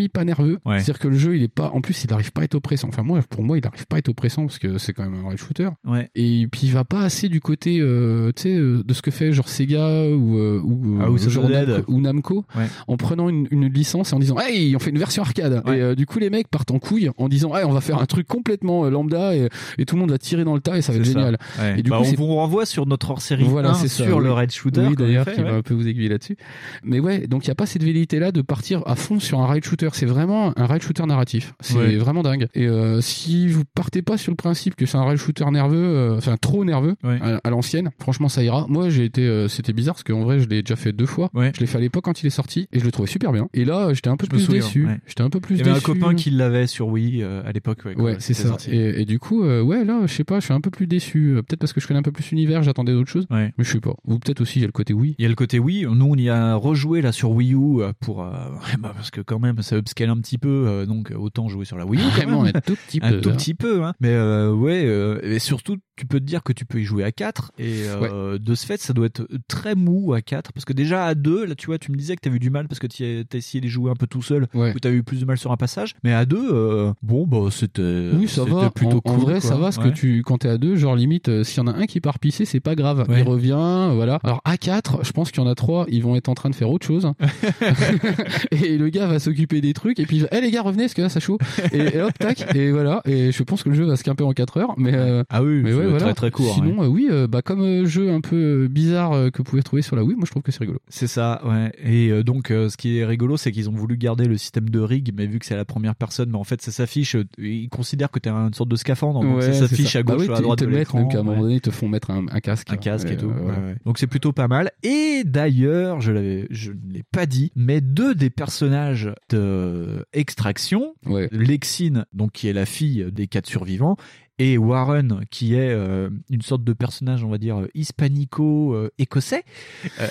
[0.02, 0.58] semi pas nerveux.
[0.64, 0.76] Ouais.
[0.78, 1.70] C'est-à-dire que le jeu, il est pas.
[1.70, 2.88] En plus, il n'arrive pas à être oppressant.
[2.88, 5.14] Enfin, moi, pour moi, il n'arrive pas à être oppressant parce que c'est quand même
[5.24, 5.68] un rail shooter.
[5.86, 6.10] Ouais.
[6.14, 9.10] Et puis, il va pas assez du côté, euh, tu sais, euh, de ce que
[9.10, 11.48] fait genre Sega ou euh, ou, Ah, ou genre.
[11.48, 12.66] Namco, ou Namco, Ouais.
[12.88, 15.62] en prenant une, une licence et en disant, hey, on fait une version arcade.
[15.66, 17.98] Et euh, du coup, les mecs partent en couille en disant, hey, on va faire
[18.00, 19.48] un truc complètement lambda et,
[19.78, 21.12] et tout le monde va tirer dans le tas et ça va être ça.
[21.12, 21.38] génial.
[21.76, 24.20] Et du Bah, coup, on vous renvoie sur notre hors-série voilà, 1 c'est ça, sur
[24.20, 24.86] le Red Shooter.
[24.88, 26.36] Oui, d'ailleurs, qui va un peu vous aiguiller là-dessus.
[26.84, 29.46] Mais ouais, donc il n'y a pas cette velléité-là de partir à fond sur un
[29.46, 29.88] rail shooter.
[29.92, 31.54] C'est vraiment un rail shooter narratif.
[31.60, 31.96] C'est Ouais.
[31.96, 32.48] vraiment dingue.
[32.54, 35.76] Et euh, si vous partez pas sur le principe que c'est un rail shooter nerveux,
[35.76, 37.18] euh, enfin trop nerveux, Ouais.
[37.22, 38.66] à, à l'ancienne, franchement, ça ira.
[38.68, 41.30] Moi, j'ai été, euh, c'était bizarre parce qu'en vrai, je l'ai déjà fait deux fois.
[41.34, 41.52] Ouais.
[41.54, 43.48] Je l'ai fait à l'époque quand il est sorti et je le trouvais super bien.
[43.54, 44.86] Et là, j'étais un peu Je plus déçu.
[45.06, 47.80] J'étais un peu plus Il y avait un copain qui l'avait sur Wii à l'époque.
[47.96, 48.56] Ouais, c'est ça.
[48.68, 51.34] Et, et du coup, ouais, là, je sais pas, je suis un peu plus déçu.
[51.46, 53.26] Peut-être parce que je connais un peu plus l'univers, j'attendais d'autres choses.
[53.30, 53.94] Mais je sais pas.
[54.06, 55.14] Ou peut-être aussi, il y a le côté oui.
[55.18, 55.84] Il y a le côté Wii.
[55.86, 58.16] Nous, on y a rejoué là sur Wii U pour
[58.80, 61.76] bah, parce que quand même ça upscale un petit peu, euh, donc autant jouer sur
[61.76, 62.04] la Wii U.
[62.10, 63.36] Vraiment, un tout petit un peu, tout hein.
[63.36, 63.84] petit peu.
[63.84, 63.94] Hein.
[64.00, 67.04] Mais euh, ouais, euh, et surtout, tu peux te dire que tu peux y jouer
[67.04, 70.64] à 4 et euh, de ce fait, ça doit être très mou à 4 parce
[70.64, 72.66] que déjà à 2, là, tu vois, tu me disais que t'avais eu du mal
[72.66, 74.72] parce que tu as essayé de jouer un peu tout seul Ouais.
[74.74, 75.94] ou t'as eu plus de mal sur un passage.
[76.02, 78.70] Mais à 2, bon, bah c'était Oui, ça c'était va.
[78.70, 79.48] plutôt en, en cool, vrai, quoi.
[79.48, 79.90] ça va, parce Ouais.
[79.90, 82.00] que tu, quand t'es à deux, genre limite, euh, s'il y en a un qui
[82.00, 83.06] part pisser, c'est pas grave.
[83.08, 84.18] Il revient, euh, voilà.
[84.24, 86.50] Alors à 4 je pense qu'il y en a trois, ils vont être en train
[86.50, 87.12] de faire autre chose.
[88.50, 90.84] et le gars va s'occuper des trucs, et puis, il va, Eh, les gars, revenez,
[90.84, 91.38] parce que là, ça chaud.
[91.72, 93.00] Et, et hop, tac, et voilà.
[93.04, 95.42] Et je pense que le jeu va se camper en 4 heures, mais, euh, Ah
[95.42, 96.06] oui, mais ouais, voilà.
[96.06, 96.54] très très court.
[96.54, 99.82] Sinon, euh, oui, euh, bah, comme euh, jeu un peu bizarre que vous pouvez trouver
[99.82, 100.78] sur la Wii, moi je trouve que c'est rigolo.
[100.88, 101.72] C'est ça, ouais.
[101.84, 105.12] Et donc, ce qui est rigolo, c'est qu'ils ont voulu garder le système de rig,
[105.16, 107.16] mais vu que c'est à la première personne, mais en fait, ça s'affiche.
[107.38, 110.22] Ils considèrent que t'es une sorte de scaphandre, donc Ouais, ça s'affiche à Bah gauche
[110.26, 111.00] oui, ou à droite te de l'écran.
[111.00, 112.70] même qu'à un moment donné, ils te font mettre un, un casque.
[112.72, 113.26] un casque et tout.
[113.26, 113.74] ouais.
[113.84, 114.70] Donc c'est plutôt pas mal.
[114.82, 120.94] Et d'ailleurs, je l'avais, je ne l'ai pas dit, mais deux des personnages de Extraction,
[121.06, 121.28] Ouais.
[121.32, 123.96] Lexine, donc qui est la fille des quatre survivants,
[124.44, 129.42] et Warren, qui est euh, une sorte de personnage, on va dire, euh, hispanico-écossais.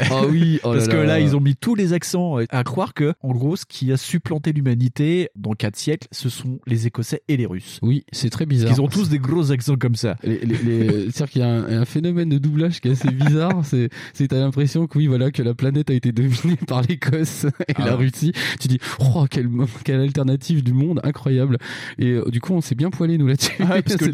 [0.10, 1.06] Ah oui, oh Parce là que là.
[1.06, 3.91] là, ils ont mis tous les accents euh, à croire que, en gros, ce qui
[3.91, 7.80] a supplanté l'humanité dans quatre siècles, ce sont les Écossais et les Russes.
[7.82, 8.72] Oui, c'est très bizarre.
[8.72, 10.16] Ils ont tous des gros accents comme ça.
[10.24, 13.12] Les, les, les- C'est-à-dire qu'il y a un, un phénomène de doublage qui est assez
[13.12, 13.64] bizarre.
[13.72, 17.45] C'est, c'est t'as l'impression que oui, voilà, que la planète a été dominée par l'Écosse
[17.68, 18.06] et Ah la ouais.
[18.06, 18.34] Russie.
[18.60, 19.49] Tu dis, oh, quelle,
[19.84, 21.58] quelle alternative du monde incroyable.
[21.99, 23.52] Et euh, du coup, on s'est bien poilé nous là-dessus.
[23.60, 24.06] Ah ouais, parce que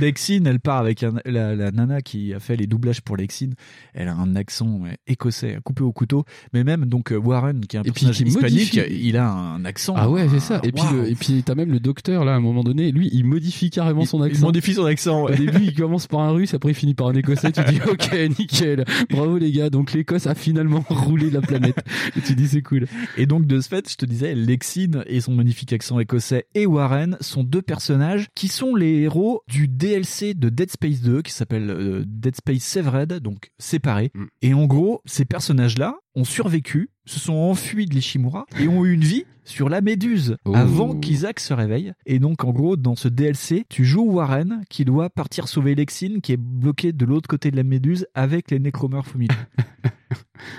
[0.00, 3.54] Lexine, elle part avec un- la, la nana qui a fait les doublages pour Lexine.
[3.94, 6.24] Elle a un accent écossais, coupé au couteau.
[6.52, 9.08] Mais même donc euh, Warren, qui est un Et puis personnage qui hispanique, modifie.
[9.08, 9.94] il a un accent.
[9.96, 10.60] Ah ouais, c'est ça.
[10.62, 13.08] Et puis, le- et puis t'as même le docteur là, à un moment donné, lui,
[13.12, 14.46] il modifie carrément son il accent.
[14.46, 15.24] modifie son accent.
[15.24, 15.32] ouais.
[15.32, 17.52] Au début, il commence par un russe, après il finit par un écossais.
[17.52, 18.84] Tu dis, ok, nickel.
[19.10, 19.70] Bravo les gars.
[19.70, 21.76] Donc l'Écosse a finalement roulé la planète.
[22.16, 22.86] Et tu dis, c'est cool.
[23.16, 26.66] Et donc de ce fait, je te disais, Lexine et son magnifique accent écossais et
[26.66, 31.32] Warren sont deux personnages qui sont les héros du DLC de Dead Space 2 qui
[31.32, 34.10] s'appelle euh, Dead Space Severed, donc séparés.
[34.14, 34.24] Mm.
[34.42, 38.92] Et en gros, ces personnages-là, ont survécu, se sont enfuis de l'Ishimura et ont eu
[38.92, 40.54] une vie sur la Méduse Oh.
[40.54, 41.92] avant qu'Isaac se réveille.
[42.06, 46.20] Et donc, en gros, dans ce DLC, tu joues Warren qui doit partir sauver Lexine
[46.20, 49.34] qui est bloquée de l'autre côté de la Méduse avec les Necromorphs au milieu.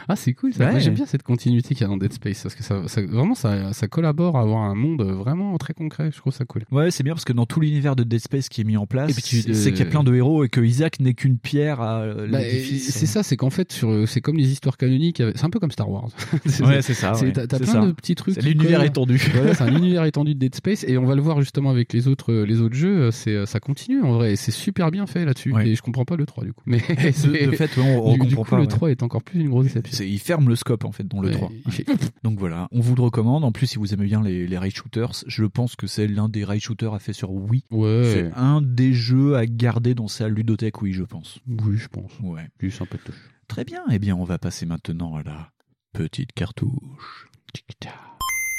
[0.08, 0.72] Ah, c'est cool ça.
[0.72, 0.80] Ouais.
[0.80, 3.36] J'aime bien cette continuité qu'il y a dans Dead Space parce que ça, ça- vraiment
[3.36, 6.10] ça, ça collabore à avoir un monde vraiment très concret.
[6.12, 6.64] Je trouve ça cool.
[6.72, 8.88] Ouais, c'est bien parce que dans tout l'univers de Dead Space qui est mis en
[8.88, 12.06] place, c'est qu'il y a plein de héros et que Isaac n'est qu'une pierre à
[12.30, 15.22] Bah, c'est ça, c'est qu'en fait, c'est comme les histoires canoniques.
[15.44, 16.08] C'est un peu comme Star Wars.
[16.62, 17.34] Ouais, c'est ça, ouais.
[17.34, 17.86] T'as t'as C'est plein ça.
[17.86, 18.36] de petits trucs.
[18.36, 18.88] C'est l'univers collent.
[18.88, 19.18] étendu.
[19.34, 21.92] Voilà, c'est un univers étendu de Dead Space et on va le voir justement avec
[21.92, 23.12] les autres, euh, les autres jeux.
[23.12, 25.54] C'est, ça continue en vrai et c'est super bien fait là-dessus.
[25.66, 26.64] Et je comprends pas le 3 du coup.
[26.66, 28.56] Mais de, de fait, ouais, on, on du, du comprend coup, pas.
[28.58, 28.68] le ouais.
[28.68, 29.98] 3 est encore plus une grosse déception.
[29.98, 31.52] C'est- Il ferme le scope en fait dans le Ouais, 3.
[31.66, 31.86] il fait-
[32.24, 33.44] Donc voilà, on vous le recommande.
[33.44, 36.30] En plus, si vous aimez bien les, les rail shooters, je pense que c'est l'un
[36.30, 37.64] des rail shooters à fait sur Wii.
[37.72, 38.02] Ouais.
[38.14, 41.40] C'est un des jeux à garder dans sa ludothèque Wii, je pense.
[41.48, 42.12] Oui, je pense.
[42.24, 42.48] Ouais.
[42.62, 43.16] Juste un peu de touche.
[43.48, 43.84] Très bien.
[43.92, 45.50] Eh bien, on va passer maintenant à la
[45.94, 47.28] petite cartouche.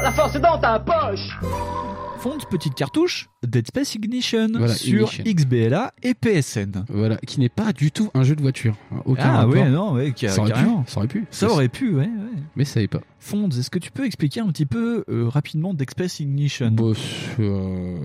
[0.03, 1.39] La force est dans ta poche
[2.19, 5.25] Fonds petite cartouche, Dead Space Ignition Voilà, sur Ignition.
[5.27, 6.85] XBLA et PSN.
[6.89, 8.77] Voilà, qui n'est pas du tout un jeu de voiture.
[9.05, 9.53] Aucun ah rapport.
[9.53, 10.69] ouais, non, ouais, ca- ça aurait pu.
[10.87, 11.27] Ça aurait pu.
[11.31, 12.07] Ça aurait pu, ouais.
[12.07, 12.43] ouais.
[12.57, 13.01] Mais ça n'est pas.
[13.19, 16.71] Fonds, est-ce que tu peux expliquer un petit peu euh, rapidement Dead Space Ignition?
[16.71, 17.99] Bah, c'est, euh,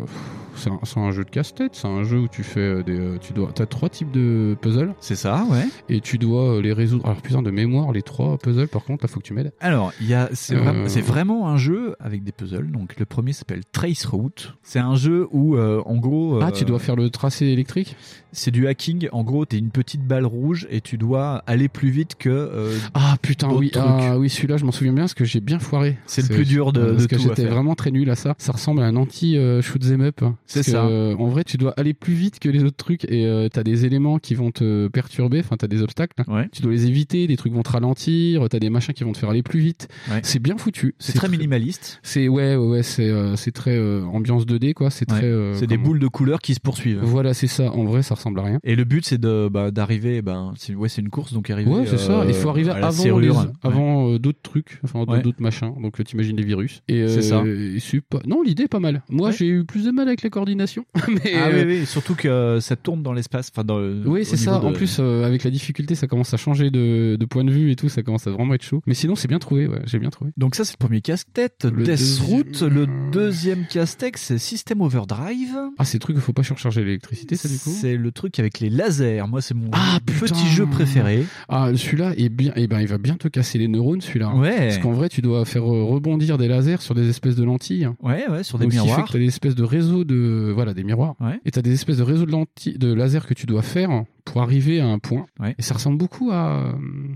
[0.56, 1.72] c'est un, jeu de casse-tête.
[1.76, 4.56] C'est un jeu où tu fais euh, des, euh, tu dois, t'as trois types de
[4.62, 4.94] puzzles.
[5.00, 5.66] C'est ça, ouais.
[5.90, 7.06] Et tu dois euh, les résoudre.
[7.06, 8.68] Alors putain de mémoire, les trois puzzles.
[8.68, 9.52] Par contre, là, faut que tu m'aides.
[9.60, 9.92] Alors,
[10.34, 12.72] c'est, Euh, vraiment, vraiment un jeu avec des puzzles.
[12.72, 14.56] Donc, le premier s'appelle Trace Route.
[14.64, 16.40] C'est un jeu où, euh, en gros.
[16.42, 17.96] Ah, tu dois faire le tracé électrique?
[18.32, 19.10] C'est du hacking.
[19.12, 22.72] En gros, t'es une petite balle rouge et tu dois aller plus vite que.
[22.94, 25.98] Ah putain, oui, ah, oui, celui-là, je m'en souviens bien parce que j'ai bien foiré.
[26.06, 28.16] C'est le plus dur de- parce de que tout à j'étais vraiment très nul à
[28.16, 28.36] ça.
[28.38, 30.22] Ça ressemble à un anti euh, shoot 'em up.
[30.52, 30.86] C'est ça.
[30.86, 33.64] euh, en vrai, tu dois aller plus vite que les autres trucs et euh, t'as
[33.64, 35.40] des éléments qui vont te perturber.
[35.40, 36.24] Enfin, t'as des obstacles.
[36.52, 37.28] Tu dois les éviter.
[37.28, 38.48] Des trucs vont te ralentir.
[38.50, 39.88] T'as des machins qui vont te faire aller plus vite.
[40.10, 40.20] Ouais.
[40.24, 40.96] C'est bien foutu.
[41.00, 42.00] C'est très minimaliste.
[42.04, 44.90] C'est ouais, ouais, ouais, c'est euh, c'est très euh, ambiance 2D quoi.
[44.90, 45.18] C'est Ouais.
[45.20, 45.28] très.
[45.28, 47.00] euh, c'est des boules de couleurs qui se poursuivent.
[47.04, 47.72] Voilà, c'est ça.
[47.72, 48.60] En vrai, ça ressemble à rien.
[48.64, 50.22] Et le but, c'est de bah, d'arriver.
[50.22, 51.70] Ben, c'est ouais, c'est une course, donc arriver.
[51.70, 52.24] Ouais, c'est ça.
[52.28, 53.20] Il faut arriver à la avant, serrure.
[53.20, 53.36] les- Ouais.
[53.64, 55.22] avant euh, d'autres trucs, enfin Ouais.
[55.22, 55.74] d'autres machins.
[55.82, 56.82] Donc t'imagines les virus.
[56.88, 57.44] Et C'est ça.
[57.46, 59.04] et c'est pas- Non, l'idée est pas mal.
[59.10, 59.36] Moi, Ouais.
[59.38, 60.86] j'ai eu plus de mal avec la coordination.
[61.08, 63.52] mais, Ah euh, oui, oui, surtout que ça tourne dans l'espace.
[63.54, 64.62] Enfin, dans, Oui, c'est ça.
[64.64, 67.72] En plus, euh, avec la difficulté, ça commence à changer de, de point de vue
[67.72, 67.90] et tout.
[67.90, 68.82] Ça commence à vraiment être chaud.
[68.88, 69.68] Mais sinon, c'est bien trouvé.
[69.68, 70.32] Ouais, j'ai bien trouvé.
[70.38, 71.66] Donc ça, c'est le premier casse-tête.
[71.66, 72.62] Le Death deuxième- Route.
[72.62, 75.56] Le deuxième casse-tête, c'est System Overdrive.
[75.78, 77.70] Ah, c'est le truc, il faut pas surcharger l'électricité, ça du coup?
[77.72, 79.24] C'est le truc avec les lasers.
[79.28, 81.26] Moi, c'est mon Ah, petit jeu préféré.
[81.48, 82.52] Ah, celui-là est bien.
[82.56, 84.34] Eh ben, il va bien te casser les neurones, celui-là.
[84.36, 84.58] Ouais.
[84.58, 87.90] Parce qu'en vrai, tu dois faire euh, rebondir des lasers sur des espèces de lentilles.
[88.02, 89.08] Ouais, ouais, sur des Donc, ce qui fait miroirs.
[89.08, 91.16] que t'as des espèces de réseaux de, voilà, des miroirs.
[91.20, 91.40] Ouais.
[91.46, 94.42] Et t'as des espèces de réseaux de lentilles, de lasers que tu dois faire pour
[94.42, 95.26] arriver à un point.
[95.40, 95.56] Ouais.
[95.58, 96.72] Et ça ressemble beaucoup à, euh,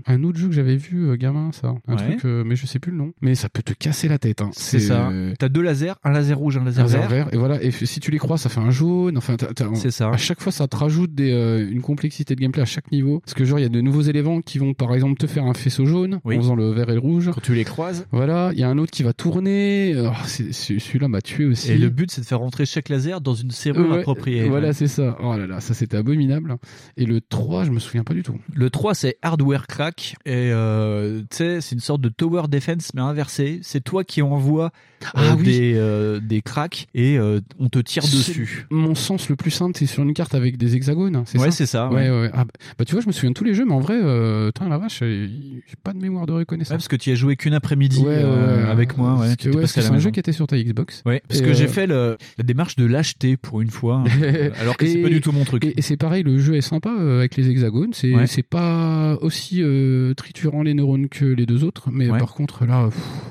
[0.06, 1.74] un autre jeu que j'avais vu, euh, gamin, ça.
[1.88, 2.10] Un Ouais.
[2.10, 3.12] truc, euh, mais je sais plus le nom.
[3.22, 4.50] Mais ça peut te casser la tête, hein.
[4.52, 5.08] C'est ça.
[5.10, 7.08] euh, T'as deux lasers, un laser rouge, un laser, laser vert.
[7.10, 7.28] vert.
[7.32, 7.62] Et voilà.
[7.62, 9.16] Et si tu les crois, ça fait un jaune.
[9.18, 9.36] Enfin,
[9.74, 10.08] C'est ça.
[10.10, 13.20] À chaque fois, ça te rajoute des, euh, une complexité de gameplay à chaque niveau.
[13.20, 15.44] Parce que genre, il y a de nouveaux éléments qui vont, par exemple, te faire
[15.44, 16.36] un faisceau jaune Oui.
[16.36, 17.30] en faisant le vert et le rouge.
[17.34, 18.06] Quand tu les croises.
[18.12, 18.50] Voilà.
[18.52, 19.94] Il y a un autre qui va tourner.
[19.96, 21.72] Oh, Celui-là m'a tué aussi.
[21.72, 24.48] Et le but, c'est de faire rentrer chaque laser dans une serrure Ouais, appropriée.
[24.48, 24.72] Voilà, Ouais.
[24.72, 25.16] c'est ça.
[25.22, 26.56] Oh là là, ça c'était abominable.
[26.96, 28.38] Et le 3, je me souviens pas du tout.
[28.52, 30.16] Le 3, c'est Hardware Crack.
[30.24, 33.60] Et euh, tu sais, c'est une sorte de Tower Defense, mais inversé.
[33.62, 34.68] C'est toi qui envoie euh,
[35.14, 35.44] Ah oui.
[35.44, 38.66] des, euh, des cracks et euh, on te tire dessus.
[38.70, 41.22] Mon sens le plus simple, c'est sur une carte avec des hexagones.
[41.26, 42.20] C'est Ouais, c'est ça, Ouais, ouais.
[42.22, 42.30] ouais.
[42.32, 42.44] Ah,
[42.78, 44.68] bah, tu vois, je me souviens de tous les jeux, mais en vrai, euh, putain,
[44.68, 45.26] la vache, euh,
[45.66, 46.74] j'ai pas de mémoire de Ouais, reconnaissance.
[46.76, 48.70] parce que tu y as joué qu'une après-midi Ouais, ouais, euh, ouais.
[48.70, 49.14] avec moi.
[49.18, 51.02] Ouais, ouais, c'est un jeu qui était sur ta Xbox.
[51.06, 54.04] Ouais, parce Et, que j'ai euh, fait le, la démarche de l'acheter pour une fois,
[54.22, 55.64] euh, alors que c'est pas du tout mon truc.
[55.64, 57.90] Et, et c'est pareil, le jeu est sympa euh, avec les hexagones.
[57.92, 58.26] C'est Ouais.
[58.26, 62.18] c'est pas aussi euh, triturant les neurones que les deux autres, mais Ouais.
[62.18, 62.88] par contre là,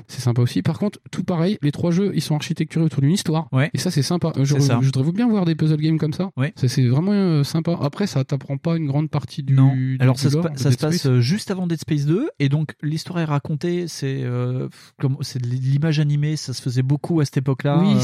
[0.08, 0.62] c'est sympa aussi.
[0.62, 3.48] Par contre, tout pareil, les trois jeux, ils sont architecturés autour d'une histoire.
[3.52, 3.70] Ouais.
[3.74, 4.32] Et ça, c'est sympa.
[4.36, 4.78] Euh, Je, C'est ça.
[4.80, 6.30] je voudrais bien voir des puzzle games comme ça.
[6.36, 6.52] Ouais.
[6.56, 7.76] Ça, c'est vraiment euh, sympa.
[7.82, 9.54] Après, ça t'apprend pas une grande partie du.
[9.54, 9.72] Non.
[9.74, 12.74] du- Alors ça, se, lore ça passe euh, juste avant Dead Space 2 et donc
[12.82, 13.88] l'histoire est racontée.
[13.88, 14.68] C'est euh,
[15.00, 16.36] comme c'est de l'image animée.
[16.36, 17.82] Ça se faisait beaucoup à cette époque-là.
[17.82, 17.96] Oui,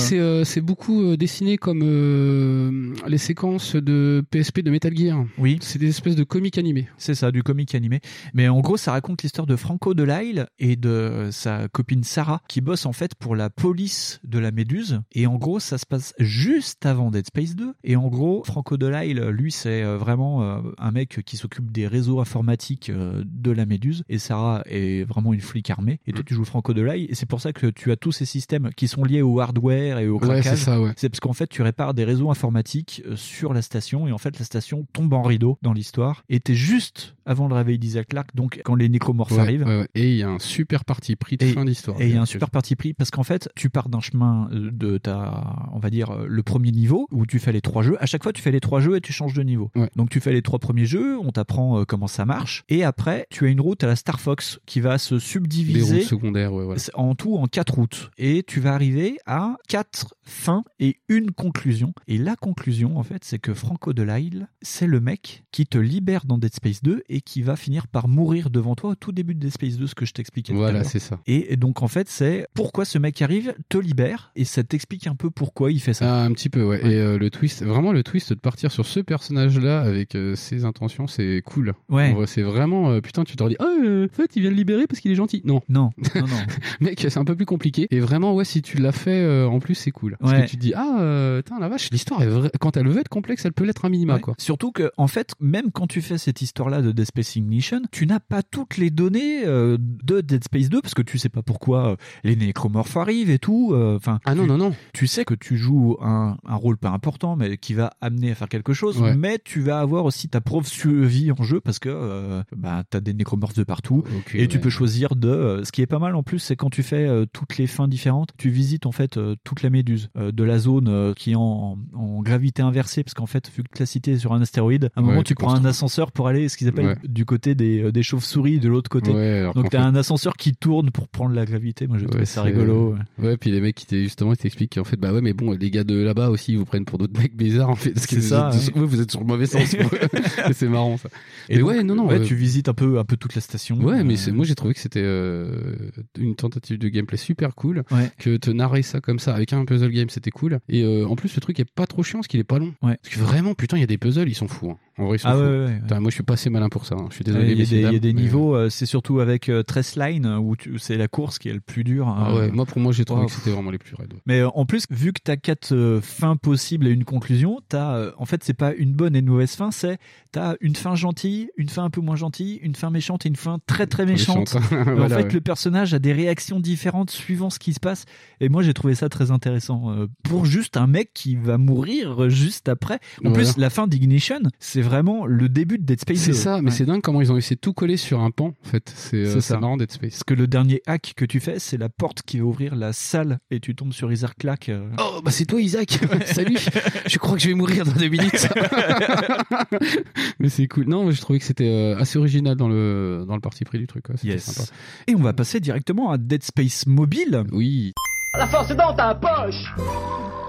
[0.44, 5.24] c'est beaucoup dessiné comme les séquences de PSP de Metal Gear.
[5.38, 5.58] Oui.
[5.60, 6.88] C'est des espèces de comics animés.
[6.96, 8.00] C'est ça, du comic animé.
[8.34, 12.60] Mais en gros, ça raconte l'histoire de Franco Delisle et de sa copine Sarah qui
[12.60, 15.00] bosse en fait pour la police de la Méduse.
[15.12, 17.74] Et en gros, ça se passe juste avant Dead Space 2.
[17.84, 21.86] Et en gros, Franco Delisle, lui, c'est euh, vraiment euh, un mec qui s'occupe des
[21.86, 24.04] réseaux informatiques euh, de la Méduse.
[24.08, 26.00] Et Sarah est vraiment une flic armée.
[26.06, 27.10] Et toi, tu joues Franco Delisle.
[27.10, 29.98] Et c'est pour ça que tu as tous ces systèmes qui sont liés au hardware
[29.98, 30.44] et au Ouais, craquage.
[30.44, 30.92] c'est ça, ouais.
[30.96, 34.38] C'est parce qu'en fait, tu répares des réseaux informatiques sur la station et en fait,
[34.38, 38.60] la station tombe en rideau dans l'histoire, était juste avant le réveil d'Isaac Clarke, donc
[38.64, 39.86] quand les nécromorphes Ouais, arrivent.
[39.94, 42.00] Et il y a un super parti pris de Et- fin d'histoire.
[42.00, 44.48] Et il y a un super parti pris parce qu'en fait, tu pars d'un chemin
[44.52, 47.82] euh, de ta, on va dire, euh, le premier niveau où tu fais les trois
[47.82, 47.96] jeux.
[48.02, 49.70] À chaque fois, tu fais les trois jeux et tu changes de niveau.
[49.96, 52.64] Donc, tu fais les trois premiers jeux, on t'apprend euh, comment ça marche.
[52.68, 55.98] Et après, tu as une route à la Star Fox qui va se Les subdiviser
[55.98, 58.10] routes secondaires, ouais, en tout en quatre routes.
[58.18, 61.92] Et tu vas arriver à quatre fins et une conclusion.
[62.08, 66.24] Et la conclusion, en fait, c'est que Franco Delisle, c'est le mec qui te libère
[66.24, 69.34] dans Dead Space 2 et qui va finir par mourir devant toi au tout début
[69.34, 71.20] de Dead Space 2, ce que je t'expliquais Voilà, c'est ça.
[71.26, 75.14] Et donc, en fait, c'est pourquoi ce mec arrive, te libère, et ça t'explique un
[75.14, 76.22] peu pourquoi il fait ça.
[76.22, 76.80] Ah, un petit peu, ouais.
[76.84, 80.64] Et euh, le twist, vraiment le twist de partir sur ce personnage-là avec euh, ses
[80.64, 81.72] intentions, c'est cool.
[81.88, 82.12] Ouais.
[82.12, 84.86] Vrai, C'est vraiment, euh, putain, tu te dis, oh, en fait, il vient de libérer
[84.86, 85.42] parce qu'il est gentil.
[85.44, 85.60] Non.
[85.68, 86.36] Non, non, non.
[86.80, 87.86] Mec, c'est un peu plus compliqué.
[87.90, 90.16] Et vraiment, ouais, si tu l'as fait, en plus, c'est cool.
[90.20, 90.42] Parce Ouais.
[90.44, 92.28] que tu te dis, ah, putain, la vache, l'histoire est.
[92.60, 94.20] Quand elle veut être complexe, elle peut l'être un minima, Ouais.
[94.20, 94.34] quoi.
[94.38, 98.06] Surtout que, en fait, même quand tu fais cette histoire-là de Dead Space Ignition, tu
[98.06, 101.96] n'as pas toutes les données de Dead Space 2 parce que tu sais pas pourquoi
[102.24, 103.70] les nécromorphes arrivent et tout.
[103.72, 104.74] euh, Enfin, ah non, non, non.
[104.94, 108.34] Tu sais que tu joues un, un rôle pas important, mais qui va amener à
[108.34, 109.00] faire quelque chose.
[109.00, 109.16] Ouais.
[109.16, 113.00] Mais tu vas avoir aussi ta propre survie en jeu parce que euh, bah, t'as
[113.00, 114.04] des nécromorphes de partout
[114.34, 115.28] et tu peux choisir de.
[115.28, 117.88] euh, ce qui est pas mal en plus, c'est quand tu fais toutes les fins
[117.88, 122.22] différentes, tu visites en fait toute la méduse de la zone qui est en, en
[122.22, 125.02] gravité inversée parce qu'en fait, vu que la cité est sur un astéroïde, à un
[125.02, 127.90] Ouais, moment tu tu prends un ascenseur pour aller ce qu'ils appellent du côté des,
[127.92, 129.12] des chauves-souris de l'autre côté.
[129.54, 131.86] Donc t'as fait- un ascenseur qui tourne pour prendre la gravité.
[131.86, 132.94] Moi j'ai trouvé ça rigolo.
[133.18, 133.28] Ouais.
[133.28, 135.70] Ouais, puis les mecs qui justement ils t'expliquent qu'en fait bah ouais mais bon les
[135.70, 138.16] gars de là-bas aussi ils vous prennent pour d'autres mecs bizarres en fait parce que
[138.16, 138.84] C'est vous ça, êtes, ouais.
[138.86, 139.62] vous êtes sur le mauvais sens.
[140.52, 141.08] C'est marrant ça.
[141.48, 142.06] Et mais donc, ouais non non.
[142.08, 143.76] ouais, euh, tu visites un peu un peu toute la station.
[143.80, 147.82] Ouais, mais Euh, moi j'ai trouvé que c'était euh, une tentative de gameplay super cool.
[147.90, 148.10] Ouais.
[148.18, 150.58] Que te narrer ça comme ça avec un puzzle game, c'était cool.
[150.68, 152.74] Et euh, en plus, le truc est pas trop chiant parce qu'il est pas long.
[152.82, 152.96] Ouais.
[153.02, 154.70] Parce que vraiment, putain, il y a des puzzles, ils sont fous.
[154.70, 154.76] hein.
[154.98, 156.94] En vrai, Ah ouais, ouais, moi, je suis pas assez malin pour ça.
[156.98, 157.06] hein.
[157.10, 157.52] Je suis Ouais, désolé.
[157.62, 160.78] Il y y a des mais- niveaux, euh, c'est surtout avec euh, Tressline où tu-
[160.78, 162.06] c'est la course qui est le plus dur.
[162.08, 164.12] Ah ouais, moi, pour moi, j'ai trouvé Oh, que c'était vraiment les plus raides.
[164.26, 167.94] Mais euh, en plus, vu que t'as quatre euh, fins possibles et une conclusion, t'as
[167.96, 169.98] euh, en fait c'est pas une bonne et une mauvaise fin, c'est
[170.32, 173.36] t'as une fin gentille, une fin un peu moins gentille, une fin méchante et une
[173.36, 174.56] fin très très méchante.
[175.00, 178.04] En fait, le personnage a des réactions différentes suivant ce qui se passe.
[178.40, 182.28] Et moi, j'ai trouvé ça très intéressant euh, pour juste un mec qui va mourir
[182.28, 182.96] juste après.
[183.24, 183.34] En Voilà.
[183.44, 186.18] plus, la fin d'Ignition, c'est vraiment le début de Dead Space.
[186.18, 186.36] C'est 2.
[186.36, 186.76] ça, mais Ouais.
[186.76, 188.54] c'est dingue comment ils ont essayé de tout coller sur un pan.
[188.64, 189.58] En fait, c'est euh, C'est c'est ça.
[189.58, 190.10] marrant Dead Space.
[190.12, 192.92] Parce que le dernier hack que tu fais, c'est la porte qui va ouvrir la
[192.92, 194.68] salle et tu tombes sur Isaac Clarke.
[194.70, 194.88] euh.
[194.98, 196.58] Oh, bah c'est toi Isaac Salut
[197.06, 198.48] Je crois que je vais mourir dans deux minutes.
[200.38, 200.86] mais c'est cool.
[200.86, 203.78] Non, mais je trouvais que c'était euh, assez original dans le, dans le parti pris
[203.78, 204.04] du truc.
[204.22, 204.44] Yes.
[204.44, 204.68] sympa.
[205.06, 207.44] Et on va passer directement à Dead Space Mobile.
[207.52, 207.92] Oui.
[208.36, 209.74] La force est dans ta poche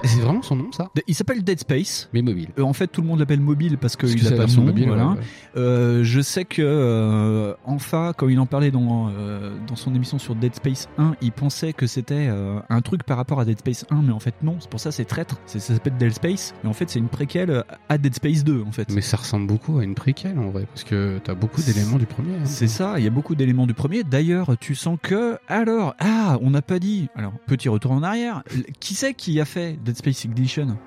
[0.08, 2.10] C'est vraiment son nom, ça Il s'appelle Dead Space.
[2.14, 2.50] Mais mobile.
[2.60, 4.56] Euh, en fait, tout le monde l'appelle mobile parce qu'il que a c'est pas de
[4.56, 4.64] nom.
[4.64, 5.08] mobile, voilà.
[5.10, 5.24] ouais, ouais.
[5.58, 10.18] Euh, je sais que euh, Enfa, quand il en parlait dans, euh, dans son émission
[10.20, 12.30] sur Dead Space 1, il pensait que c'était
[12.70, 14.58] un truc par rapport à Dead Space 1, mais en fait non.
[14.60, 15.38] C'est pour ça c'est traître.
[15.46, 18.72] Ça s'appelle Dead Space, mais en fait c'est une préquelle à Dead Space 2 en
[18.72, 18.90] fait.
[18.92, 22.06] Mais ça ressemble beaucoup à une préquelle en vrai, parce que t'as beaucoup d'éléments du
[22.06, 22.34] premier.
[22.36, 22.46] hein.
[22.46, 24.04] C'est ça, il y a beaucoup d'éléments du premier.
[24.04, 25.38] D'ailleurs, tu sens que.
[25.48, 27.10] Alors, ah, on n'a pas dit.
[27.16, 28.44] Alors, petit retour en arrière.
[28.80, 30.78] Qui c'est qui a fait Dead Space Ignition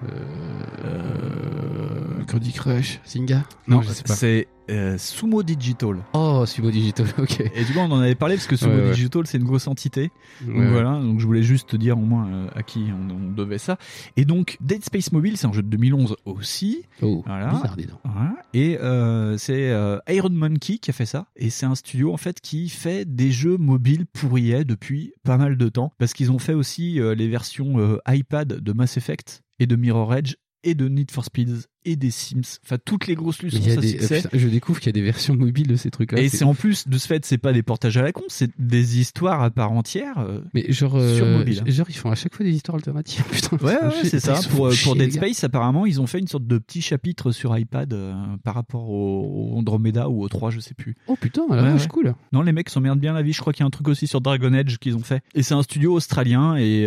[0.84, 2.22] Euh...
[2.26, 4.14] Candy Crush, Zynga Non, je sais pas.
[4.14, 5.96] c'est euh, Sumo Digital.
[6.12, 7.40] Oh, Sumo Digital, ok.
[7.40, 8.90] Et du coup, on en avait parlé parce que Sumo Ouais, ouais.
[8.92, 10.10] Digital, c'est une grosse entité.
[10.42, 13.14] Donc Ouais, voilà, donc je voulais juste te dire au moins euh, à qui on,
[13.14, 13.76] on devait ça.
[14.16, 16.82] Et donc, Dead Space Mobile, c'est un jeu de 2011 aussi.
[17.02, 17.48] Oh, Voilà.
[17.50, 17.98] bizarre, dis donc.
[18.04, 18.36] Voilà.
[18.54, 19.72] Et euh, c'est
[20.08, 21.26] Iron Monkey qui a fait ça.
[21.36, 25.36] Et c'est un studio en fait qui fait des jeux mobiles pour EA depuis pas
[25.36, 25.92] mal de temps.
[25.98, 30.34] Parce qu'ils ont fait aussi les versions iPad de Mass Effect et de Mirror Edge
[30.62, 31.50] et de Need for Speed
[31.84, 32.58] et des Sims.
[32.64, 34.22] Enfin, toutes les grosses a à succès.
[34.22, 36.20] putain, je découvre qu'il y a des versions mobiles de ces trucs-là.
[36.20, 38.50] Et c'est en plus de ce fait, c'est pas des portages à la con, c'est
[38.58, 40.18] des histoires à part entière.
[40.18, 41.62] euh, Mais genre, euh, sur mobile.
[41.66, 41.70] hein.
[41.70, 43.24] genre, ils font à chaque fois des histoires alternatives.
[43.30, 44.40] Putain, Ouais, ouais, c'est ça.
[44.50, 45.12] Pour, euh, chier, pour Dead.
[45.12, 48.88] Space, apparemment, ils ont fait une sorte de petit chapitre sur iPad euh, par rapport
[48.90, 50.96] au, au Andromeda ou au 3, je sais plus.
[51.06, 51.88] Oh putain, Ouais, ouais.
[51.88, 52.14] cool.
[52.32, 53.32] Non, les mecs s'emmerdent bien la vie.
[53.32, 55.22] Je crois qu'il y a un truc aussi sur Dragon Edge qu'ils ont fait.
[55.34, 56.56] Et c'est un studio australien.
[56.56, 56.86] Et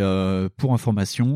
[0.57, 1.27] pour information,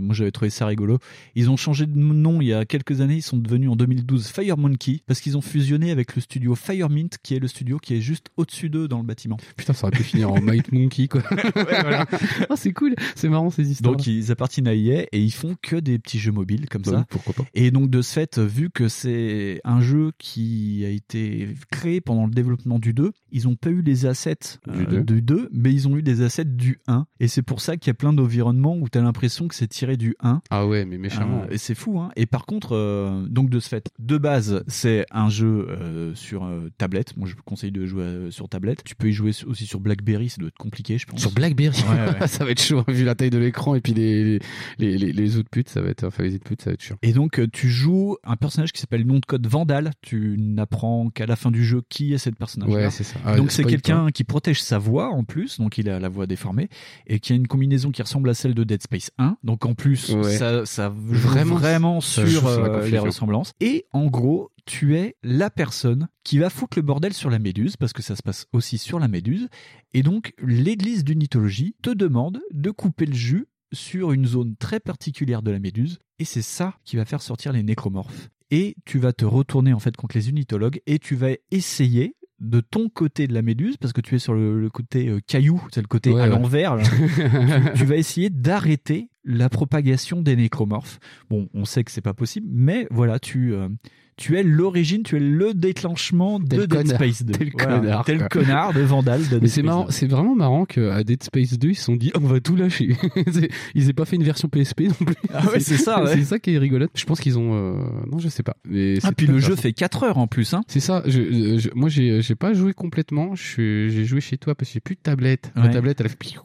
[0.00, 0.98] moi j'avais trouvé ça rigolo.
[1.34, 3.16] Ils ont changé de nom il y a quelques années.
[3.16, 7.08] Ils sont devenus en 2012 Fire Monkey parce qu'ils ont fusionné avec le studio Firemint,
[7.22, 9.36] qui est le studio qui est juste au-dessus d'eux dans le bâtiment.
[9.56, 11.22] Putain, ça aurait pu finir en Might Monkey, quoi.
[11.54, 12.06] voilà.
[12.48, 13.94] Ah, c'est cool, c'est marrant ces histoires.
[13.96, 16.90] Donc ils appartiennent à EA et ils font que des petits jeux mobiles comme Bah
[16.92, 17.06] ça.
[17.10, 17.44] pourquoi pas.
[17.54, 22.26] Et donc de ce fait, vu que c'est un jeu qui a été créé pendant
[22.26, 25.02] le développement du 2, ils n'ont pas eu les assets Du euh, 2.
[25.02, 27.06] du 2, mais ils ont eu des assets du 1.
[27.20, 29.68] Et c'est pour ça qu'il y a plein d'environnements où tu as l'impression que c'est
[29.68, 30.42] tiré du 1.
[30.50, 31.42] Ah ouais, mais méchamment.
[31.44, 32.10] Euh, et c'est fou, hein.
[32.16, 32.89] Et par contre, euh,
[33.28, 37.16] donc de ce fait, de base, c'est un jeu euh, sur euh, tablette.
[37.16, 38.82] Moi, je vous conseille de jouer euh, sur tablette.
[38.84, 41.20] Tu peux y jouer aussi sur BlackBerry, ça doit être compliqué, je pense.
[41.20, 42.26] Sur BlackBerry, Ouais, ouais.
[42.26, 44.38] ça va être chaud vu la taille de l'écran et puis les
[44.78, 46.96] les les, les outputs, ça va être enfin les inputs, ça va être chiant.
[47.02, 49.90] Et donc, euh, tu joues un personnage qui s'appelle nom de code Vandal.
[50.02, 52.68] Tu n'apprends qu'à la fin du jeu qui est cette personnage.
[52.70, 53.16] Ouais, c'est ça.
[53.24, 55.58] Ah, donc, c'est quelqu'un qui protège sa voix en plus.
[55.58, 56.68] Donc, il a la voix déformée
[57.06, 59.36] et qui a une combinaison qui ressemble à celle de Dead Space 1.
[59.44, 60.36] Donc, en plus, Ouais.
[60.36, 63.52] ça, ça joue Vraiment, sur sur la euh, les ressemblances.
[63.60, 67.76] Et en gros, tu es la personne qui va foutre le bordel sur la méduse
[67.76, 69.48] parce que ça se passe aussi sur la méduse.
[69.94, 75.42] Et donc, l'église d'unitologie te demande de couper le jus sur une zone très particulière
[75.42, 78.28] de la méduse, et c'est ça qui va faire sortir les nécromorphes.
[78.50, 82.60] Et tu vas te retourner en fait contre les unitologues et tu vas essayer de
[82.60, 85.62] ton côté de la méduse, parce que tu es sur le, le côté euh, caillou,
[85.72, 86.30] c'est le côté Ouais, à ouais.
[86.30, 86.78] l'envers,
[87.76, 90.98] tu vas essayer d'arrêter la propagation des nécromorphes.
[91.28, 93.68] Bon, on sait que c'est pas possible, mais voilà, tu, euh,
[94.16, 96.88] tu es l'origine, tu es le déclenchement de Dead.
[96.88, 97.32] Space 2.
[97.32, 99.90] Tel Voilà, connard, Tel connard de Vandal de c'est Space marrant, 2.
[99.92, 102.96] c'est vraiment marrant qu'à Dead Space 2, ils se sont dit, on va tout lâcher.
[103.74, 105.14] Ils n'aient pas fait une version PSP non plus.
[105.32, 106.14] Ah ouais, c'est ça, ouais.
[106.14, 106.90] C'est ça qui est rigolote.
[106.94, 108.56] Je pense qu'ils ont, euh, non, je sais pas.
[108.68, 110.52] Mais Ah, puis le jeu fait 4 heures en plus.
[110.54, 110.62] Hein.
[110.66, 111.02] C'est ça.
[111.06, 113.34] Je, je- moi, j'ai, j'ai pas joué complètement.
[113.34, 115.52] J'ai joué chez toi parce que j'ai plus de tablette.
[115.56, 115.70] La Ouais.
[115.70, 116.16] tablette, elle fait.
[116.18, 116.40] piou.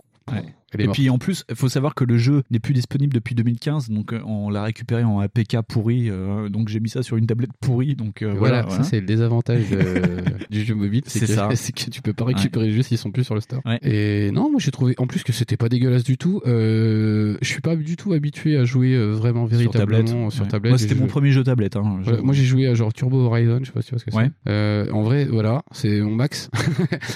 [0.79, 3.89] Et puis en plus, il faut savoir que le jeu n'est plus disponible depuis 2015,
[3.89, 7.27] donc euh, on l'a récupéré en APK pourri, euh, donc j'ai mis ça sur une
[7.27, 8.83] tablette pourrie, donc euh, voilà, voilà.
[8.83, 9.63] ça c'est le désavantage
[10.49, 11.49] du jeu mobile, c'est que, ça.
[11.55, 13.61] c'est que tu peux pas récupérer les jeux s'ils sont plus sur le store.
[13.65, 13.79] Ouais.
[13.81, 16.41] Et non, moi j'ai trouvé en plus que c'était pas dégueulasse du tout.
[16.45, 20.31] Je suis pas du tout habitué à jouer vraiment Sur véritablement tablette.
[20.31, 20.49] sur ouais.
[20.49, 20.71] tablette.
[20.71, 21.75] Moi, c'était mon joué- premier jeu tablette.
[21.75, 23.99] Hein, je- moi j'ai joué à genre Turbo Horizon, je sais pas si tu vois
[23.99, 24.29] ce que Ouais.
[24.45, 24.91] c'est.
[24.91, 26.49] En vrai, voilà, c'est mon max.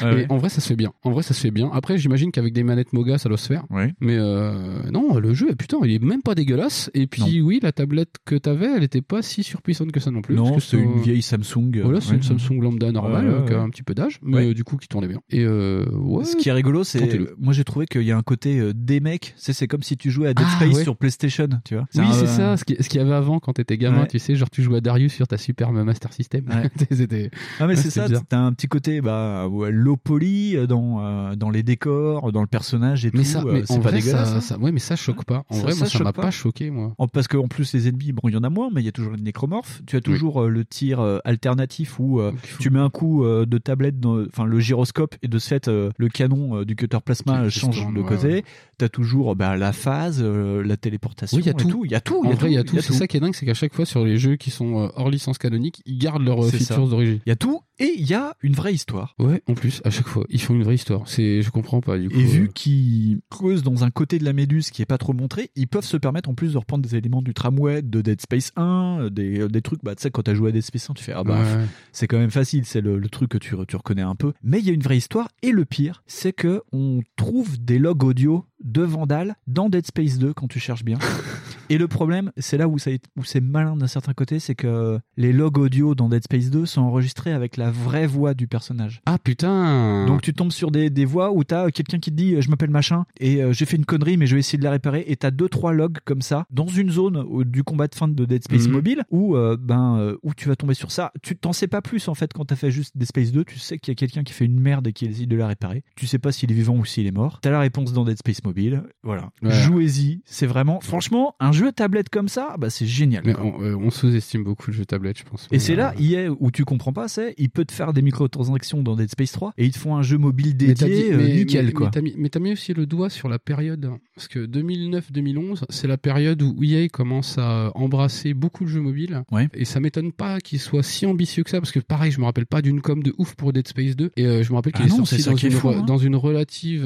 [0.04, 0.26] Ouais, Et ouais.
[0.30, 0.92] en vrai, ça se fait bien.
[1.04, 1.70] En vrai, ça se fait bien.
[1.74, 3.66] Après, j'imagine qu'avec des manettes Moga, ça doit se faire.
[4.00, 6.90] Mais euh, non, le jeu, putain, il est même pas dégueulasse.
[6.94, 10.22] Et puis, oui, la tablette que t'avais, elle était pas si surpuissante que ça non
[10.22, 10.36] plus.
[10.36, 11.72] non, c'est une vieille Samsung.
[11.78, 12.18] euh, Voilà, c'est ouais.
[12.18, 14.64] une Samsung lambda normale, Ouais, ouais, qui a un petit peu d'âge, mais euh, du
[14.64, 15.20] coup qui tournait bien.
[15.30, 17.00] Et ouais, Ce qui est rigolo, c'est
[17.40, 20.12] moi j'ai trouvé qu'il y a un côté des mecs, c'est c'est comme si tu
[20.12, 21.86] jouais à Dead Ah, Space sur PlayStation, tu vois.
[21.96, 24.36] Oui, c'est ça, ce qui- ce qu'il y avait avant quand t'étais gamin, tu sais,
[24.36, 26.46] genre tu jouais à Darius sur ta Super Master System.
[27.60, 32.32] Ah mais c'est ça, t'as un petit côté bah low poly dans dans les décors,
[32.32, 33.18] dans le personnage et tout.
[33.30, 34.30] Ça, euh, mais c'est pas vrai, dégueulasse.
[34.30, 34.42] ça, hein.
[34.42, 35.44] ça- ouais, mais ça choque pas.
[35.50, 36.22] En Ça- vrai, ça moi, ça choque m'a pas.
[36.24, 36.94] pas choqué, moi.
[37.14, 38.92] Parce qu'en plus les ennemis, bon il y en a moins, mais il y a
[38.92, 39.82] toujours les nécromorphes.
[39.88, 43.46] Tu as toujours euh, le tir euh, alternatif où euh, tu mets un coup euh,
[43.46, 46.76] de tablette, dans- enfin le gyroscope et de ce fait euh, le canon euh, du
[46.76, 48.28] cutter plasma change de ouais, côté.
[48.28, 48.44] ouais.
[48.78, 51.36] T'as toujours bah, la phase, euh, la téléportation.
[51.38, 51.84] Oui, il y a tout.
[51.86, 52.24] Il y a tout.
[52.26, 52.78] En vrai, il y a tout.
[52.80, 54.88] C'est ça qui est dingue, c'est qu'à chaque fois sur les jeux qui sont euh,
[54.96, 57.20] hors licence canonique, ils gardent leurs euh, features d'origine.
[57.26, 59.16] Il y a tout et il y a une vraie histoire.
[59.20, 61.02] Ouais, en plus, à chaque fois, ils font une vraie histoire.
[61.08, 62.18] C'est, je comprends pas, du coup.
[62.20, 65.14] Et euh, vu qu'ils creusent dans un côté de la méduse qui est pas trop
[65.14, 68.22] montré, ils peuvent se permettre en plus de reprendre des éléments du tramway, de Dead
[68.22, 70.90] Space 1, euh, des, des trucs, bah tu sais, quand t'as joué à Dead Space
[70.90, 71.66] 1, tu fais, ah bah, Ouais.
[71.92, 74.34] c'est quand même facile, c'est le, le truc que tu, tu reconnais un peu.
[74.44, 77.80] Mais il y a une vraie histoire, et le pire, c'est que on trouve des
[77.80, 80.98] logs audio de Vandal dans Dead Space 2 quand tu cherches bien.
[81.70, 84.56] et le problème, c'est là où, ça est- où c'est malin d'un certain côté, c'est
[84.56, 88.48] que les logs audio dans Dead Space 2 sont enregistrés avec la vraie voix du
[88.48, 89.02] personnage.
[89.06, 92.36] Ah putain Donc tu tombes sur des, des voix où t'as quelqu'un qui te dit
[92.36, 94.64] euh, je m'appelle machin et euh, j'ai fait une connerie mais je vais essayer de
[94.64, 97.88] la réparer et t'as deux trois logs comme ça dans une zone euh, du combat
[97.88, 98.72] de fin de Dead Space Mhm.
[98.72, 101.12] mobile où euh, ben euh, où tu vas tomber sur ça.
[101.22, 103.44] Tu t'en sais pas plus en fait quand t'as fait juste Dead Space 2.
[103.46, 105.48] Tu sais qu'il y a quelqu'un qui fait une merde et qui essaye de la
[105.48, 105.84] réparer.
[105.96, 107.40] Tu sais pas s'il est vivant ou s'il est mort.
[107.42, 108.84] T'as la réponse dans Dead Space mobile.
[109.04, 109.32] Voilà.
[109.42, 109.52] Ouais.
[109.52, 110.22] Jouez-y.
[110.26, 112.56] C'est vraiment franchement un jeu tablette comme ça.
[112.58, 113.24] Bah c'est génial.
[113.26, 115.48] Mais on, euh, on sous-estime beaucoup le jeu tablette, je pense.
[115.52, 117.72] Et c'est Mais, là, euh, il est où tu comprends pas, c'est il peut te
[117.72, 120.68] faire des microtransactions dans Dead Space 3 et ils te font un jeu mobile Mais
[120.74, 121.86] dédié dit- euh, mais- nickel mais- quoi.
[121.88, 125.98] Mais t'as mis, mais aussi le doigt sur la période, parce que 2009-2011, c'est la
[125.98, 129.24] période où EA commence à embrasser beaucoup de jeux mobiles.
[129.32, 129.50] Ouais.
[129.54, 132.26] Et ça m'étonne pas qu'il soit si ambitieux que ça, parce que pareil, je me
[132.26, 134.74] rappelle pas d'une com de ouf pour Dead Space 2, et euh, je me rappelle
[134.74, 135.84] qu'il Ah est non, sorti dans une, fou, re- hein.
[135.86, 136.84] dans une relative,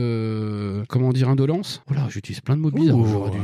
[0.88, 1.82] comment dire, indolence.
[1.88, 3.40] Voilà, j'utilise plein de mots bizarres Ouh, aujourd'hui.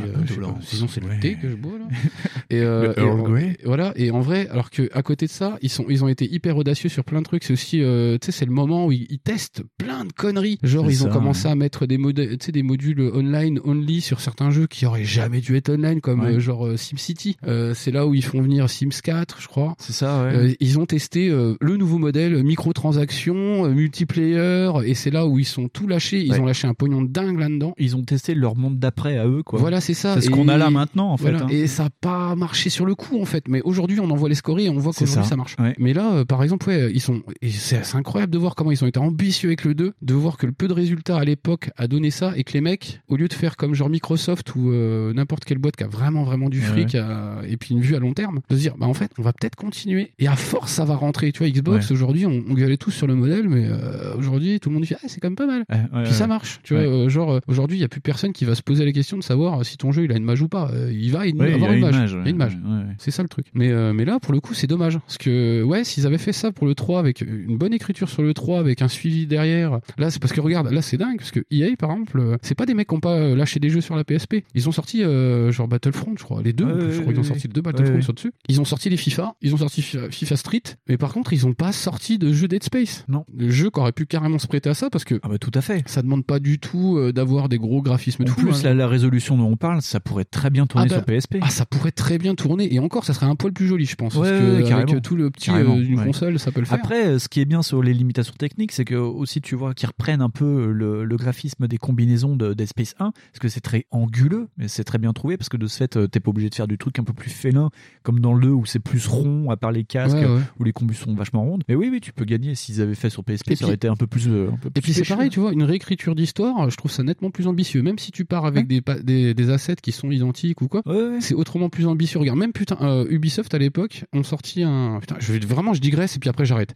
[0.61, 1.18] sinon c'est le.
[1.19, 1.85] Thé que je bois là.
[2.51, 3.57] Et, euh, Le Earl et- Grey.
[3.61, 3.93] et voilà.
[3.95, 6.57] Et en vrai, alors que à côté de ça, ils sont, ils ont été hyper
[6.57, 7.43] audacieux sur plein de trucs.
[7.43, 10.57] C'est aussi, euh, tu sais, c'est le moment où ils, ils testent plein de conneries.
[10.64, 11.51] Genre, ils ont commencé ouais.
[11.51, 15.03] à mettre des modules, tu sais, des modules online only sur certains jeux qui auraient
[15.06, 16.35] jamais dû être online, comme Ouais.
[16.35, 17.38] euh, genre euh, SimCity.
[17.45, 19.75] Euh, c'est là où ils font venir Sims 4, je crois.
[19.77, 20.35] C'est ça, ouais.
[20.35, 25.38] Euh, ils ont testé euh, le nouveau modèle microtransactions, euh, multiplayer, et c'est là où
[25.39, 26.22] ils sont tout lâchés.
[26.23, 26.39] Ils Ouais.
[26.39, 27.73] ont lâché un pognon de dingue là-dedans.
[27.77, 29.59] Ils ont testé leur monde d'après à eux quoi.
[29.59, 30.15] Voilà, c'est ça.
[30.15, 31.09] C'est ce Et- qu'on a là maintenant.
[31.10, 31.32] En fait.
[31.32, 31.46] Voilà.
[31.46, 31.50] hein.
[31.50, 33.48] Et ça n'a pas marché sur le coup en fait.
[33.48, 35.30] Mais aujourd'hui, on envoie les scories et on voit qu'aujourd'hui ça.
[35.30, 35.56] ça, marche.
[35.60, 35.76] Ouais.
[35.80, 37.22] Mais là, euh, par exemple, ouais, ils sont.
[37.50, 40.46] C'est incroyable de voir comment ils ont été ambitieux avec le 2, de voir que
[40.46, 43.28] le peu de résultats à l'époque a donné ça et que les mecs, au lieu
[43.28, 46.60] de faire comme genre Microsoft ou euh, n'importe quelle boîte qui a vraiment vraiment du
[46.60, 48.94] Ouais, fric à- et puis une vue à long terme, de se dire bah en
[48.94, 51.32] fait, on va peut-être continuer et à force ça va rentrer.
[51.32, 54.70] Tu vois, Xbox aujourd'hui, on, on gueulait tous sur le modèle, mais euh, aujourd'hui tout
[54.70, 55.64] le monde dit ah c'est quand même pas mal.
[56.04, 56.84] Puis ça marche, tu vois.
[56.84, 59.24] Euh, genre aujourd'hui, il y a plus personne qui va se poser la question de
[59.24, 60.70] savoir si ton jeu il a une mage ou pas.
[60.90, 61.93] Euh, il va Ouais, avoir il y a une une mage.
[61.95, 62.56] mage, Il y a ouais, une mage.
[62.64, 62.95] ouais, ouais.
[62.98, 63.48] C'est ça le truc.
[63.53, 64.98] Mais, euh, mais là, pour le coup, c'est dommage.
[65.00, 68.22] Parce que, ouais, s'ils avaient fait ça pour le 3 avec une bonne écriture sur
[68.22, 69.80] le 3, avec un suivi derrière.
[69.98, 71.18] Là, c'est parce que regarde, là, c'est dingue.
[71.18, 73.69] Parce que EA, par exemple, euh, c'est pas des mecs qui ont pas lâché des
[73.69, 74.43] jeux sur la PSP.
[74.56, 76.42] Ils ont sorti, euh, genre Battlefront, je crois.
[76.42, 78.32] Les deux, Ouais, je crois qu'ils ont sorti deux Battlefront sur dessus.
[78.48, 79.35] Ils ont sorti les FIFA.
[79.42, 80.64] Ils ont sorti FIFA Street.
[80.88, 83.06] Mais par contre, ils ont pas sorti de jeu Dead Space.
[83.08, 83.26] Non.
[83.38, 85.19] Le jeu qui aurait pu carrément se prêter à ça parce que.
[85.24, 85.84] Ah bah tout à fait.
[85.88, 88.42] Ça demande pas du tout d'avoir des gros graphismes de En fou.
[88.42, 88.61] plus, hein.
[88.64, 91.38] la, la résolution dont on parle, ça pourrait très bien tourner Ah bah, sur PSP.
[91.41, 92.74] Ah, ça pourrait très bien tourner.
[92.74, 94.16] Et encore, ça serait un poil plus joli, je pense.
[94.16, 96.77] Ouais, parce que avec euh, tout le petit euh, d'une console, ça peut le faire.
[96.77, 99.74] Après, euh, ce qui est bien sur les limitations techniques, c'est que aussi tu vois
[99.74, 103.48] qu'ils reprennent un peu le, le graphisme des combinaisons de Dead Space 1, parce que
[103.49, 106.19] c'est très anguleux, mais c'est très bien trouvé, parce que de ce fait, euh, t'es
[106.19, 107.69] pas obligé de faire du truc un peu plus félin,
[108.03, 110.41] comme dans le 2 où c'est plus rond, à part les casques, Ouais, ouais.
[110.59, 111.64] où les combus sont vachement rondes.
[111.67, 113.88] Mais oui, oui, tu peux gagner s'ils avaient fait sur PSP, Et ça aurait été
[113.88, 114.27] un peu plus.
[114.27, 117.03] euh, un peu Et puis c'est pareil, tu vois, une réécriture d'histoire, je trouve ça
[117.03, 117.82] nettement plus ambitieux.
[117.82, 120.81] Même si tu pars avec des, des assets qui sont identiques ou quoi,
[121.19, 122.19] c'est autrement plus ambitieux.
[122.19, 124.99] Regarde, même putain, euh, Ubisoft à l'époque ont sorti un.
[125.01, 126.73] Putain, je vais vraiment, je digresse et puis après j'arrête.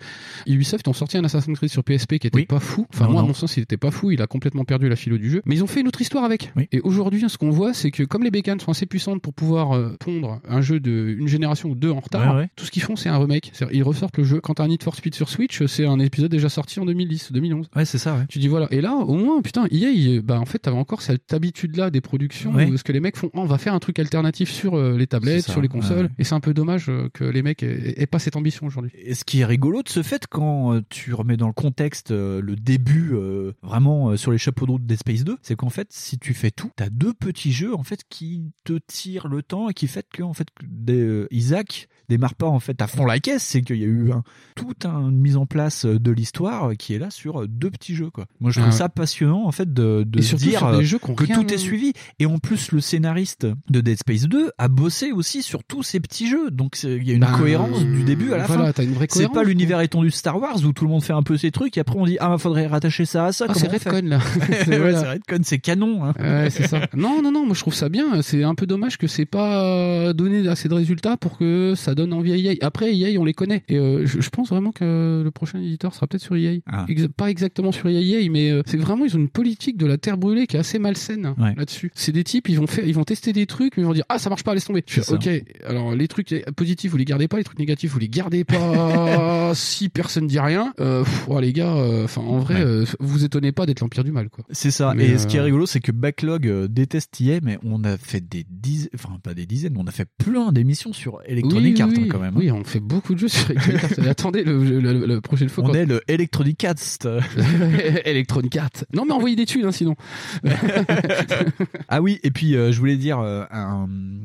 [0.48, 2.86] Ubisoft ont sorti un Assassin's Creed sur PSP qui était pas fou.
[2.94, 4.12] Enfin, Non, moi, à mon sens, il était pas fou.
[4.12, 5.42] Il a complètement perdu la philo du jeu.
[5.46, 6.52] Mais ils ont fait une autre histoire avec.
[6.72, 9.74] Et aujourd'hui, ce qu'on voit, c'est que comme les bécanes sont assez puissantes pour pouvoir
[9.74, 12.82] euh, pondre un jeu de une génération ou deux en retard, Ouais, tout ce qu'ils
[12.82, 13.52] font, c'est un remake.
[13.54, 14.40] C'est-à-dire, Ils ressortent le jeu.
[14.42, 17.32] Quand t'as un Need for Speed sur Switch, c'est un épisode déjà sorti en 2010,
[17.32, 17.68] 2011.
[17.76, 18.26] Ouais, c'est ça.
[18.30, 18.68] Tu dis voilà.
[18.72, 22.54] Et là, au moins, putain, EA, bah, en fait, t'avais encore cette habitude-là des productions
[22.54, 24.98] où ce que les mecs font, Oh, on va faire un truc alternatif sur euh,
[24.98, 26.06] les tablettes, sur les consoles.
[26.06, 26.12] ouais.
[26.18, 28.92] Et c'est un peu dommage euh, que les mecs aient, aient pas cette ambition aujourd'hui.
[28.96, 32.12] Et ce qui est rigolo de ce fait, quand euh, tu remets dans le contexte
[32.12, 35.88] le début euh, vraiment sur les chapeaux de route des Space 2, c'est qu'en fait,
[35.92, 39.70] si tu fais tout, t'as deux petits jeux en fait qui te tirent le temps
[39.70, 43.06] et qui fait que en fait des, euh, Isaac démarre pas en fait à fond
[43.06, 44.24] la caisse, c'est qu'il y a eu un,
[44.56, 47.48] toute un- une mise en place euh, de l'histoire euh, qui est là sur euh,
[47.48, 48.26] deux petits jeux quoi.
[48.40, 48.78] Moi je trouve Ah ouais.
[48.78, 52.26] ça passionnant en fait de, se dire des jeux que rien- tout est suivi et
[52.26, 56.28] en plus le scénariste de Dead Space 2 a bossé aussi sur tous ces petits
[56.28, 58.84] jeux donc il y a une Ben, cohérence du début à la voilà, fin.
[59.10, 61.52] C'est pas l'univers étendu de Star Wars où tout le monde fait un peu ses
[61.52, 63.46] trucs et après on dit ah bah faudrait rattacher ça à ça.
[63.50, 64.20] Ah, c'est Redcon là.
[64.50, 66.04] Ouais, c'est Redcon, c'est canon.
[66.06, 66.14] Hein.
[66.20, 66.88] Ouais, c'est ça.
[66.96, 68.22] Non, non, non, moi je trouve ça bien.
[68.22, 72.14] C'est un peu dommage que c'est pas donné assez de résultats pour que ça donne
[72.14, 72.56] envie à EA.
[72.62, 73.64] Après, EA, on les connaît.
[73.68, 76.60] Et euh, je, je pense vraiment que le prochain éditeur sera peut-être sur EA.
[76.68, 76.86] Ah.
[76.90, 79.98] Ex- pas exactement sur EA, mais euh, c'est vraiment, ils ont une politique de la
[79.98, 81.54] terre brûlée qui est assez malsaine hein, Ouais.
[81.56, 81.92] là-dessus.
[81.96, 84.06] C'est des types, ils vont faire, ils vont tester des trucs, mais ils vont dire,
[84.10, 84.84] ah, ça marche pas, laisse tomber.
[84.88, 85.30] Je fais, ok,
[85.66, 89.54] alors les trucs positifs, vous les gardez pas, les trucs négatifs, vous les gardez pas
[89.56, 90.74] si personne dit rien.
[90.80, 92.62] Euh, pff, oh, les gars, euh, enfin, en vrai, Ouais.
[92.62, 94.44] euh, vous étonnez pas d'être l'empire du mal, quoi.
[94.52, 94.94] C'est ça.
[94.96, 97.84] Mais, et euh, ce qui est rigolo, c'est que Backlog euh, déteste EA, mais on
[97.84, 101.20] a fait des dizaines, enfin pas des dizaines, mais on a fait plein d'émissions sur
[101.26, 102.08] Electronic Oui, Oui, hein, oui.
[102.10, 102.36] quand même.
[102.38, 104.08] Oui, on fait beaucoup de jeux sur Electronic Arts.
[104.08, 105.64] Attendez, le, le- le- la prochaine fois.
[105.64, 106.76] On quand- est le Electronic Arts.
[108.06, 108.86] Electronic Arts.
[108.94, 109.96] Non, mais envoyez des thunes, hein, sinon.
[111.90, 113.44] ah oui, et puis euh, je voulais dire, euh,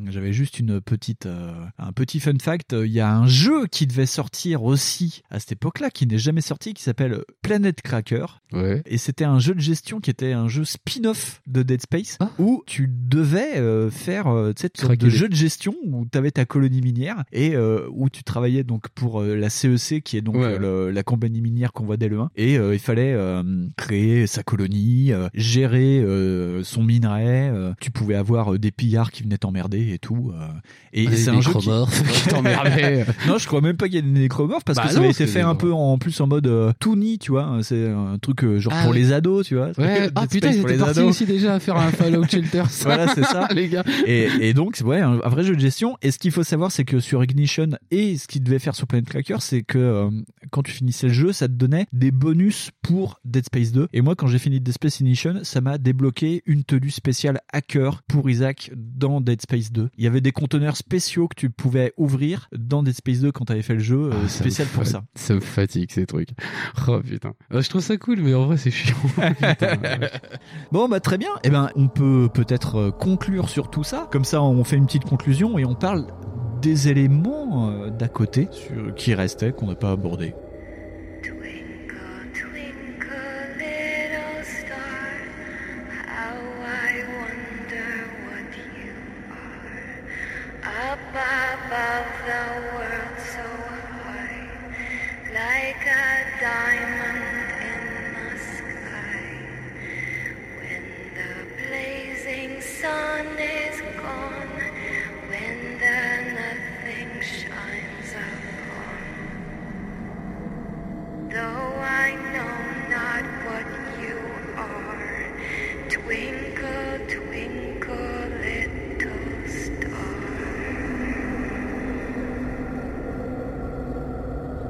[0.08, 2.72] j'avais juste une petite, euh, un petit fun fact.
[2.72, 6.40] Il y a un jeu qui devait sortir aussi à cette époque-là, qui n'est jamais
[6.40, 8.26] sorti, qui s'appelle Planet Cracker.
[8.52, 8.82] Ouais.
[8.86, 12.62] Et c'était un jeu de gestion qui était un jeu spin-off de Dead Space où
[12.66, 17.24] tu devais faire une sorte de jeu de gestion où tu avais ta colonie minière
[17.32, 20.44] et euh, où tu travaillais donc pour euh, la CEC qui est donc Ouais.
[20.44, 23.42] euh, le- la compagnie minière qu'on voit dès le 1 et euh, il fallait euh,
[23.76, 29.10] créer sa colonie, euh, gérer euh, son minerai, euh, tu pouvais avoir euh, des pillards
[29.10, 30.46] qui venaient t'emmerder et tout euh,
[30.92, 31.68] et c'est un jeu qui,
[32.12, 33.04] qui t'emmerdaient.
[33.26, 35.00] non, je crois même pas qu'il y ait des nécromorphes parce Bah que ça non,
[35.02, 37.88] avait été c'est fait un peu en plus en mode euh, Toonie, tu vois, c'est
[37.88, 38.98] un truc euh, genre Ah pour oui.
[38.98, 39.70] les ados, tu vois.
[39.78, 41.10] Ouais, ah putain, ils pour étaient les partis ados.
[41.10, 42.62] aussi déjà à faire un Fallout Shelter.
[42.82, 43.48] Voilà, c'est ça.
[43.54, 43.84] les gars.
[44.06, 45.96] Et, et donc, ouais, un, un vrai jeu de gestion.
[46.02, 48.86] Et ce qu'il faut savoir, c'est que sur Ignition et ce qu'il devait faire sur
[48.86, 50.10] Planet Cracker, c'est que euh,
[50.50, 53.88] quand tu finissais le jeu, ça te donnait des bonus pour Dead Space 2.
[53.92, 58.02] Et moi, quand j'ai fini Dead Space Ignition, ça m'a débloqué une tenue spéciale hacker
[58.08, 59.88] pour Isaac dans Dead Space 2.
[59.96, 63.44] Il y avait des conteneurs spéciaux que tu pouvais ouvrir dans Dead Space 2 quand
[63.44, 65.04] tu avais fait le jeu, euh, Ah, spécial pour ça.
[65.14, 66.30] Ça me fatigue ces trucs.
[66.88, 67.34] Oh putain.
[67.52, 68.96] Euh, je trouve ça cool, mais en vrai c'est chiant.
[69.38, 69.78] Putain.
[70.72, 71.30] Bon, bah très bien.
[71.44, 74.08] Eh ben, on peut peut-être conclure sur tout ça.
[74.10, 76.06] Comme ça, on fait une petite conclusion et on parle
[76.60, 80.34] des éléments euh, d'à côté sur- qui restaient, qu'on n'a pas abordés.
[90.64, 90.96] How
[111.38, 111.44] Though
[111.78, 112.54] I know
[112.90, 113.66] not what
[114.02, 114.18] you
[114.56, 115.30] are,
[115.88, 116.47] twinkle,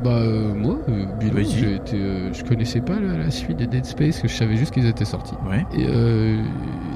[0.04, 3.66] Bah euh, moi, euh, bilan, j'ai été, euh, je connaissais pas la, la suite des
[3.66, 5.34] Dead Space, je savais juste qu'ils étaient sortis.
[5.76, 6.40] Et, euh,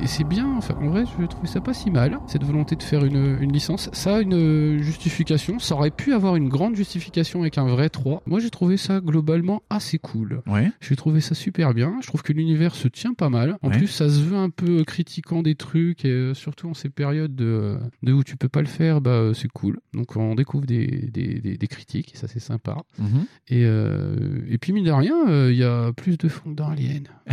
[0.03, 2.83] et c'est bien, enfin en vrai, je trouve ça pas si mal, cette volonté de
[2.83, 3.91] faire une, une licence.
[3.93, 7.89] Ça a une euh, justification, ça aurait pu avoir une grande justification avec un vrai
[7.89, 8.23] 3.
[8.27, 10.41] Moi j'ai trouvé ça globalement assez cool.
[10.47, 10.71] Ouais.
[10.81, 13.59] J'ai trouvé ça super bien, je trouve que l'univers se tient pas mal.
[13.63, 13.79] En Ouais.
[13.79, 17.35] plus ça se veut un peu critiquant des trucs, et euh, surtout en ces périodes
[17.35, 19.81] de, de où tu peux pas le faire, bah c'est cool.
[19.93, 22.77] Donc on découvre des, des, des, des critiques, et ça c'est sympa.
[22.99, 23.25] Mhm.
[23.49, 26.57] Et, euh, et puis, mine de rien, euh, il y a plus de fond que
[26.57, 27.05] dans Alien.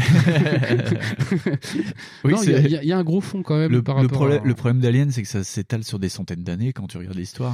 [2.23, 4.17] Oui, il y, a- y y un gros fond quand même Le, par le rapport
[4.19, 4.47] problème, à...
[4.47, 7.53] le problème d'Alien, c'est que ça s'étale sur des centaines d'années quand tu regardes l'histoire.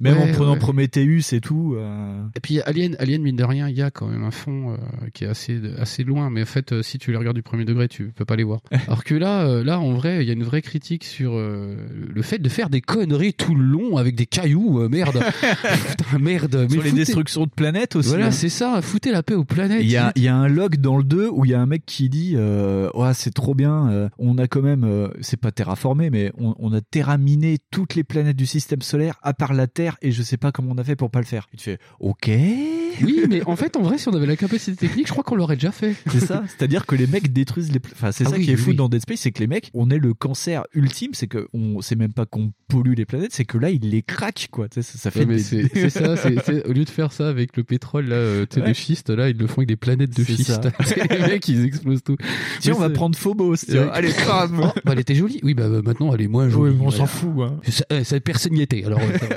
[0.00, 0.58] Même Ouais, en prenant ouais.
[0.58, 1.74] Prometheus et tout.
[1.76, 4.72] euh, Et puis Alien, Alien, mine de rien, il y a quand même un fond
[4.72, 4.76] euh,
[5.12, 6.30] qui est assez, assez loin.
[6.30, 8.44] Mais en fait, euh, si tu les regardes du premier degré, tu peux pas les
[8.44, 8.60] voir.
[8.86, 11.76] Alors que là, euh, là, en vrai, il y a une vraie critique sur euh,
[12.14, 14.80] le fait de faire des conneries tout le long avec des cailloux.
[14.82, 15.22] euh, merde,
[15.90, 16.66] putain, merde.
[16.70, 18.10] Sur les destructions de planètes aussi.
[18.10, 18.30] Voilà, hein.
[18.30, 18.80] c'est ça.
[18.82, 19.80] Foutez la paix aux planètes.
[19.82, 21.60] Il y, a, il y a un log dans le 2 où il y a
[21.60, 25.08] un mec qui dit euh, ouais, c'est trop bien, euh, on a quand même, euh,
[25.20, 29.32] c'est pas terraformé, mais on, on a terraminé toutes les planètes du système solaire à
[29.34, 31.46] part la Terre et je sais pas comment on a fait pour pas le faire.
[31.52, 32.30] Il te fait ok.
[33.02, 35.34] Oui, mais en fait, en vrai, si on avait la capacité technique, je crois qu'on
[35.36, 35.94] l'aurait déjà fait.
[36.10, 37.78] C'est ça, c'est-à-dire que les mecs détruisent les.
[37.80, 38.76] pla- Enfin, c'est Ah ça oui, qui est oui, fou oui.
[38.76, 41.80] dans Dead Space, c'est que les mecs, on est le cancer ultime, c'est que on,
[41.82, 44.68] c'est même pas qu'on pollue les planètes, c'est que là, ils les craquent, quoi.
[44.68, 46.84] Tu sais, Ça, ça fait Ouais, mais des- c'est c'est ça, c'est c'est- au lieu
[46.84, 48.68] de faire ça avec le pétrole là, euh, Ouais.
[48.68, 50.68] de schiste, là ils le font avec des planètes de schiste.
[51.10, 52.16] les mecs ils explosent tout.
[52.60, 53.88] Tiens, on va prendre Phobos, tiens.
[53.92, 54.60] Allez, crame.
[54.62, 55.40] Oh, bah, elle était jolie.
[55.42, 56.72] Oui, bah, bah, maintenant elle est moins jolie.
[56.74, 57.56] Ouais, on s'en fout, hein.
[57.68, 58.84] Ça, ça, personne n'y était.
[58.84, 59.28] Alors euh,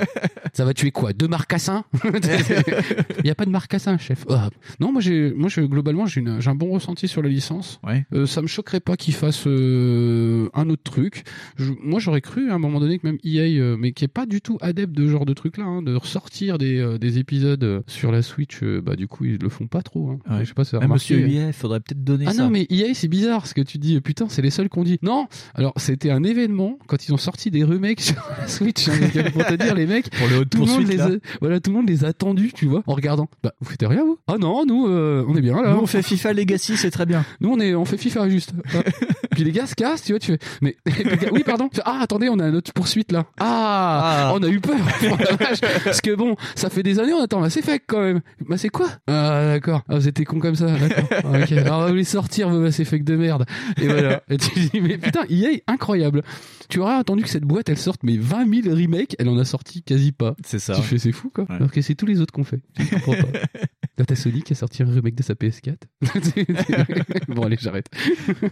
[0.52, 0.74] ça, va.
[0.74, 4.24] Tuer quoi Deux marcassins Il n'y a pas de marcassin, chef.
[4.28, 4.50] Ah.
[4.80, 7.80] Non, moi j'ai, moi globalement j'ai, une- j'ai un bon ressenti sur la licence.
[7.86, 8.06] Ouais.
[8.14, 11.24] Euh, ça me choquerait pas qu'ils fassent euh, un autre truc.
[11.56, 14.08] Je- moi j'aurais cru à un moment donné que même EA, euh, mais qui est
[14.08, 17.18] pas du tout adepte de ce genre de truc là, de ressortir des, euh, des
[17.18, 20.10] épisodes sur la Switch, bah du coup ils le font pas trop.
[20.10, 20.18] Hein.
[20.30, 20.40] Ouais.
[20.44, 22.42] Je sais pas si Ah, monsieur EA, faudrait peut-être donner Ah ça.
[22.44, 24.00] non, mais EA, c'est bizarre ce que tu dis.
[24.00, 24.98] Putain, c'est les seuls qu'on dit.
[25.02, 28.88] Non, alors c'était un événement quand ils ont sorti des remakes sur la Switch.
[28.88, 28.92] hein,
[29.32, 31.10] pour te dire, les mecs, Pour tout le monde les a,
[31.40, 32.12] voilà, tout le monde les a
[32.54, 33.28] tu vois, en regardant.
[33.42, 35.72] Bah, vous faites rien, vous Ah non, nous, euh, on est bien là.
[35.72, 37.24] Nous, on fait FIFA Legacy, c'est très bien.
[37.40, 38.52] Nous, on est, on fait FIFA juste.
[38.72, 38.82] Ah.
[39.32, 40.38] Puis les gars se cassent, tu vois, tu fais.
[40.60, 40.76] Mais
[41.32, 41.68] oui, pardon.
[41.84, 43.26] Ah, attendez, on a notre poursuite là.
[43.38, 44.76] Ah, on a eu peur.
[45.10, 45.16] Oh.
[45.84, 48.20] Parce que bon, ça fait des années, on attend Mass Effect quand même.
[48.48, 48.88] Bah c'est quoi?
[49.06, 49.82] Ah, d'accord.
[49.88, 50.66] Ah, vous étiez con comme ça.
[50.66, 51.04] D'accord.
[51.24, 51.54] Ah.
[51.58, 53.44] Alors on va vous les sortir vos Mass Effect de merde.
[53.80, 54.22] Et voilà.
[54.28, 56.22] Et tu dis mais putain, EA incroyable.
[56.68, 59.44] Tu aurais attendu que cette boîte elle sorte mais 20 000 remakes, elle en a
[59.44, 60.29] sorti quasi pas.
[60.44, 60.74] C'est ça.
[60.74, 61.44] Tu fais c'est fou quoi.
[61.44, 61.56] Ouais.
[61.56, 62.60] Alors que c'est tous les autres qu'on fait.
[62.78, 63.38] Je comprends pas.
[64.14, 65.76] Sony qui a sorti un remake de sa PS4.
[67.28, 67.86] bon allez, j'arrête.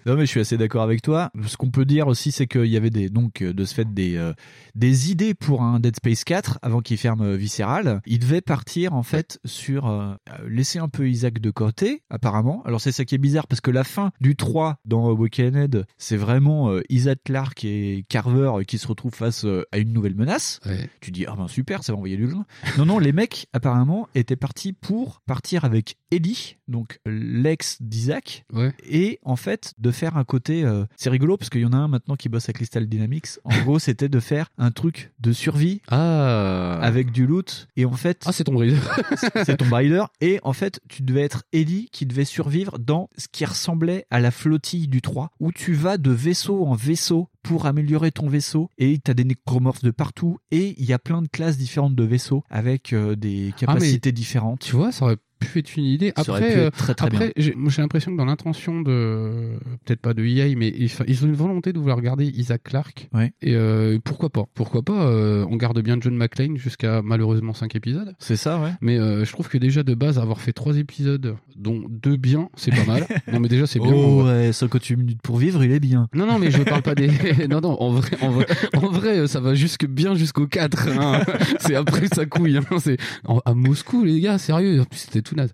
[0.07, 1.31] Non mais je suis assez d'accord avec toi.
[1.47, 3.93] Ce qu'on peut dire aussi c'est qu'il y avait des donc euh, de ce fait
[3.93, 4.33] des euh,
[4.75, 8.01] des idées pour un Dead Space 4 avant qu'il ferme euh, Visceral.
[8.07, 12.63] Il devait partir en fait sur euh, euh, laisser un peu Isaac de côté apparemment.
[12.65, 16.17] Alors c'est ça qui est bizarre parce que la fin du 3 dans Awakened, c'est
[16.17, 20.61] vraiment euh, Isaac Clarke et Carver qui se retrouvent face à une nouvelle menace.
[21.01, 22.45] Tu dis ah ben super, ça va envoyer du loin.
[22.77, 28.73] non non, les mecs apparemment étaient partis pour partir avec Ellie, donc l'ex d'Isaac, Ouais.
[28.89, 31.77] et en fait de faire un côté euh, c'est rigolo parce qu'il y en a
[31.77, 35.33] un maintenant qui bosse à Crystal Dynamics en gros c'était de faire un truc de
[35.33, 36.79] survie Ah.
[36.83, 38.79] avec du loot et en fait Ah, c'est ton Raider.
[39.45, 43.29] c'est ton Raider et en fait tu devais être Ellie qui devait survivre dans ce
[43.31, 47.67] qui ressemblait à la flottille du 3 où tu vas de vaisseau en vaisseau pour
[47.67, 51.29] améliorer ton vaisseau et t'as des nécromorphes de partout et il y a plein de
[51.29, 55.77] classes différentes de vaisseaux avec euh, des capacités différentes Tu vois, ça aurait pu être
[55.77, 56.13] une idée.
[56.17, 57.53] Après, euh, très, très après bien.
[57.69, 59.53] j'ai l'impression que dans l'intention de,
[59.85, 63.09] peut-être pas de EA, mais ils, ont une volonté de vouloir garder Isaac Clarke.
[63.13, 63.33] Ouais.
[63.43, 64.45] Et euh, pourquoi pas?
[64.55, 68.15] Pourquoi pas euh, On garde bien John McClane jusqu'à malheureusement 5 épisodes.
[68.19, 71.37] c'est ça ouais Mais euh, je trouve que déjà de base, avoir fait 3 épisodes,
[71.57, 73.07] dont 2 bien, c'est pas mal.
[73.33, 73.93] non, mais déjà, c'est bien.
[73.93, 74.47] oh en vrai.
[74.47, 77.09] ouais 58 minutes pour vivre il est bien Non, non, mais je parle pas des.
[77.49, 80.89] non, non, en vrai, en vrai, en vrai, ça va jusque bien jusqu'au 4.
[80.89, 81.23] hein.
[81.61, 82.57] C'est après ça couille.
[82.57, 82.79] hein.
[82.79, 82.97] C'est
[83.45, 84.85] à Moscou, les gars, sérieux.
[84.93, 85.53] C'était tout naze.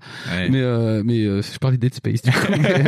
[0.50, 2.22] Mais, euh, mais euh, je parlais de Dead Space.
[2.22, 2.52] du coup.
[2.60, 2.84] mais,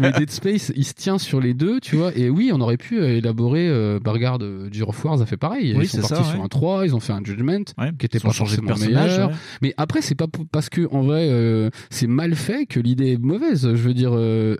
[0.00, 2.12] mais Dead Space, il se tient sur les deux, tu vois.
[2.16, 3.68] Et oui, on aurait pu euh, élaborer.
[3.68, 5.74] Euh, bah, regarde, Gear of Wars a fait pareil.
[5.76, 6.44] Oui, ils sont partis ça, sur ouais.
[6.44, 7.64] un 3, ils ont fait un Judgment,
[7.98, 9.30] qui était Ils pas changé de forcément personnage, meilleur.
[9.62, 13.62] Mais après, c'est pas parce que en vrai, c'est mal fait que l'idée est mauvaise.
[13.62, 14.12] Je veux dire,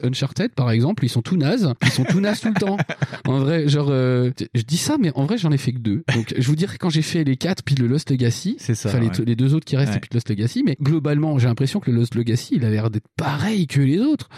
[0.03, 2.77] Uncharted, par exemple, ils sont tout nazes, ils sont tout nazes tout le temps.
[3.27, 6.03] En vrai, genre, je dis ça, mais en vrai, j'en ai fait que deux.
[6.15, 8.89] Donc, je vous dirais quand j'ai fait les quatre, puis le Lost Legacy, C'est ça,
[8.89, 10.63] enfin, les, deux autres qui restent, et puis le Lost Legacy.
[10.65, 13.99] Mais globalement, j'ai l'impression que le Lost Legacy, il a l'air d'être pareil que les
[13.99, 14.29] autres.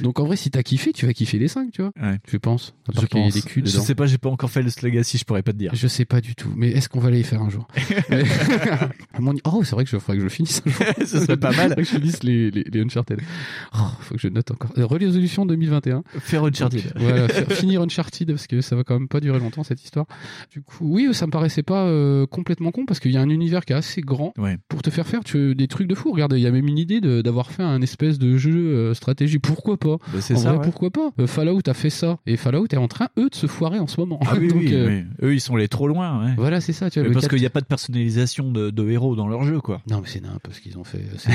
[0.00, 1.92] Donc, en vrai, si t'as kiffé, tu vas kiffer les cinq, tu vois.
[2.02, 2.18] Ouais.
[2.28, 2.74] Je pense.
[2.88, 3.32] À part Je pense.
[3.34, 5.56] des culs Je sais pas, j'ai pas encore fait le Legacy, je pourrais pas te
[5.58, 5.70] dire.
[5.72, 7.68] Je sais pas du tout, mais est-ce qu'on va aller y faire un jour?
[8.10, 8.24] Mais-
[9.44, 10.84] Oh, c'est vrai que je faudrait que je finisse un jour.
[11.06, 11.74] Ce serait pas mal.
[11.76, 13.20] Que je finisse les, les, les Uncharted.
[13.74, 14.70] Oh, faut que je note encore.
[14.78, 16.02] Euh, Résolution 2021.
[16.20, 16.82] Faire Uncharted.
[16.94, 19.82] Donc, voilà, faire- finir Uncharted parce que ça va quand même pas durer longtemps cette
[19.84, 20.06] histoire.
[20.50, 23.28] Du coup, oui, ça me paraissait pas euh, complètement con parce qu'il y a un
[23.30, 24.58] univers qui est assez grand Ouais.
[24.68, 26.12] pour te faire faire tu, des trucs de fou.
[26.12, 29.38] Regarde, il y a même une idée d'avoir fait un espèce de jeu euh, stratégie.
[29.38, 29.96] Pourquoi pas?
[30.12, 30.64] Bah, c'est En ça, vrai, ouais.
[30.64, 31.10] pourquoi pas?
[31.20, 33.86] Euh, Fallout a fait ça et Fallout est en train eux de se foirer en
[33.86, 34.18] ce moment.
[34.26, 35.04] Ah oui, Donc, oui, euh, oui.
[35.28, 36.24] Eux, ils sont allés trop loin.
[36.26, 36.34] ouais.
[36.36, 36.90] Voilà, c'est ça.
[36.90, 39.44] Tu vois, parce 4 qu'il n'y a pas de personnalisation de, de héros dans leur
[39.44, 39.80] jeu, quoi.
[39.90, 41.04] Non, mais c'est n'importe ce qu'ils ont fait.
[41.18, 41.30] C'est-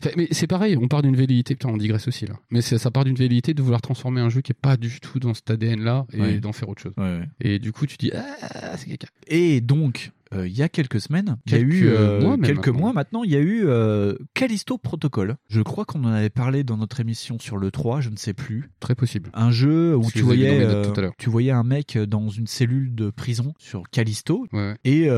[0.00, 1.54] Enfin, mais c'est pareil, on part d'une velléité.
[1.54, 2.34] Putain, on digresse aussi là.
[2.50, 5.18] Mais ça part d'une velléité de vouloir transformer un jeu qui est pas du tout
[5.18, 6.38] dans cet ADN-là et Ouais.
[6.40, 6.92] d'en faire autre chose.
[7.40, 9.08] Et du coup, tu dis, ah, c'est quelqu'un.
[9.26, 12.36] Et donc, euh, il y a quelques semaines, il y a Quelques eu euh, mois
[12.36, 12.80] même quelques maintenant.
[12.80, 15.36] mois maintenant, il y a eu euh, Callisto Protocol.
[15.48, 18.34] Je crois qu'on en avait parlé dans notre émission sur le 3, je ne sais
[18.34, 18.70] plus.
[18.80, 19.30] Très possible.
[19.34, 23.52] Un jeu où tu voyais euh, tu voyais un mec dans une cellule de prison
[23.58, 25.08] sur Callisto Ouais, et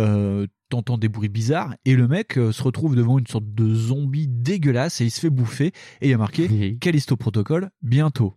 [0.70, 4.26] t'entends des bruits bizarres et le mec euh, se retrouve devant une sorte de zombie
[4.28, 5.72] dégueulasse et il se fait bouffer et
[6.06, 8.34] il y a marqué Callisto Protocol bientôt.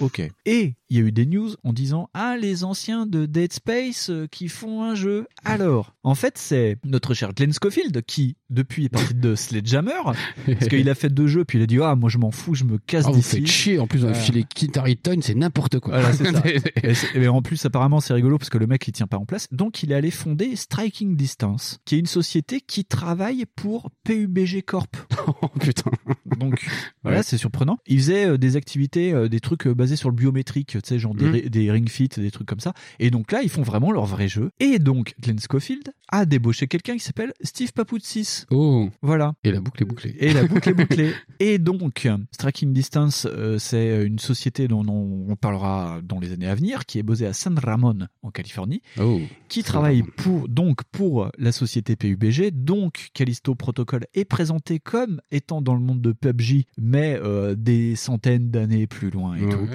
[0.00, 0.22] Ok.
[0.46, 4.08] Et il y a eu des news en disant ah les anciens de Dead Space
[4.10, 5.26] euh, qui font un jeu.
[5.44, 9.92] Alors, en fait, c'est notre cher Glenn Schofield qui depuis est parti de Sledgehammer
[10.46, 12.54] parce qu'il a fait deux jeux puis il a dit ah moi je m'en fous,
[12.54, 13.36] je me casse Ah, vous d'ici.
[13.36, 13.78] faites chier.
[13.78, 16.00] En plus, on a Euh, filé Kit Harington, c'est n'importe quoi.
[16.00, 16.42] Voilà, c'est ça.
[17.14, 19.48] et, en plus, apparemment, c'est rigolo parce que le mec, il tient pas en place.
[19.52, 24.62] Donc, il est allé fonder Striking Distance, qui est une société qui travaille pour PUBG
[24.62, 24.96] Corp.
[25.42, 25.90] oh putain.
[26.38, 26.64] Donc,
[27.02, 27.22] voilà, Ouais.
[27.22, 27.78] c'est surprenant.
[27.86, 30.98] Il faisait euh, des activités, euh, des trucs euh, basés sur le biométrique, tu sais,
[30.98, 32.74] genre des, ri- des ring fit, des trucs comme ça.
[32.98, 34.50] Et donc là, ils font vraiment leur vrai jeu.
[34.60, 38.44] Et donc, Glenn Schofield a débauché quelqu'un qui s'appelle Steve Papoutsis.
[38.50, 38.90] Oh.
[39.00, 39.32] Voilà.
[39.44, 40.14] Et la boucle est bouclée.
[40.18, 41.12] Et la boucle est bouclée.
[41.40, 46.48] Et donc, Striking Distance, euh, c'est une société dont on, on parlera dans les années
[46.48, 49.20] à venir, qui est basée à San Ramon, en Californie, Oh.
[49.48, 52.50] qui travaille pour, donc pour la société PUBG.
[52.52, 57.96] Donc, Callisto Protocol est présenté comme étant dans le monde de PUBG, mais euh, des
[57.96, 59.52] centaines d'années plus loin et Ouais.
[59.52, 59.68] tout.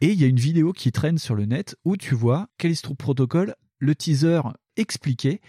[0.00, 2.94] Et il y a une vidéo qui traîne sur le net où tu vois Callisto
[2.94, 4.40] Protocol, le teaser
[4.76, 5.40] expliqué.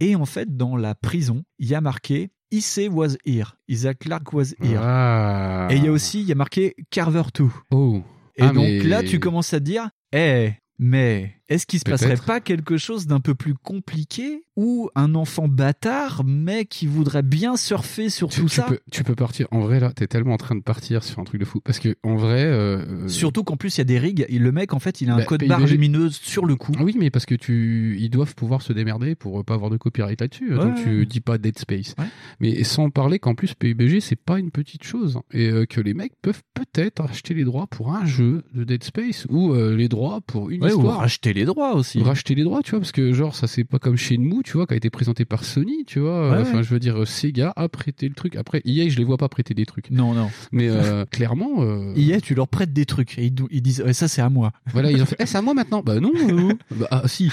[0.00, 3.56] Et en fait, dans la prison, il y a marqué Issei was here.
[3.68, 4.80] Isaac Clarke was here.
[4.82, 5.68] Ah.
[5.70, 7.48] Et il y a aussi, il y a marqué Carver 2.
[7.70, 8.02] Oh.
[8.36, 11.84] Et Ah, donc mais- là, tu commences à te dire, eh, mais est-ce qu'il se
[11.84, 17.22] passerait pas quelque chose d'un peu plus compliqué ou un enfant bâtard, mais qui voudrait
[17.22, 19.46] bien surfer sur Tu, tout tu ça peux, tu peux partir.
[19.52, 21.60] En vrai, là, t'es tellement en train de partir sur un truc de fou.
[21.64, 22.44] Parce que, en vrai.
[22.44, 24.26] euh, Surtout qu'en plus, il y a des rigs.
[24.28, 25.48] Et le mec, en fait, il a un Bah, code PUBG.
[25.48, 26.72] barre lumineuse sur le coup.
[26.76, 29.76] Ah oui, mais parce que tu, ils doivent pouvoir se démerder pour pas avoir de
[29.76, 30.52] copyright là-dessus.
[30.54, 31.94] Ouais, Donc tu dis pas Dead Space.
[32.40, 35.94] Mais sans parler qu'en plus PUBG c'est pas une petite chose et euh, que les
[35.94, 39.88] mecs peuvent peut-être acheter les droits pour un jeu de Dead Space ou euh, les
[39.88, 41.02] droits pour une Ouais, ou histoire.
[41.38, 42.02] Racheter les droits aussi.
[42.02, 44.66] Racheter les droits, tu vois, parce que genre ça c'est pas comme Shenmue, tu vois,
[44.66, 46.30] qui a été présenté par Sony, tu vois.
[46.30, 46.62] Ouais, Enfin, ouais.
[46.62, 48.36] je veux dire, euh, Sega a prêté le truc.
[48.36, 49.90] Après, EA, je les vois pas prêter des trucs.
[49.90, 50.30] Non, non.
[50.52, 51.62] Mais euh, clairement.
[51.62, 54.52] euh, EA, tu leur prêtes des trucs et ils, ils disent ça c'est à moi.
[54.72, 55.82] Voilà, ils ont fait, eh, c'est à moi maintenant.
[55.84, 57.30] Bah non, euh, bah ah, si.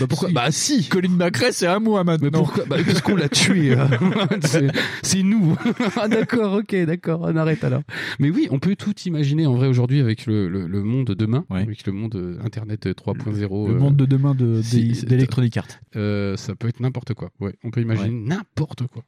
[0.00, 0.88] Bah pourquoi Bah si.
[0.88, 2.28] Colin McRae, c'est à moi maintenant.
[2.32, 3.74] Mais pourquoi Bah parce qu'on l'a tué.
[3.74, 3.88] là.
[5.02, 5.56] C'est- nous.
[5.96, 7.82] ah d'accord, ok, d'accord, on arrête alors.
[8.20, 11.14] Mais oui, on peut tout imaginer en vrai aujourd'hui avec le, le, le monde de
[11.14, 13.17] demain, avec le monde euh, Internet 3.0.
[13.26, 15.66] Le euh, monde de demain de- si, d'Electronic Arts.
[15.96, 17.30] euh, ça peut être n'importe quoi.
[17.40, 19.02] Ouais, on peut imaginer n'importe quoi.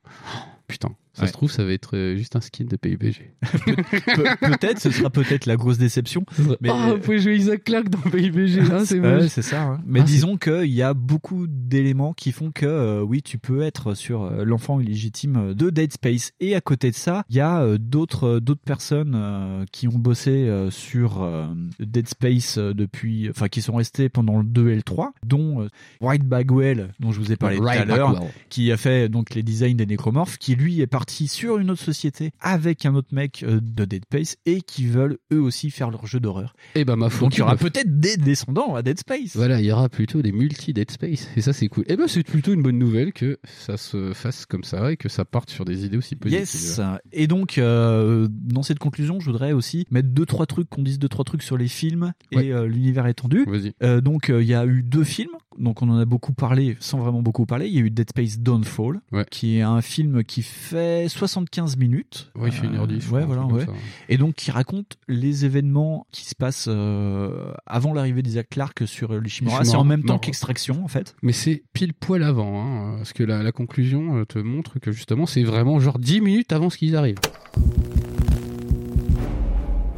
[0.71, 1.29] Putain, ça Ouais.
[1.29, 3.33] se trouve, ça va être euh, juste un skin de PUBG.
[3.43, 6.25] Pe- peut-être, ce sera peut-être la grosse déception.
[6.61, 9.63] Mais oh, vous pouvez jouer Isaac Clarke dans PUBG, hein, c'est Ouais, c'est ça.
[9.63, 9.81] hein.
[9.87, 13.63] Mais Ah, disons qu'il y a beaucoup d'éléments qui font que euh, oui, tu peux
[13.63, 16.33] être sur euh, l'enfant illégitime de Dead Space.
[16.41, 19.99] Et à côté de ça, il y a euh, d'autres d'autres personnes euh, qui ont
[19.99, 21.47] bossé euh, sur euh,
[21.81, 25.69] Dead Space depuis, enfin qui sont restés pendant le 2 et le 3, dont euh,
[26.01, 29.35] Wright Bagwell, dont je vous ai parlé Wright tout à l'heure, qui a fait donc
[29.35, 33.09] les designs des nécromorphes, qui lui est parti sur une autre société avec un autre
[33.13, 36.55] mec euh, de Dead Space et qui veulent eux aussi faire leur jeu d'horreur.
[36.75, 37.35] Et bah, ma Donc faute.
[37.35, 39.35] il y aura peut-être des descendants à Dead Space.
[39.37, 41.85] Voilà, il y aura plutôt des multi Dead Space et ça c'est cool.
[41.89, 45.09] Et ben c'est plutôt une bonne nouvelle que ça se fasse comme ça et que
[45.09, 46.41] ça parte sur des idées aussi positives.
[46.61, 46.81] Yes.
[47.13, 50.99] Et donc, euh, dans cette conclusion, je voudrais aussi mettre deux trois trucs, qu'on dise
[50.99, 52.53] deux trois trucs sur les films et Ouais.
[52.53, 53.45] euh, l'univers étendu.
[53.47, 53.73] Vas-y.
[53.83, 55.31] Euh, donc, il y a eu deux films.
[55.59, 57.67] Donc, on en a beaucoup parlé, sans vraiment beaucoup parler.
[57.67, 62.31] Il y a eu Dead Space Dawnfall, qui est un film qui fait 75 minutes.
[62.35, 63.67] Ouais, il fait une heure dix, je ouais, voilà, ouais.
[64.09, 69.13] Et donc, qui raconte les événements qui se passent euh, avant l'arrivée d'Isaac Clarke sur
[69.13, 69.65] euh, l'Ishimura.
[69.65, 71.15] C'est en même temps qu'Extraction, en fait.
[71.23, 74.93] Mais c'est pile poil avant, hein, parce que la, la conclusion euh, te montre que
[74.93, 77.19] justement c'est vraiment genre 10 minutes avant ce qu'ils arrivent.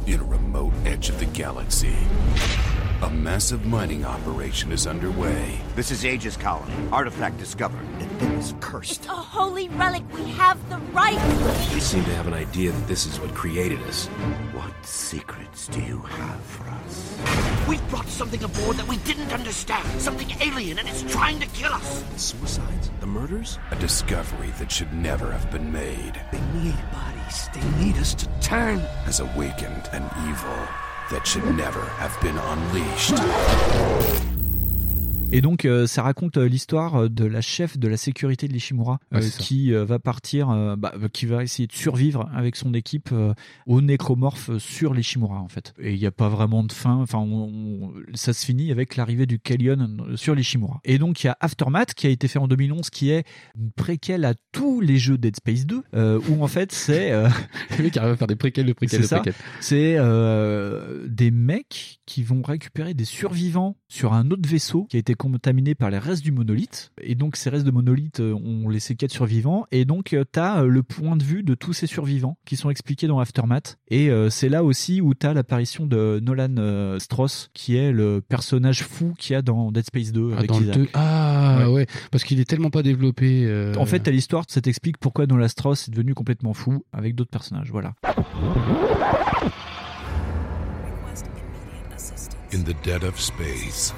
[0.07, 1.87] In a remote edge of the galaxy,
[3.03, 5.59] a massive mining operation is underway.
[5.75, 6.73] This is Aegis Colony.
[6.89, 7.85] Artifact discovered.
[7.99, 8.99] The thing is cursed.
[8.99, 10.03] It's A holy relic.
[10.13, 11.19] We have the right.
[11.73, 14.07] We seem to have an idea that this is what created us.
[14.53, 17.67] What secrets do you have for us?
[17.67, 19.85] We've brought something aboard that we didn't understand.
[19.99, 22.03] Something alien, and it's trying to kill us.
[22.03, 22.89] The Suicides?
[23.01, 23.59] The murders?
[23.71, 26.21] A discovery that should never have been made.
[26.31, 27.49] They need bodies.
[27.53, 28.79] They need us to turn.
[29.03, 30.67] Has awakened an evil
[31.11, 34.42] that should never have been unleashed.
[35.35, 38.53] Et donc, euh, ça raconte euh, l'histoire euh, de la chef de la sécurité de
[38.53, 40.47] l'Ishimura Ouais, qui va partir,
[40.77, 43.09] bah, qui va essayer de survivre avec son équipe
[43.67, 45.73] aux nécromorphes sur l'Ishimura en fait.
[45.79, 46.95] Et il n'y a pas vraiment de fin.
[46.95, 47.49] Enfin, on-
[47.83, 50.79] on- ça se finit avec l'arrivée du Kellion sur l'Ishimura.
[50.83, 53.23] Et donc, il y a Aftermath qui a été fait en 2011, qui est
[53.57, 57.27] une préquelle à tous les jeux Dead Space 2, euh, où en fait c'est euh,
[57.77, 59.19] Le mec arrive à faire des préquels de préquels c'est de ça.
[59.19, 59.39] préquels.
[59.61, 64.99] C'est euh, des mecs qui vont récupérer des survivants sur un autre vaisseau qui a
[64.99, 66.91] été contaminé par les restes du monolithe.
[66.99, 69.67] Et donc ces restes de monolithe euh, ont laissé quatre survivants.
[69.71, 73.05] Et donc tu as le point de vue de tous ces survivants qui sont expliqués
[73.05, 73.77] dans Aftermath.
[73.89, 77.91] Et euh, c'est là aussi où tu as l'apparition de Nolan euh, Strauss, qui est
[77.91, 80.75] le personnage fou qu'il y a dans Dead Space 2 Ah, avec dans le Isaac.
[80.77, 81.71] deux- Ah Ouais.
[81.73, 81.87] ouais.
[82.09, 83.45] parce qu'il est tellement pas développé.
[83.45, 87.13] euh, En fait, t'as l'histoire, ça t'explique pourquoi Nolan Strauss est devenu complètement fou avec
[87.13, 87.69] d'autres personnages.
[87.71, 87.93] Voilà.
[92.53, 93.91] In the dead of space,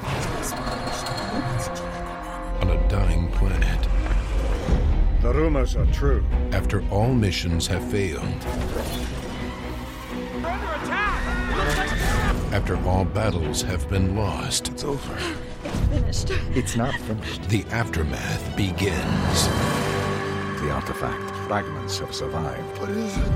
[2.62, 3.88] on a dying planet,
[5.22, 6.24] The rumors are true.
[6.54, 8.24] after all missions have failed,
[12.54, 15.18] after all battles have been lost, it's over.
[16.08, 16.32] It's finished.
[16.56, 17.44] It's not finished.
[17.50, 19.48] The aftermath begins.
[20.62, 22.80] The artifact fragments have survived.
[22.80, 23.32] What is it?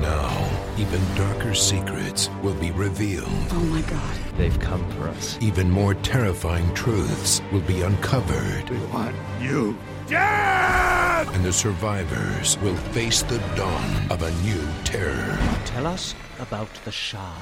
[0.00, 3.28] Now, even darker secrets will be revealed.
[3.50, 4.16] Oh my god.
[4.36, 5.38] They've come for us.
[5.40, 8.68] Even more terrifying truths will be uncovered.
[8.68, 11.28] We want you dead!
[11.28, 15.38] And the survivors will face the dawn of a new terror.
[15.64, 17.32] Tell us about the Shard.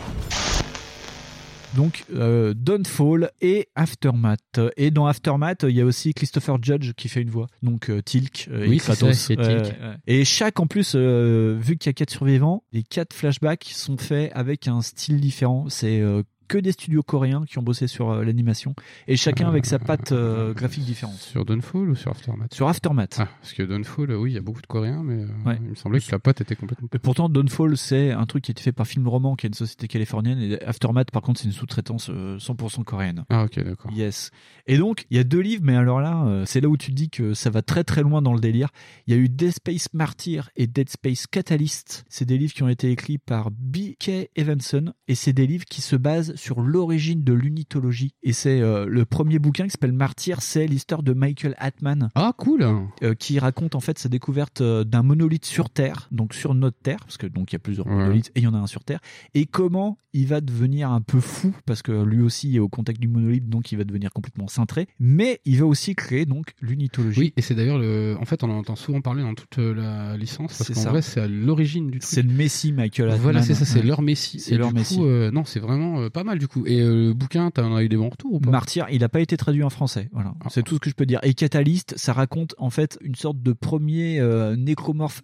[1.74, 4.60] Donc, euh, Dawnfall et Aftermath.
[4.76, 7.48] Et dans Aftermath, il y a aussi Christopher Judge qui fait une voix.
[7.62, 9.38] Donc, euh, Tilk euh, Oui, et ça, Ouais, Tilk.
[9.38, 9.96] ouais.
[10.06, 13.96] Et chaque, en plus, euh, vu qu'il y a quatre survivants, les quatre flashbacks sont
[13.96, 15.66] faits avec un style différent.
[15.68, 18.74] C'est euh, que des studios coréens qui ont bossé sur euh, l'animation.
[19.08, 21.14] Et chacun avec sa patte euh, graphique différente.
[21.16, 22.52] Sur Dawnfall ou sur Aftermath?
[22.54, 23.16] Sur Aftermath.
[23.18, 25.58] Ah, parce que Dawnfall, euh, oui, il y a beaucoup de Coréens, mais euh, Ouais.
[25.62, 26.88] il me semblait que la patte était complètement.
[26.94, 29.48] Et pourtant, Dawnfall, c'est un truc qui a été fait par Film Roman, qui est
[29.48, 30.38] une société californienne.
[30.40, 33.24] Et Aftermath, par contre, c'est une sous-traitance euh, 100% coréenne.
[33.30, 33.90] Ah, ok, d'accord.
[33.92, 34.30] Yes.
[34.66, 37.10] Et donc, il y a deux livres, mais alors là, c'est là où tu dis
[37.10, 38.68] que ça va très très loin dans le délire.
[39.06, 42.04] Il y a eu Dead Space Martyr et Dead Space Catalyst.
[42.08, 44.30] C'est des livres qui ont été écrits par B.K.
[44.36, 48.14] Evanson et c'est des livres qui se basent sur l'origine de l'unitologie.
[48.22, 52.10] Et c'est euh, le premier bouquin qui s'appelle Martyr, c'est l'histoire de Michael Atman.
[52.14, 52.62] Ah, cool.
[53.02, 56.78] euh, qui raconte en fait sa découverte euh, d'un monolithe sur Terre, donc sur notre
[56.78, 57.94] Terre, parce que donc il y a plusieurs Ouais.
[57.94, 59.00] monolithes et il y en a un sur Terre,
[59.34, 63.00] et comment il va devenir un peu fou parce que lui aussi est au contact
[63.00, 67.20] du monolithe, donc il va devenir complètement cintré, mais il va aussi créer donc l'unitologie.
[67.20, 68.16] Oui, et c'est d'ailleurs le.
[68.20, 71.02] En fait, on en entend souvent parler dans toute la licence parce C'est qu'en vrai,
[71.02, 72.10] c'est à l'origine du truc.
[72.12, 73.20] C'est le Messie Michael Atman.
[73.22, 73.86] Voilà, c'est ça, c'est Ouais.
[73.86, 74.38] leur Messie.
[74.40, 74.98] C'est leur Messie.
[75.00, 76.64] euh, non, c'est vraiment euh, pas pas mal du coup.
[76.66, 78.50] Et euh, le bouquin, t'en as eu des bons retours ou pas?
[78.50, 80.08] Martyr, il n'a pas été traduit en français.
[80.12, 80.48] Voilà, Ah.
[80.50, 81.20] c'est tout ce que je peux dire.
[81.22, 84.56] Et Catalyst, ça raconte en fait une sorte de premier euh,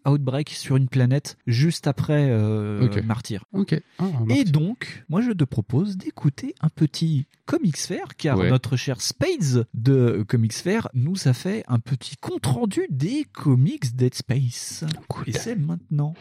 [0.06, 2.88] outbreak sur une planète juste après euh.
[3.04, 3.44] Martyr.
[3.52, 3.80] Ok.
[3.98, 8.48] Ah, Et donc, moi je te propose d'écouter un petit Comics Fair, car Ouais.
[8.50, 13.96] notre cher Spades de Comics Fair nous a fait un petit compte rendu des comics
[13.96, 14.84] Dead Space.
[15.26, 16.14] Et c'est maintenant.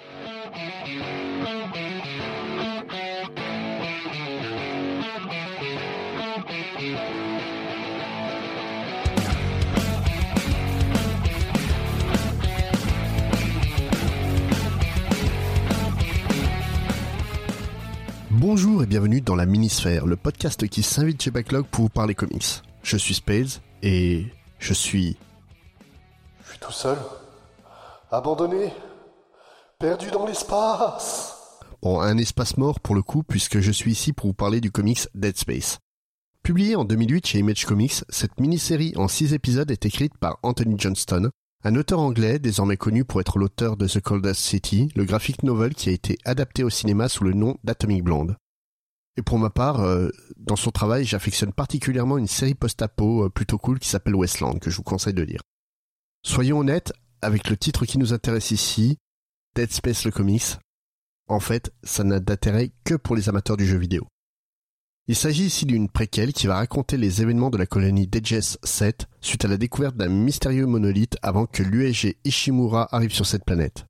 [18.52, 22.16] Bonjour et bienvenue dans la Minisphère, le podcast qui s'invite chez Backlog pour vous parler
[22.16, 22.64] comics.
[22.82, 24.26] Je suis Spades et
[24.58, 25.18] je suis...
[26.44, 26.98] Je suis tout seul,
[28.10, 28.74] abandonné,
[29.78, 31.60] perdu dans l'espace.
[31.84, 34.72] Bon, un espace mort pour le coup, puisque je suis ici pour vous parler du
[34.72, 35.78] comics Dead Space.
[36.42, 40.74] Publié en 2008 chez Image Comics, cette mini-série en 6 épisodes est écrite par Anthony
[40.76, 41.30] Johnston,
[41.64, 45.76] un auteur anglais désormais connu pour être l'auteur de The Coldest City, le graphic novel
[45.76, 48.38] qui a été adapté au cinéma sous le nom d'Atomic Blonde.
[49.18, 53.58] Et pour ma part, euh, dans son travail, j'affectionne particulièrement une série post-apo euh, plutôt
[53.58, 55.42] cool qui s'appelle Westland, que je vous conseille de lire.
[56.26, 58.98] Soyons honnêtes, avec le titre qui nous intéresse ici,
[59.56, 60.58] Dead Space le comics,
[61.28, 64.08] en fait, ça n'a d'intérêt que pour les amateurs du jeu vidéo.
[65.10, 69.08] Il s'agit ici d'une préquelle qui va raconter les événements de la colonie Dejes 7
[69.22, 73.88] suite à la découverte d'un mystérieux monolithe avant que l'USG Ishimura arrive sur cette planète.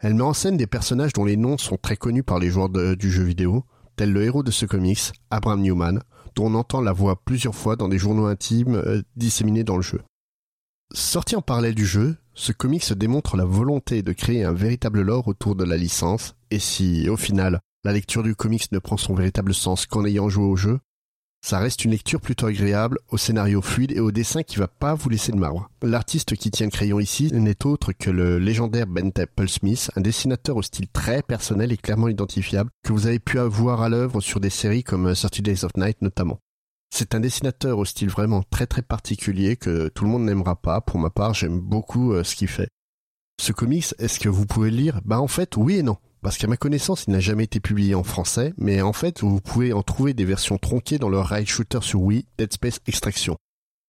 [0.00, 2.68] Elle met en scène des personnages dont les noms sont très connus par les joueurs
[2.68, 3.64] du jeu vidéo,
[3.96, 6.00] tel le héros de ce comics, Abraham Newman,
[6.36, 9.82] dont on entend la voix plusieurs fois dans des journaux intimes euh, disséminés dans le
[9.82, 10.00] jeu.
[10.92, 15.26] Sorti en parallèle du jeu, ce comics démontre la volonté de créer un véritable lore
[15.26, 19.14] autour de la licence, et si, au final, la lecture du comics ne prend son
[19.14, 20.80] véritable sens qu'en ayant joué au jeu,
[21.44, 24.94] ça reste une lecture plutôt agréable, au scénario fluide et au dessin qui va pas
[24.94, 25.68] vous laisser de marbre.
[25.82, 30.00] L'artiste qui tient le crayon ici n'est autre que le légendaire Ben Temple Smith, un
[30.00, 34.22] dessinateur au style très personnel et clairement identifiable, que vous avez pu avoir à l'œuvre
[34.22, 36.38] sur des séries comme 30 Days of Night notamment.
[36.90, 40.80] C'est un dessinateur au style vraiment très très particulier que tout le monde n'aimera pas.
[40.80, 42.68] Pour ma part, j'aime beaucoup euh, ce qu'il fait.
[43.38, 45.00] Ce comics, est-ce que vous pouvez le lire?
[45.04, 45.98] Bah en fait, oui et non.
[46.24, 49.42] Parce qu'à ma connaissance, il n'a jamais été publié en français, mais en fait, vous
[49.42, 53.36] pouvez en trouver des versions tronquées dans le rail shooter sur Wii, Dead Space Extraction.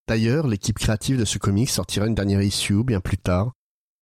[0.10, 3.54] D'ailleurs, l'équipe créative de ce comics sortira une dernière issue bien plus tard,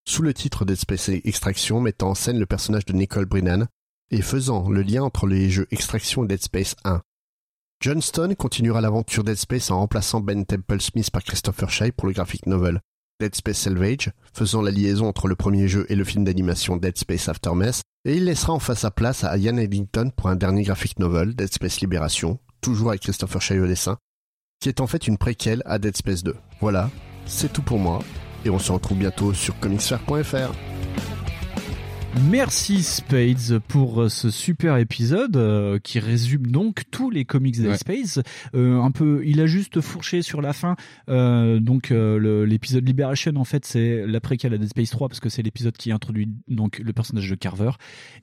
[0.09, 3.67] sous le titre Dead Space Extraction, mettant en scène le personnage de Nicole Brennan
[4.09, 7.03] et faisant le lien entre les jeux Extraction et Dead Space 1.
[7.81, 12.13] Johnston continuera l'aventure Dead Space en remplaçant Ben Temple Smith par Christopher Shea pour le
[12.13, 12.81] graphic novel
[13.19, 16.97] Dead Space Salvage, faisant la liaison entre le premier jeu et le film d'animation Dead
[16.97, 20.99] Space Aftermath, et il laissera enfin sa place à Ian Eddington pour un dernier graphic
[20.99, 23.97] novel, Dead Space Libération, toujours avec Christopher au dessin,
[24.59, 26.35] qui est en fait une préquelle à Dead Space 2.
[26.59, 26.89] Voilà,
[27.25, 27.99] c'est tout pour moi,
[28.45, 30.72] et on se retrouve bientôt sur comicsfair.fr.
[32.29, 37.65] Merci Spades pour euh, ce super épisode euh, qui résume donc tous les comics Dead
[37.71, 37.77] Ouais.
[37.77, 38.19] Space.
[38.53, 40.75] Euh, un peu, il a juste fourché sur la fin.
[41.09, 45.29] euh, donc euh, l'épisode Liberation en fait c'est l'après-quel à Dead Space 3 parce que
[45.29, 47.71] c'est l'épisode qui introduit donc le personnage de Carver.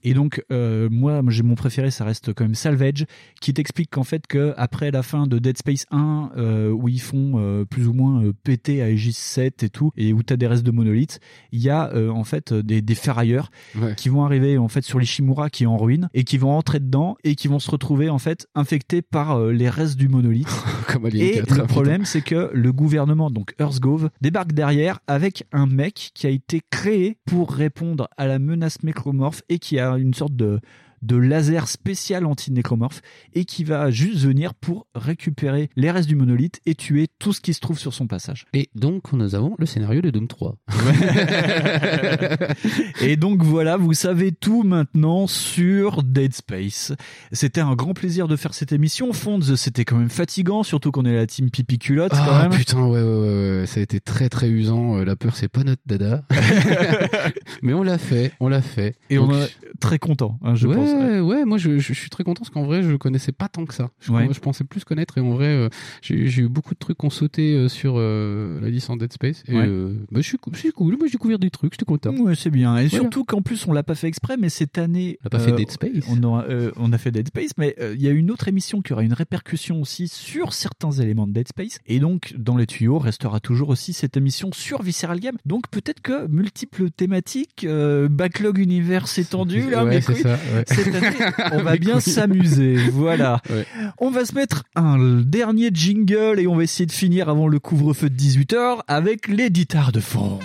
[0.05, 3.07] Et donc euh, moi j'ai mon préféré ça reste quand même Salvage
[3.41, 7.01] qui t'explique qu'en fait que après la fin de Dead Space 1 euh, où ils
[7.01, 10.36] font euh, plus ou moins euh, péter à Aegis 7 et tout et où t'as
[10.36, 11.19] des restes de monolithes,
[11.51, 13.80] il y a euh, en fait des, des ferrailleurs Ouais.
[13.97, 16.81] Qui vont arriver en fait sur l'Ishimura qui est en ruine et qui vont entrer
[16.81, 20.49] dedans et qui vont se retrouver en fait infectés par euh, les restes du monolithe.
[20.89, 25.67] Comme et 4, le problème c'est que le gouvernement donc Earthgov débarque derrière avec un
[25.67, 30.15] mec qui a été créé pour répondre à la menace nécromorphe et qui a une
[30.15, 30.60] sorte de
[31.02, 33.00] de laser spécial anti-nécromorphe
[33.34, 37.40] et qui va juste venir pour récupérer les restes du monolithe et tuer tout ce
[37.40, 38.46] qui se trouve sur son passage.
[38.52, 40.56] Et donc, nous avons le scénario de Doom 3.
[43.00, 46.92] Et donc voilà, vous savez tout maintenant sur Dead Space.
[47.32, 49.12] C'était un grand plaisir de faire cette émission.
[49.12, 52.58] Fonds, c'était quand même fatigant, surtout qu'on est la team pipi culotte quand Ah même.
[52.58, 54.98] putain, ouais, ouais, ça a été très très usant.
[54.98, 56.24] Euh, La peur, c'est pas notre dada.
[57.62, 58.96] Mais on l'a fait, on l'a fait.
[59.08, 60.90] Et Donc, on est très content, hein, je ouais, pense.
[61.23, 63.75] Ouais, moi je, je suis très content parce qu'en vrai je connaissais pas tant que
[63.75, 63.91] ça.
[64.01, 64.28] Je, Ouais.
[64.33, 65.69] je pensais plus connaître et en vrai euh,
[66.02, 69.43] j'ai eu beaucoup de trucs qui ont sauté euh, sur euh, la licence Dead Space.
[69.49, 69.65] Et Ouais.
[69.67, 72.15] euh, bah, je suis je suis cool, moi j'ai découvert des trucs, j'étais content.
[72.17, 72.77] Ouais, c'est bien.
[72.78, 73.02] Et Voilà.
[73.05, 75.19] surtout qu'en plus, on l'a pas fait exprès, mais cette année.
[75.23, 76.05] On a pas fait Dead Space.
[76.09, 78.49] On, aura- euh, on a fait Dead Space, mais euh, il y a une autre
[78.49, 81.78] émission qui aura une répercussion aussi sur certains éléments de Dead Space.
[81.86, 85.36] Et donc, dans les tuyaux, restera toujours aussi cette émission sur Visceral Game.
[85.47, 90.65] Donc, peut-être que multiples thématiques, euh, backlog univers étendu, là, Ouais, mais ça, ouais.
[90.84, 91.17] C'est cette année,
[91.52, 92.76] on va bien s'amuser.
[92.92, 93.41] Voilà.
[93.50, 93.67] Ouais.
[93.99, 97.59] On va se mettre un dernier jingle et on va essayer de finir avant le
[97.59, 100.39] couvre-feu de 18h avec les guitares de Fonds.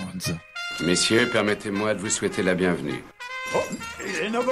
[0.84, 3.02] Messieurs, permettez-moi de vous souhaiter la bienvenue.
[3.54, 3.58] Oh,
[4.06, 4.50] il est 9h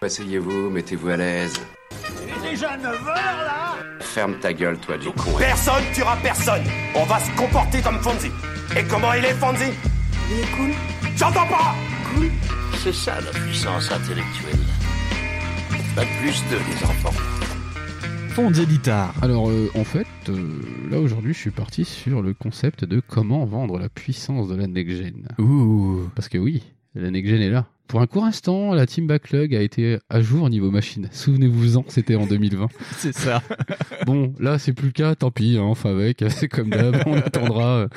[0.00, 1.54] Asseyez-vous, mettez-vous à l'aise.
[2.22, 5.32] Il est déjà 9h là Ferme ta gueule, toi, du con.
[5.38, 6.62] Personne tuera personne
[6.94, 8.30] On va se comporter comme Fonzie
[8.76, 9.72] Et comment il est Fonzie?
[10.30, 10.70] Il est cool.
[11.16, 11.74] J'entends pas
[12.14, 12.30] Cool.
[12.82, 14.60] C'est ça la puissance intellectuelle.
[15.98, 17.10] Pas de plus de les enfants.
[18.28, 19.12] Fonds guitares.
[19.20, 23.44] Alors, euh, en fait, euh, là aujourd'hui, je suis parti sur le concept de comment
[23.46, 25.26] vendre la puissance de la next-gen.
[25.40, 26.08] Ouh.
[26.14, 26.62] Parce que oui,
[26.94, 27.66] la next-gen est là.
[27.88, 31.08] Pour un court instant, la team Backlog a été à jour au niveau machine.
[31.12, 32.68] Souvenez-vous-en, c'était en 2020.
[32.98, 33.42] C'est ça.
[34.06, 37.14] Bon, là, c'est plus le cas, tant pis, hein, enfin avec, c'est comme d'hab, on
[37.18, 37.80] attendra.
[37.80, 37.88] euh,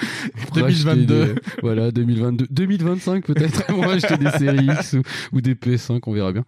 [0.47, 1.25] pour acheter 2022.
[1.35, 2.47] des- voilà, 2022.
[2.49, 6.43] 2025 peut-être, on va acheter des séries X ou, ou des PS5, on verra bien.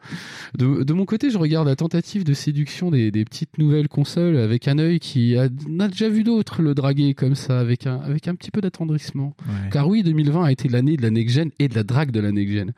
[0.58, 4.36] De, de mon côté, je regarde la tentative de séduction des, des petites nouvelles consoles
[4.36, 7.88] avec un œil qui a, on a déjà vu d'autres le draguer comme ça, avec
[7.88, 9.34] un, avec un petit peu d'attendrissement.
[9.48, 9.70] Ouais.
[9.72, 12.34] Car oui, 2020 a été l'année de la next-gen et de la drague de la
[12.34, 12.74] next-gen.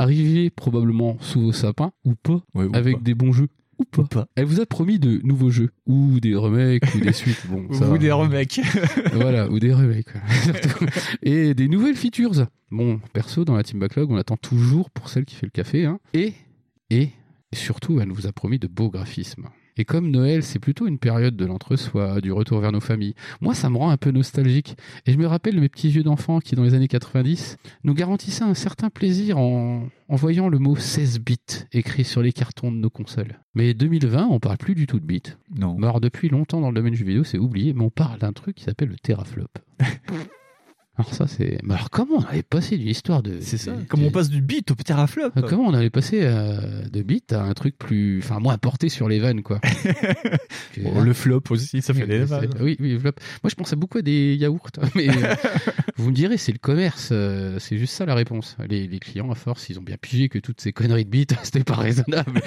[0.00, 3.02] Arrivé probablement sous vos sapins, ou pas, Ouais, ou avec pas.
[3.02, 3.48] des bons jeux,
[3.78, 4.02] ou pas.
[4.02, 4.26] Ou pas.
[4.34, 7.46] Elle vous a promis de nouveaux jeux, ou des remakes, ou des suites.
[7.48, 8.60] Bon, ça, Ou des remakes.
[9.12, 10.08] voilà, ou des remakes.
[11.22, 12.46] et des nouvelles features.
[12.70, 15.84] Bon, perso, dans la Team Backlog, on attend toujours pour celle qui fait le café.
[15.84, 15.98] hein.
[16.14, 16.32] Et,
[16.88, 17.10] et,
[17.52, 19.48] et surtout, elle nous a promis de beaux graphismes.
[19.76, 23.54] Et comme Noël, c'est plutôt une période de l'entre-soi, du retour vers nos familles, moi,
[23.54, 24.76] ça me rend un peu nostalgique.
[25.06, 27.94] Et je me rappelle de mes petits yeux d'enfant qui, dans les années 90, nous
[27.94, 31.38] garantissaient un certain plaisir en, en voyant le mot 16 bits
[31.72, 33.40] écrit sur les cartons de nos consoles.
[33.54, 35.22] Mais 2020, on parle plus du tout de bits.
[35.56, 35.76] Non.
[35.78, 38.32] Alors depuis longtemps dans le domaine du jeu vidéo, c'est oublié, mais on parle d'un
[38.32, 39.48] truc qui s'appelle le teraflop.
[41.00, 41.58] alors ça c'est...
[41.62, 43.38] Mais alors comment on avait passé d'une histoire de...
[43.40, 43.72] C'est ça.
[43.72, 45.30] de- Comme on passe du beat au teraflop.
[45.48, 48.18] Comment on avait passé euh, de bits à un truc plus...
[48.22, 49.60] Enfin moins porté sur les vannes quoi.
[50.82, 52.50] Bon, le flop aussi, ça fait des vannes.
[52.60, 53.12] Oui, oui, flop.
[53.42, 55.34] Moi je pensais beaucoup à des yaourts, mais euh,
[55.96, 58.56] vous me direz c'est le commerce, euh, c'est juste ça la réponse.
[58.68, 61.26] Les, les clients à force ils ont bien pigé que toutes ces conneries de bits
[61.42, 62.40] c'était pas raisonnable.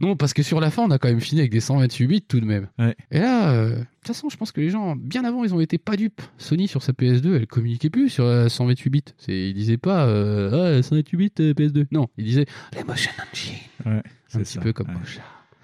[0.00, 2.22] non parce que sur la fin on a quand même fini avec des 128 bits
[2.22, 2.68] tout de même.
[2.78, 2.94] Ouais.
[3.10, 5.78] Et là, de toute façon, je pense que les gens, bien avant, ils ont été
[5.78, 6.20] pas dupes.
[6.38, 9.02] Sony, sur sa PS2, elle communiquait plus sur la 128 bits.
[9.18, 11.86] C'est, ils disaient pas, euh, ah, 128 bits euh, PS2.
[11.92, 13.54] Non, ils disaient, les motion engine.
[13.86, 14.94] Ouais, Un c'est petit peu comme ouais.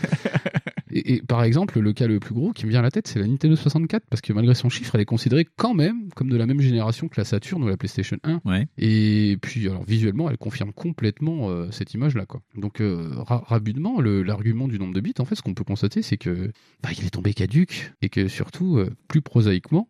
[0.89, 3.07] Et, et par exemple, le cas le plus gros qui me vient à la tête,
[3.07, 6.29] c'est la Nintendo 64, parce que malgré son chiffre, elle est considérée quand même comme
[6.29, 8.39] de la même génération que la Saturn ou la PlayStation 1.
[8.45, 8.67] Ouais.
[8.77, 12.25] Et puis, alors visuellement, elle confirme complètement euh, cette image-là.
[12.25, 12.41] quoi.
[12.55, 16.01] Donc, euh, ra- rapidement, l'argument du nombre de bits, en fait, ce qu'on peut constater,
[16.01, 16.51] c'est que
[16.81, 19.89] bah, il est tombé caduque et que surtout, euh, plus prosaïquement,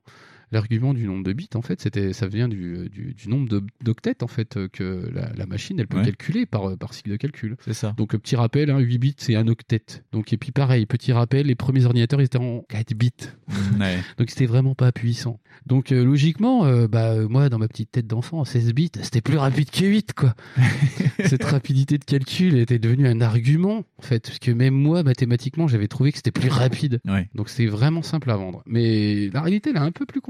[0.52, 4.24] l'argument du nombre de bits, en fait, c'était, ça vient du, du, du nombre d'octets,
[4.24, 6.06] en fait, que la, la machine, elle peut Ouais.
[6.06, 7.58] calculer par, euh, par cycle de calcul.
[7.66, 7.94] C'est ça.
[7.98, 9.84] Donc, euh, petit rappel, hein, 8 bits, c'est un octet.
[10.12, 13.12] Donc, et puis pareil, petit rappel, les premiers ordinateurs, ils étaient en 4 bits.
[13.80, 13.98] Ouais.
[14.18, 15.40] Donc c'était vraiment pas puissant.
[15.66, 19.38] Donc euh, logiquement, euh, bah moi dans ma petite tête d'enfant, 16 bits, c'était plus
[19.38, 20.36] rapide que 8 quoi.
[21.26, 25.68] Cette rapidité de calcul était devenue un argument en fait, parce que même moi mathématiquement,
[25.68, 27.00] j'avais trouvé que c'était plus rapide.
[27.06, 27.30] Ouais.
[27.34, 28.62] Donc c'est vraiment simple à vendre.
[28.66, 30.22] Mais la réalité, elle est un peu plus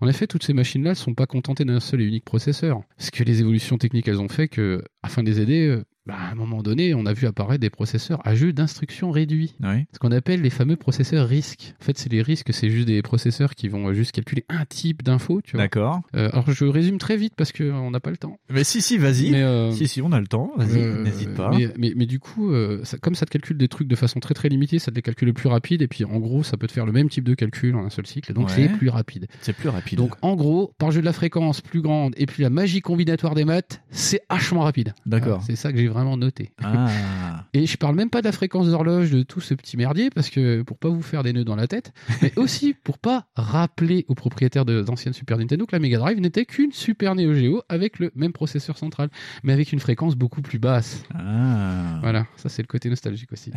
[0.00, 2.82] En effet, toutes ces machines-là ne sont pas contentées d'un seul et unique processeur.
[2.96, 6.14] Parce que les évolutions techniques, elles ont fait que, afin de les aider, euh, bah,
[6.18, 9.54] à un moment donné, on a vu apparaître des processeurs à jeu d'instructions réduits.
[9.62, 9.86] Ouais.
[9.92, 11.74] Ce qu'on appelle les fameux processeurs risques.
[11.80, 15.02] En fait, c'est les risques, c'est juste des processeurs qui vont juste calculer un type
[15.02, 15.62] d'info, tu vois.
[15.64, 16.00] D'accord.
[16.14, 18.38] Euh, alors je résume très vite parce qu'on n'a pas le temps.
[18.50, 19.34] Mais si, si, vas-y.
[19.34, 20.52] Euh, Si, si, on a le temps.
[20.56, 21.50] Vas-y, euh, n'hésite pas.
[21.50, 22.52] Mais, mais, mais du coup,
[22.84, 25.02] ça- comme ça te calcule des trucs de façon très très limitée, ça te les
[25.02, 27.34] calcule plus rapide et puis en gros, ça peut te faire le même type de
[27.34, 28.32] calcul en un seul cycle.
[28.32, 28.52] Donc Ouais.
[28.54, 29.26] c'est plus rapide.
[29.40, 29.98] C'est plus rapide.
[29.98, 33.34] Donc en gros, par jeu de la fréquence plus grande et puis la magie combinatoire
[33.34, 34.92] des maths, c'est hachement rapide.
[35.06, 35.42] D'accord.
[35.46, 36.50] C'est ça que j'ai vraiment noté.
[36.62, 37.46] Ah.
[37.54, 40.28] Et je parle même pas de la fréquence d'horloge de tout ce petit merdier parce
[40.28, 41.92] que pour pas vous faire des nœuds dans la tête,
[42.22, 46.20] mais aussi pour pas rappeler aux propriétaires de- d'anciennes Super Nintendo que la Mega Drive
[46.20, 49.08] n'était qu'une Super Neo Geo avec le même processeur central,
[49.42, 51.04] mais avec une fréquence beaucoup plus basse.
[51.14, 51.98] Ah.
[52.02, 53.52] Voilà, ça c'est le côté nostalgique aussi.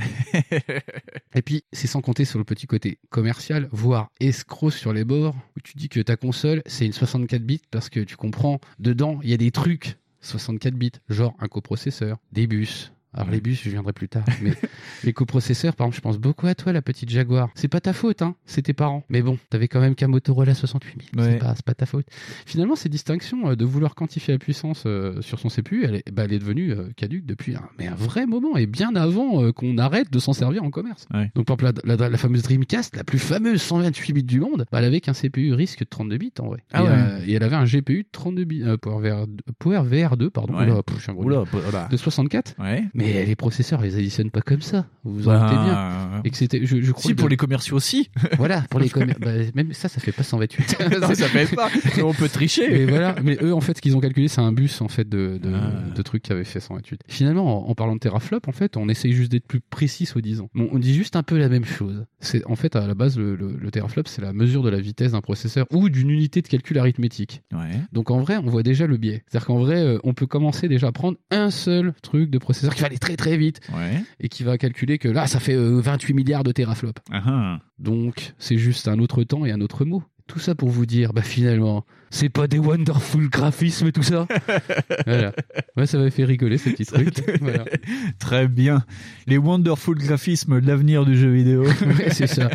[1.36, 5.36] Et puis, c'est sans compter sur le petit côté commercial, voire escroc sur les bords,
[5.56, 9.20] où tu dis que ta console, c'est une 64 bits parce que tu comprends, dedans,
[9.24, 12.92] il y a des trucs 64 bits, genre un coprocesseur, des bus.
[13.18, 14.24] Alors les bus, je viendrai plus tard.
[14.42, 14.54] Mais
[15.04, 17.50] les coprocesseurs, par exemple, je pense beaucoup à toi, la petite Jaguar.
[17.56, 18.36] C'est pas ta faute, hein.
[18.46, 19.04] C'est tes parents.
[19.10, 21.26] Mais bon, t'avais quand même qu'un Motorola 68 000.
[21.26, 21.34] Ouais.
[21.34, 22.06] C'est pas, pas ta faute.
[22.46, 26.12] Finalement, ces distinctions euh, de vouloir quantifier la puissance euh, sur son CPU, elle est,
[26.12, 29.44] bah, elle est devenue euh, caduque depuis un, mais un vrai moment et bien avant
[29.44, 31.06] euh, qu'on arrête de s'en servir en commerce.
[31.14, 31.32] Ouais.
[31.36, 34.66] Donc, par exemple, la, la- la fameuse Dreamcast, la plus fameuse 128 bits du monde,
[34.72, 36.60] bah, elle avait qu'un CPU risque de 32 bits en vrai.
[36.74, 37.30] Ah et, ouais.
[37.30, 39.26] et elle avait un GPU de 32 bits, euh, PowerVR,
[39.62, 40.56] PowerVR2, pardon.
[40.58, 40.70] Ouais.
[40.70, 41.46] Oula, pff, Oula, nul.
[41.52, 41.88] voilà.
[41.90, 42.56] de 64.
[42.60, 42.84] Ouais.
[42.94, 44.86] Mais Mais les processeurs, ils additionnent pas comme ça.
[45.04, 46.22] Vous vous en Bah, doutez bien.
[46.24, 48.10] Et que c'était, je, je crois Si, pour de- les commerciaux aussi.
[48.38, 49.20] Voilà, pour les commerces.
[49.22, 50.78] Bah, même ça, ça fait pas 128.
[51.02, 51.70] Non, ça fait pas.
[51.96, 52.68] Mais on peut tricher.
[52.70, 53.16] Mais voilà.
[53.24, 55.52] Mais eux, en fait, ce qu'ils ont calculé, c'est un bus, en fait, de, de,
[55.54, 55.72] Ah.
[55.96, 57.02] de trucs qui avaient fait 128.
[57.08, 60.50] Finalement, en, en parlant de teraflop, en fait, on essaye juste d'être plus précis, soi-disant.
[60.54, 62.06] Bon, on dit juste un peu la même chose.
[62.20, 64.80] C'est, en fait, à la base, le, le, le teraflop, c'est la mesure de la
[64.80, 67.42] vitesse d'un processeur ou d'une unité de calcul arithmétique.
[67.54, 67.80] Ouais.
[67.94, 69.24] Donc, en vrai, on voit déjà le biais.
[69.28, 72.74] C'est-à-dire qu'en vrai, euh, on peut commencer déjà à prendre un seul truc de processeur
[72.76, 74.02] qui va aller très très vite Ouais.
[74.20, 77.02] et qui va calculer que là, ça fait euh, 28 milliards de teraflops.
[77.12, 77.60] Ah, ah.
[77.80, 80.04] Donc, c'est juste un autre temps et un autre mot.
[80.28, 84.28] Tout ça pour vous dire, bah finalement, c'est pas des wonderful graphismes et tout ça.
[85.06, 85.34] voilà.
[85.76, 87.22] Ouais, ça m'a fait rigoler ces petits trucs.
[87.42, 87.66] Voilà.
[88.20, 88.84] Très bien.
[89.28, 91.66] Les wonderful graphismes de l'avenir du jeu vidéo.
[91.88, 92.50] Ouais, c'est ça.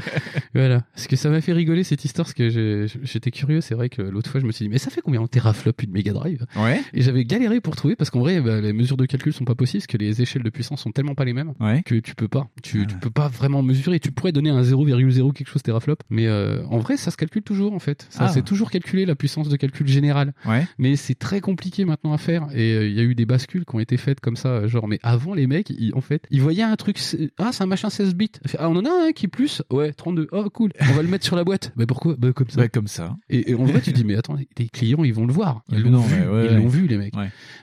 [0.55, 0.82] Voilà.
[0.94, 3.60] Parce que ça m'a fait rigoler cette histoire, parce que j'étais curieux.
[3.60, 5.72] C'est vrai que l'autre fois, je me suis dit, mais ça fait combien en teraflop
[5.82, 6.44] une Mega Drive?
[6.56, 6.81] Ouais.
[6.92, 9.55] Et j'avais galéré pour trouver, parce qu'en vrai, bah, les mesures de calcul sont pas
[9.55, 11.82] possibles, parce que les échelles de puissance sont tellement pas les mêmes Ouais.
[11.84, 12.48] que tu peux pas.
[12.62, 13.98] Tu, tu peux pas vraiment mesurer.
[14.00, 17.42] Tu pourrais donner un 0,0 quelque chose teraflop, mais euh, en vrai, ça se calcule
[17.42, 18.06] toujours en fait.
[18.10, 18.28] Ça, Ah.
[18.28, 20.32] c'est toujours calculé la puissance de calcul générale.
[20.46, 20.66] Ouais.
[20.78, 22.46] Mais c'est très compliqué maintenant à faire.
[22.54, 24.68] Et euh, il y a eu des bascules qui ont été faites comme ça, euh,
[24.68, 24.88] genre.
[24.88, 26.98] Mais avant, les mecs, ils- en fait, ils voyaient un truc.
[27.38, 28.30] Ah, c'est un machin 16 bits.
[28.58, 29.62] Ah, on en a un qui est plus.
[29.70, 30.28] Ouais, 32.
[30.32, 30.70] Oh, cool.
[30.80, 31.72] On va le mettre sur la boîte.
[31.76, 32.14] Bah pourquoi?
[32.18, 32.56] Bah comme ça.
[32.60, 33.16] Bah, comme ça.
[33.30, 35.62] Et, et en vrai, tu dis, mais attends, les clients, ils vont le voir.
[35.70, 36.56] Ils Mais l'ont vu, mais ouais, ils ouais.
[36.58, 37.14] l'ont vu, les mecs.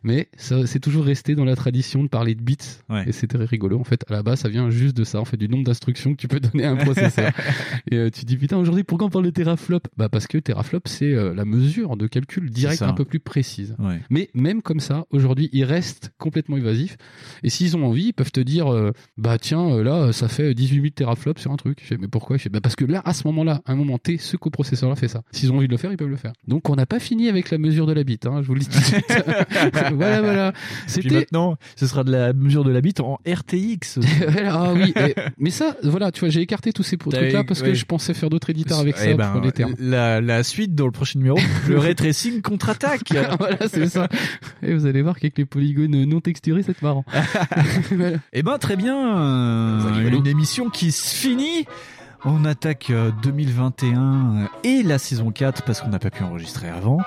[0.04, 2.58] Mais ça, c'est toujours resté dans la tradition de parler de bits.
[3.06, 3.80] Et c'était rigolo.
[3.80, 6.12] En fait, à la base, ça vient juste de ça, en fait, du nombre d'instructions
[6.14, 7.32] que tu peux donner à un processeur.
[7.92, 9.82] et euh, tu dis, putain, aujourd'hui, pourquoi on parle de teraflop?
[9.98, 12.88] Bah, parce que teraflop, c'est euh, la mesure de calcul direct ça.
[12.90, 13.76] un peu plus précise.
[13.80, 14.00] Ouais.
[14.10, 16.98] Mais même comme ça, aujourd'hui, ils restent complètement évasifs.
[17.44, 20.54] Et s'ils ont envie, ils peuvent te dire, euh, bah tiens, euh, là, ça fait
[20.54, 21.80] 18 000 teraflops sur un truc.
[21.82, 22.38] Je fais, mais pourquoi?
[22.38, 24.96] Je fais, bah parce que là, à ce moment-là, à un moment T, ce coprocesseur-là
[24.96, 25.22] fait ça.
[25.32, 26.34] S'ils ont envie de le faire, ils peuvent le faire.
[26.48, 28.62] Donc, on n'a pas fini avec la mesure de la bite, hein, je vous le
[28.62, 29.06] dis tout de suite.
[29.94, 30.54] voilà, voilà.
[30.88, 34.00] C'était maintenant, ce sera de la mesure de la bite en RTX.
[34.52, 37.74] Ah oui, et- mais ça, voilà, tu vois, j'ai écarté tous ces trucs-là parce que
[37.74, 39.76] je pensais faire d'autres éditeurs avec ça Eh ben, pour les termes.
[39.80, 41.38] La, la suite dans le prochain numéro,
[41.68, 43.12] le ray tracing contre-attaque.
[43.40, 44.08] voilà, c'est ça.
[44.64, 47.06] Et vous allez voir qu'avec les polygones non texturés, c'est marrant.
[48.34, 51.66] Eh ben très bien, euh, une émission qui se finit.
[52.26, 57.00] On attaque euh, 2021 et la saison 4 parce qu'on n'a pas pu enregistrer avant.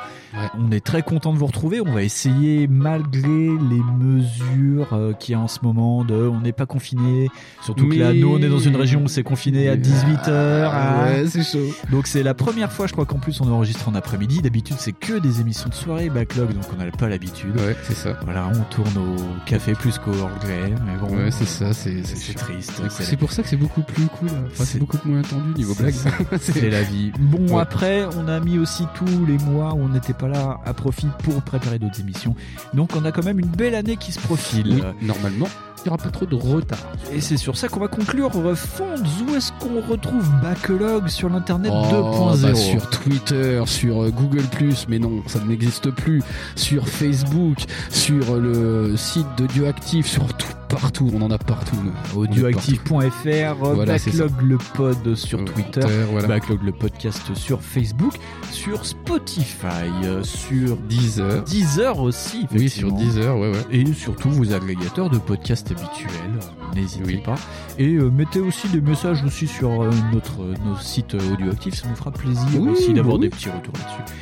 [0.59, 1.81] On est très content de vous retrouver.
[1.81, 6.41] On va essayer, malgré les mesures euh, qu'il y a en ce moment, de on
[6.41, 7.29] n'est pas confiné.
[7.63, 10.29] Surtout que là, nous, on est dans une région où c'est confiné à 18h.
[10.29, 11.59] Ah, ouais, c'est chaud.
[11.91, 14.41] Donc c'est la première fois, je crois qu'en plus, on enregistre en après-midi.
[14.43, 17.55] D'habitude, c'est que des émissions de soirée backlog, donc on n'a pas l'habitude.
[17.57, 18.17] Ouais, c'est ça.
[18.25, 20.73] Voilà, on tourne au café plus qu'au anglais.
[20.87, 22.03] Mais bon, Ouais, c'est ça, c'est
[22.37, 22.73] triste.
[22.89, 24.29] C'est c'est pour ça que c'est beaucoup plus cool.
[24.51, 25.95] Enfin, c'est beaucoup moins attendu niveau blague.
[26.41, 27.13] C'est la vie.
[27.19, 27.61] Bon, Ouais.
[27.61, 31.09] après, on a mis aussi tous les mois où on n'était pas là à profit
[31.23, 32.35] pour préparer d'autres émissions.
[32.75, 34.75] Donc, on a quand même une belle année qui se profile.
[34.75, 36.79] Oui, normalement, il n'y aura pas trop de retard.
[37.13, 38.31] Et c'est sur ça qu'on va conclure.
[38.55, 38.85] Fonds,
[39.27, 44.45] où est-ce qu'on retrouve Backlog sur l'internet Oh, 2.0 bah, sur Twitter, sur euh, Google
[44.89, 46.23] mais non, ça n'existe plus.
[46.55, 47.59] Sur Facebook,
[47.91, 51.77] sur le site d'Audioactive, sur tout, partout, on en a partout.
[52.17, 53.85] audioactive.fr, Voilà.
[53.93, 56.29] Backlog le pod sur Twitter, Twitter, voilà.
[56.29, 58.15] Backlog le podcast sur Facebook,
[58.51, 59.67] sur Spotify,
[60.05, 61.43] euh, sur Deezer.
[61.45, 62.47] Deezer aussi.
[62.53, 62.93] Oui, sur.
[62.93, 63.59] Deezer, ouais, ouais.
[63.71, 66.41] Et surtout vos agrégateurs de podcasts habituels,
[66.75, 67.37] n'hésitez pas.
[67.79, 71.97] Et euh, mettez aussi des messages aussi sur euh, notre nos sites audioactifs, ça nous
[71.97, 73.29] fera plaisir Oui, aussi d'avoir bah oui.
[73.29, 74.15] des petits retours là-dessus.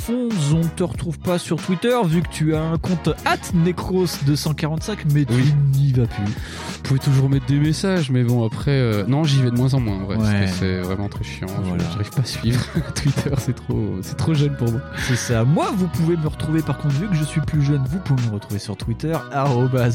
[0.00, 3.10] Fonz, on te retrouve pas sur Twitter vu que tu as un compte
[3.54, 5.34] Necros245, mais tu
[5.78, 6.24] n'y vas plus.
[6.24, 9.74] Vous pouvez toujours mettre des messages, mais bon, après, euh, non, j'y vais de moins
[9.74, 10.46] en moins, en vrai, parce Ouais.
[10.46, 11.46] que c'est vraiment très chiant.
[11.64, 11.84] Voilà.
[11.92, 12.60] J'arrive pas à suivre.
[12.94, 14.80] Twitter, c'est trop, c'est trop jeune pour moi.
[15.06, 15.44] C'est ça.
[15.44, 18.26] Moi, vous pouvez me retrouver par contre, vu que je suis plus jeune, vous pouvez
[18.28, 19.14] me retrouver sur Twitter,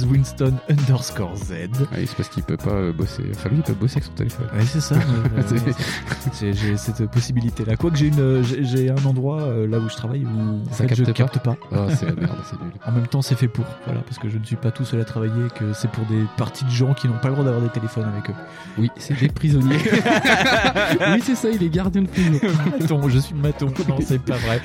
[0.09, 1.53] Winston underscore Z.
[1.91, 3.23] Ah c'est parce qu'il peut pas euh, bosser.
[3.35, 4.47] Enfin, lui, il peut bosser avec son téléphone.
[4.55, 4.95] Ouais, c'est ça.
[6.33, 7.75] c'est- j'ai cette possibilité-là.
[7.75, 10.87] Quoique j'ai une, j'ai j'ai un endroit euh, là où je travaille où en Ça
[10.87, 11.77] fait, je capte pas capte pas.
[11.89, 12.71] Ah, c'est la merde, c'est nul.
[12.85, 13.65] En même temps, c'est fait pour.
[13.85, 16.23] Voilà, parce que je ne suis pas tout seul à travailler, que c'est pour des
[16.37, 18.33] parties de gens qui n'ont pas le droit d'avoir des téléphones avec eux.
[18.77, 19.77] Oui, c'est des prisonniers.
[21.13, 22.39] oui, c'est ça, il est gardien de prison.
[22.79, 23.67] maton, je suis maton.
[23.87, 24.61] Non, c'est pas vrai.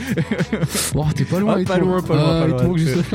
[0.94, 2.76] Oh, t'es pas loin, Ah, pas loin, pas loin, Ah, pas il loin.
[2.76, 3.14] juste.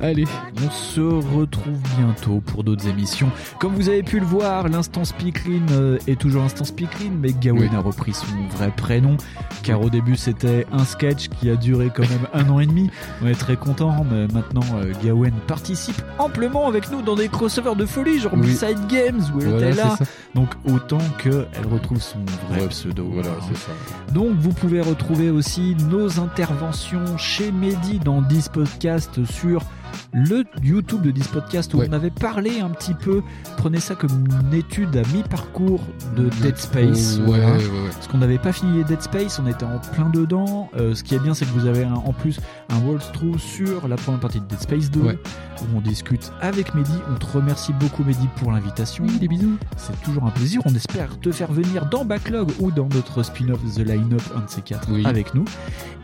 [0.00, 0.24] Allez.
[0.64, 3.30] On se retrouve bientôt pour d'autres émissions.
[3.58, 7.60] Comme vous avez pu le voir, l'instant Speakerine euh, est toujours instant Speakerine, mais Gawain
[7.60, 7.68] Oui.
[7.76, 8.26] a repris son
[8.56, 9.16] vrai prénom,
[9.62, 12.90] car au début c'était un sketch qui a duré quand même un an et demi.
[13.22, 17.76] On est très content, mais maintenant euh, Gawain participe amplement avec nous dans des crossovers
[17.76, 18.54] de folie, genre Oui.
[18.54, 19.96] Side Games où elle Voilà, était là.
[20.34, 22.18] Donc autant qu'elle retrouve son
[22.50, 23.08] vrai pseudo.
[23.10, 23.44] Voilà, Hein.
[23.48, 23.72] c'est ça.
[24.12, 29.62] Donc vous pouvez retrouver aussi nos interventions chez Mehdi dans 10 podcasts sur
[30.12, 31.86] le YouTube de This Podcast où Ouais.
[31.90, 33.22] on avait parlé un petit peu.
[33.56, 35.80] Prenez ça comme une étude à mi-parcours
[36.16, 37.18] de Dead Space.
[37.18, 37.46] Ouais, voilà.
[37.52, 37.90] ouais, ouais.
[37.92, 40.70] Parce qu'on n'avait pas fini Dead Space, on était en plein dedans.
[40.76, 43.86] Euh, ce qui est bien, c'est que vous avez un- en plus un walkthrough sur
[43.88, 45.18] la première partie de Dead Space 2 Ouais.
[45.62, 46.92] où on discute avec Mehdi.
[47.10, 49.04] On te remercie beaucoup Mehdi pour l'invitation.
[49.20, 49.56] des bisous.
[49.76, 50.60] C'est toujours un plaisir.
[50.64, 54.48] On espère te faire venir dans Backlog ou dans notre spin-off The Line-Up, un de
[54.48, 55.04] ces quatre, Oui.
[55.06, 55.44] avec nous.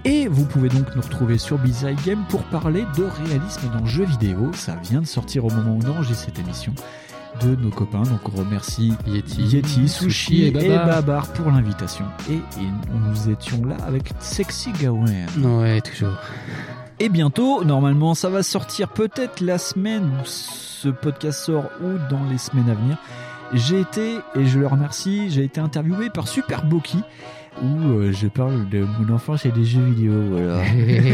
[0.05, 3.87] Et vous pouvez donc nous retrouver sur Bizarre Game pour parler de réalisme dans le
[3.87, 4.51] jeu vidéo.
[4.55, 6.73] Ça vient de sortir au moment où on enregistre cette émission
[7.43, 8.03] de nos copains.
[8.03, 11.33] Donc on remercie Yeti, Yeti, Sushi et et Babar, Babar.
[11.33, 12.05] pour l'invitation.
[12.31, 15.27] Et, et nous étions là avec Sexy Gawain.
[15.43, 16.17] Ouais, toujours.
[17.01, 22.23] Et bientôt, normalement, ça va sortir peut-être la semaine où ce podcast sort ou dans
[22.31, 22.99] les semaines à venir.
[23.53, 27.03] J'ai été, et je le remercie, j'ai été interviewé par Super Boki
[27.63, 30.13] où euh, je parle de mon enfance et des jeux vidéo.
[30.31, 30.63] Voilà.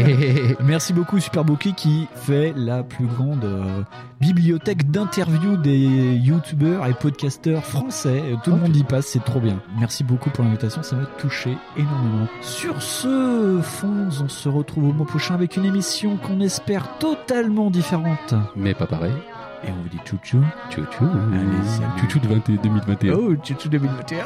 [0.63, 3.83] Merci beaucoup Super Boki qui fait la plus grande euh,
[4.19, 5.77] bibliothèque d'interviews des
[6.15, 8.23] youtubeurs et podcasteurs français.
[8.25, 9.61] Euh, Tout le monde y passe, c'est trop bien.
[9.79, 12.27] Merci beaucoup pour l'invitation, ça m'a touché énormément.
[12.41, 17.69] Sur ce, Fonds, on se retrouve au mois prochain avec une émission qu'on espère totalement
[17.69, 18.33] différente.
[18.55, 19.13] Mais pas pareil.
[19.63, 20.43] Et on vous dit tchou-tchou.
[20.71, 21.05] Tchou-tchou.
[21.05, 21.99] Allez.
[21.99, 23.13] Tchou-tchou de 20 2021.
[23.13, 24.25] Oh, tchou-tchou 2021.